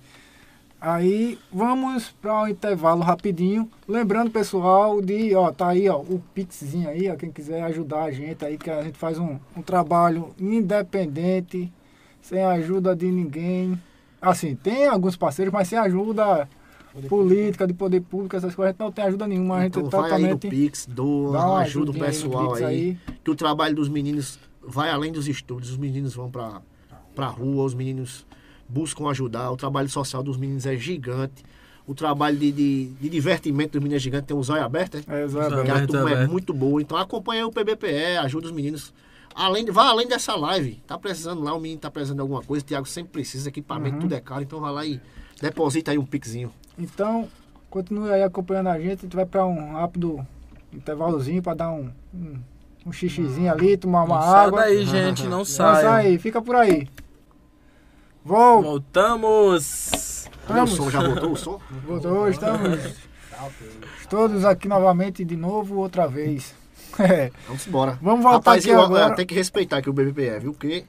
Aí 0.80 1.40
vamos 1.52 2.12
para 2.22 2.44
o 2.44 2.48
intervalo 2.48 3.02
rapidinho. 3.02 3.68
Lembrando, 3.88 4.30
pessoal, 4.30 5.02
de, 5.02 5.34
ó, 5.34 5.52
tá 5.52 5.70
aí, 5.70 5.90
ó, 5.90 5.98
o 5.98 6.22
Pixzinho 6.36 6.88
aí, 6.88 7.10
ó, 7.10 7.16
quem 7.16 7.32
quiser 7.32 7.64
ajudar 7.64 8.04
a 8.04 8.12
gente 8.12 8.46
aí, 8.46 8.60
que 8.60 8.70
a 8.70 8.84
gente 8.84 8.96
faz 8.98 9.18
um, 9.18 9.40
um 9.56 9.62
trabalho 9.64 10.36
independente, 10.40 11.72
sem 12.22 12.44
ajuda 12.44 12.96
de 12.96 13.08
ninguém. 13.08 13.82
Assim, 14.22 14.56
tem 14.56 14.86
alguns 14.88 15.16
parceiros, 15.16 15.52
mas 15.52 15.68
sem 15.68 15.80
ajuda 15.80 16.48
política, 17.08 17.68
de 17.68 17.74
poder 17.74 18.02
público, 18.02 18.36
essas 18.36 18.54
coisas, 18.56 18.70
a 18.70 18.72
gente 18.72 18.80
não 18.80 18.92
tem 18.92 19.06
ajuda 19.06 19.28
nenhuma, 19.28 19.56
a 19.58 19.64
gente 19.64 19.78
Então 19.80 19.88
é 19.88 19.90
vai 20.02 20.12
aí 20.12 20.22
no 20.24 20.28
totalmente 20.38 20.50
Pix, 20.50 20.86
doa, 20.86 21.46
uma 21.46 21.58
ajuda 21.60 21.92
o 21.92 21.94
aí 21.94 22.00
pessoal 22.00 22.50
Pix 22.54 22.62
aí, 22.64 22.98
Que 23.24 23.32
o 23.32 23.36
trabalho 23.36 23.76
dos 23.76 23.90
meninos 23.90 24.40
vai 24.62 24.90
além 24.90 25.12
dos 25.12 25.28
estudos. 25.28 25.70
Os 25.72 25.78
meninos 25.78 26.14
vão 26.16 26.30
pra, 26.30 26.62
pra 27.16 27.28
rua, 27.28 27.64
os 27.64 27.74
meninos 27.74 28.26
buscam 28.68 29.08
ajudar. 29.10 29.52
O 29.52 29.58
trabalho 29.58 29.90
social 29.90 30.22
dos 30.24 30.38
meninos 30.38 30.66
é 30.66 30.76
gigante. 30.76 31.44
O 31.86 31.96
trabalho 31.96 32.38
de, 32.38 32.52
de, 32.52 32.86
de 33.00 33.10
divertimento 33.10 33.74
dos 33.74 33.82
meninos 33.82 34.02
é 34.02 34.04
gigante. 34.04 34.26
Tem 34.28 34.36
um 34.36 34.44
zóio 34.44 34.64
aberto, 34.64 34.96
é? 34.96 35.00
É, 35.08 35.28
Zé 35.28 35.40
Zé 35.40 35.46
Aberto. 35.46 35.64
Que 35.66 35.72
a 35.72 35.88
turma 35.88 36.12
é 36.12 36.28
muito 36.28 36.54
boa. 36.54 36.82
Então 36.82 36.98
acompanha 36.98 37.44
aí 37.44 37.46
o 37.48 37.52
PBPE, 37.52 38.18
ajuda 38.24 38.48
os 38.48 38.52
meninos. 38.52 38.94
Além, 39.34 39.64
de- 39.64 39.72
vá 39.72 39.86
além 39.88 40.08
dessa 40.08 40.36
live. 40.36 40.82
Tá 40.86 40.98
precisando 40.98 41.42
lá, 41.44 41.54
o 41.54 41.60
menino 41.62 41.80
tá 41.80 41.90
precisando 41.92 42.18
de 42.18 42.22
alguma 42.22 42.42
coisa. 42.42 42.64
O 42.64 42.68
Thiago 42.68 42.88
sempre 42.88 43.12
precisa, 43.14 43.48
equipamento, 43.48 43.96
Uhum. 43.96 44.02
tudo 44.02 44.16
é 44.16 44.20
caro. 44.20 44.42
Então 44.42 44.60
vai 44.60 44.74
lá 44.74 44.86
e 44.86 45.00
deposita 45.42 45.92
aí 45.92 45.98
um 45.98 46.06
pixinho. 46.06 46.52
Então, 46.78 47.28
continue 47.70 48.12
aí 48.12 48.24
acompanhando 48.24 48.68
a 48.70 48.80
gente. 48.80 49.00
A 49.00 49.02
gente 49.04 49.16
vai 49.16 49.26
para 49.26 49.46
um 49.46 49.74
rápido 49.74 50.26
intervalozinho 50.74 51.42
para 51.42 51.54
dar 51.56 51.72
um, 51.72 51.90
um, 52.14 52.36
um 52.86 52.92
xixizinho 52.92 53.52
ali, 53.52 53.78
tomar 53.78 54.04
uma 54.04 54.16
Não 54.16 54.22
sai 54.24 54.46
água. 54.46 54.60
daí, 54.62 54.86
gente, 54.86 55.24
não 55.24 55.40
Não 55.40 55.46
sai. 55.46 55.82
sai, 55.84 56.18
fica 56.18 56.42
por 56.42 56.56
aí. 56.56 56.88
Vou, 58.24 58.62
Voltamos. 58.62 60.28
O 60.50 60.68
som? 60.68 60.90
Já 60.90 61.02
voltou 61.02 61.32
o 61.32 61.36
som? 61.36 61.60
voltou, 61.86 62.30
estamos 62.30 62.80
todos 64.10 64.46
aqui 64.46 64.68
novamente 64.68 65.24
de 65.26 65.36
novo, 65.36 65.78
outra 65.78 66.08
vez. 66.08 66.56
É, 67.00 67.32
Vamos 67.46 67.68
embora. 67.68 68.00
Vamos 68.02 68.24
voltar 68.24 68.38
Rapaz, 68.38 68.64
aqui 68.64 68.74
eu- 68.74 68.82
agora. 68.82 69.14
Tem 69.16 69.26
que 69.26 69.36
respeitar 69.36 69.78
aqui 69.78 69.90
o 69.90 69.94
BBPE, 69.94 70.40
viu? 70.40 70.52
Porque 70.54 70.84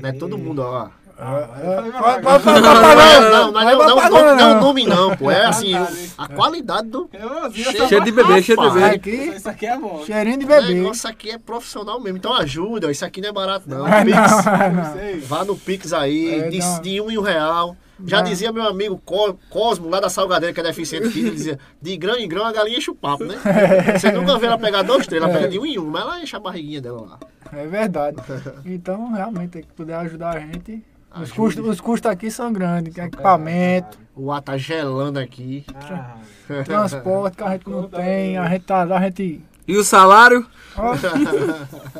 não 0.00 0.08
é 0.08 0.12
todo 0.12 0.38
mundo, 0.38 0.60
ó. 0.62 0.88
É, 1.18 1.24
Não, 1.64 1.82
não, 1.82 1.82
não, 1.82 1.90
não, 1.90 2.02
vai- 2.02 2.20
não, 2.20 3.52
não, 3.52 3.52
vai- 3.52 3.74
não, 3.74 3.96
vai- 3.96 4.10
não, 4.10 4.10
vai- 4.10 4.34
não, 4.36 4.60
nome 4.60 4.86
não, 4.86 5.16
pô. 5.16 5.30
É 5.30 5.46
assim, 5.46 5.72
a 6.16 6.28
qualidade 6.28 6.88
do. 6.88 7.10
Cheio 7.52 8.04
de 8.04 8.12
bebê, 8.12 8.40
cheio 8.42 8.58
de 8.58 8.70
bebê. 8.70 8.84
Aqui, 8.84 9.10
Isso 9.10 9.48
aqui 9.48 9.66
é 9.66 9.76
bom. 9.76 10.04
cheirinho 10.04 10.38
de 10.38 10.44
O 10.44 10.48
bebê. 10.48 10.74
negócio 10.74 11.08
aqui 11.08 11.30
é 11.30 11.38
profissional 11.38 12.00
mesmo. 12.00 12.18
Então 12.18 12.32
ajuda, 12.34 12.90
isso 12.90 13.04
aqui 13.04 13.20
não 13.20 13.30
é 13.30 13.32
barato, 13.32 13.68
não. 13.68 13.84
Não. 13.84 14.92
Sei. 14.94 15.18
Vá 15.20 15.44
no 15.44 15.56
Pix 15.56 15.92
aí, 15.92 16.40
É, 16.40 16.48
de, 16.80 17.00
um 17.00 17.10
em 17.10 17.18
um 17.18 17.22
real. 17.22 17.76
Já 18.06 18.18
Não. 18.18 18.24
dizia 18.30 18.52
meu 18.52 18.62
amigo 18.62 18.96
Co- 19.04 19.36
Cosmo, 19.50 19.88
lá 19.88 19.98
da 19.98 20.08
Salgadeira, 20.08 20.54
que 20.54 20.60
é 20.60 20.62
deficiente 20.62 21.08
aqui, 21.08 21.18
ele 21.18 21.30
dizia, 21.32 21.58
de 21.82 21.96
grão 21.96 22.14
em 22.16 22.28
grão 22.28 22.44
a 22.46 22.52
galinha 22.52 22.78
enche 22.78 22.92
o 22.92 22.94
papo, 22.94 23.24
né? 23.24 23.34
Você 23.98 24.12
nunca 24.12 24.38
vê 24.38 24.46
ela 24.46 24.56
pegar 24.56 24.82
dois, 24.82 25.04
três, 25.04 25.20
ela 25.20 25.32
pega 25.32 25.48
de 25.48 25.58
um 25.58 25.66
em 25.66 25.80
um, 25.80 25.86
mas 25.90 26.02
ela 26.02 26.20
enche 26.22 26.36
a 26.36 26.38
barriguinha 26.38 26.80
dela 26.80 27.00
lá. 27.00 27.18
É 27.52 27.66
verdade. 27.66 28.16
Então, 28.64 29.12
realmente, 29.12 29.50
tem 29.50 29.62
que 29.62 29.72
poder 29.72 29.94
ajudar 29.94 30.36
a 30.36 30.38
gente. 30.38 30.80
Os 31.16 31.32
custos, 31.32 31.66
os 31.66 31.80
custos 31.80 32.10
aqui 32.10 32.30
são 32.30 32.52
grandes, 32.52 32.96
é 32.96 33.06
equipamento, 33.06 33.98
O 34.14 34.30
ar 34.30 34.42
tá 34.42 34.56
gelando 34.56 35.18
aqui. 35.18 35.64
Ah, 35.84 36.16
transporte 36.64 37.36
que 37.36 37.42
a 37.42 37.50
gente 37.50 37.68
não 37.68 37.88
tem, 37.88 38.36
a 38.36 38.48
gente 38.48 38.64
tá, 38.64 38.82
a 38.82 39.00
gente. 39.00 39.42
E 39.66 39.76
o 39.76 39.84
salário? 39.84 40.46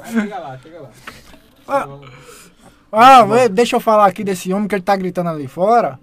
Aí 0.03 0.13
chega 0.13 0.39
lá, 0.39 0.59
chega 0.59 0.81
lá. 0.81 0.91
Ah. 1.67 1.89
Ah, 2.91 3.25
vê, 3.25 3.49
deixa 3.49 3.77
eu 3.77 3.81
falar 3.81 4.07
aqui 4.07 4.25
desse 4.25 4.53
homem 4.53 4.67
que 4.69 4.75
ele 4.75 4.83
tá 4.83 4.97
gritando 4.97 5.29
ali 5.31 5.47
fora. 5.47 5.99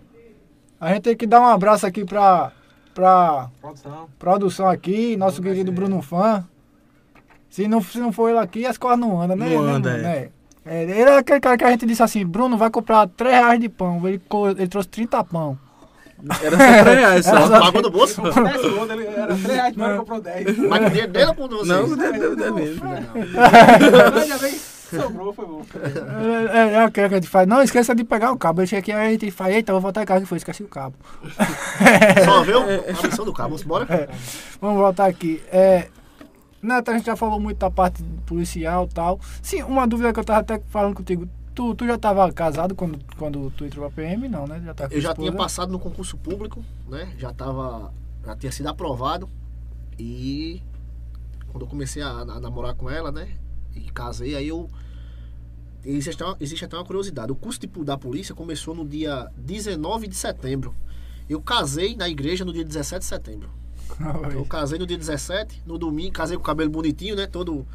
A 0.80 0.94
gente 0.94 1.04
tem 1.04 1.16
que 1.18 1.26
dar 1.26 1.42
um 1.42 1.48
abraço 1.48 1.86
aqui 1.86 2.06
pra 2.06 2.52
pra 2.94 3.50
Produção. 3.62 4.10
produção 4.18 4.70
aqui, 4.70 5.18
nosso 5.18 5.42
querido 5.42 5.72
ver. 5.72 5.76
Bruno 5.76 6.02
Fã. 6.02 6.48
Se 7.50 7.68
não, 7.68 7.82
se 7.82 8.00
não 8.00 8.12
for 8.12 8.30
ele 8.30 8.40
aqui, 8.40 8.66
as 8.66 8.78
coisas 8.78 9.00
não 9.00 9.22
andam, 9.22 9.36
né? 9.36 9.50
Não 9.50 9.64
né, 9.64 9.72
anda, 9.74 9.92
mano? 9.92 10.08
é. 10.08 10.30
É, 10.66 10.84
ele 10.84 10.94
é 11.02 11.18
aquele 11.18 11.40
cara 11.40 11.58
que 11.58 11.64
a 11.64 11.70
gente 11.70 11.86
disse 11.86 12.02
assim, 12.02 12.26
Bruno 12.26 12.58
vai 12.58 12.70
comprar 12.72 13.08
3 13.08 13.34
reais 13.36 13.60
de 13.60 13.70
pão. 13.70 14.02
Ele, 14.08 14.20
ele 14.58 14.68
trouxe 14.68 14.90
30 14.90 15.24
pão. 15.24 15.58
Era 16.42 16.52
só 16.58 16.84
3 16.84 16.98
reais 16.98 17.26
só. 17.26 17.38
só- 17.48 17.60
Pagou 17.60 17.82
no 17.84 17.90
bolso? 17.92 18.22
Comprou 18.24 18.44
10 18.46 18.62
conto, 18.74 18.92
ele 18.94 19.06
era 19.08 19.28
3 19.28 19.44
reais, 19.46 19.76
mas 19.76 19.90
ele 19.90 19.98
comprou 20.00 20.22
10. 20.22 20.58
Mas 20.58 20.80
que 20.80 20.90
dinheiro 20.90 21.12
dele 21.12 21.26
ou 21.28 21.36
com 21.36 21.48
vocês? 21.48 21.68
Não, 21.68 21.96
deve, 21.96 22.20
deve, 22.20 22.36
deve 22.36 22.52
mesmo. 22.52 22.82
Ainda 22.88 24.38
bem 24.40 24.56
sobrou, 24.96 25.34
foi 25.34 25.46
bom. 25.46 25.62
É, 26.54 26.58
é, 26.58 26.72
é 26.74 26.84
aquele 26.84 27.10
que 27.10 27.16
a 27.16 27.18
gente 27.18 27.30
faz, 27.30 27.48
não 27.48 27.62
esqueça 27.62 27.94
de 27.94 28.04
pegar 28.04 28.32
o 28.32 28.38
cabo. 28.38 28.62
Eu 28.62 28.68
chego 28.68 28.80
aqui, 28.80 28.92
aí 28.92 29.08
a 29.08 29.12
gente 29.12 29.30
faz, 29.32 29.54
eita, 29.54 29.72
vou 29.72 29.82
voltar 29.82 30.02
em 30.04 30.06
casa 30.06 30.22
que 30.22 30.28
foi, 30.28 30.38
esqueci 30.38 30.64
o 30.64 30.68
cabo. 30.68 30.96
Só 32.24 32.42
viu 32.44 32.60
a 32.62 33.08
missão 33.08 33.26
do 33.26 33.34
cabo. 33.34 33.50
Vamos 33.50 33.64
embora? 33.64 34.10
Vamos 34.62 34.78
voltar 34.78 35.06
aqui. 35.08 35.42
É, 35.52 35.88
Neto, 36.66 36.90
a 36.90 36.98
gente 36.98 37.06
já 37.06 37.16
falou 37.16 37.40
muito 37.40 37.58
da 37.58 37.70
parte 37.70 38.04
policial 38.26 38.88
e 38.90 38.94
tal. 38.94 39.20
Sim, 39.42 39.64
uma 39.64 39.88
dúvida 39.88 40.12
que 40.12 40.20
eu 40.20 40.24
tava 40.24 40.40
até 40.40 40.60
falando 40.70 40.96
contigo. 40.96 41.30
Tu, 41.54 41.76
tu 41.76 41.86
já 41.86 41.98
tava 41.98 42.30
casado 42.34 42.76
quando, 42.76 43.00
quando 43.18 43.50
tu 43.52 43.64
entrou 43.64 43.90
pra 43.90 44.04
PM? 44.04 44.28
Não, 44.28 44.46
né? 44.46 44.62
Já 44.66 44.74
tá 44.74 44.84
Eu 44.86 45.00
já 45.00 45.12
esposa. 45.12 45.30
tinha 45.30 45.32
passado 45.32 45.72
no 45.72 45.80
concurso 45.80 46.18
público, 46.18 46.64
né? 46.90 47.14
Já 47.18 47.32
tava. 47.32 47.94
Já 48.26 48.36
tinha 48.36 48.52
sido 48.52 48.68
aprovado. 48.68 49.30
E 49.98 50.62
quando 51.48 51.64
eu 51.64 51.68
comecei 51.68 52.02
a, 52.02 52.10
a 52.10 52.40
namorar 52.40 52.76
com 52.76 52.90
ela, 52.90 53.12
né? 53.12 53.30
E 53.74 53.82
casei, 53.92 54.36
aí 54.36 54.48
eu. 54.48 54.70
Existe 55.86 56.16
até, 56.16 56.26
uma, 56.26 56.38
existe 56.40 56.66
até 56.66 56.76
uma 56.76 56.84
curiosidade. 56.84 57.32
O 57.32 57.36
curso 57.36 57.60
tipo, 57.60 57.86
da 57.86 57.96
polícia 57.96 58.34
começou 58.34 58.74
no 58.74 58.84
dia 58.86 59.32
19 59.38 60.08
de 60.08 60.16
setembro. 60.16 60.76
Eu 61.30 61.40
casei 61.42 61.96
na 61.96 62.10
igreja 62.10 62.44
no 62.44 62.52
dia 62.52 62.66
17 62.66 63.00
de 63.00 63.06
setembro. 63.06 63.50
Eu 64.34 64.46
casei 64.46 64.78
no 64.80 64.86
dia 64.88 64.98
17, 64.98 65.64
no 65.66 65.78
domingo, 65.78 66.12
casei 66.14 66.36
com 66.38 66.42
o 66.44 66.46
cabelo 66.46 66.70
bonitinho, 66.70 67.16
né? 67.16 67.28
Todo 67.28 67.66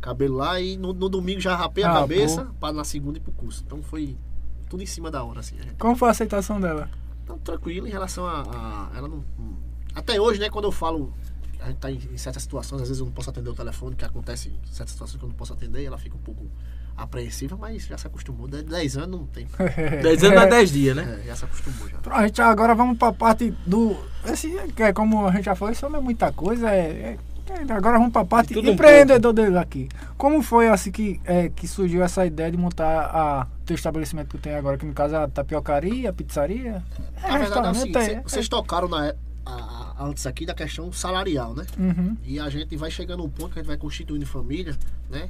cabelo 0.00 0.36
lá, 0.36 0.60
e 0.60 0.76
no, 0.76 0.92
no 0.92 1.08
domingo 1.08 1.40
já 1.40 1.54
rapei 1.56 1.84
a 1.84 1.90
Ah, 1.90 1.94
cabeça 2.00 2.46
para 2.58 2.72
na 2.72 2.84
segunda 2.84 3.18
ir 3.18 3.20
pro 3.20 3.32
curso. 3.32 3.62
Então 3.66 3.82
foi 3.82 4.16
tudo 4.68 4.82
em 4.82 4.86
cima 4.86 5.10
da 5.10 5.22
hora, 5.24 5.40
assim. 5.40 5.56
gente 5.56 5.74
Como 5.74 5.94
foi 5.96 6.08
a 6.08 6.10
aceitação 6.12 6.60
dela? 6.60 6.88
então, 7.24 7.38
tranquilo 7.38 7.86
em 7.86 7.90
relação 7.90 8.26
a, 8.26 8.40
a- 8.42 8.90
ela 8.96 9.08
não, 9.08 9.24
até 9.94 10.20
hoje 10.20 10.40
né 10.40 10.48
quando 10.50 10.64
eu 10.64 10.72
falo 10.72 11.12
a 11.60 11.66
gente 11.68 11.76
tá 11.78 11.90
em, 11.90 11.96
em 11.96 12.16
certas 12.16 12.42
situações 12.42 12.82
às 12.82 12.88
vezes 12.88 13.00
eu 13.00 13.06
não 13.06 13.12
posso 13.12 13.30
atender 13.30 13.50
o 13.50 13.54
telefone 13.54 13.94
que 13.94 14.04
acontece 14.04 14.48
em 14.48 14.72
certas 14.72 14.90
situações 14.92 15.18
que 15.18 15.24
eu 15.24 15.28
não 15.28 15.36
posso 15.36 15.52
atender 15.52 15.84
ela 15.84 15.98
fica 15.98 16.16
um 16.16 16.20
pouco 16.20 16.46
apreensiva 17.02 17.56
mas 17.58 17.84
já 17.86 17.96
se 17.98 18.06
acostumou 18.06 18.46
De- 18.48 18.62
10 18.62 18.96
anos 18.98 19.20
não 19.20 19.26
tem 19.26 19.46
10 20.02 20.24
anos 20.24 20.38
a 20.38 20.46
10 20.46 20.70
dias, 20.72 20.96
né? 20.96 21.20
é, 21.22 21.26
já 21.28 21.36
se 21.36 21.44
acostumou 21.44 21.88
já 21.88 21.98
Pronto, 21.98 22.18
a 22.18 22.26
gente 22.26 22.40
agora 22.42 22.74
vamos 22.74 22.98
pra 22.98 23.12
parte 23.12 23.54
do. 23.66 23.96
Esse, 24.24 24.50
que 24.76 24.82
é 24.82 24.92
como 24.92 25.26
a 25.26 25.32
gente 25.32 25.44
já 25.44 25.54
falou, 25.54 25.72
isso 25.72 25.88
não 25.88 25.98
é 25.98 26.02
muita 26.02 26.30
coisa. 26.32 26.70
É, 26.70 26.78
é- 26.78 27.18
é- 27.52 27.72
agora 27.72 27.98
vamos 27.98 28.12
pra 28.12 28.24
parte 28.24 28.54
Tudo 28.54 28.70
um 28.70 28.74
empreendedor 28.74 29.32
dele 29.32 29.58
aqui. 29.58 29.88
Como 30.16 30.40
foi 30.42 30.68
assim 30.68 30.90
que, 30.92 31.20
é, 31.24 31.48
que 31.48 31.66
surgiu 31.66 32.02
essa 32.02 32.24
ideia 32.24 32.50
de 32.50 32.56
montar 32.56 33.06
a 33.12 33.46
teu 33.66 33.74
estabelecimento 33.74 34.28
que 34.28 34.38
tu 34.38 34.40
tem 34.40 34.54
agora, 34.54 34.76
que 34.78 34.86
no 34.86 34.92
caso 34.94 35.14
é 35.16 35.24
a 35.24 35.28
tapiocaria, 35.28 36.10
a 36.10 36.12
pizzaria? 36.12 36.82
verdade 37.38 37.68
é 37.68 37.74
seguinte, 37.74 37.98
é- 37.98 38.04
cê- 38.04 38.20
vocês 38.22 38.48
tocaram 38.48 38.88
na, 38.88 39.12
a- 39.44 39.94
a- 39.98 40.04
antes 40.04 40.26
aqui 40.26 40.46
da 40.46 40.54
questão 40.54 40.92
salarial 40.92 41.54
né 41.54 41.64
Uhum. 41.78 42.16
E 42.24 42.38
a 42.38 42.48
gente 42.48 42.76
vai 42.76 42.90
chegando 42.90 43.22
a 43.22 43.26
um 43.26 43.30
ponto 43.30 43.52
que 43.52 43.58
a 43.58 43.62
gente 43.62 43.68
vai 43.68 43.76
constituindo 43.76 44.24
família, 44.26 44.76
né? 45.10 45.28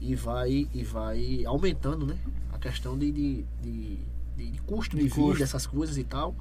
E 0.00 0.14
vai, 0.14 0.68
e 0.72 0.84
vai 0.84 1.44
aumentando, 1.44 2.06
né? 2.06 2.16
A 2.52 2.58
questão 2.58 2.96
de, 2.96 3.10
de, 3.10 3.44
de, 3.62 3.98
de- 4.36 4.60
custo 4.66 4.96
de, 4.96 5.02
De 5.02 5.08
vida, 5.08 5.20
custo. 5.22 5.42
essas 5.42 5.66
coisas 5.66 5.96
e 5.98 6.04
tal. 6.04 6.34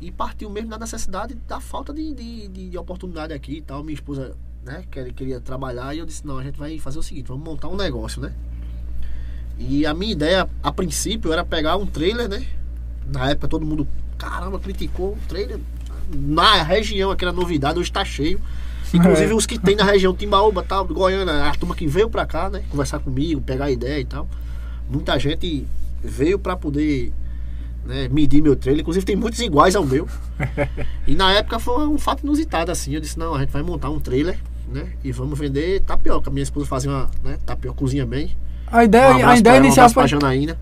E 0.00 0.10
partiu 0.10 0.50
mesmo 0.50 0.68
da 0.70 0.78
necessidade 0.78 1.34
da 1.48 1.58
falta 1.60 1.92
de, 1.92 2.12
de, 2.12 2.48
de, 2.48 2.68
de 2.70 2.78
oportunidade 2.78 3.32
aqui 3.32 3.58
e 3.58 3.62
tal. 3.62 3.82
Minha 3.82 3.94
esposa, 3.94 4.36
né, 4.64 4.84
queria, 4.90 5.12
queria 5.12 5.40
trabalhar 5.40 5.94
e 5.94 5.98
eu 6.00 6.06
disse, 6.06 6.26
não, 6.26 6.38
a 6.38 6.42
gente 6.44 6.58
vai 6.58 6.78
fazer 6.78 6.98
o 6.98 7.02
seguinte, 7.02 7.28
vamos 7.28 7.44
montar 7.44 7.68
um 7.68 7.76
negócio, 7.76 8.20
né? 8.20 8.34
E 9.58 9.86
a 9.86 9.94
minha 9.94 10.12
ideia, 10.12 10.46
a 10.62 10.70
princípio, 10.70 11.32
era 11.32 11.42
pegar 11.44 11.76
um 11.76 11.86
trailer, 11.86 12.28
né? 12.28 12.46
Na 13.10 13.30
época 13.30 13.48
todo 13.48 13.64
mundo, 13.64 13.88
caramba, 14.18 14.60
criticou 14.60 15.14
o 15.14 15.18
trailer. 15.28 15.58
Na 16.12 16.62
região, 16.62 17.10
aquela 17.10 17.32
novidade, 17.32 17.78
hoje 17.78 17.90
tá 17.90 18.04
cheio. 18.04 18.38
Inclusive 18.94 19.34
os 19.34 19.46
que 19.46 19.58
tem 19.58 19.76
na 19.76 19.84
região 19.84 20.14
Timbaúba, 20.14 20.62
tal, 20.62 20.84
Goiânia, 20.86 21.44
a 21.48 21.54
turma 21.54 21.74
que 21.74 21.86
veio 21.86 22.08
pra 22.08 22.24
cá, 22.26 22.48
né? 22.48 22.62
Conversar 22.70 22.98
comigo, 23.00 23.40
pegar 23.40 23.70
ideia 23.70 24.00
e 24.00 24.04
tal. 24.04 24.28
Muita 24.88 25.18
gente 25.18 25.66
veio 26.02 26.38
pra 26.38 26.56
poder 26.56 27.12
né, 27.84 28.08
medir 28.08 28.42
meu 28.42 28.54
trailer. 28.56 28.82
Inclusive 28.82 29.04
tem 29.04 29.16
muitos 29.16 29.40
iguais 29.40 29.74
ao 29.76 29.84
meu. 29.84 30.06
E 31.06 31.14
na 31.14 31.32
época 31.32 31.58
foi 31.58 31.86
um 31.86 31.98
fato 31.98 32.22
inusitado, 32.24 32.70
assim. 32.72 32.92
Eu 32.94 33.00
disse, 33.00 33.18
não, 33.18 33.34
a 33.34 33.40
gente 33.40 33.50
vai 33.50 33.62
montar 33.62 33.90
um 33.90 34.00
trailer, 34.00 34.38
né? 34.68 34.88
E 35.04 35.12
vamos 35.12 35.38
vender 35.38 35.80
tapioca. 35.82 36.30
Minha 36.30 36.42
esposa 36.42 36.66
fazia 36.66 36.90
uma, 36.90 37.10
né, 37.22 37.38
tapioca, 37.46 37.78
cozinha 37.78 38.04
bem. 38.04 38.36
A 38.66 38.78
Um 38.78 38.82
ideia, 38.82 39.04
abraço 39.06 39.22
a 39.24 39.26
pra 39.28 39.36
ideia 39.38 39.54
ela, 39.54 39.62
um 39.62 39.66
inicial 39.66 39.90
pra 39.92 40.02
foi. 40.02 40.08
Janaína. 40.08 40.58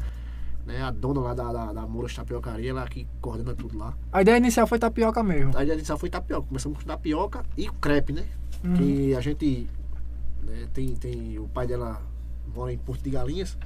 Né, 0.67 0.81
a 0.81 0.91
dona 0.91 1.21
lá 1.21 1.35
da, 1.35 1.53
da, 1.53 1.73
da 1.75 1.87
Moura 1.87 2.09
Tapiocaria, 2.13 2.71
ela 2.71 2.89
que 2.89 3.07
coordena 3.21 3.55
tudo 3.55 3.77
lá. 3.77 3.95
A 4.11 4.23
ideia 4.23 4.39
inicial 4.39 4.67
foi 4.67 4.79
tapioca 4.79 5.23
mesmo. 5.23 5.57
A 5.57 5.65
gente 5.65 5.85
só 5.85 5.99
foi 5.99 6.09
tapioca. 6.09 6.47
Começamos 6.49 6.79
com 6.79 6.85
tapioca 6.85 7.45
e 7.55 7.69
crepe, 7.69 8.15
né? 8.15 8.25
Uhum. 8.65 8.75
Que 8.75 9.15
a 9.15 9.21
gente 9.21 9.69
né, 10.43 10.67
tem, 10.73 10.95
tem. 10.97 11.39
O 11.39 11.47
pai 11.49 11.67
dela 11.67 12.01
mora 12.55 12.73
em 12.73 12.79
Porto 12.79 13.03
de 13.03 13.11
Galinhas. 13.11 13.59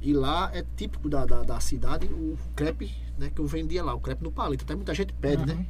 E 0.00 0.12
lá 0.12 0.50
é 0.52 0.64
típico 0.76 1.08
da, 1.08 1.24
da, 1.24 1.44
da 1.44 1.60
cidade 1.60 2.06
o 2.06 2.36
crepe, 2.56 2.92
né? 3.16 3.30
Que 3.32 3.40
eu 3.40 3.46
vendia 3.46 3.84
lá, 3.84 3.94
o 3.94 4.00
crepe 4.00 4.24
no 4.24 4.32
palito. 4.32 4.64
Até 4.64 4.74
muita 4.74 4.92
gente 4.94 5.12
pede, 5.12 5.42
Uhum. 5.42 5.56
né? 5.58 5.66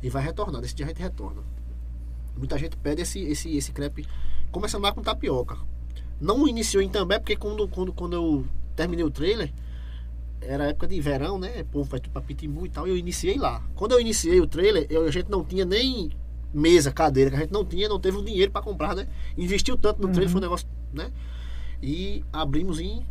E 0.00 0.08
vai 0.08 0.22
retornando. 0.22 0.64
Esse 0.64 0.76
dia 0.76 0.86
a 0.86 0.88
gente 0.90 1.02
retorna. 1.02 1.42
Muita 2.36 2.56
gente 2.56 2.76
pede 2.76 3.02
esse, 3.02 3.18
esse, 3.18 3.56
esse 3.56 3.72
crepe. 3.72 4.06
Começando 4.52 4.84
lá 4.84 4.92
com 4.92 5.02
tapioca. 5.02 5.56
Não 6.20 6.46
iniciou 6.46 6.80
em 6.80 6.88
També, 6.88 7.18
porque 7.18 7.34
quando, 7.34 7.66
quando, 7.66 7.92
quando 7.92 8.12
eu 8.12 8.46
terminei 8.76 9.04
o 9.04 9.10
trailer, 9.10 9.52
era 10.40 10.68
época 10.68 10.86
de 10.86 11.00
verão, 11.00 11.38
né? 11.38 11.62
O 11.62 11.64
povo 11.66 11.90
vai 11.90 12.00
tudo 12.00 12.12
pra 12.12 12.22
Pitimbu 12.22 12.66
e 12.66 12.68
tal. 12.68 12.86
E 12.86 12.90
eu 12.90 12.96
iniciei 12.96 13.36
lá. 13.36 13.62
Quando 13.74 13.92
eu 13.92 14.00
iniciei 14.00 14.40
o 14.40 14.46
trailer, 14.46 14.86
eu, 14.90 15.04
a 15.04 15.10
gente 15.10 15.30
não 15.30 15.44
tinha 15.44 15.64
nem 15.64 16.10
mesa, 16.52 16.90
cadeira, 16.90 17.30
que 17.30 17.36
a 17.36 17.40
gente 17.40 17.52
não 17.52 17.64
tinha, 17.64 17.88
não 17.88 18.00
teve 18.00 18.16
o 18.16 18.24
dinheiro 18.24 18.50
pra 18.50 18.62
comprar, 18.62 18.94
né? 18.94 19.06
Investiu 19.36 19.76
tanto 19.76 20.00
no 20.00 20.08
trailer, 20.08 20.30
foi 20.30 20.40
um 20.40 20.42
negócio, 20.42 20.66
né? 20.92 21.10
E 21.82 22.24
abrimos 22.32 22.80
em, 22.80 23.04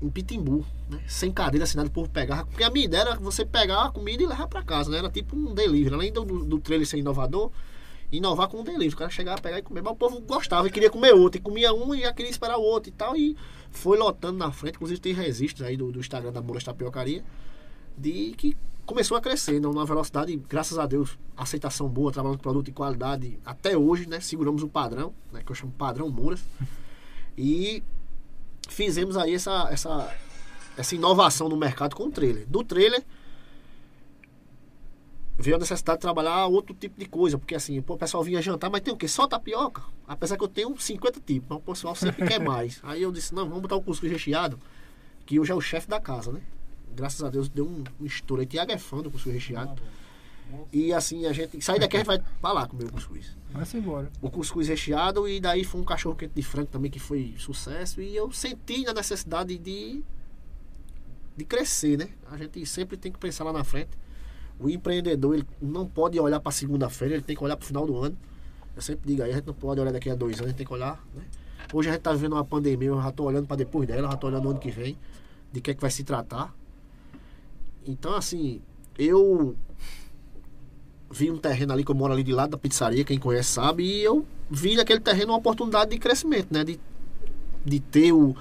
em 0.00 0.10
Pitimbu, 0.10 0.64
né? 0.90 1.00
Sem 1.06 1.32
cadeira 1.32 1.64
assinada, 1.64 1.88
o 1.88 1.92
povo 1.92 2.10
pegava. 2.10 2.46
Porque 2.46 2.64
a 2.64 2.70
minha 2.70 2.84
ideia 2.84 3.02
era 3.02 3.14
você 3.16 3.44
pegar 3.44 3.84
a 3.84 3.90
comida 3.90 4.22
e 4.22 4.26
levar 4.26 4.46
pra 4.46 4.62
casa, 4.62 4.90
né? 4.90 4.98
Era 4.98 5.10
tipo 5.10 5.36
um 5.36 5.54
delivery. 5.54 5.94
Além 5.94 6.12
do, 6.12 6.24
do 6.24 6.58
trailer 6.58 6.86
ser 6.86 6.98
inovador, 6.98 7.50
inovar 8.12 8.48
com 8.48 8.60
um 8.60 8.64
delivery. 8.64 8.94
O 8.94 8.96
cara 8.96 9.10
chegava, 9.10 9.40
pegar 9.40 9.58
e 9.58 9.62
comer. 9.62 9.82
Mas 9.82 9.92
o 9.92 9.96
povo 9.96 10.20
gostava 10.20 10.68
e 10.68 10.70
queria 10.70 10.90
comer 10.90 11.12
outro. 11.14 11.40
E 11.40 11.42
comia 11.42 11.72
um 11.72 11.94
e 11.94 12.02
já 12.02 12.12
queria 12.12 12.30
esperar 12.30 12.58
o 12.58 12.62
outro 12.62 12.90
e 12.90 12.92
tal. 12.92 13.16
E 13.16 13.36
foi 13.70 13.98
lotando 13.98 14.38
na 14.38 14.52
frente. 14.52 14.76
Inclusive 14.76 15.00
tem 15.00 15.12
registros 15.12 15.66
aí 15.66 15.76
do, 15.76 15.90
do 15.90 15.98
Instagram 15.98 16.30
da 16.30 16.42
Moura 16.42 16.62
Tapiocaria. 16.62 17.24
De 17.96 18.34
que 18.36 18.56
começou 18.84 19.16
a 19.16 19.20
crescer, 19.20 19.54
né? 19.54 19.60
numa 19.60 19.86
velocidade, 19.86 20.36
graças 20.48 20.78
a 20.78 20.86
Deus, 20.86 21.18
aceitação 21.36 21.88
boa, 21.88 22.12
trabalhando 22.12 22.38
com 22.38 22.42
produto 22.42 22.66
de 22.66 22.72
qualidade. 22.72 23.38
Até 23.44 23.76
hoje, 23.76 24.06
né? 24.06 24.20
Seguramos 24.20 24.62
o 24.62 24.68
padrão, 24.68 25.14
né? 25.32 25.42
Que 25.44 25.50
eu 25.50 25.56
chamo 25.56 25.72
padrão 25.72 26.08
Mouras. 26.08 26.44
E 27.36 27.82
fizemos 28.68 29.16
aí 29.16 29.34
essa, 29.34 29.68
essa, 29.70 30.14
essa 30.76 30.94
inovação 30.94 31.48
no 31.48 31.56
mercado 31.56 31.96
com 31.96 32.04
o 32.04 32.10
trailer. 32.10 32.46
Do 32.46 32.62
trailer 32.62 33.02
veio 35.42 35.56
a 35.56 35.58
necessidade 35.58 35.98
de 35.98 36.02
trabalhar 36.02 36.46
outro 36.46 36.74
tipo 36.74 36.98
de 36.98 37.06
coisa, 37.06 37.36
porque 37.36 37.54
assim, 37.54 37.82
pô, 37.82 37.94
o 37.94 37.98
pessoal 37.98 38.22
vinha 38.22 38.40
jantar, 38.40 38.70
mas 38.70 38.80
tem 38.80 38.94
o 38.94 38.96
quê? 38.96 39.08
Só 39.08 39.26
tapioca. 39.26 39.82
Apesar 40.06 40.36
que 40.36 40.44
eu 40.44 40.48
tenho 40.48 40.78
50 40.78 41.20
tipos, 41.20 41.48
mas 41.48 41.58
o 41.58 41.60
pessoal 41.60 41.94
sempre 41.96 42.26
quer 42.26 42.40
mais. 42.40 42.80
Aí 42.82 43.02
eu 43.02 43.10
disse, 43.10 43.34
não, 43.34 43.46
vamos 43.46 43.62
botar 43.62 43.76
o 43.76 43.82
cuscuz 43.82 44.10
recheado, 44.10 44.58
que 45.26 45.40
hoje 45.40 45.50
é 45.50 45.54
o 45.54 45.60
chefe 45.60 45.88
da 45.88 46.00
casa, 46.00 46.32
né? 46.32 46.40
Graças 46.94 47.22
a 47.24 47.28
Deus 47.28 47.48
deu 47.48 47.66
um, 47.66 47.82
um 48.00 48.06
estouro 48.06 48.40
aí. 48.40 48.46
Tiago 48.46 48.70
é 48.70 48.78
fã 48.78 48.98
do 49.02 49.10
cuscuz 49.10 49.34
recheado. 49.34 49.82
E 50.70 50.92
assim, 50.92 51.26
a 51.26 51.32
gente. 51.32 51.60
Sair 51.62 51.80
daqui 51.80 51.96
a 51.96 52.00
gente 52.00 52.06
vai 52.06 52.22
pra 52.40 52.52
lá 52.52 52.66
comer 52.66 52.84
o 52.84 52.92
cuscuz. 52.92 53.34
Vai-se 53.50 53.76
embora. 53.78 54.10
O 54.20 54.30
cuscuz 54.30 54.68
recheado 54.68 55.26
e 55.26 55.40
daí 55.40 55.64
foi 55.64 55.80
um 55.80 55.84
cachorro 55.84 56.14
quente 56.14 56.34
de 56.34 56.42
frango 56.42 56.68
também 56.68 56.90
que 56.90 56.98
foi 56.98 57.34
sucesso. 57.38 58.00
E 58.00 58.14
eu 58.14 58.30
senti 58.30 58.86
a 58.86 58.92
necessidade 58.92 59.56
de, 59.56 60.02
de 61.36 61.44
crescer, 61.44 61.96
né? 61.96 62.10
A 62.30 62.36
gente 62.36 62.64
sempre 62.66 62.98
tem 62.98 63.10
que 63.10 63.18
pensar 63.18 63.44
lá 63.44 63.52
na 63.52 63.64
frente. 63.64 63.90
O 64.62 64.70
empreendedor 64.70 65.34
ele 65.34 65.46
não 65.60 65.86
pode 65.86 66.18
olhar 66.20 66.40
para 66.40 66.52
segunda-feira, 66.52 67.14
ele 67.14 67.22
tem 67.22 67.36
que 67.36 67.42
olhar 67.42 67.56
para 67.56 67.64
o 67.64 67.66
final 67.66 67.86
do 67.86 67.96
ano. 67.98 68.16
Eu 68.74 68.82
sempre 68.82 69.06
digo 69.06 69.22
aí, 69.22 69.32
a 69.32 69.34
gente 69.34 69.46
não 69.46 69.54
pode 69.54 69.80
olhar 69.80 69.92
daqui 69.92 70.08
a 70.08 70.14
dois 70.14 70.34
anos, 70.34 70.46
a 70.46 70.48
gente 70.48 70.56
tem 70.56 70.66
que 70.66 70.72
olhar. 70.72 71.04
Né? 71.14 71.22
Hoje 71.72 71.88
a 71.88 71.92
gente 71.92 72.00
está 72.00 72.12
vivendo 72.12 72.34
uma 72.34 72.44
pandemia, 72.44 72.88
eu 72.88 73.00
já 73.00 73.08
estou 73.08 73.26
olhando 73.26 73.46
para 73.46 73.56
depois 73.56 73.86
dela, 73.86 74.08
já 74.08 74.14
estou 74.14 74.30
olhando 74.30 74.44
no 74.44 74.50
ano 74.50 74.58
que 74.58 74.70
vem, 74.70 74.96
de 75.52 75.60
que 75.60 75.70
é 75.70 75.74
que 75.74 75.80
vai 75.80 75.90
se 75.90 76.04
tratar. 76.04 76.54
Então, 77.86 78.14
assim, 78.14 78.60
eu 78.98 79.56
vi 81.10 81.30
um 81.30 81.36
terreno 81.36 81.72
ali 81.72 81.84
que 81.84 81.90
eu 81.90 81.94
moro 81.94 82.12
ali 82.12 82.22
de 82.22 82.32
lado 82.32 82.50
da 82.50 82.58
pizzaria, 82.58 83.04
quem 83.04 83.18
conhece 83.18 83.50
sabe, 83.50 83.84
e 83.84 84.02
eu 84.02 84.24
vi 84.50 84.76
naquele 84.76 85.00
terreno 85.00 85.32
uma 85.32 85.38
oportunidade 85.38 85.90
de 85.90 85.98
crescimento, 85.98 86.52
né? 86.52 86.64
De, 86.64 86.80
de 87.64 87.80
ter 87.80 88.12
o. 88.12 88.34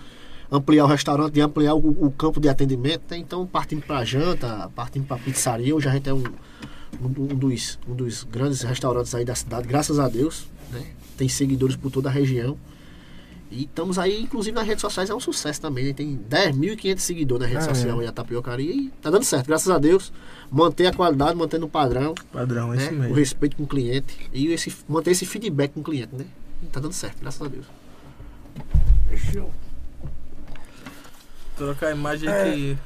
ampliar 0.51 0.83
o 0.83 0.87
restaurante, 0.87 1.33
de 1.33 1.41
ampliar 1.41 1.73
o, 1.75 2.05
o 2.07 2.11
campo 2.11 2.39
de 2.39 2.49
atendimento, 2.49 3.03
né? 3.09 3.17
Então 3.17 3.45
partindo 3.47 3.81
para 3.85 4.03
janta, 4.03 4.69
partindo 4.75 5.05
para 5.05 5.17
pizzaria, 5.17 5.75
hoje 5.75 5.87
a 5.87 5.91
gente 5.93 6.09
é 6.09 6.13
um, 6.13 6.23
um, 7.01 7.07
um 7.07 7.27
dos, 7.35 7.79
um 7.87 7.95
dos 7.95 8.23
grandes 8.23 8.61
restaurantes 8.61 9.15
aí 9.15 9.23
da 9.25 9.33
cidade, 9.35 9.67
graças 9.67 9.97
a 9.99 10.07
Deus, 10.09 10.45
né? 10.71 10.83
Tem 11.17 11.29
seguidores 11.29 11.75
por 11.75 11.89
toda 11.91 12.09
a 12.09 12.11
região. 12.11 12.57
E 13.53 13.63
estamos 13.65 13.99
aí, 13.99 14.21
inclusive 14.23 14.55
nas 14.55 14.65
redes 14.65 14.79
sociais, 14.81 15.09
é 15.09 15.13
um 15.13 15.19
sucesso 15.19 15.59
também. 15.59 15.83
né? 15.87 15.93
Tem 15.93 16.17
10.500 16.29 16.99
seguidores 16.99 17.41
na 17.41 17.47
rede 17.53 17.65
É. 17.69 17.73
social 17.75 17.99
aí, 17.99 18.07
a 18.07 18.11
Tapiocaria. 18.11 18.73
E 18.73 18.89
tá 19.01 19.09
dando 19.09 19.25
certo, 19.25 19.45
graças 19.47 19.69
a 19.69 19.77
Deus. 19.77 20.11
Manter 20.49 20.85
a 20.87 20.93
qualidade, 20.93 21.35
mantendo 21.37 21.65
o 21.65 21.69
padrão, 21.69 22.15
Padrão, 22.31 22.73
é 22.73 22.77
né? 22.77 22.83
isso 22.85 22.93
O 22.93 22.97
mesmo. 22.97 23.13
respeito 23.13 23.57
com 23.57 23.63
o 23.63 23.67
cliente. 23.67 24.17
E 24.31 24.47
esse, 24.53 24.73
manter 24.87 25.11
esse 25.11 25.25
feedback 25.25 25.73
com 25.73 25.81
o 25.81 25.83
cliente, 25.83 26.15
né? 26.15 26.25
E 26.63 26.67
tá 26.67 26.79
dando 26.79 26.93
certo, 26.93 27.19
graças 27.19 27.41
a 27.41 27.47
Deus. 27.49 27.65
Eu- 29.33 29.51
Trocar 31.61 31.87
a 31.87 31.91
imagem 31.91 32.27
É. 32.29 32.43
que. 32.51 32.77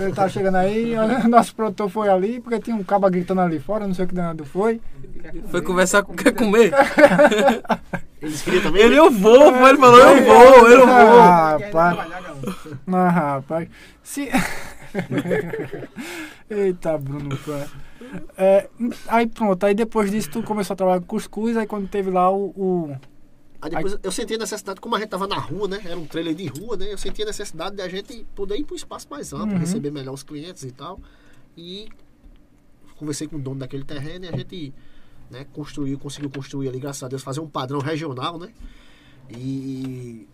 Ele 0.00 0.12
tá 0.12 0.28
chegando 0.28 0.56
aí, 0.56 0.94
o 0.96 1.26
nosso 1.28 1.54
produtor 1.54 1.88
foi 1.88 2.08
ali, 2.08 2.40
porque 2.40 2.58
tinha 2.60 2.74
um 2.74 2.82
caba 2.82 3.08
gritando 3.10 3.40
ali 3.40 3.58
fora, 3.60 3.86
não 3.86 3.94
sei 3.94 4.04
o 4.04 4.08
que 4.08 4.14
danado 4.14 4.44
foi. 4.44 4.80
Foi 5.50 5.62
conversar 5.62 6.02
com. 6.02 6.14
Quer 6.14 6.32
comer? 6.32 6.72
Eles 8.20 8.42
queriam 8.42 8.62
também. 8.62 8.82
Ele 8.82 8.96
eu 8.96 9.10
vou, 9.10 9.52
pô, 9.52 9.68
ele 9.68 9.78
falou 9.78 9.98
eu 10.00 10.24
vou, 10.24 10.68
eu 10.68 10.86
vou. 10.86 11.20
Ah, 11.20 11.58
rapaz. 11.60 11.98
Ah, 12.92 13.08
rapaz. 13.10 13.68
Se... 14.02 14.28
Eita, 16.50 16.96
Bruno. 16.98 17.38
É, 18.36 18.68
aí 19.08 19.26
pronto, 19.26 19.64
aí 19.64 19.74
depois 19.74 20.10
disso 20.10 20.30
tu 20.30 20.42
começou 20.42 20.74
a 20.74 20.76
trabalhar 20.76 21.00
com 21.00 21.06
cuscuz, 21.06 21.56
aí 21.56 21.66
quando 21.66 21.88
teve 21.88 22.10
lá 22.10 22.30
o. 22.30 22.46
o- 22.56 22.96
Aí 23.60 23.70
depois 23.70 23.98
eu 24.02 24.12
senti 24.12 24.34
a 24.34 24.38
necessidade, 24.38 24.80
como 24.80 24.94
a 24.94 24.98
gente 24.98 25.08
tava 25.08 25.26
na 25.26 25.38
rua, 25.38 25.66
né? 25.68 25.80
Era 25.84 25.98
um 25.98 26.06
trailer 26.06 26.34
de 26.34 26.46
rua, 26.46 26.76
né? 26.76 26.92
Eu 26.92 26.98
senti 26.98 27.22
a 27.22 27.26
necessidade 27.26 27.76
de 27.76 27.82
a 27.82 27.88
gente 27.88 28.26
poder 28.34 28.56
ir 28.56 28.64
para 28.64 28.74
um 28.74 28.76
espaço 28.76 29.06
mais 29.10 29.32
amplo, 29.32 29.52
Uhum. 29.54 29.58
receber 29.58 29.90
melhor 29.90 30.12
os 30.14 30.22
clientes 30.22 30.62
e 30.62 30.70
tal. 30.70 31.00
E 31.56 31.88
conversei 32.96 33.26
com 33.26 33.36
o 33.36 33.38
dono 33.40 33.60
daquele 33.60 33.84
terreno 33.84 34.24
e 34.24 34.28
a 34.28 34.36
gente 34.36 34.74
né, 35.30 35.44
construiu, 35.52 35.98
conseguiu 35.98 36.30
construir 36.30 36.68
ali, 36.68 36.78
graças 36.78 37.02
a 37.02 37.08
Deus, 37.08 37.22
fazer 37.22 37.40
um 37.40 37.48
padrão 37.48 37.80
regional, 37.80 38.38
né? 38.38 38.52
E 39.30 40.26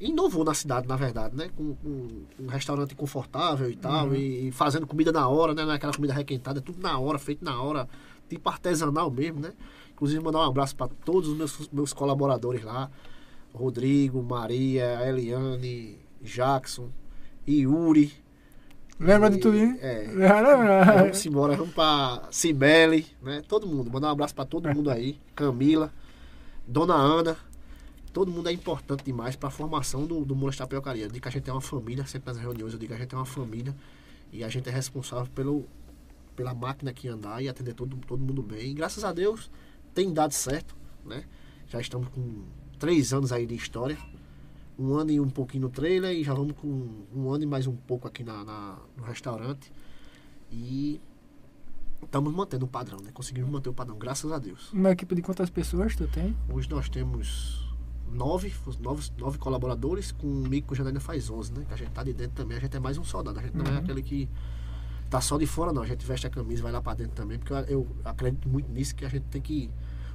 inovou 0.00 0.44
na 0.44 0.52
cidade, 0.52 0.88
na 0.88 0.96
verdade, 0.96 1.36
né? 1.36 1.48
Com, 1.56 1.74
com 1.76 2.24
um 2.40 2.46
restaurante 2.48 2.94
confortável 2.94 3.70
e 3.70 3.76
tal, 3.76 4.14
e 4.14 4.50
fazendo 4.52 4.86
comida 4.86 5.12
na 5.12 5.28
hora, 5.28 5.54
né? 5.54 5.64
Não 5.64 5.72
é 5.72 5.76
aquela 5.76 5.92
comida 5.94 6.12
requentada, 6.12 6.58
é 6.58 6.62
tudo 6.62 6.80
na 6.80 6.98
hora, 6.98 7.18
feito 7.18 7.44
na 7.44 7.60
hora, 7.62 7.88
tipo 8.28 8.48
artesanal 8.48 9.10
mesmo, 9.10 9.40
né? 9.40 9.52
Inclusive 9.96 10.22
mandar 10.22 10.40
um 10.40 10.42
abraço 10.42 10.76
para 10.76 10.88
todos 11.06 11.30
os 11.30 11.34
meus, 11.36 11.68
meus 11.72 11.92
colaboradores 11.94 12.62
lá, 12.62 12.90
Rodrigo, 13.54 14.22
Maria, 14.22 15.00
Eliane, 15.08 15.98
Jackson, 16.20 16.90
Yuri. 17.48 18.12
Lembra 19.00 19.30
de 19.30 19.38
E- 19.38 19.40
tudo, 19.40 19.56
hein? 19.56 19.78
É. 19.80 20.04
Vamos 21.00 21.24
embora, 21.24 21.56
vamos 21.56 21.74
pra 21.74 22.28
Cibele, 22.30 23.06
né? 23.22 23.42
Todo 23.48 23.66
mundo, 23.66 23.90
mandar 23.90 24.08
um 24.08 24.10
abraço 24.10 24.34
pra 24.34 24.44
todo 24.44 24.68
mundo 24.68 24.90
aí. 24.90 25.18
Camila, 25.34 25.90
Dona 26.66 26.94
Ana. 26.94 27.36
Todo 28.12 28.30
mundo 28.30 28.48
é 28.50 28.52
importante 28.52 29.02
demais 29.04 29.34
pra 29.34 29.48
formação 29.50 30.06
do, 30.06 30.24
do 30.24 30.34
Moura 30.36 30.54
Tapiocaria. 30.56 31.04
Eu 31.04 31.08
digo 31.08 31.22
que 31.22 31.28
a 31.28 31.30
gente 31.30 31.48
é 31.48 31.52
uma 31.52 31.60
família, 31.62 32.06
sempre 32.06 32.32
nas 32.32 32.38
reuniões 32.42 32.72
eu 32.74 32.78
digo 32.78 32.92
que 32.92 32.98
a 32.98 33.02
gente 33.02 33.14
é 33.14 33.18
uma 33.18 33.26
família 33.26 33.74
e 34.32 34.42
a 34.44 34.48
gente 34.48 34.68
é 34.68 34.72
responsável 34.72 35.26
pelo, 35.34 35.66
pela 36.34 36.54
máquina 36.54 36.92
que 36.94 37.08
andar 37.08 37.42
e 37.42 37.48
atender 37.48 37.74
todo, 37.74 37.96
todo 38.06 38.18
mundo 38.20 38.42
bem. 38.42 38.70
E 38.70 38.74
graças 38.74 39.04
a 39.04 39.12
Deus 39.12 39.50
tem 39.96 40.12
dado 40.12 40.32
certo, 40.32 40.76
né? 41.04 41.24
Já 41.68 41.80
estamos 41.80 42.08
com 42.08 42.44
três 42.78 43.14
anos 43.14 43.32
aí 43.32 43.46
de 43.46 43.54
história. 43.54 43.96
Um 44.78 44.92
ano 44.94 45.10
e 45.10 45.18
um 45.18 45.30
pouquinho 45.30 45.62
no 45.62 45.70
trailer 45.70 46.14
e 46.14 46.22
já 46.22 46.34
vamos 46.34 46.52
com 46.52 46.68
um 47.14 47.30
ano 47.30 47.44
e 47.44 47.46
mais 47.46 47.66
um 47.66 47.74
pouco 47.74 48.06
aqui 48.06 48.22
na, 48.22 48.44
na- 48.44 48.78
no 48.94 49.02
restaurante. 49.04 49.72
E 50.52 51.00
estamos 52.02 52.30
mantendo 52.34 52.66
o 52.66 52.68
padrão, 52.68 52.98
né? 53.02 53.10
Conseguimos 53.12 53.48
manter 53.50 53.70
o 53.70 53.72
padrão, 53.72 53.96
graças 53.98 54.30
a 54.30 54.38
Deus. 54.38 54.70
Uma 54.74 54.90
equipe 54.90 55.14
de 55.14 55.22
quantas 55.22 55.48
pessoas 55.48 55.96
tu 55.96 56.06
tem? 56.06 56.36
Hoje 56.50 56.68
nós 56.68 56.90
temos 56.90 57.64
nove, 58.12 58.52
nove, 58.80 59.10
nove 59.18 59.38
colaboradores, 59.38 60.12
com 60.12 60.42
o 60.44 60.74
Janaína 60.74 61.00
faz 61.00 61.30
11, 61.30 61.54
né? 61.54 61.64
Que 61.66 61.72
a 61.72 61.76
gente 61.76 61.90
tá 61.92 62.04
de 62.04 62.12
dentro 62.12 62.34
também, 62.36 62.58
a 62.58 62.60
gente 62.60 62.76
é 62.76 62.78
mais 62.80 62.98
um 62.98 63.04
soldado. 63.04 63.38
A 63.38 63.42
gente 63.42 63.56
não 63.56 63.64
é 63.64 63.70
Uhum. 63.70 63.78
aquele 63.78 64.02
que 64.02 64.28
tá 65.10 65.20
só 65.20 65.36
de 65.38 65.46
fora, 65.46 65.72
não. 65.72 65.82
A 65.82 65.86
gente 65.86 66.04
veste 66.06 66.26
a 66.26 66.30
camisa 66.30 66.62
vai 66.62 66.72
lá 66.72 66.80
pra 66.82 66.94
dentro 66.94 67.12
também, 67.14 67.38
porque 67.38 67.52
eu, 67.52 67.60
eu 67.68 67.86
acredito 68.04 68.48
muito 68.48 68.70
nisso, 68.70 68.94
que 68.94 69.04
a 69.04 69.08
gente 69.08 69.24
tem 69.24 69.40
que. 69.40 69.70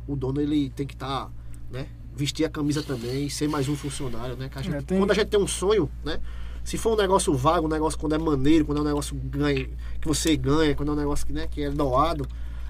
O 0.08 0.16
dono 0.16 0.42
ele 0.42 0.70
tem 0.72 0.86
que 0.88 0.94
estar, 0.94 1.32
né? 1.72 1.88
Vestir 2.16 2.46
a 2.46 2.50
camisa 2.50 2.84
também, 2.84 3.30
ser 3.30 3.48
mais 3.48 3.70
um 3.70 3.76
funcionário, 3.76 4.36
né? 4.36 4.50
A 4.54 4.62
gente- 4.62 4.76
É, 4.76 4.82
tem- 4.82 4.98
Quando 5.00 5.12
a 5.12 5.14
gente 5.14 5.28
tem 5.30 5.40
um 5.40 5.48
sonho, 5.48 5.90
né? 6.04 6.20
Se 6.64 6.78
for 6.78 6.94
um 6.94 6.96
negócio 6.98 7.34
vago, 7.36 7.66
um 7.66 7.70
negócio 7.70 7.98
quando 7.98 8.14
é 8.14 8.18
maneiro, 8.18 8.66
quando 8.66 8.78
é 8.80 8.82
um 8.82 8.86
negócio 8.86 9.16
ganha, 9.16 9.66
que 10.00 10.08
você 10.08 10.36
ganha, 10.38 10.76
quando 10.76 10.90
é 10.90 10.92
um 10.92 10.98
negócio 10.98 11.26
que, 11.26 11.34
né, 11.34 11.48
que 11.48 11.64
é 11.64 11.72
doado, 11.72 12.28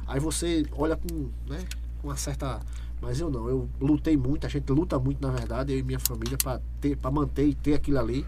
aí 0.08 0.18
você 0.20 0.64
olha 0.74 0.96
com, 0.96 1.30
né, 1.50 1.60
com 2.02 2.08
uma 2.08 2.16
certa. 2.16 2.62
Mas 3.02 3.20
eu 3.20 3.30
não, 3.32 3.50
eu 3.50 3.68
lutei 3.82 4.16
muito, 4.16 4.46
a 4.46 4.50
gente 4.50 4.72
luta 4.72 4.98
muito, 5.00 5.20
na 5.22 5.32
verdade, 5.34 5.74
eu 5.74 5.80
e 5.80 5.84
minha 5.84 6.00
família, 6.00 6.38
para 6.38 6.62
para 7.02 7.12
manter 7.12 7.48
e 7.48 7.56
ter 7.56 7.74
aquilo 7.74 8.00
ali. 8.00 8.26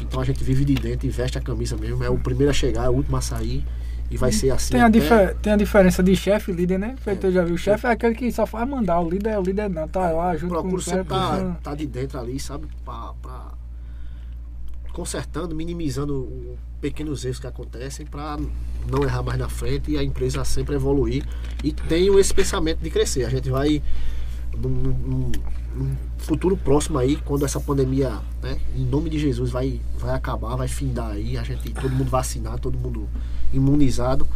Então 0.00 0.20
a 0.20 0.24
gente 0.24 0.42
vive 0.42 0.64
de 0.64 0.74
dentro 0.74 1.06
e 1.06 1.10
veste 1.10 1.38
a 1.38 1.40
camisa 1.40 1.76
mesmo. 1.76 2.02
É 2.04 2.10
o 2.10 2.18
primeiro 2.18 2.50
a 2.50 2.54
chegar, 2.54 2.84
é 2.84 2.88
o 2.88 2.92
último 2.92 3.16
a 3.16 3.20
sair. 3.20 3.64
E 4.10 4.16
vai 4.18 4.30
ser 4.30 4.50
assim. 4.50 4.72
Tem 4.72 4.80
a, 4.82 4.86
até- 4.86 5.28
tem 5.40 5.52
a 5.54 5.56
diferença 5.56 6.02
de 6.02 6.14
chefe 6.14 6.50
e 6.50 6.54
líder, 6.54 6.78
né? 6.78 6.94
Feito, 6.98 7.28
eu 7.28 7.32
já 7.32 7.42
vi. 7.44 7.52
O 7.52 7.56
chefe 7.58 7.86
é 7.86 7.90
aquele 7.90 8.14
que 8.14 8.30
só 8.30 8.44
faz 8.46 8.68
mandar, 8.68 9.00
o 9.00 9.08
líder, 9.08 9.38
o 9.38 9.42
líder 9.42 9.70
não, 9.70 9.88
tá 9.88 10.10
lá 10.10 10.36
junto 10.36 10.54
com 10.54 10.60
procuro 10.60 10.82
o 10.82 10.84
cara, 10.84 10.96
sempre 10.98 11.14
estar 11.14 11.30
puxando. 11.30 11.56
tá 11.62 11.74
de 11.74 11.86
dentro 11.86 12.20
ali, 12.20 12.38
sabe? 12.38 12.66
Pra, 12.84 13.14
pra- 13.22 13.52
consertando, 14.92 15.54
minimizando 15.56 16.14
o- 16.14 16.58
pequenos 16.80 17.24
erros 17.24 17.38
que 17.38 17.46
acontecem 17.46 18.04
para 18.04 18.38
não 18.90 19.02
errar 19.04 19.22
mais 19.22 19.38
na 19.38 19.48
frente 19.48 19.92
e 19.92 19.96
a 19.96 20.02
empresa 20.02 20.44
sempre 20.44 20.74
evoluir. 20.74 21.24
E 21.64 21.72
tenho 21.72 22.18
esse 22.18 22.34
pensamento 22.34 22.80
de 22.80 22.90
crescer. 22.90 23.24
A 23.24 23.30
gente 23.30 23.48
vai 23.48 23.80
num, 24.56 24.68
num- 24.70 25.32
futuro 26.18 26.56
próximo 26.56 26.98
aí, 26.98 27.16
quando 27.16 27.44
essa 27.44 27.58
pandemia, 27.58 28.20
né, 28.42 28.58
em 28.76 28.84
nome 28.84 29.08
de 29.10 29.18
Jesus, 29.18 29.50
vai, 29.50 29.80
vai 29.98 30.14
acabar, 30.14 30.54
vai 30.54 30.68
findar 30.68 31.10
aí, 31.12 31.36
a 31.38 31.42
gente, 31.42 31.70
todo 31.72 31.90
mundo 31.90 32.10
vacinado, 32.10 32.58
todo 32.60 32.78
mundo 32.78 33.08
imunizado. 33.52 34.26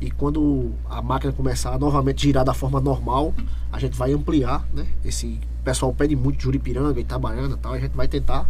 E 0.00 0.10
quando 0.10 0.70
a 0.88 1.02
máquina 1.02 1.32
começar 1.32 1.74
a 1.74 1.78
novamente 1.78 2.22
girar 2.22 2.44
da 2.44 2.54
forma 2.54 2.80
normal, 2.80 3.34
a 3.72 3.78
gente 3.80 3.96
vai 3.96 4.12
ampliar, 4.12 4.64
né? 4.72 4.86
Esse 5.04 5.40
pessoal 5.64 5.92
pede 5.92 6.14
muito 6.14 6.40
Juripiranga, 6.42 7.00
Itabaiana 7.00 7.56
e 7.56 7.58
tal, 7.58 7.72
a 7.72 7.80
gente 7.80 7.96
vai 7.96 8.06
tentar 8.06 8.48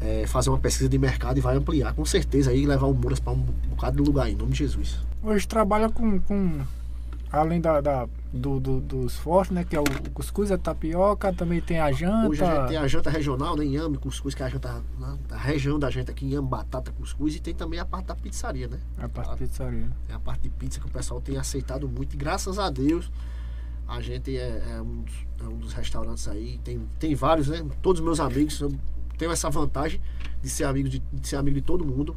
eh, 0.00 0.24
fazer 0.26 0.48
uma 0.48 0.58
pesquisa 0.58 0.88
de 0.88 0.98
mercado 0.98 1.36
e 1.36 1.40
vai 1.42 1.54
ampliar, 1.56 1.92
com 1.92 2.04
certeza, 2.06 2.50
aí 2.50 2.64
levar 2.66 2.86
o 2.86 2.94
Muras 2.94 3.20
para 3.20 3.34
um 3.34 3.44
bocado 3.68 3.98
de 3.98 4.02
lugar 4.02 4.24
aí, 4.26 4.32
em 4.32 4.36
nome 4.36 4.52
de 4.52 4.58
Jesus. 4.58 4.98
Hoje 5.22 5.46
trabalha 5.46 5.90
com, 5.90 6.18
com 6.20 6.60
além 7.32 7.60
da, 7.60 7.80
da- 7.80 8.08
do, 8.32 8.60
do- 8.60 8.80
dos 8.80 9.16
fortes, 9.16 9.52
né? 9.52 9.64
Que 9.64 9.74
é 9.74 9.80
o, 9.80 9.84
o 9.84 10.10
cuscuz, 10.10 10.52
a 10.52 10.58
tapioca, 10.58 11.32
também 11.32 11.60
tem 11.60 11.78
a 11.80 11.90
janta. 11.90 12.28
Hoje 12.28 12.44
a 12.44 12.54
gente 12.60 12.68
tem 12.68 12.76
a 12.76 12.86
janta 12.86 13.10
regional, 13.10 13.56
né? 13.56 13.64
Inhame, 13.64 13.96
cuscuz, 13.98 14.34
que 14.34 14.42
é 14.42 14.46
a 14.46 14.48
janta 14.48 14.82
na, 14.98 15.16
da 15.28 15.36
região 15.36 15.78
da 15.78 15.90
gente 15.90 16.10
aqui, 16.10 16.26
Inhame, 16.26 16.46
batata, 16.48 16.92
cuscuz, 16.92 17.34
e 17.34 17.40
tem 17.40 17.54
também 17.54 17.80
a 17.80 17.84
parte 17.84 18.06
da 18.06 18.14
pizzaria, 18.14 18.68
né? 18.68 18.78
a 18.98 19.08
parte 19.08 19.30
de 19.32 19.36
pizzaria. 19.46 19.88
É 20.08 20.12
a 20.14 20.18
parte 20.20 20.42
de 20.42 20.50
pizza 20.50 20.78
que 20.80 20.86
o 20.86 20.90
pessoal 20.90 21.20
tem 21.20 21.36
aceitado 21.38 21.88
muito. 21.88 22.14
E 22.14 22.16
graças 22.16 22.58
a 22.58 22.68
Deus, 22.70 23.10
a 23.88 24.00
gente 24.00 24.36
é, 24.36 24.62
é 24.76 24.80
um, 24.82 25.02
dos, 25.02 25.14
é 25.40 25.44
um 25.44 25.56
dos 25.58 25.72
restaurantes 25.72 26.28
aí. 26.28 26.58
Tem, 26.62 26.80
tem 26.98 27.14
vários, 27.14 27.48
né? 27.48 27.64
Todos 27.80 28.00
os 28.00 28.04
meus 28.04 28.20
amigos. 28.20 28.60
Eu 28.60 28.72
tenho 29.18 29.30
essa 29.30 29.48
vantagem 29.50 30.00
de 30.42 30.48
ser 30.48 30.64
amigo 30.64 30.88
de, 30.88 30.98
de 31.12 31.28
ser 31.28 31.36
amigo 31.36 31.56
de 31.56 31.62
todo 31.62 31.84
mundo. 31.84 32.14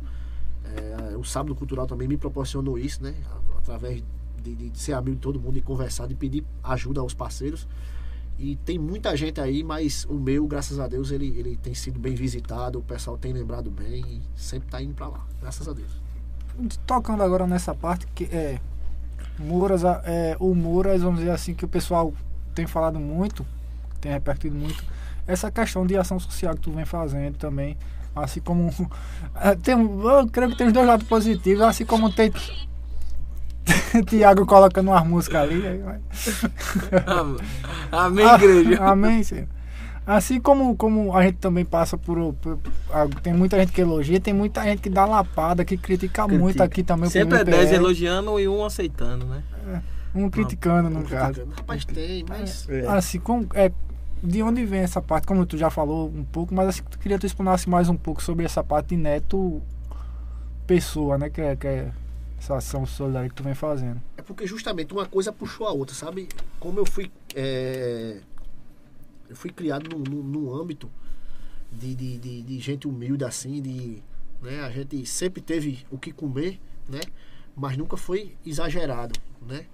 É, 1.12 1.16
o 1.18 1.24
Sábado 1.24 1.54
Cultural 1.56 1.86
também 1.88 2.08
me 2.08 2.18
proporcionou 2.18 2.78
isso, 2.78 3.02
né? 3.04 3.14
Através 3.58 4.02
de, 4.54 4.70
de 4.70 4.80
ser 4.80 4.94
amigo 4.94 5.16
de 5.16 5.22
todo 5.22 5.40
mundo 5.40 5.58
e 5.58 5.62
conversar, 5.62 6.08
de 6.08 6.16
pedir 6.16 6.44
ajuda 6.64 7.02
aos 7.02 7.14
parceiros. 7.14 7.68
E 8.38 8.58
tem 8.58 8.78
muita 8.78 9.16
gente 9.16 9.40
aí, 9.40 9.64
mas 9.64 10.06
o 10.10 10.16
meu, 10.16 10.46
graças 10.46 10.80
a 10.80 10.88
Deus, 10.88 11.12
ele, 11.12 11.28
ele 11.38 11.56
tem 11.56 11.74
sido 11.74 11.98
bem 11.98 12.16
visitado, 12.16 12.80
o 12.80 12.84
pessoal 12.84 13.18
tem 13.18 13.32
lembrado 13.32 13.72
bem 13.72 14.04
e 14.06 14.22
sempre 14.36 14.70
tá 14.70 14.82
indo 14.82 14.94
pra 14.94 15.08
lá. 15.08 15.26
Graças 15.42 15.68
a 15.68 15.74
Deus. 15.74 15.90
Tocando 16.86 17.24
agora 17.24 17.48
nessa 17.48 17.74
parte 17.74 18.06
que 18.08 18.26
é 18.26 18.60
Muras, 19.40 19.84
é, 19.84 20.36
o 20.40 20.54
Muras, 20.54 21.02
vamos 21.02 21.20
dizer 21.20 21.32
assim, 21.32 21.54
que 21.54 21.66
o 21.66 21.68
pessoal 21.68 22.14
tem 22.54 22.68
falado 22.68 23.00
muito, 23.00 23.46
tem 24.00 24.12
repercutido 24.12 24.56
muito, 24.56 24.84
essa 25.28 25.50
questão 25.50 25.86
de 25.86 25.98
ação 25.98 26.20
social 26.20 26.56
que 26.56 26.62
tu 26.62 26.72
vem 26.72 26.86
fazendo 26.86 27.38
também, 27.38 27.78
assim 28.16 28.40
como 28.40 28.70
tem, 29.64 29.76
eu 29.76 30.28
creio 30.30 30.52
que 30.52 30.58
tem 30.58 30.68
os 30.68 30.74
dois 30.74 30.88
lados 30.88 31.08
positivos, 31.08 31.64
assim 31.64 31.86
como 31.86 32.12
tem 32.12 32.32
Tiago 34.08 34.46
colocando 34.46 34.92
umas 34.92 35.06
músicas 35.08 35.42
ali, 35.44 35.66
aí 35.66 35.78
vai. 35.80 36.00
Amém, 37.92 38.26
igreja. 38.26 38.82
Amém, 38.84 39.24
Senhor. 39.24 39.48
Assim 40.06 40.40
como, 40.40 40.76
como 40.76 41.16
a 41.18 41.24
gente 41.24 41.38
também 41.38 41.66
passa 41.66 41.98
por, 41.98 42.34
por- 42.36 42.60
Tem 43.24 43.34
muita 43.34 43.58
gente 43.60 43.72
que 43.72 43.82
elogia, 43.82 44.20
tem 44.20 44.34
muita 44.34 44.64
gente 44.64 44.82
que 44.82 44.90
dá 44.90 45.04
lapada, 45.06 45.66
que 45.66 45.76
critica, 45.78 46.28
muito 46.28 46.44
Critica. 46.44 46.64
aqui 46.64 46.84
também. 46.84 47.10
Sempre 47.10 47.40
é 47.40 47.44
PVPR, 47.44 47.58
10 47.58 47.72
elogiando 47.72 48.40
e 48.40 48.48
um 48.48 48.64
aceitando, 48.64 49.26
né? 49.26 49.42
Um 50.14 50.30
criticando, 50.30 50.90
no 50.90 51.04
caso. 51.04 51.48
Rapaz, 51.58 51.84
tem, 51.86 52.24
mas. 52.30 52.68
Assim, 52.88 53.20
como, 53.20 53.48
é, 53.56 53.72
de 54.24 54.44
onde 54.44 54.64
vem 54.64 54.82
essa 54.82 55.02
parte? 55.02 55.26
Como 55.26 55.44
tu 55.46 55.58
já 55.58 55.72
falou 55.72 56.08
um 56.08 56.24
pouco, 56.24 56.54
mas 56.54 56.68
assim, 56.70 56.82
queria 57.02 57.18
que 57.18 57.22
tu 57.22 57.26
explanasse 57.28 57.68
mais 57.68 57.90
um 57.90 57.96
pouco 57.98 58.22
sobre 58.22 58.46
essa 58.46 58.64
parte 58.64 58.90
de 58.90 58.98
Neto 58.98 59.60
Pessoa, 60.68 61.18
né? 61.18 61.30
Que 61.32 61.42
é, 61.42 61.56
que 61.56 61.68
é 61.68 61.92
essa 62.38 62.56
ação 62.58 62.86
solidária 62.86 63.30
que 63.30 63.36
tu 63.36 63.44
vem 63.44 63.56
fazendo. 63.56 64.02
É 64.18 64.22
porque 64.22 64.46
justamente 64.46 64.94
uma 64.94 65.06
coisa 65.06 65.32
puxou 65.32 65.68
a 65.68 65.72
outra, 65.72 65.96
sabe? 65.96 66.28
Como 66.60 66.80
eu 66.80 66.86
fui. 66.86 67.12
é, 67.36 68.22
eu 69.30 69.36
fui 69.36 69.50
criado 69.50 69.90
num, 69.90 70.04
num- 70.04 70.24
num 70.24 70.54
âmbito 70.54 70.90
de, 71.72 71.96
de, 71.96 72.18
de, 72.20 72.42
de 72.44 72.60
gente 72.60 72.88
humilde 72.88 73.24
assim, 73.24 73.62
de. 73.62 74.02
Né? 74.42 74.62
A 74.62 74.70
gente 74.70 75.06
sempre 75.06 75.42
teve 75.42 75.86
o 75.90 75.98
que 75.98 76.12
comer, 76.12 76.60
né? 76.88 77.00
Mas 77.56 77.78
nunca 77.78 77.98
foi 77.98 78.36
exagerado, 78.46 79.20
né? 79.48 79.66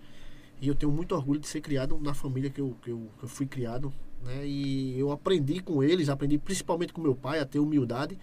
E 0.62 0.68
eu 0.68 0.76
tenho 0.76 0.92
muito 0.92 1.16
orgulho 1.16 1.40
de 1.40 1.48
ser 1.48 1.60
criado 1.60 2.00
na 2.00 2.14
família 2.14 2.50
que 2.50 2.62
eu, 2.62 2.78
que 2.84 2.92
eu, 2.92 3.10
que 3.18 3.24
eu 3.26 3.30
fui 3.30 3.48
criado, 3.48 3.92
né? 4.24 4.46
E 4.46 4.98
eu 5.00 5.12
aprendi 5.12 5.60
com 5.60 5.82
eles, 5.84 6.08
aprendi 6.08 6.38
principalmente 6.38 6.94
com 6.94 7.02
meu 7.02 7.16
pai 7.16 7.40
a 7.40 7.46
ter 7.46 7.58
humildade 7.60 8.18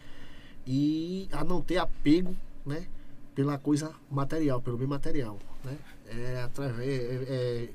e 0.67 1.29
a 1.33 1.43
não 1.45 1.61
ter 1.61 1.79
apego, 1.79 2.35
né? 2.65 2.87
Pela 3.39 3.57
coisa 3.57 3.95
material, 4.11 4.61
pelo 4.61 4.77
bem 4.77 4.89
material, 4.89 5.39
né? 5.65 5.79
É, 6.09 6.43
através, 6.43 6.89
é, 6.89 7.15
é, 7.29 7.69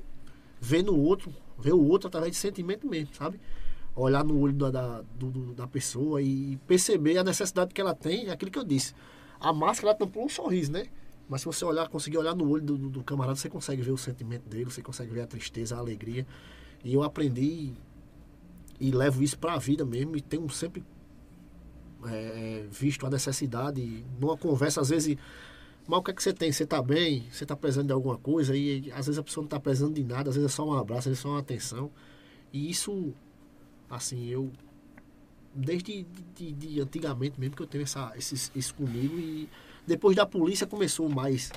ver 0.60 0.82
no 0.82 0.94
outro, 0.94 1.32
ver 1.58 1.72
o 1.72 1.82
outro 1.82 2.08
através 2.08 2.32
de 2.32 2.36
sentimento 2.36 2.86
mesmo, 2.86 3.14
sabe? 3.14 3.40
Olhar 3.96 4.22
no 4.22 4.38
olho 4.38 4.52
da, 4.52 4.70
da, 4.70 5.00
do- 5.18 5.54
da 5.54 5.66
pessoa 5.66 6.20
e 6.20 6.58
perceber 6.66 7.16
a 7.16 7.24
necessidade 7.24 7.72
que 7.72 7.80
ela 7.80 7.94
tem, 7.94 8.26
é 8.26 8.30
aquilo 8.32 8.50
que 8.50 8.58
eu 8.58 8.64
disse. 8.64 8.92
A 9.40 9.54
máscara 9.54 9.88
ela 9.92 9.98
tampou 9.98 10.26
um 10.26 10.28
sorriso, 10.28 10.70
né? 10.70 10.84
Mas 11.30 11.40
se 11.40 11.46
você 11.46 11.64
olhar, 11.64 11.88
conseguir 11.88 12.18
olhar 12.18 12.34
no 12.36 12.46
olho 12.46 12.62
do, 12.62 12.76
do- 12.76 13.02
camarada, 13.02 13.36
você 13.36 13.48
consegue 13.48 13.80
ver 13.80 13.92
o 13.92 13.96
sentimento 13.96 14.46
dele, 14.46 14.66
você 14.66 14.82
consegue 14.82 15.14
ver 15.14 15.22
a 15.22 15.26
tristeza, 15.26 15.76
a 15.76 15.78
alegria. 15.78 16.26
E 16.84 16.92
eu 16.92 17.02
aprendi 17.02 17.72
e 18.78 18.90
levo 18.90 19.22
isso 19.22 19.38
para 19.38 19.54
a 19.54 19.58
vida 19.58 19.82
mesmo 19.82 20.14
e 20.14 20.20
tenho 20.20 20.46
sempre 20.50 20.84
é, 22.06 22.66
visto 22.70 23.06
a 23.06 23.10
necessidade 23.10 24.04
numa 24.20 24.36
conversa 24.36 24.82
às 24.82 24.90
vezes 24.90 25.16
mas 25.86 25.98
o 25.98 26.02
que 26.02 26.10
é 26.10 26.14
que 26.14 26.22
você 26.22 26.32
tem? 26.32 26.50
Você 26.52 26.66
tá 26.66 26.80
bem? 26.82 27.28
Você 27.30 27.44
tá 27.46 27.56
precisando 27.56 27.86
de 27.88 27.92
alguma 27.92 28.16
coisa? 28.18 28.56
E 28.56 28.90
às 28.92 29.06
vezes 29.06 29.18
a 29.18 29.22
pessoa 29.22 29.42
não 29.42 29.48
tá 29.48 29.60
precisando 29.60 29.94
de 29.94 30.04
nada, 30.04 30.30
às 30.30 30.36
vezes 30.36 30.50
é 30.50 30.54
só 30.54 30.66
um 30.66 30.72
abraço, 30.74 31.00
às 31.00 31.04
vezes 31.06 31.20
é 31.20 31.22
só 31.22 31.28
uma 31.30 31.40
atenção. 31.40 31.90
E 32.52 32.70
isso, 32.70 33.12
assim, 33.90 34.26
eu. 34.28 34.50
Desde 35.54 36.04
de, 36.34 36.52
de- 36.52 36.80
antigamente 36.80 37.38
mesmo 37.38 37.54
que 37.54 37.62
eu 37.62 37.66
tenho 37.66 37.82
essa, 37.84 38.12
esses- 38.16 38.50
isso 38.56 38.74
comigo. 38.74 39.16
E 39.18 39.48
depois 39.86 40.16
da 40.16 40.26
polícia 40.26 40.66
começou 40.66 41.08
mais 41.08 41.52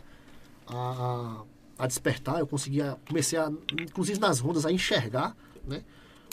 a, 0.68 1.44
a, 1.80 1.84
a 1.84 1.88
despertar. 1.88 2.40
Eu 2.40 2.48
conseguia. 2.48 2.98
Comecei 3.08 3.40
a, 3.40 3.52
inclusive 3.82 4.20
nas 4.20 4.40
rondas, 4.40 4.66
a 4.66 4.72
enxergar, 4.72 5.36
né? 5.66 5.84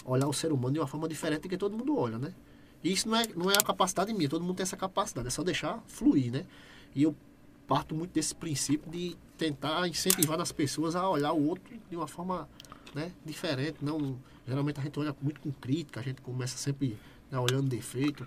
Olhar 0.05 0.29
o 0.29 0.33
ser 0.35 0.53
humano 0.53 0.75
de 0.75 0.81
uma 0.81 0.87
forma 0.87 1.09
diferente 1.09 1.49
que 1.49 1.57
todo 1.57 1.77
mundo 1.77 1.97
olha, 1.97 2.19
né? 2.19 2.35
E 2.83 2.93
isso 2.93 3.09
não 3.09 3.17
é, 3.17 3.27
não 3.35 3.51
é 3.51 3.55
a 3.57 3.63
capacidade 3.65 4.13
minha, 4.13 4.29
todo 4.29 4.43
mundo 4.45 4.57
tem 4.57 4.65
essa 4.65 4.77
capacidade, 4.77 5.29
é 5.29 5.31
só 5.31 5.43
deixar 5.43 5.83
fluir, 5.87 6.31
né? 6.33 6.45
E 6.95 7.03
eu 7.05 7.15
parto 7.67 7.95
muito 7.95 8.13
desse 8.13 8.35
princípio 8.35 8.91
de 8.91 9.17
tentar 9.37 9.87
incentivar 9.89 10.41
as 10.41 10.53
pessoas 10.53 10.95
a 10.95 11.09
olhar 11.09 11.33
o 11.33 11.49
outro 11.49 11.75
de 11.91 11.97
uma 11.97 12.07
forma 12.07 12.49
né, 12.95 13.13
diferente. 13.25 13.79
Não, 13.83 14.19
geralmente 14.47 14.81
a 14.81 14.83
gente 14.83 14.99
olha 14.99 15.15
muito 15.21 15.41
com 15.41 15.51
crítica, 15.53 16.01
a 16.01 16.03
gente 16.03 16.21
começa 16.21 16.57
sempre 16.57 16.97
né, 17.31 17.39
olhando 17.39 17.69
defeito. 17.69 18.27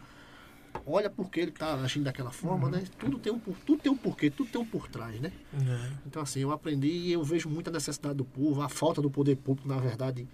Olha 0.86 1.10
porque 1.10 1.40
ele 1.40 1.52
está 1.52 1.74
agindo 1.76 2.04
daquela 2.04 2.30
forma, 2.30 2.70
né? 2.70 2.84
Tudo 3.00 3.18
tem, 3.18 3.34
um, 3.34 3.40
tudo 3.40 3.82
tem 3.82 3.92
um 3.92 3.98
porquê, 3.98 4.30
tudo 4.30 4.50
tem 4.50 4.62
um 4.62 4.66
por 4.66 4.88
trás, 4.88 5.20
né? 5.20 5.32
É. 5.54 5.92
Então, 6.06 6.22
assim, 6.22 6.40
eu 6.42 6.52
aprendi 6.52 6.88
e 6.88 7.12
eu 7.14 7.24
vejo 7.24 7.50
muita 7.50 7.72
necessidade 7.72 8.16
do 8.16 8.26
povo, 8.26 8.62
a 8.62 8.70
falta 8.70 9.02
do 9.02 9.10
poder 9.10 9.38
público, 9.38 9.68
na 9.68 9.78
verdade, 9.78 10.28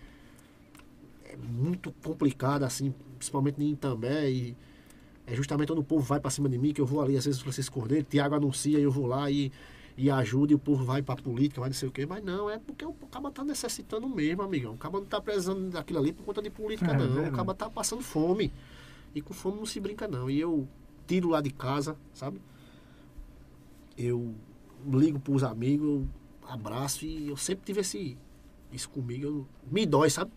é 1.24 1.38
muito 1.38 1.92
complicada, 2.04 2.66
assim, 2.66 2.94
principalmente 3.18 3.64
em 3.64 3.72
Itambé. 3.72 4.30
E 4.30 4.58
é 5.34 5.36
justamente 5.36 5.68
quando 5.70 5.80
o 5.80 5.84
povo 5.84 6.04
vai 6.04 6.20
para 6.20 6.30
cima 6.30 6.48
de 6.48 6.58
mim, 6.58 6.72
que 6.74 6.80
eu 6.80 6.86
vou 6.86 7.02
ali, 7.02 7.18
às 7.18 7.26
vezes, 7.26 7.42
Francisco 7.42 7.80
Cordeiro, 7.80 8.06
Tiago 8.08 8.36
anuncia 8.36 8.78
e 8.78 8.84
eu 8.84 8.92
vou 8.92 9.08
lá 9.08 9.32
e, 9.32 9.52
e 9.98 10.10
ajuda, 10.10 10.52
e 10.52 10.56
o 10.56 10.60
povo 10.60 10.86
vai 10.86 11.02
para 11.02 11.16
política, 11.22 11.60
vai 11.60 11.70
não 11.70 11.76
sei 11.76 11.90
o 11.90 11.92
quê. 11.92 12.06
Mas 12.06 12.24
não, 12.24 12.50
é 12.50 12.60
porque 12.60 12.86
o 12.86 12.94
cara 12.94 13.32
tá 13.32 13.44
necessitando 13.44 14.08
mesmo, 14.08 14.44
amigão. 14.44 14.74
O 14.74 14.78
cara 14.78 14.94
não 14.94 15.06
tá 15.06 15.20
precisando 15.20 15.72
daquilo 15.72 16.00
ali 16.00 16.14
por 16.14 16.24
conta 16.24 16.42
de 16.42 16.52
política, 16.52 16.92
É, 16.92 16.98
não. 16.98 17.08
verdade. 17.08 17.30
O 17.30 17.32
cara 17.38 17.54
tá 17.56 17.70
passando 17.70 18.04
fome. 18.04 18.54
E 19.16 19.22
com 19.22 19.34
fome 19.34 19.58
não 19.58 19.66
se 19.66 19.80
brinca, 19.80 20.08
não. 20.08 20.30
E 20.30 20.40
eu 20.40 20.68
tiro 21.08 21.30
lá 21.30 21.42
de 21.42 21.50
casa, 21.50 21.98
sabe? 22.14 22.40
eu 23.98 24.34
ligo 24.86 25.20
pros 25.20 25.44
amigos, 25.44 25.88
eu 25.88 26.08
abraço 26.48 27.06
e 27.06 27.30
eu 27.30 27.38
sempre 27.38 27.66
tive 27.66 27.82
esse, 27.82 28.18
isso 28.72 28.90
comigo. 28.90 29.26
Eu, 29.26 29.48
me 29.72 29.86
dói, 29.86 30.10
sabe? 30.10 30.32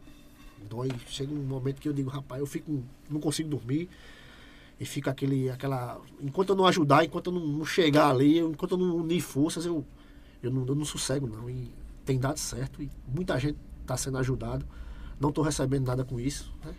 Dói. 0.68 0.88
Chega 1.08 1.32
um 1.32 1.42
momento 1.42 1.80
que 1.80 1.88
eu 1.88 1.92
digo, 1.92 2.10
rapaz, 2.10 2.40
eu 2.40 2.46
fico, 2.46 2.82
não 3.10 3.20
consigo 3.20 3.48
dormir. 3.48 3.88
E 4.78 4.84
fica 4.84 5.10
aquele, 5.10 5.48
aquela. 5.50 6.00
Enquanto 6.20 6.50
eu 6.50 6.56
não 6.56 6.66
ajudar, 6.66 7.04
enquanto 7.04 7.30
eu 7.30 7.40
não, 7.40 7.64
chegar 7.64 8.10
ali, 8.10 8.38
enquanto 8.40 8.72
eu 8.72 8.78
não 8.78 8.96
unir 8.96 9.20
forças, 9.22 9.64
eu, 9.64 9.84
eu, 10.42 10.50
não, 10.50 10.66
eu 10.66 10.74
não 10.74 10.84
sossego, 10.84 11.26
não. 11.26 11.48
E 11.48 11.72
tem 12.04 12.18
dado 12.18 12.38
certo. 12.38 12.82
E 12.82 12.90
muita 13.06 13.38
gente 13.40 13.56
está 13.80 13.96
sendo 13.96 14.18
ajudado. 14.18 14.66
Não 15.18 15.30
estou 15.30 15.42
recebendo 15.42 15.86
nada 15.86 16.04
com 16.04 16.20
isso. 16.20 16.52
Né? 16.64 16.74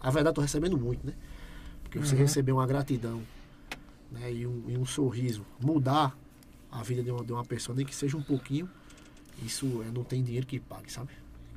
A 0.00 0.10
verdade, 0.10 0.30
estou 0.32 0.42
recebendo 0.42 0.78
muito, 0.78 1.06
né? 1.06 1.12
Porque 1.82 1.98
você 1.98 2.14
Uhum. 2.14 2.22
receber 2.22 2.52
uma 2.52 2.66
gratidão 2.66 3.20
né, 4.10 4.32
e, 4.32 4.46
um, 4.46 4.64
e 4.68 4.76
um 4.78 4.86
sorriso, 4.86 5.44
mudar 5.60 6.16
a 6.70 6.82
vida 6.82 7.02
de 7.02 7.10
uma, 7.10 7.24
de 7.24 7.32
uma 7.32 7.44
pessoa, 7.44 7.76
nem 7.76 7.84
que 7.84 7.94
seja 7.94 8.16
um 8.16 8.22
pouquinho, 8.22 8.68
isso 9.44 9.82
é, 9.82 9.90
não 9.92 10.02
tem 10.04 10.22
dinheiro 10.22 10.46
que 10.46 10.58
pague, 10.58 10.90
sabe? 10.90 11.10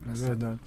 É 0.08 0.14
verdade. 0.14 0.60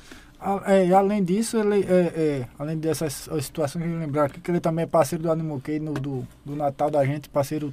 É, 0.67 0.87
e 0.87 0.93
além 0.95 1.23
disso, 1.23 1.57
ele, 1.57 1.85
é, 1.89 1.95
é, 2.17 2.47
além 2.59 2.77
dessas 2.77 3.29
situações, 3.41 3.85
eu 3.85 3.99
lembrar 3.99 4.25
aqui 4.25 4.41
que 4.41 4.51
ele 4.51 4.61
também 4.61 4.83
é 4.85 4.87
parceiro 4.87 5.23
do 5.23 5.31
Animoquei 5.31 5.79
no 5.79 5.93
do, 5.95 6.27
do 6.45 6.57
Natal 6.57 6.91
da 6.91 7.05
gente, 7.05 7.29
parceiro 7.29 7.73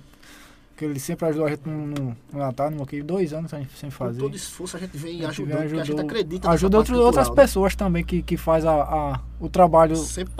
que 0.78 0.86
ele 0.86 1.00
sempre 1.00 1.26
ajudou 1.26 1.46
a 1.46 1.50
gente 1.50 1.68
no, 1.68 1.88
no, 1.88 2.18
no 2.32 2.40
Natal, 2.40 2.68
Animoquei, 2.68 3.02
dois 3.04 3.34
anos 3.34 3.50
sem, 3.52 3.68
sem 3.76 3.90
Com 3.90 3.96
fazer. 3.98 4.20
todo 4.20 4.36
esforço 4.36 4.78
a 4.78 4.80
gente 4.80 4.96
vem 4.98 5.26
ajudando, 5.26 5.48
porque 5.58 5.66
a 5.66 5.68
gente 5.68 5.82
ajudou- 5.82 6.06
acredita 6.06 6.50
Ajuda 6.50 6.78
outro- 6.78 6.96
outras 6.98 7.28
cultural, 7.28 7.36
né? 7.36 7.42
pessoas 7.44 7.76
também 7.76 8.04
que, 8.04 8.22
que 8.22 8.38
faz 8.38 8.64
a, 8.66 8.72
a- 8.74 9.20
o 9.42 9.50
trabalho 9.50 9.96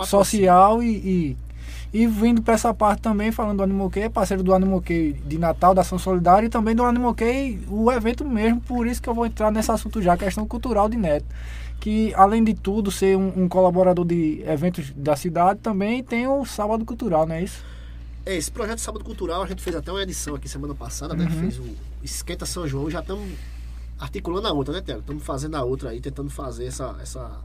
social 0.06 0.82
e, 0.82 1.36
e, 1.92 2.02
e 2.02 2.06
vindo 2.06 2.40
para 2.40 2.54
essa 2.54 2.72
parte 2.72 3.02
também, 3.02 3.30
falando 3.30 3.58
do 3.58 3.62
Animoquei, 3.64 4.04
é 4.04 4.08
parceiro 4.08 4.42
do 4.42 4.54
Animoquei 4.54 5.12
de 5.12 5.36
Natal, 5.36 5.74
da 5.74 5.82
Ação 5.82 5.98
Solidária 5.98 6.46
e 6.46 6.48
também 6.48 6.74
do 6.74 6.84
Animoquei, 6.84 7.60
o 7.68 7.92
evento 7.92 8.24
mesmo, 8.24 8.60
por 8.62 8.86
isso 8.86 9.02
que 9.02 9.08
eu 9.10 9.14
vou 9.14 9.26
entrar 9.26 9.50
nesse 9.50 9.70
assunto 9.70 10.00
já, 10.00 10.16
questão 10.16 10.46
cultural 10.46 10.88
de 10.88 10.96
Neto. 10.96 11.26
Que 11.80 12.14
além 12.14 12.44
de 12.44 12.54
tudo 12.54 12.90
ser 12.90 13.16
um, 13.16 13.44
um 13.44 13.48
colaborador 13.48 14.04
de 14.04 14.42
eventos 14.46 14.92
da 14.94 15.16
cidade, 15.16 15.60
também 15.60 16.04
tem 16.04 16.28
o 16.28 16.44
Sábado 16.44 16.84
Cultural, 16.84 17.26
não 17.26 17.34
é 17.34 17.42
isso? 17.42 17.64
É, 18.24 18.36
esse 18.36 18.50
projeto 18.50 18.78
Sábado 18.80 19.02
Cultural, 19.02 19.42
a 19.42 19.46
gente 19.46 19.62
fez 19.62 19.74
até 19.74 19.90
uma 19.90 20.02
edição 20.02 20.34
aqui 20.34 20.48
semana 20.48 20.74
passada, 20.74 21.14
né? 21.14 21.24
Uhum. 21.24 21.40
Fez 21.40 21.58
o 21.58 21.74
Esquenta 22.02 22.44
São 22.44 22.68
João 22.68 22.90
já 22.90 23.00
estamos 23.00 23.32
articulando 23.98 24.48
a 24.48 24.52
outra, 24.52 24.74
né, 24.74 24.82
Tiago? 24.82 25.00
Estamos 25.00 25.22
fazendo 25.22 25.54
a 25.56 25.64
outra 25.64 25.90
aí, 25.90 26.00
tentando 26.00 26.30
fazer 26.30 26.66
essa, 26.66 26.96
essa, 27.00 27.40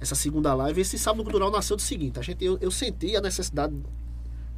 essa 0.00 0.14
segunda 0.14 0.54
live. 0.54 0.80
Esse 0.80 0.98
Sábado 0.98 1.22
Cultural 1.22 1.50
nasceu 1.50 1.76
do 1.76 1.82
seguinte, 1.82 2.18
a 2.18 2.22
gente, 2.22 2.42
eu, 2.42 2.58
eu 2.60 2.70
senti 2.70 3.14
a 3.14 3.20
necessidade 3.20 3.74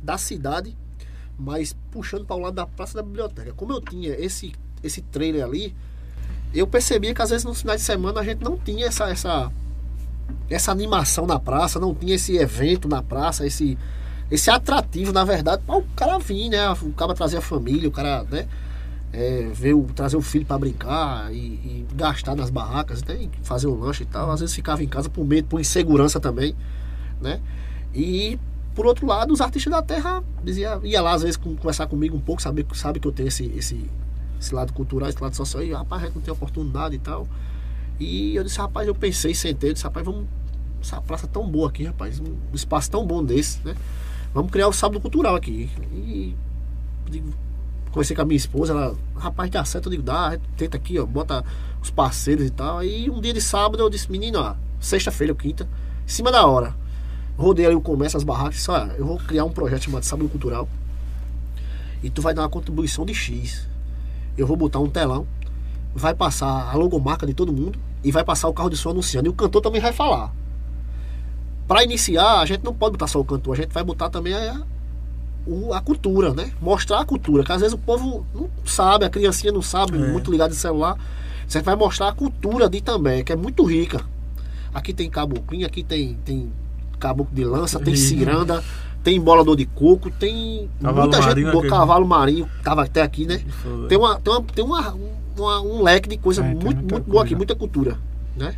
da 0.03 0.17
cidade, 0.17 0.77
mas 1.39 1.77
puxando 1.91 2.25
para 2.25 2.37
o 2.37 2.39
lado 2.39 2.55
da 2.55 2.67
Praça 2.67 2.95
da 2.95 3.03
Biblioteca. 3.03 3.53
Como 3.53 3.73
eu 3.73 3.81
tinha 3.81 4.11
esse, 4.15 4.53
esse 4.83 5.03
trailer 5.03 5.45
ali, 5.45 5.75
eu 6.55 6.67
percebia 6.67 7.15
que 7.15 7.23
às 7.23 7.31
vezes 7.31 7.45
nos 7.45 7.61
finais 7.61 7.81
de 7.81 7.87
semana 7.87 8.21
a 8.21 8.25
gente 8.25 8.43
não 8.43 8.57
tinha 8.57 8.87
essa, 8.87 9.09
essa, 9.09 9.51
essa 10.49 10.73
animação 10.73 11.27
na 11.27 11.39
praça, 11.39 11.79
não 11.79 11.95
tinha 11.95 12.15
esse 12.15 12.37
evento 12.37 12.89
na 12.89 13.03
praça, 13.03 13.47
esse, 13.47 13.79
esse 14.31 14.51
atrativo, 14.51 15.13
na 15.13 15.25
verdade, 15.25 15.63
para 15.67 15.77
o 15.77 15.83
cara 15.95 16.19
vir, 16.19 16.49
né? 16.49 16.71
O 16.71 16.93
cara 16.93 17.15
trazer 17.15 17.37
a 17.37 17.41
família, 17.41 17.89
o 17.89 17.93
cara, 17.93 18.25
né? 18.25 18.47
É, 19.13 19.51
ver 19.53 19.75
o, 19.75 19.85
trazer 19.95 20.17
o 20.17 20.23
filho 20.23 20.47
para 20.47 20.57
brincar 20.57 21.33
e, 21.33 21.37
e 21.37 21.87
gastar 21.95 22.37
nas 22.37 22.49
barracas, 22.49 23.03
né? 23.03 23.17
e 23.23 23.31
fazer 23.43 23.67
um 23.67 23.75
lanche 23.75 24.05
e 24.05 24.07
tal. 24.07 24.31
Às 24.31 24.39
vezes 24.39 24.55
ficava 24.55 24.85
em 24.85 24.89
casa 24.89 25.09
por 25.09 25.25
medo, 25.27 25.49
por 25.49 25.61
insegurança 25.61 26.21
também, 26.21 26.55
né? 27.21 27.41
E 27.93 28.39
por 28.75 28.87
outro 28.87 29.07
lado, 29.07 29.33
os 29.33 29.41
artistas 29.41 29.73
da 29.73 29.83
terra 29.83 30.23
dizia, 30.45 30.79
ia 30.85 31.03
lá 31.03 31.13
às 31.13 31.23
vezes 31.23 31.37
conversar 31.37 31.87
comigo 31.87 32.17
um 32.17 32.21
pouco, 32.21 32.41
saber 32.41 32.65
sabe 32.75 33.01
que 33.01 33.07
eu 33.07 33.13
tenho 33.13 33.29
esse, 33.29 33.47
esse, 33.57 33.91
esse 34.41 34.55
lado 34.55 34.73
cultural, 34.73 35.09
esse 35.09 35.23
lado 35.23 35.37
social, 35.37 35.63
e 35.63 35.73
rapaz, 35.73 36.03
a 36.03 36.07
gente 36.07 36.15
não 36.17 36.23
tem 36.23 36.33
oportunidade 36.33 36.97
e 36.97 36.99
tal. 36.99 37.29
E 37.99 38.35
eu 38.35 38.43
disse, 38.43 38.59
rapaz, 38.59 38.89
eu 38.89 38.95
pensei, 38.95 39.35
sentei, 39.35 39.71
eu 39.71 39.75
disse, 39.75 39.85
rapaz, 39.85 40.05
vamos. 40.05 40.27
Essa 40.83 40.99
praça 41.03 41.27
tão 41.27 41.47
boa 41.47 41.69
aqui, 41.69 41.85
rapaz, 41.85 42.19
um 42.19 42.35
espaço 42.55 42.91
tão 42.91 43.07
bom 43.07 43.23
desse, 43.23 43.61
né? 43.63 43.77
Vamos 44.33 44.51
criar 44.51 44.67
o 44.67 44.73
sábado 44.73 44.99
cultural 44.99 45.37
aqui. 45.37 45.71
E 45.93 46.35
digo, 47.11 47.35
conversei 47.91 48.17
com 48.17 48.23
a 48.23 48.25
minha 48.25 48.39
esposa, 48.39 48.73
ela, 48.73 48.97
rapaz, 49.15 49.51
dá 49.51 49.63
certo, 49.63 49.87
eu 49.87 49.91
digo, 49.91 50.03
dá, 50.03 50.39
tenta 50.57 50.79
aqui, 50.79 50.99
ó, 50.99 51.05
bota 51.05 51.45
os 51.83 51.91
parceiros 51.91 52.47
e 52.47 52.51
tal. 52.51 52.79
Aí 52.79 53.11
um 53.11 53.21
dia 53.21 53.35
de 53.35 53.43
sábado 53.43 53.83
eu 53.83 53.91
disse, 53.91 54.11
menino, 54.11 54.39
ó, 54.39 54.55
sexta-feira 54.81 55.35
ou 55.35 55.37
quinta, 55.37 55.69
em 56.07 56.09
cima 56.09 56.33
da 56.33 56.47
hora. 56.47 56.75
Rodei 57.37 57.67
ali 57.67 57.75
o 57.75 57.81
comércio, 57.83 58.17
as 58.17 58.25
barracas, 58.25 58.55
disse, 58.55 58.71
olha, 58.71 58.93
eu 58.93 59.05
vou 59.05 59.19
criar 59.19 59.45
um 59.45 59.51
projeto 59.51 59.85
chamado 59.85 60.05
Sábado 60.05 60.29
Cultural. 60.31 60.67
E 62.03 62.09
tu 62.09 62.23
vai 62.23 62.33
dar 62.33 62.43
uma 62.43 62.49
contribuição 62.49 63.05
de 63.05 63.15
X. 63.15 63.69
Eu 64.41 64.47
vou 64.47 64.57
botar 64.57 64.79
um 64.79 64.89
telão, 64.89 65.27
vai 65.95 66.15
passar 66.15 66.71
a 66.71 66.75
logomarca 66.77 67.27
de 67.27 67.35
todo 67.35 67.53
mundo 67.53 67.79
e 68.03 68.11
vai 68.11 68.25
passar 68.25 68.49
o 68.49 68.55
carro 68.55 68.71
de 68.71 68.77
som 68.77 68.91
anunciando. 68.91 69.29
E 69.29 69.31
o 69.31 69.35
cantor 69.35 69.61
também 69.61 69.81
vai 69.81 69.93
falar. 69.93 70.33
Para 71.69 71.85
iniciar, 71.85 72.41
a 72.41 72.47
gente 72.47 72.65
não 72.65 72.75
pode 72.75 72.93
botar 72.93 73.07
só 73.07 73.21
o 73.21 73.25
cantor, 73.25 73.55
a 73.55 73.57
gente 73.63 73.73
vai 73.73 73.85
botar 73.85 74.11
também 74.11 74.35
a, 74.35 74.63
a 75.75 75.81
cultura, 75.81 76.33
né? 76.35 76.51
Mostrar 76.61 77.01
a 77.01 77.05
cultura, 77.05 77.45
que 77.45 77.53
às 77.53 77.61
vezes 77.61 77.75
o 77.75 77.79
povo 77.79 78.27
não 78.35 78.49
sabe, 78.65 79.05
a 79.05 79.11
criancinha 79.11 79.53
não 79.53 79.63
sabe, 79.63 79.97
É. 79.97 80.11
muito 80.11 80.31
ligado 80.31 80.51
em 80.53 80.57
celular. 80.57 80.97
Você 81.47 81.61
vai 81.63 81.77
mostrar 81.77 82.09
a 82.09 82.13
cultura 82.13 82.69
de 82.69 82.79
Itambé, 82.79 83.23
que 83.23 83.33
é 83.33 83.37
muito 83.37 83.63
rica. 83.65 84.01
Aqui 84.73 84.93
tem 84.93 85.09
caboclinho, 85.11 85.67
aqui 85.67 85.83
tem, 85.83 86.15
tem 86.25 86.51
caboclo 86.99 87.35
de 87.35 87.45
lança, 87.45 87.79
tem 87.79 87.95
ciranda, 87.97 88.65
tem 89.03 89.17
embolador 89.17 89.57
de 89.57 89.65
coco, 89.67 90.11
tem 90.11 90.69
Cavalo 90.81 91.01
muita 91.09 91.23
gente 91.23 91.43
boa, 91.53 91.67
cavalo 91.69 92.07
marinho, 92.07 92.49
tava 92.63 92.83
até 92.85 93.03
aqui, 93.03 93.27
né? 93.27 93.43
Tem, 93.89 93.97
uma, 93.99 94.21
tem, 94.21 94.33
uma, 94.33 94.43
tem 94.43 94.65
uma, 94.65 94.95
uma- 95.37 95.61
um 95.63 95.83
leque 95.83 96.09
de 96.09 96.17
coisa 96.19 96.43
É, 96.45 96.55
muito, 96.55 96.77
muito 96.85 97.03
boa 97.11 97.23
aqui, 97.25 97.35
muita 97.35 97.55
cultura, 97.55 97.97
né? 98.37 98.55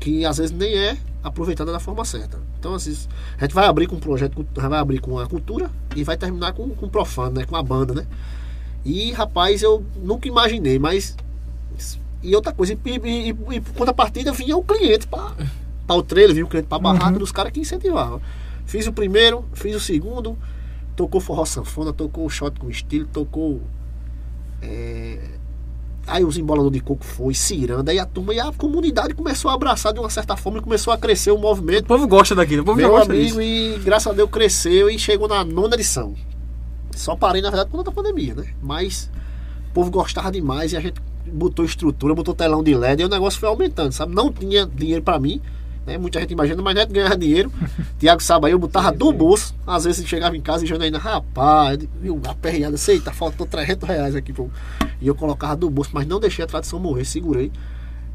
Que 0.00 0.24
às 0.24 0.38
vezes 0.38 0.52
nem 0.56 0.74
é 0.74 0.96
aproveitada 1.22 1.72
da 1.72 1.78
forma 1.80 2.04
certa. 2.04 2.38
Então, 2.58 2.74
assim, 2.74 2.94
a 3.38 3.42
gente 3.44 3.54
vai 3.54 3.66
abrir 3.66 3.86
com 3.86 3.96
um 3.96 4.00
projeto, 4.00 4.46
vai 4.54 4.78
abrir 4.78 4.98
com 4.98 5.18
a 5.18 5.26
cultura 5.26 5.70
e 5.94 6.02
vai 6.04 6.16
terminar 6.16 6.52
com, 6.52 6.68
com 6.70 6.86
o 6.86 6.90
profano, 6.90 7.36
né? 7.38 7.44
Com 7.44 7.56
a 7.56 7.62
banda, 7.62 7.92
né? 7.94 8.06
E, 8.84 9.12
rapaz, 9.12 9.62
eu 9.62 9.84
nunca 10.02 10.28
imaginei, 10.28 10.78
mas. 10.78 11.16
E 12.22 12.34
outra 12.34 12.52
coisa, 12.52 12.72
e, 12.72 12.78
e, 12.84 13.30
e, 13.30 13.56
e 13.56 13.60
quando 13.76 13.90
a 13.90 13.94
partida 13.94 14.32
vinha 14.32 14.56
o 14.56 14.62
cliente 14.62 15.06
para 15.06 15.96
o 15.96 16.02
trailer, 16.02 16.34
vinha 16.34 16.46
o 16.46 16.48
cliente 16.48 16.66
para 16.68 16.78
a 16.78 16.80
barraca 16.80 17.12
Uhum. 17.12 17.18
dos 17.18 17.30
caras 17.32 17.52
que 17.52 17.60
incentivavam. 17.60 18.20
Fiz 18.66 18.86
o 18.86 18.92
primeiro, 18.92 19.44
fiz 19.54 19.74
o 19.74 19.80
segundo, 19.80 20.36
tocou 20.94 21.20
forró 21.20 21.44
sanfona, 21.44 21.92
tocou 21.92 22.28
shot 22.28 22.58
com 22.60 22.68
estilo, 22.68 23.06
tocou. 23.06 23.62
é, 24.62 25.18
Aí 26.08 26.24
os 26.24 26.38
emboladores 26.38 26.78
de 26.78 26.84
coco 26.84 27.04
foi, 27.04 27.34
ciranda, 27.34 27.90
aí 27.90 27.98
a 27.98 28.06
turma 28.06 28.32
e 28.32 28.38
a 28.38 28.52
comunidade 28.52 29.12
começou 29.12 29.50
a 29.50 29.54
abraçar 29.54 29.92
de 29.92 29.98
uma 29.98 30.08
certa 30.08 30.36
forma 30.36 30.60
e 30.60 30.62
começou 30.62 30.92
a 30.92 30.96
crescer 30.98 31.32
o 31.32 31.34
O 31.34 31.38
movimento. 31.40 31.84
povo 31.86 32.06
gosta 32.06 32.32
daqui, 32.32 32.56
o 32.60 32.64
povo 32.64 32.76
Meu 32.76 32.90
gosta 32.90 33.12
amigo, 33.12 33.24
disso. 33.40 33.42
e 33.42 33.76
graças 33.84 34.06
a 34.06 34.14
Deus 34.14 34.30
cresceu 34.30 34.88
e 34.88 34.96
chegou 35.00 35.26
na 35.26 35.44
nona 35.44 35.74
edição. 35.74 36.14
Só 36.92 37.16
parei, 37.16 37.42
na 37.42 37.50
verdade, 37.50 37.70
por 37.70 37.78
conta 37.78 37.90
da 37.90 37.94
pandemia, 37.94 38.36
né? 38.36 38.46
Mas 38.62 39.10
o 39.70 39.74
povo 39.74 39.90
gostava 39.90 40.30
demais 40.30 40.72
e 40.72 40.76
a 40.76 40.80
gente 40.80 41.00
botou 41.26 41.64
estrutura, 41.64 42.14
botou 42.14 42.34
telão 42.36 42.62
de 42.62 42.72
LED 42.72 43.02
e 43.02 43.04
o 43.04 43.08
negócio 43.08 43.40
foi 43.40 43.48
aumentando, 43.48 43.90
sabe? 43.90 44.14
Não 44.14 44.32
tinha 44.32 44.64
dinheiro 44.64 45.02
pra 45.02 45.18
mim, 45.18 45.42
né? 45.86 45.96
Muita 45.96 46.20
gente 46.20 46.32
imagina, 46.32 46.60
mas 46.62 46.74
não 46.74 46.82
é 46.82 46.86
de 46.86 46.92
ganhar 46.92 47.16
dinheiro. 47.16 47.52
Tiago 47.98 48.20
eu 48.48 48.58
botava 48.58 48.90
do 48.92 49.12
bolso. 49.12 49.54
Às 49.66 49.84
vezes 49.84 50.06
chegava 50.06 50.36
em 50.36 50.40
casa 50.40 50.64
e 50.64 50.66
Janaína, 50.66 50.98
rapaz, 50.98 51.78
viu, 52.00 52.20
aperreada, 52.26 52.76
sei, 52.76 53.00
tá 53.00 53.12
faltou 53.12 53.46
300 53.46 53.88
reais 53.88 54.14
aqui. 54.16 54.32
Pô. 54.32 54.48
E 55.00 55.06
eu 55.06 55.14
colocava 55.14 55.54
do 55.56 55.70
bolso, 55.70 55.90
mas 55.92 56.06
não 56.06 56.18
deixei 56.20 56.44
a 56.44 56.48
tradição 56.48 56.78
morrer, 56.80 57.04
segurei. 57.04 57.52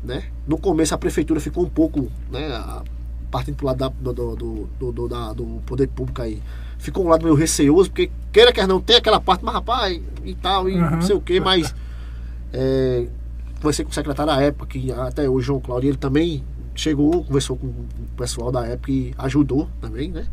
Né? 0.03 0.23
No 0.47 0.57
começo 0.57 0.93
a 0.93 0.97
prefeitura 0.97 1.39
ficou 1.39 1.63
um 1.63 1.69
pouco, 1.69 2.11
né? 2.31 2.63
partindo 3.29 3.55
pro 3.55 3.67
lado 3.67 3.77
da- 3.77 3.89
do, 4.11 4.67
do, 4.79 4.91
do, 4.91 5.07
da- 5.07 5.31
do 5.31 5.45
poder 5.65 5.87
público 5.87 6.21
aí. 6.21 6.41
Ficou 6.77 7.05
um 7.05 7.07
lado 7.07 7.23
meio 7.23 7.35
receoso, 7.35 7.89
porque 7.89 8.09
queira 8.31 8.51
quer 8.51 8.67
não, 8.67 8.81
tem 8.81 8.95
aquela 8.97 9.21
parte, 9.21 9.45
mas 9.45 9.53
rapaz, 9.53 10.01
e 10.25 10.33
tal, 10.35 10.67
e 10.67 10.73
Uhum. 10.75 10.89
não 10.89 11.01
sei 11.01 11.15
o 11.15 11.21
que, 11.21 11.39
mas 11.39 11.73
é, 12.51 13.05
conversei 13.61 13.85
com 13.85 13.91
o 13.91 13.93
secretário 13.93 14.33
da 14.33 14.41
época, 14.41 14.65
que 14.67 14.91
até 14.91 15.29
o 15.29 15.39
João 15.39 15.59
Cláudio, 15.61 15.89
ele 15.91 15.97
também 15.97 16.43
chegou, 16.75 17.23
conversou 17.23 17.57
com 17.57 17.67
o 17.67 17.87
pessoal 18.17 18.51
da 18.51 18.65
época 18.65 18.91
e 18.91 19.13
ajudou 19.17 19.69
também, 19.79 20.11
né? 20.11 20.27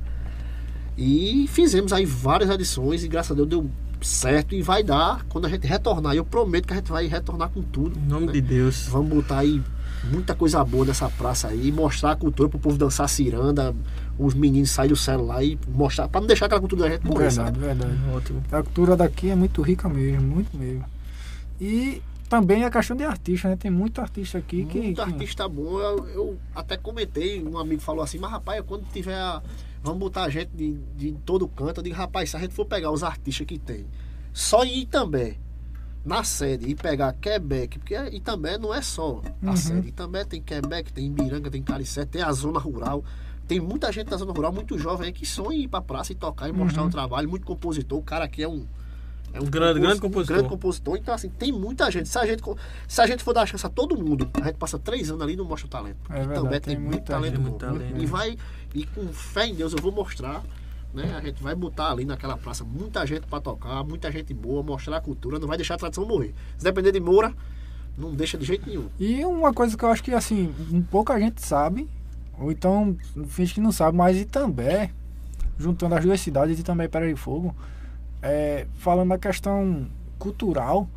E 0.96 1.46
fizemos 1.48 1.92
aí 1.92 2.04
várias 2.04 2.50
edições 2.50 3.04
e 3.04 3.08
graças 3.08 3.32
a 3.32 3.34
Deus 3.34 3.48
deu 3.48 3.70
certo 4.00 4.54
e 4.54 4.62
vai 4.62 4.82
dar 4.82 5.24
quando 5.28 5.46
a 5.46 5.48
gente 5.48 5.66
retornar. 5.66 6.14
E 6.14 6.18
eu 6.18 6.24
prometo 6.24 6.66
que 6.66 6.72
a 6.72 6.76
gente 6.76 6.90
vai 6.90 7.06
retornar 7.06 7.50
com 7.50 7.62
tudo. 7.62 7.98
Em 7.98 8.02
nome 8.02 8.26
né? 8.26 8.32
de 8.32 8.40
Deus. 8.40 8.86
Vamos 8.88 9.08
botar 9.08 9.38
aí 9.38 9.62
muita 10.04 10.34
coisa 10.34 10.64
boa 10.64 10.84
nessa 10.84 11.08
praça 11.08 11.48
aí, 11.48 11.72
mostrar 11.72 12.12
a 12.12 12.16
cultura 12.16 12.48
pro 12.48 12.58
povo 12.58 12.78
dançar 12.78 13.08
ciranda, 13.08 13.74
os 14.18 14.34
meninos 14.34 14.70
saírem 14.70 14.94
do 14.94 14.98
celular 14.98 15.42
e 15.42 15.58
mostrar, 15.68 16.08
pra 16.08 16.20
não 16.20 16.26
deixar 16.26 16.46
aquela 16.46 16.60
cultura 16.60 16.82
da 16.82 16.90
gente 16.90 17.06
morrer, 17.06 17.30
sabe? 17.30 17.58
Verdade, 17.58 17.80
verdade. 17.80 18.16
Ótimo. 18.16 18.42
A 18.50 18.62
cultura 18.62 18.96
daqui 18.96 19.30
é 19.30 19.34
muito 19.34 19.60
rica 19.62 19.88
mesmo, 19.88 20.22
muito 20.22 20.56
mesmo. 20.56 20.84
E 21.60 22.00
também 22.28 22.64
a 22.64 22.70
questão 22.70 22.96
de 22.96 23.04
artista, 23.04 23.48
né? 23.48 23.56
Tem 23.56 23.70
muito 23.70 24.00
artista 24.00 24.38
aqui 24.38 24.64
que. 24.64 24.78
Muito 24.80 24.94
que- 24.96 25.00
artista 25.00 25.48
bom. 25.48 25.78
Eu, 25.80 26.08
eu 26.08 26.38
até 26.54 26.76
comentei, 26.76 27.42
um 27.42 27.58
amigo 27.58 27.80
falou 27.80 28.02
assim, 28.02 28.18
mas 28.18 28.30
rapaz, 28.30 28.62
quando 28.66 28.84
tiver. 28.92 29.14
a- 29.14 29.42
Vamos 29.82 30.00
botar 30.00 30.24
a 30.24 30.28
gente 30.28 30.50
de, 30.54 30.72
de 30.96 31.12
todo 31.24 31.46
canto. 31.46 31.78
Eu 31.78 31.84
digo, 31.84 31.94
rapaz, 31.94 32.30
se 32.30 32.36
a 32.36 32.40
gente 32.40 32.52
for 32.52 32.64
pegar 32.66 32.90
os 32.90 33.04
artistas 33.04 33.46
que 33.46 33.56
tem, 33.58 33.86
só 34.32 34.64
em 34.64 34.80
Itambé, 34.80 35.36
na 36.04 36.24
sede, 36.24 36.68
e 36.68 36.74
pegar 36.74 37.12
Quebec, 37.12 37.78
porque 37.78 37.94
Itambé 38.10 38.58
não 38.58 38.74
é 38.74 38.82
só 38.82 39.22
a 39.40 39.50
Uhum. 39.50 39.56
sede. 39.56 39.88
Itambé 39.88 40.24
tem 40.24 40.42
Quebec, 40.42 40.92
tem 40.92 41.06
Ibiranga, 41.06 41.48
tem 41.48 41.62
Caricé, 41.62 42.04
tem 42.04 42.22
a 42.22 42.32
zona 42.32 42.58
rural. 42.58 43.04
Tem 43.46 43.60
muita 43.60 43.90
gente 43.92 44.08
da 44.08 44.16
zona 44.16 44.32
rural, 44.32 44.52
muito 44.52 44.76
jovem 44.76 45.06
aí, 45.06 45.12
que 45.12 45.24
sonha 45.24 45.56
em 45.56 45.62
ir 45.62 45.68
pra 45.68 45.80
praça 45.80 46.10
e 46.12 46.16
tocar 46.16 46.48
e 46.48 46.52
mostrar 46.52 46.82
Uhum. 46.82 46.88
o 46.88 46.90
trabalho. 46.90 47.28
Muito 47.30 47.46
compositor. 47.46 47.98
O 47.98 48.02
cara 48.02 48.24
aqui 48.24 48.42
é 48.42 48.48
um. 48.48 48.66
É 49.32 49.40
um 49.40 49.44
Grande- 49.44 49.80
grande 49.80 50.00
compositor. 50.00 50.36
grande 50.36 50.48
compositor. 50.48 50.96
Então, 50.96 51.14
assim, 51.14 51.28
tem 51.28 51.52
muita 51.52 51.90
gente. 51.90 52.08
Se 52.08 52.18
a 52.18 52.26
gente, 52.26 52.42
se 52.88 53.00
a 53.00 53.06
gente 53.06 53.22
for 53.22 53.32
dar 53.32 53.46
chance 53.46 53.64
a 53.64 53.68
todo 53.68 53.96
mundo, 53.96 54.28
a 54.40 54.46
gente 54.46 54.56
passa 54.56 54.78
três 54.78 55.10
anos 55.10 55.22
ali 55.22 55.34
e 55.34 55.36
não 55.36 55.44
mostra 55.44 55.66
o 55.66 55.70
talento. 55.70 55.98
É 56.10 56.14
e 56.14 56.18
verdade, 56.18 56.40
também 56.42 56.60
tem 56.60 56.76
tem, 56.76 56.84
muito 56.84 57.02
talento 57.04 57.36
gente. 57.36 57.40
Muito 57.42 57.58
talento. 57.58 57.98
E 58.02 58.06
vai, 58.06 58.36
e 58.74 58.84
com 58.86 59.06
fé 59.08 59.46
em 59.46 59.54
Deus, 59.54 59.72
eu 59.72 59.80
vou 59.82 59.92
mostrar. 59.92 60.42
Né? 60.94 61.14
A 61.16 61.20
gente 61.20 61.42
vai 61.42 61.54
botar 61.54 61.90
ali 61.92 62.04
naquela 62.06 62.36
praça 62.38 62.64
muita 62.64 63.06
gente 63.06 63.26
pra 63.26 63.38
tocar, 63.40 63.84
muita 63.84 64.10
gente 64.10 64.32
boa, 64.32 64.62
mostrar 64.62 64.96
a 64.96 65.00
cultura, 65.00 65.38
não 65.38 65.46
vai 65.46 65.58
deixar 65.58 65.74
a 65.74 65.78
tradição 65.78 66.06
morrer. 66.06 66.34
Se 66.56 66.64
depender 66.64 66.90
de 66.92 66.98
Moura, 66.98 67.32
não 67.96 68.14
deixa 68.14 68.38
de 68.38 68.46
jeito 68.46 68.66
nenhum. 68.66 68.88
E 68.98 69.22
uma 69.26 69.52
coisa 69.52 69.76
que 69.76 69.84
eu 69.84 69.90
acho 69.90 70.02
que 70.02 70.12
assim, 70.12 70.52
um 70.72 70.80
pouca 70.82 71.18
gente 71.20 71.44
sabe, 71.46 71.86
ou 72.40 72.50
então 72.50 72.96
finge 73.26 73.52
que 73.54 73.60
não 73.60 73.70
sabe, 73.70 73.98
mas 73.98 74.16
Itambé, 74.16 74.90
juntando 75.58 75.94
as 75.94 76.02
duas 76.04 76.20
cidades, 76.22 76.58
Itambé 76.58 76.84
e 76.84 76.88
Pedra 76.88 77.06
de 77.08 77.16
Fogo, 77.20 77.54
é, 78.22 78.66
falando 78.76 79.10
da 79.10 79.18
questão 79.18 79.86
cultural, 80.18 80.88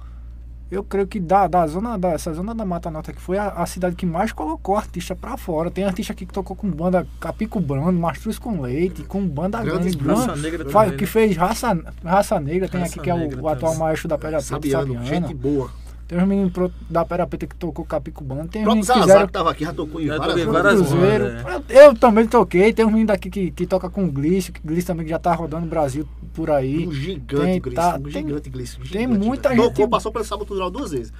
eu 0.69 0.83
creio 0.85 1.05
que 1.05 1.19
da, 1.19 1.47
da 1.47 1.67
zona 1.67 1.97
da, 1.97 2.11
essa 2.11 2.33
zona 2.33 2.55
da 2.55 2.63
Mata 2.63 2.89
Norte 2.89 3.11
que 3.11 3.21
foi 3.21 3.37
a, 3.37 3.49
a 3.49 3.65
cidade 3.65 3.93
que 3.95 4.05
mais 4.05 4.31
colocou 4.31 4.77
artista 4.77 5.13
pra 5.13 5.35
fora. 5.35 5.69
Tem 5.69 5.83
artista 5.83 6.13
aqui 6.13 6.25
que 6.25 6.33
tocou 6.33 6.55
com 6.55 6.69
banda 6.69 7.05
Capico 7.19 7.59
Brando, 7.59 7.99
Mastruz 7.99 8.39
com 8.39 8.61
Leite, 8.61 9.03
com 9.03 9.27
banda 9.27 9.61
grande, 9.61 9.97
Raça 9.97 10.27
grande, 10.27 10.41
Negra 10.41 10.69
fa- 10.69 10.83
também, 10.85 10.97
que 10.97 11.03
né? 11.03 11.11
fez 11.11 11.35
raça, 11.35 11.77
raça 12.03 12.39
negra, 12.39 12.69
tem 12.69 12.79
Raça 12.79 12.93
aqui 12.93 13.01
que 13.01 13.09
é 13.09 13.13
o, 13.13 13.41
o 13.41 13.49
atual 13.49 13.75
maestro 13.75 14.07
da 14.07 14.17
Pedra 14.17 14.37
Preta, 14.37 14.45
Sabiano, 14.47 14.93
Sabiano. 14.93 15.05
gente 15.05 15.33
boa. 15.33 15.69
Tem 16.11 16.19
uns 16.21 16.27
meninos 16.27 16.51
pro- 16.51 16.69
da 16.89 17.05
Pedra 17.05 17.25
Preta 17.25 17.47
que 17.47 17.55
tocou 17.55 17.85
Capico 17.85 18.21
Brando, 18.21 18.49
tem 18.49 18.63
uns 18.63 18.85
próprio 18.85 19.05
meninos 19.07 19.25
que 19.27 19.31
tava 19.31 19.49
aqui, 19.51 19.63
já 19.63 19.73
tocou 19.73 20.01
em 20.01 20.07
Já 20.07 20.17
várias 20.17 20.43
várias 20.43 20.75
Cruzeiro. 20.81 21.23
bandas, 21.41 21.63
Eu, 21.69 21.81
eu 21.83 21.95
também 21.97 22.27
toquei, 22.27 22.73
tem 22.73 22.83
uns 22.85 22.89
meninos 22.89 23.07
daqui 23.07 23.29
que, 23.29 23.49
que 23.51 23.65
toca 23.65 23.89
com 23.89 24.09
Gliss, 24.09 24.49
que 24.49 24.59
Gliss 24.61 24.83
também 24.83 25.05
que 25.05 25.09
já 25.09 25.17
tá 25.17 25.33
rodando 25.33 25.65
o 25.65 25.69
Brasil 25.69 26.05
por 26.33 26.51
aí. 26.51 26.85
Um 26.85 26.91
gigante 26.91 27.45
Tem, 27.45 27.61
Gliss, 27.61 27.75
tá- 27.75 27.95
um 27.95 28.03
tem- 28.03 28.11
gigante 28.11 28.49
Gliss. 28.49 28.75
um 28.77 28.79
tem 28.81 29.03
gigante, 29.07 29.25
muita 29.25 29.47
velho. 29.49 29.61
gente- 29.63 29.71
Tocou, 29.71 29.87
passou 29.89 30.11
pelo 30.11 30.25
Sábado 30.25 30.45
Cultural 30.45 30.69
duas 30.69 30.91
vezes. 30.91 31.13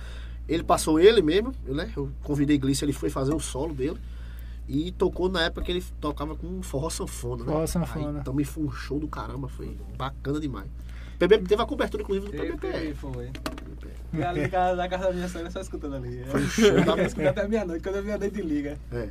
Ele 0.45 0.61
passou 0.63 0.99
ele 0.99 1.21
mesmo, 1.21 1.53
né? 1.65 1.89
Eu 1.95 2.09
convidei 2.21 2.57
Gliss, 2.57 2.81
ele 2.83 2.91
foi 2.91 3.09
fazer 3.09 3.33
o 3.33 3.39
solo 3.39 3.73
dele. 3.73 3.95
E 4.67 4.91
tocou 4.91 5.29
na 5.29 5.43
época 5.43 5.61
que 5.61 5.71
ele 5.71 5.83
tocava 6.01 6.35
com 6.35 6.61
forró 6.61 6.89
sanfona, 6.89 7.45
né? 7.45 7.51
Forró 7.53 7.65
sanfona. 7.65 8.19
Aí 8.19 8.23
também 8.25 8.43
foi 8.43 8.65
um 8.65 8.71
show 8.71 8.99
do 8.99 9.07
caramba, 9.07 9.47
foi 9.47 9.77
bacana 9.97 10.37
demais. 10.37 10.67
Teve 11.27 11.61
a 11.61 11.65
cobertura, 11.65 12.03
inclusive, 12.03 12.31
do 12.31 12.43
Ei, 12.43 12.51
PBPE. 12.51 12.93
Foi. 12.95 13.29
E 14.13 14.23
ali 14.23 14.41
na 14.41 14.49
casa, 14.49 14.75
na 14.75 14.89
casa 14.89 15.07
da 15.07 15.13
minha 15.13 15.27
sogra 15.27 15.51
só 15.51 15.61
escutando 15.61 15.95
ali. 15.95 16.23
Foi 16.25 16.41
show 16.47 16.83
da 16.83 16.97
Eu 16.97 17.05
escuto 17.05 17.27
até 17.27 17.47
meia-noite, 17.47 17.83
quando 17.83 17.97
a 17.97 18.01
meia-noite 18.01 18.41
liga. 18.41 18.77
É. 18.91 19.07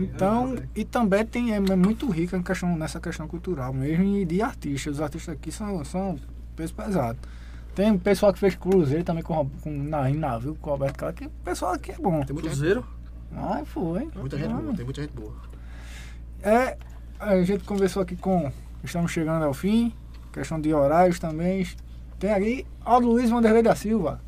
Então, 0.00 0.56
e 0.74 0.84
também 0.84 1.24
tem, 1.24 1.52
é, 1.52 1.56
é 1.56 1.76
muito 1.76 2.08
rica 2.10 2.42
questão, 2.42 2.76
nessa 2.76 2.98
questão 2.98 3.28
cultural 3.28 3.72
mesmo 3.72 4.04
e 4.16 4.24
de 4.24 4.42
artistas. 4.42 4.94
Os 4.94 5.00
artistas 5.00 5.34
aqui 5.34 5.52
são, 5.52 5.84
são 5.84 6.18
peso 6.56 6.74
pesado. 6.74 7.18
Tem 7.74 7.90
um 7.90 7.98
pessoal 7.98 8.32
que 8.32 8.38
fez 8.38 8.54
cruzeiro 8.54 9.04
também 9.04 9.22
com, 9.22 9.48
com 9.60 9.70
na, 9.70 10.10
em 10.10 10.14
navio, 10.14 10.56
com 10.60 10.70
o 10.70 10.72
Roberto 10.72 10.96
Carlos, 10.96 11.18
que 11.18 11.26
o 11.26 11.30
pessoal 11.44 11.74
aqui 11.74 11.92
é 11.92 11.96
bom. 11.96 12.24
Tem 12.24 12.36
gente, 12.36 12.46
Cruzeiro? 12.46 12.84
Ai, 13.32 13.64
foi. 13.64 14.08
muita 14.14 14.38
gente 14.38 14.52
Ah, 14.52 14.56
boa, 14.56 14.74
tem 14.74 14.84
muita 14.84 15.02
gente 15.02 15.12
boa. 15.12 15.34
É, 16.42 16.76
a 17.18 17.42
gente 17.42 17.64
conversou 17.64 18.02
aqui 18.02 18.16
com. 18.16 18.50
Estamos 18.82 19.12
chegando 19.12 19.44
ao 19.44 19.54
fim. 19.54 19.92
Questão 20.34 20.60
de 20.60 20.74
horários 20.74 21.18
também. 21.20 21.64
Tem 22.18 22.30
ali 22.32 22.66
Aldo 22.84 23.06
Luiz 23.06 23.30
Vanderlei 23.30 23.62
da 23.62 23.74
Silva, 23.76 24.20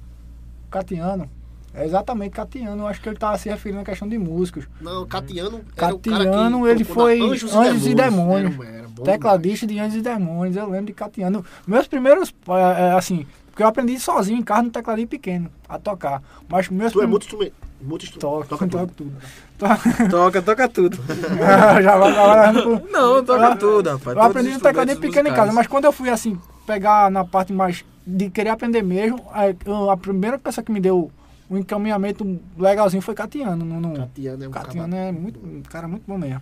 Catiano. 0.70 1.28
É 1.74 1.84
exatamente 1.84 2.30
Catiano. 2.30 2.84
Eu 2.84 2.86
acho 2.86 3.00
que 3.02 3.08
ele 3.08 3.16
estava 3.16 3.36
se 3.36 3.48
referindo 3.50 3.80
à 3.80 3.84
questão 3.84 4.08
de 4.08 4.16
músicos. 4.16 4.66
Não, 4.80 5.04
Catiano 5.06 5.56
era 5.76 5.92
Catiano, 5.92 6.66
ele 6.66 6.84
foi 6.84 7.20
Anjos, 7.20 7.54
Anjos 7.54 7.86
e 7.86 7.94
Demônios. 7.94 8.54
Era, 8.58 8.68
era 8.78 8.88
bom 8.88 9.02
Tecladista 9.02 9.66
de 9.66 9.78
Anjos 9.78 9.96
e 9.96 10.00
Demônios. 10.02 10.56
Eu 10.56 10.70
lembro 10.70 10.86
de 10.86 10.92
Catiano. 10.94 11.44
Meus 11.66 11.86
primeiros, 11.86 12.32
é, 12.48 12.82
é, 12.84 12.92
assim, 12.92 13.26
porque 13.50 13.62
eu 13.62 13.66
aprendi 13.66 13.98
sozinho 13.98 14.38
em 14.38 14.42
casa 14.42 14.62
no 14.62 14.70
tecladinho 14.70 15.08
pequeno 15.08 15.50
a 15.68 15.78
tocar. 15.78 16.22
Mas 16.48 16.68
meus 16.70 16.92
demais. 16.92 16.92
Tu 16.92 16.98
é 16.98 17.02
prim- 17.02 17.10
muito 17.10 17.22
instrumento. 17.24 17.52
Muito 17.60 17.65
instrumento. 17.80 18.18
Toco, 18.18 18.46
Toca 18.48 18.66
toco 18.68 18.86
tudo. 18.94 19.12
tudo. 19.58 20.10
Toca, 20.10 20.42
toca 20.42 20.68
tudo. 20.68 20.98
Já 21.82 21.96
vai 21.96 22.12
trabalhando 22.12 22.62
com- 22.80 22.90
Não, 22.90 23.24
toca 23.24 23.44
Eu- 23.50 23.56
tudo, 23.56 23.90
rapaz. 23.90 24.16
Eu 24.16 24.22
aprendi 24.22 24.50
no 24.50 24.60
tecladinho 24.60 24.92
instrumentos 24.94 25.00
pequeno 25.16 25.28
em 25.28 25.32
casa, 25.34 25.52
mas 25.52 25.66
quando 25.66 25.84
eu 25.84 25.92
fui 25.92 26.08
assim, 26.10 26.38
pegar 26.66 27.10
na 27.10 27.24
parte 27.24 27.52
mais 27.52 27.84
de 28.06 28.30
querer 28.30 28.50
aprender 28.50 28.82
mesmo, 28.82 29.20
eu- 29.64 29.90
a 29.90 29.96
primeira 29.96 30.38
pessoa 30.38 30.64
que 30.64 30.70
me 30.72 30.80
deu 30.80 31.10
um 31.50 31.56
encaminhamento 31.58 32.40
legalzinho 32.58 33.02
foi 33.02 33.14
Catiano. 33.14 33.64
No, 33.64 33.80
no, 33.80 33.94
Catiano 33.96 34.44
é 34.44 34.48
um 34.48 34.50
Catiano 34.50 34.90
cara 34.92 35.02
é 35.08 35.12
muito, 35.12 35.38
um 35.38 35.62
cara 35.62 35.88
muito 35.88 36.02
bom 36.06 36.18
mesmo. 36.18 36.40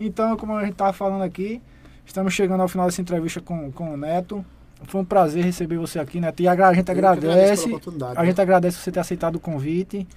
Então, 0.00 0.36
como 0.36 0.54
a 0.56 0.64
gente 0.64 0.74
tava 0.74 0.92
falando 0.92 1.22
aqui, 1.22 1.60
Estamos 2.06 2.32
chegando 2.32 2.62
ao 2.62 2.68
final 2.68 2.86
dessa 2.86 3.02
entrevista 3.02 3.38
com, 3.38 3.70
com 3.70 3.92
o 3.92 3.96
Neto. 3.98 4.42
Foi 4.84 5.02
um 5.02 5.04
prazer 5.04 5.44
receber 5.44 5.76
você 5.76 5.98
aqui, 5.98 6.18
Neto. 6.18 6.40
E 6.40 6.48
agra- 6.48 6.68
a 6.68 6.72
gente 6.72 6.88
Eu 6.88 6.92
agradece. 6.94 7.64
pela 7.64 7.76
oportunidade, 7.76 8.12
A 8.18 8.22
né? 8.22 8.26
gente 8.28 8.40
agradece 8.40 8.78
você 8.78 8.90
ter 8.90 8.98
aceitado 9.00 9.36
o 9.36 9.38
convite. 9.40 10.08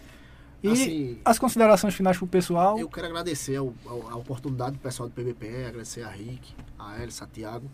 E 0.64 0.68
Assim, 0.70 1.18
as 1.26 1.40
considerações 1.40 1.94
finais 1.96 2.18
pro 2.18 2.28
pessoal. 2.28 2.78
Eu 2.78 2.88
quero 2.88 3.08
agradecer 3.08 3.56
ao- 3.56 3.74
ao- 3.86 4.10
a 4.12 4.16
oportunidade 4.16 4.74
do 4.74 4.80
pessoal 4.80 5.10
do 5.10 5.14
PBPE, 5.16 5.66
agradecer 5.68 6.04
a 6.04 6.10
Rick, 6.10 6.54
a 6.78 7.02
Elis, 7.02 7.22
a 7.22 7.26
Thiago. 7.26 7.70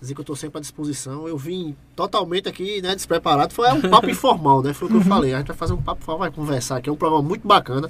Dizer 0.00 0.14
que 0.14 0.20
eu 0.20 0.24
estou 0.24 0.34
sempre 0.36 0.58
à 0.58 0.60
disposição. 0.60 1.28
Eu 1.28 1.38
vim 1.38 1.76
totalmente 1.94 2.48
aqui, 2.48 2.82
né, 2.82 2.94
despreparado. 2.94 3.54
Foi 3.54 3.70
um 3.72 3.80
papo 3.82 4.10
informal, 4.10 4.62
né? 4.62 4.74
Foi 4.74 4.88
o 4.88 4.90
que 4.90 4.96
eu 4.96 5.00
falei. 5.02 5.32
A 5.32 5.38
gente 5.38 5.46
vai 5.46 5.56
fazer 5.56 5.72
um 5.72 5.80
papo 5.80 6.02
informal, 6.02 6.18
vai 6.18 6.30
conversar 6.32 6.76
aqui. 6.78 6.88
É 6.88 6.92
um 6.92 6.96
programa 6.96 7.22
muito 7.22 7.46
bacana, 7.46 7.88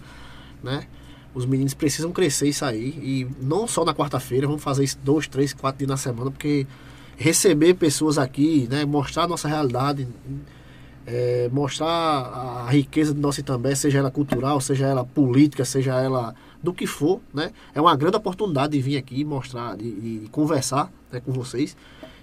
né? 0.62 0.86
Os 1.34 1.46
meninos 1.46 1.74
precisam 1.74 2.12
crescer 2.12 2.46
isso 2.48 2.64
aí. 2.64 2.90
E 2.90 3.26
não 3.40 3.66
só 3.66 3.84
na 3.84 3.92
quarta-feira, 3.94 4.46
vamos 4.46 4.62
fazer 4.62 4.84
isso 4.84 4.98
dois, 5.02 5.26
três, 5.26 5.52
quatro 5.54 5.78
dias 5.78 5.88
na 5.90 5.96
semana, 5.96 6.30
porque 6.30 6.66
receber 7.16 7.74
pessoas 7.74 8.18
aqui, 8.18 8.68
né? 8.70 8.84
Mostrar 8.84 9.24
a 9.24 9.28
nossa 9.28 9.48
realidade, 9.48 10.06
é, 11.06 11.48
mostrar 11.52 11.86
a 11.88 12.70
riqueza 12.70 13.12
do 13.12 13.20
nosso 13.20 13.40
Itambé, 13.40 13.74
seja 13.74 13.98
ela 13.98 14.10
cultural, 14.10 14.60
seja 14.60 14.86
ela 14.86 15.04
política, 15.04 15.64
seja 15.64 15.94
ela 16.00 16.34
do 16.62 16.72
que 16.72 16.86
for, 16.86 17.20
né? 17.32 17.52
É 17.74 17.80
uma 17.80 17.94
grande 17.94 18.16
oportunidade 18.16 18.72
de 18.72 18.80
vir 18.80 18.96
aqui 18.96 19.22
mostrar, 19.24 19.76
de, 19.76 20.20
de 20.20 20.28
conversar 20.28 20.90
né, 21.12 21.20
com 21.20 21.30
vocês. 21.32 21.76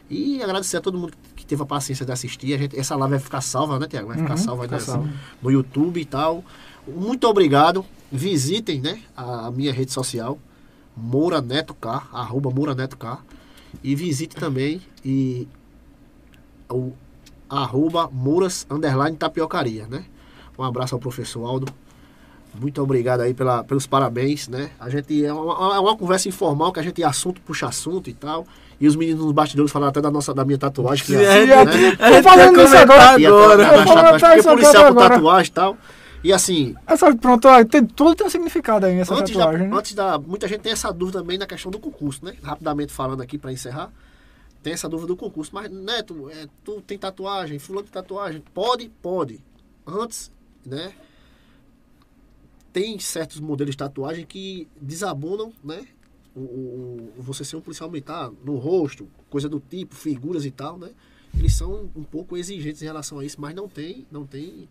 E 0.09 0.41
agradecer 0.43 0.77
a 0.77 0.81
todo 0.81 0.97
mundo 0.97 1.13
que 1.35 1.45
teve 1.45 1.61
a 1.61 1.65
paciência 1.65 2.05
de 2.05 2.11
assistir. 2.11 2.53
A 2.53 2.57
gente, 2.57 2.77
essa 2.77 2.95
live 2.95 3.11
vai 3.11 3.19
ficar 3.19 3.39
salva, 3.39 3.79
né, 3.79 3.87
Tiago? 3.87 4.07
Vai 4.09 4.17
ficar 4.17 4.31
Uhum, 4.31 4.37
salva 4.37 4.63
fica 4.63 4.79
salva. 4.79 5.09
no 5.41 5.51
YouTube 5.51 6.01
e 6.01 6.05
tal. 6.05 6.43
Muito 6.85 7.25
obrigado. 7.27 7.85
Visitem 8.11 8.81
né, 8.81 9.01
a, 9.15 9.47
a 9.47 9.51
minha 9.51 9.71
rede 9.71 9.91
social, 9.91 10.37
Moura 10.97 11.41
Neto 11.41 11.73
K, 11.73 12.09
arroba 12.11 12.49
Moura 12.49 12.75
Neto 12.75 12.97
K. 12.97 13.19
E 13.81 13.95
visite 13.95 14.35
também 14.35 14.81
e 15.05 15.47
o 16.69 16.91
arroba 17.57 18.09
Mouras 18.11 18.65
Underline 18.69 19.17
Tapiocaria, 19.17 19.85
né? 19.87 20.05
Um 20.57 20.63
abraço 20.63 20.95
ao 20.95 20.99
professor 21.01 21.45
Aldo. 21.45 21.71
Muito 22.59 22.81
obrigado 22.81 23.21
aí 23.21 23.33
pela, 23.33 23.63
pelos 23.63 23.87
parabéns, 23.87 24.47
né? 24.47 24.71
A 24.79 24.89
gente 24.89 25.23
é 25.25 25.31
uma, 25.31 25.75
é 25.75 25.79
uma 25.79 25.95
conversa 25.95 26.27
informal 26.27 26.71
que 26.73 26.79
a 26.79 26.83
gente 26.83 27.01
assunto 27.03 27.39
puxa 27.41 27.67
assunto 27.67 28.09
e 28.09 28.13
tal. 28.13 28.45
E 28.79 28.87
os 28.87 28.95
meninos 28.95 29.23
nos 29.23 29.31
bastidores 29.31 29.71
falaram 29.71 29.89
até 29.91 30.01
da 30.01 30.11
nossa 30.11 30.33
da 30.33 30.43
minha 30.43 30.57
tatuagem 30.57 31.05
que 31.05 31.13
ia- 31.13 31.21
é, 31.21 31.45
né? 31.65 31.95
Tô 31.95 32.23
falando 32.23 32.61
isso 32.61 32.75
agora. 32.75 33.09
Agora. 33.11 33.57
da- 33.57 33.63
da- 33.63 33.77
da 33.77 33.85
tatuagem, 33.85 34.15
até 34.27 34.39
isso 34.39 34.49
policial 34.49 34.93
com 34.93 34.99
tatuagem 34.99 35.49
e 35.49 35.53
tal. 35.53 35.77
E 36.23 36.33
assim, 36.33 36.75
Essa, 36.85 37.15
pronto, 37.15 37.47
tem, 37.69 37.83
tudo 37.85 38.13
tem 38.15 38.27
um 38.27 38.29
significado 38.29 38.85
aí 38.85 38.95
nessa 38.95 39.13
antes 39.15 39.33
da, 39.35 39.45
tatuagem, 39.45 39.67
né? 39.69 39.75
antes 39.77 39.93
da. 39.93 40.19
Muita 40.19 40.47
gente 40.47 40.61
tem 40.61 40.71
essa 40.71 40.91
dúvida 40.91 41.19
também 41.19 41.37
na 41.37 41.47
questão 41.47 41.71
do 41.71 41.79
concurso, 41.79 42.23
né? 42.25 42.33
Rapidamente 42.43 42.91
falando 42.91 43.21
aqui 43.21 43.37
para 43.37 43.51
encerrar. 43.51 43.89
Tem 44.63 44.73
essa 44.73 44.87
dúvida 44.87 45.07
do 45.07 45.17
concurso. 45.17 45.51
Mas, 45.53 45.71
Neto, 45.71 46.29
é, 46.29 46.47
tu 46.63 46.81
tem 46.81 46.97
tatuagem, 46.97 47.57
fulano 47.59 47.83
tem 47.85 47.93
tatuagem. 47.93 48.43
Pode? 48.53 48.89
Pode. 49.01 49.43
Antes, 49.87 50.31
né? 50.65 50.93
Tem 52.71 52.97
certos 52.99 53.39
modelos 53.39 53.73
de 53.73 53.77
tatuagem 53.77 54.25
que 54.25 54.67
desabonam, 54.79 55.51
né? 55.63 55.85
O, 56.33 56.39
o- 56.39 57.13
o- 57.17 57.21
você 57.21 57.43
ser 57.43 57.57
um 57.57 57.61
policial 57.61 57.89
militar 57.89 58.31
no 58.45 58.55
rosto, 58.55 59.07
coisa 59.29 59.49
do 59.49 59.59
tipo, 59.59 59.93
figuras 59.95 60.45
e 60.45 60.51
tal, 60.51 60.77
né? 60.77 60.91
Eles 61.37 61.53
são 61.53 61.89
um 61.95 62.03
pouco 62.03 62.37
exigentes 62.37 62.81
em 62.81 62.85
relação 62.85 63.19
a 63.19 63.25
isso, 63.25 63.39
mas 63.41 63.53
não 63.53 63.67
tem, 63.67 64.05
não 64.11 64.25
tem 64.25 64.69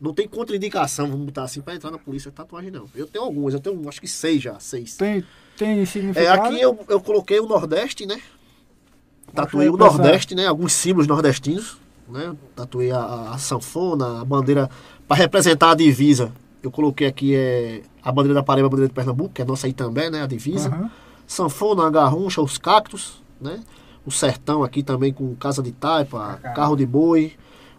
não 0.00 0.14
tem 0.14 0.26
contraindicação, 0.26 1.10
vamos 1.10 1.26
botar 1.26 1.42
assim, 1.44 1.60
para 1.60 1.74
entrar 1.74 1.90
na 1.90 1.98
polícia 1.98 2.30
tatuagem, 2.30 2.70
não. 2.70 2.88
Eu 2.94 3.06
tenho 3.06 3.22
algumas, 3.24 3.52
eu 3.52 3.60
tenho 3.60 3.86
acho 3.86 4.00
que 4.00 4.08
seis 4.08 4.40
já, 4.42 4.58
seis. 4.58 4.96
Tem, 4.96 5.22
tem 5.58 5.80
É, 5.80 5.84
significado. 5.84 6.42
aqui 6.42 6.58
eu, 6.60 6.78
eu 6.88 7.00
coloquei 7.02 7.38
o 7.38 7.46
Nordeste, 7.46 8.06
né? 8.06 8.18
Tatuei 9.34 9.68
o 9.68 9.72
pessoal. 9.76 9.94
Nordeste, 9.98 10.34
né? 10.34 10.46
Alguns 10.46 10.72
símbolos 10.72 11.06
nordestinos, 11.06 11.78
né? 12.08 12.34
Tatuei 12.56 12.90
a, 12.90 13.30
a 13.32 13.38
sanfona, 13.38 14.20
a 14.20 14.24
bandeira, 14.24 14.68
para 15.06 15.16
representar 15.16 15.70
a 15.70 15.74
divisa. 15.74 16.32
Eu 16.62 16.70
coloquei 16.70 17.06
aqui 17.06 17.34
é, 17.34 17.82
a 18.02 18.12
bandeira 18.12 18.34
da 18.34 18.42
Paraíba, 18.42 18.66
a 18.66 18.70
bandeira 18.70 18.88
de 18.88 18.94
Pernambuco, 18.94 19.30
que 19.34 19.40
é 19.40 19.44
a 19.44 19.48
nossa 19.48 19.66
aí 19.66 19.72
também, 19.72 20.10
né? 20.10 20.22
A 20.22 20.26
divisa. 20.26 20.68
Aham. 20.68 20.90
Sanfona, 21.26 21.86
a 21.86 21.90
garruncha, 21.90 22.42
os 22.42 22.58
cactos, 22.58 23.22
né? 23.40 23.60
O 24.04 24.10
sertão 24.10 24.62
aqui 24.64 24.82
também 24.82 25.12
com 25.12 25.34
casa 25.36 25.62
de 25.62 25.72
taipa, 25.72 26.38
carro 26.54 26.74
de 26.76 26.84
boi. 26.86 27.32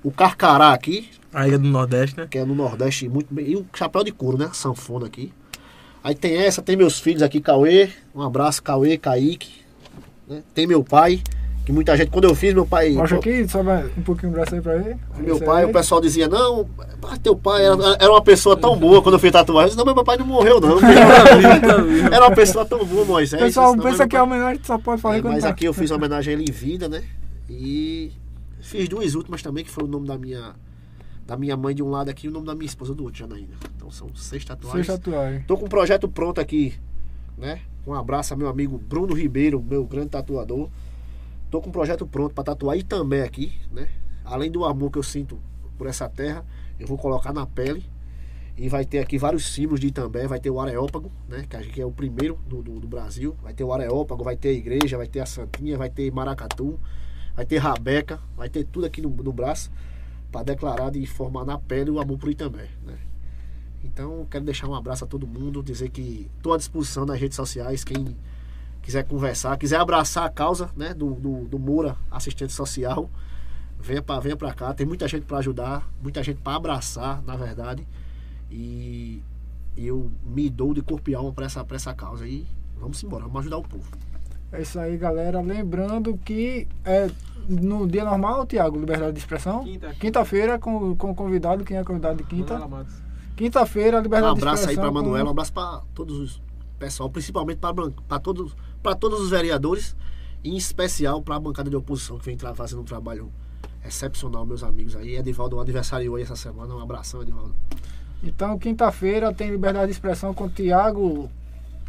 O 0.04 0.12
carcará 0.12 0.72
aqui, 0.74 1.10
A 1.34 1.48
Ilha 1.48 1.60
do 1.60 1.68
Nordeste, 1.68 2.18
né? 2.18 2.28
que 2.30 2.38
é 2.38 2.46
no 2.46 2.56
Nordeste 2.56 3.08
muito 3.08 3.34
bem. 3.34 3.50
E 3.52 3.56
o 3.56 3.66
chapéu 3.74 4.04
de 4.04 4.12
couro, 4.12 4.38
né? 4.38 4.50
Sanfona 4.54 5.06
aqui. 5.06 5.32
Aí 6.04 6.16
tem 6.16 6.36
essa, 6.38 6.62
tem 6.62 6.76
meus 6.76 7.00
filhos 7.00 7.22
aqui, 7.22 7.40
Cauê. 7.40 7.90
Um 8.16 8.22
abraço, 8.22 8.64
Cauê, 8.64 8.98
Kaique. 8.98 9.62
né? 10.28 10.42
Tem 10.56 10.66
meu 10.66 10.84
pai, 10.84 11.22
que 11.66 11.72
muita 11.72 11.96
gente, 11.96 12.10
quando 12.10 12.26
eu 12.26 12.34
fiz, 12.36 12.54
meu 12.54 12.66
pai. 12.66 12.92
Mostra 12.92 13.18
aqui, 13.20 13.48
sobe 13.48 13.70
um 13.98 14.02
pouquinho 14.02 14.30
o 14.32 14.34
braço 14.34 14.56
aí 14.56 14.62
pra 14.62 14.78
ver. 14.78 14.98
Meu 15.20 15.36
Esse 15.36 15.46
pai, 15.46 15.64
aí. 15.64 15.70
o 15.70 15.74
pessoal 15.74 16.02
dizia, 16.02 16.28
não, 16.28 16.68
teu 17.22 17.36
pai 17.36 17.66
era, 17.66 17.76
era 18.00 18.10
uma 18.12 18.22
pessoa 18.22 18.58
tão 18.58 18.76
boa 18.78 19.02
quando 19.02 19.16
eu 19.16 19.20
fiz 19.20 19.32
tatuagem. 19.32 19.76
Não, 19.78 19.86
mas 19.86 19.94
meu 19.94 20.04
pai 20.04 20.18
não 20.18 20.26
morreu, 20.26 20.60
não. 20.60 20.78
era 22.12 22.26
uma 22.28 22.36
pessoa 22.36 22.66
tão 22.66 22.84
boa, 22.86 23.04
O 23.04 23.06
Moisés. 23.08 23.42
pessoal 23.42 23.68
Eu 23.68 23.76
disse, 23.76 23.78
"Não, 23.78 23.84
mas 23.84 23.98
pensa 23.98 24.08
que 24.08 24.16
é 24.16 24.20
pai- 24.20 24.28
homenagem 24.28 24.60
que 24.60 24.68
só 24.68 24.78
pode 24.78 25.02
fazer 25.02 25.20
é, 25.20 25.22
mas 25.22 25.44
tá. 25.44 25.50
aqui 25.50 25.66
eu 25.66 25.74
fiz 25.74 25.92
uma 25.92 25.98
homenagem 25.98 26.34
a 26.34 26.38
ele 26.40 26.50
em 26.50 26.52
vida, 26.54 26.90
né? 26.90 27.04
E 27.50 28.12
fiz 28.60 28.88
duas 28.90 29.14
últimas 29.16 29.42
também, 29.42 29.64
que 29.64 29.70
foi 29.70 29.84
o 29.84 29.88
nome 29.88 30.08
da 30.08 30.18
minha 30.18 30.54
da 31.28 31.38
minha 31.38 31.56
mãe 31.56 31.74
de 31.74 31.82
um 31.84 31.90
lado 31.90 32.10
aqui 32.10 32.26
e 32.28 32.30
o 32.30 32.34
nome 32.34 32.46
da 32.48 32.54
minha 32.56 32.66
esposa 32.66 32.94
do 32.94 33.04
outro, 33.04 33.20
Janaína. 33.20 33.54
Então 33.78 33.90
são 33.92 34.08
seis 34.16 34.44
tatuagens. 34.44 34.86
Seis 34.88 35.00
tatuagens. 35.00 35.46
Tô 35.46 35.56
com 35.56 35.66
um 35.66 35.70
projeto 35.70 36.08
pronto 36.10 36.42
aqui, 36.42 36.74
né? 37.38 37.60
Um 37.86 37.94
abraço 37.94 38.34
ao 38.34 38.38
meu 38.38 38.50
amigo 38.50 38.78
Bruno 38.78 39.14
Ribeiro, 39.14 39.64
meu 39.66 39.86
grande 39.86 40.10
tatuador. 40.10 40.68
Tô 41.52 41.60
com 41.60 41.68
um 41.68 41.72
projeto 41.72 42.08
pronto 42.08 42.34
para 42.34 42.46
tatuar 42.46 42.78
Itambé 42.78 43.24
aqui, 43.24 43.52
né? 43.70 43.90
Além 44.24 44.50
do 44.50 44.64
amor 44.64 44.90
que 44.90 44.98
eu 44.98 45.04
sinto 45.04 45.38
por 45.78 45.86
essa 45.86 46.08
terra, 46.08 46.46
eu 46.80 46.88
vou 46.88 46.98
colocar 46.98 47.34
na 47.34 47.46
pele. 47.46 47.86
E 48.58 48.70
vai 48.70 48.86
ter 48.86 49.00
aqui 49.00 49.18
vários 49.18 49.54
símbolos 49.54 49.82
de 49.82 49.88
Itambé. 49.88 50.28
Vai 50.28 50.40
ter 50.40 50.50
o 50.50 50.62
Areópago, 50.62 51.12
né? 51.28 51.46
Que 51.50 51.58
acho 51.58 51.70
que 51.70 51.82
é 51.82 51.86
o 51.86 51.92
primeiro 51.92 52.40
do, 52.48 52.64
do, 52.64 52.80
do 52.80 52.88
Brasil. 52.88 53.36
Vai 53.44 53.54
ter 53.54 53.66
o 53.66 53.74
Areópago, 53.74 54.24
vai 54.24 54.38
ter 54.38 54.50
a 54.50 54.54
igreja, 54.54 54.96
vai 54.96 55.08
ter 55.08 55.20
a 55.20 55.26
Santinha, 55.26 55.78
vai 55.78 55.90
ter 55.90 56.10
Maracatu, 56.10 56.80
vai 57.36 57.46
ter 57.46 57.58
Rabeca, 57.58 58.22
vai 58.38 58.48
ter 58.48 58.64
tudo 58.64 58.86
aqui 58.86 59.02
no, 59.02 59.10
no 59.10 59.34
braço 59.34 59.70
para 60.32 60.44
declarar 60.44 60.96
e 60.96 61.06
formar 61.06 61.44
na 61.44 61.58
pele 61.58 61.92
o 61.92 62.00
amor 62.00 62.18
por 62.18 62.30
Itambé, 62.30 62.70
né? 62.86 62.98
Então, 63.84 64.26
quero 64.32 64.46
deixar 64.46 64.70
um 64.70 64.76
abraço 64.76 65.04
a 65.04 65.08
todo 65.08 65.28
mundo, 65.28 65.62
dizer 65.62 65.90
que 65.90 66.30
estou 66.38 66.54
à 66.54 66.58
disposição 66.58 67.06
nas 67.06 67.20
redes 67.20 67.36
sociais, 67.36 67.84
quem 67.84 68.16
quiser 68.82 69.04
conversar, 69.04 69.58
quiser 69.58 69.80
abraçar 69.80 70.26
a 70.26 70.30
causa 70.30 70.70
né, 70.76 70.94
do, 70.94 71.14
do, 71.16 71.46
do 71.46 71.60
Moura, 71.60 71.96
assistente 72.10 72.52
social, 72.54 73.10
venha 73.80 74.02
para 74.02 74.20
venha 74.20 74.36
pra 74.36 74.54
cá. 74.54 74.74
Tem 74.74 74.86
muita 74.86 75.08
gente 75.08 75.26
para 75.26 75.38
ajudar, 75.38 75.88
muita 76.02 76.22
gente 76.24 76.38
para 76.42 76.56
abraçar, 76.58 77.22
na 77.24 77.36
verdade. 77.36 77.88
E 78.50 79.22
eu 79.78 80.12
me 80.26 80.50
dou 80.50 80.74
de 80.74 80.82
corpo 80.82 81.10
e 81.10 81.16
alma 81.16 81.32
para 81.32 81.46
essa, 81.46 81.64
pra 81.64 81.76
essa 81.76 81.94
causa. 81.94 82.28
E 82.28 82.46
vamos 82.80 83.02
embora, 83.04 83.24
vamos 83.24 83.40
ajudar 83.42 83.58
o 83.58 83.64
povo. 83.64 83.90
É 84.52 84.62
isso 84.62 84.78
aí, 84.80 84.98
galera. 84.98 85.40
Lembrando 85.40 86.18
que 86.18 86.68
é 86.84 87.10
no 87.48 87.88
dia 87.88 88.04
normal, 88.04 88.46
Tiago, 88.46 88.78
liberdade 88.80 89.14
de 89.14 89.20
expressão. 89.20 89.64
Quinta. 89.64 89.94
Quinta-feira 89.94 90.60
com, 90.60 90.96
com 90.96 91.12
o 91.12 91.16
convidado, 91.16 91.64
quem 91.64 91.78
é 91.78 91.84
convidado 91.84 92.18
de 92.18 92.24
quinta. 92.26 92.60
Quinta-feira, 93.36 94.00
Um 94.00 94.04
liberdade 94.04 94.36
de 94.36 94.42
abraço 94.42 94.64
aí 94.68 94.74
expressão. 94.74 94.84
para 94.84 94.92
com- 95.02 95.08
Manuela, 95.08 95.30
um 95.30 95.32
abraço 95.32 95.54
para 95.54 95.82
todos 95.96 96.20
os 96.20 96.42
pessoal, 96.78 97.10
principalmente 97.10 97.60
para 97.60 98.20
todos, 98.20 98.56
pra 98.82 98.96
todos 98.96 99.20
os 99.20 99.30
vereadores, 99.30 99.96
e 100.44 100.50
em 100.52 100.58
especial 100.58 101.22
para 101.22 101.36
a 101.36 101.40
bancada 101.40 101.70
de 101.70 101.76
oposição 101.76 102.18
que 102.18 102.26
vem 102.26 102.38
fazendo 102.56 102.82
um 102.82 102.86
trabalho 102.86 103.32
excepcional, 103.86 104.46
meus 104.46 104.64
amigos 104.64 104.96
aí. 104.96 105.16
Edivaldo 105.16 105.60
aniversariou 105.60 106.16
aí 106.16 106.24
essa 106.24 106.36
semana, 106.36 106.74
um 106.76 106.82
abração, 106.82 107.22
Edivaldo. 107.22 107.54
Então, 108.24 108.58
quinta-feira 108.58 109.34
tem 109.34 109.50
liberdade 109.50 109.88
de 109.88 109.92
expressão 109.94 110.34
com 110.34 110.48
Tiago. 110.48 111.30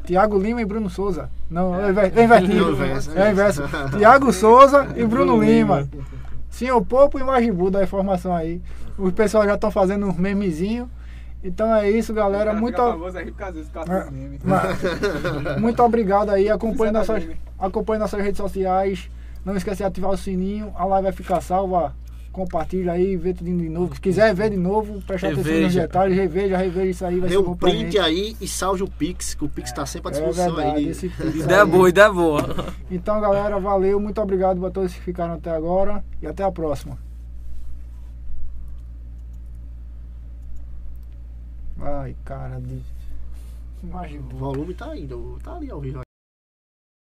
Tiago 0.04 0.38
Lima 0.38 0.60
e 0.60 0.64
Bruno 0.64 0.90
Souza. 0.90 1.30
Não, 1.48 1.78
é, 1.78 1.90
inver- 1.90 2.12
é 2.18 2.24
invertido. 2.24 2.54
Não, 2.64 2.72
inverso, 2.72 3.10
É 3.18 3.30
inverso. 3.30 3.62
Tiago 3.96 4.32
Souza 4.32 4.88
e 4.96 5.04
Bruno 5.06 5.40
Lima. 5.42 5.88
Senhor 6.50 6.82
Popo 6.84 7.18
e 7.18 7.22
Majibu 7.24 7.70
da 7.70 7.82
informação 7.82 8.34
aí. 8.34 8.60
Os 8.98 9.12
pessoal 9.12 9.44
já 9.44 9.54
estão 9.54 9.70
fazendo 9.70 10.06
um 10.06 10.12
memezinho. 10.14 10.90
Então 11.44 11.74
é 11.74 11.90
isso, 11.90 12.14
galera. 12.14 12.52
Muito, 12.52 12.76
famoso, 12.76 13.18
é 13.18 13.24
rico 13.24 13.42
É. 13.42 13.52
muito 15.58 15.82
obrigado 15.82 16.30
aí. 16.30 16.48
Acompanhe 16.48 16.90
é 16.90 16.92
nossas, 16.92 17.28
acompanhe 17.58 17.98
nossas 17.98 18.22
redes 18.22 18.36
sociais. 18.38 19.10
Não 19.44 19.56
esqueça 19.56 19.78
de 19.78 19.84
ativar 19.84 20.12
o 20.12 20.16
sininho. 20.16 20.72
A 20.76 20.84
live 20.84 21.02
vai 21.04 21.12
ficar 21.12 21.40
salva. 21.40 21.94
Compartilha 22.30 22.92
aí, 22.92 23.14
vê 23.14 23.34
tudo 23.34 23.50
de 23.50 23.68
novo. 23.68 23.94
Se 23.94 24.00
quiser 24.00 24.34
ver 24.34 24.48
de 24.50 24.56
novo, 24.56 25.02
preste 25.02 25.26
atenção 25.26 25.42
nos 25.42 25.52
Reveja. 25.52 25.80
detalhes, 25.82 26.16
reveja, 26.16 26.56
reveja 26.56 26.86
isso 26.86 27.04
aí, 27.04 27.20
vai 27.20 27.28
Dê 27.28 27.36
um 27.36 27.54
print 27.54 27.98
aí 27.98 28.34
e 28.40 28.48
salve 28.48 28.82
o 28.82 28.88
Pix, 28.88 29.34
que 29.34 29.44
o 29.44 29.48
Pix 29.50 29.68
está 29.68 29.84
sempre 29.84 30.08
à 30.08 30.12
É 30.12 30.14
disposição 30.14 30.54
verdade, 30.54 30.76
aí. 30.78 30.88
esse 30.88 31.12
Ideia 31.36 31.66
boa, 31.66 31.90
ideia 31.90 32.10
boa. 32.10 32.72
Então, 32.90 33.20
galera, 33.20 33.60
valeu. 33.60 34.00
Muito 34.00 34.18
obrigado 34.18 34.64
a 34.64 34.70
todos 34.70 34.94
que 34.94 35.00
ficaram 35.02 35.34
até 35.34 35.50
agora. 35.50 36.02
E 36.22 36.26
até 36.26 36.42
a 36.42 36.50
próxima. 36.50 36.96
Ai, 41.82 42.16
cara 42.24 42.60
de. 42.60 42.76
O 43.82 43.86
Imagina. 43.86 44.22
volume 44.34 44.74
tá 44.74 44.96
indo, 44.96 45.38
tá 45.42 45.56
ali 45.56 45.70
ao 45.70 45.80
vivo. 45.80 46.02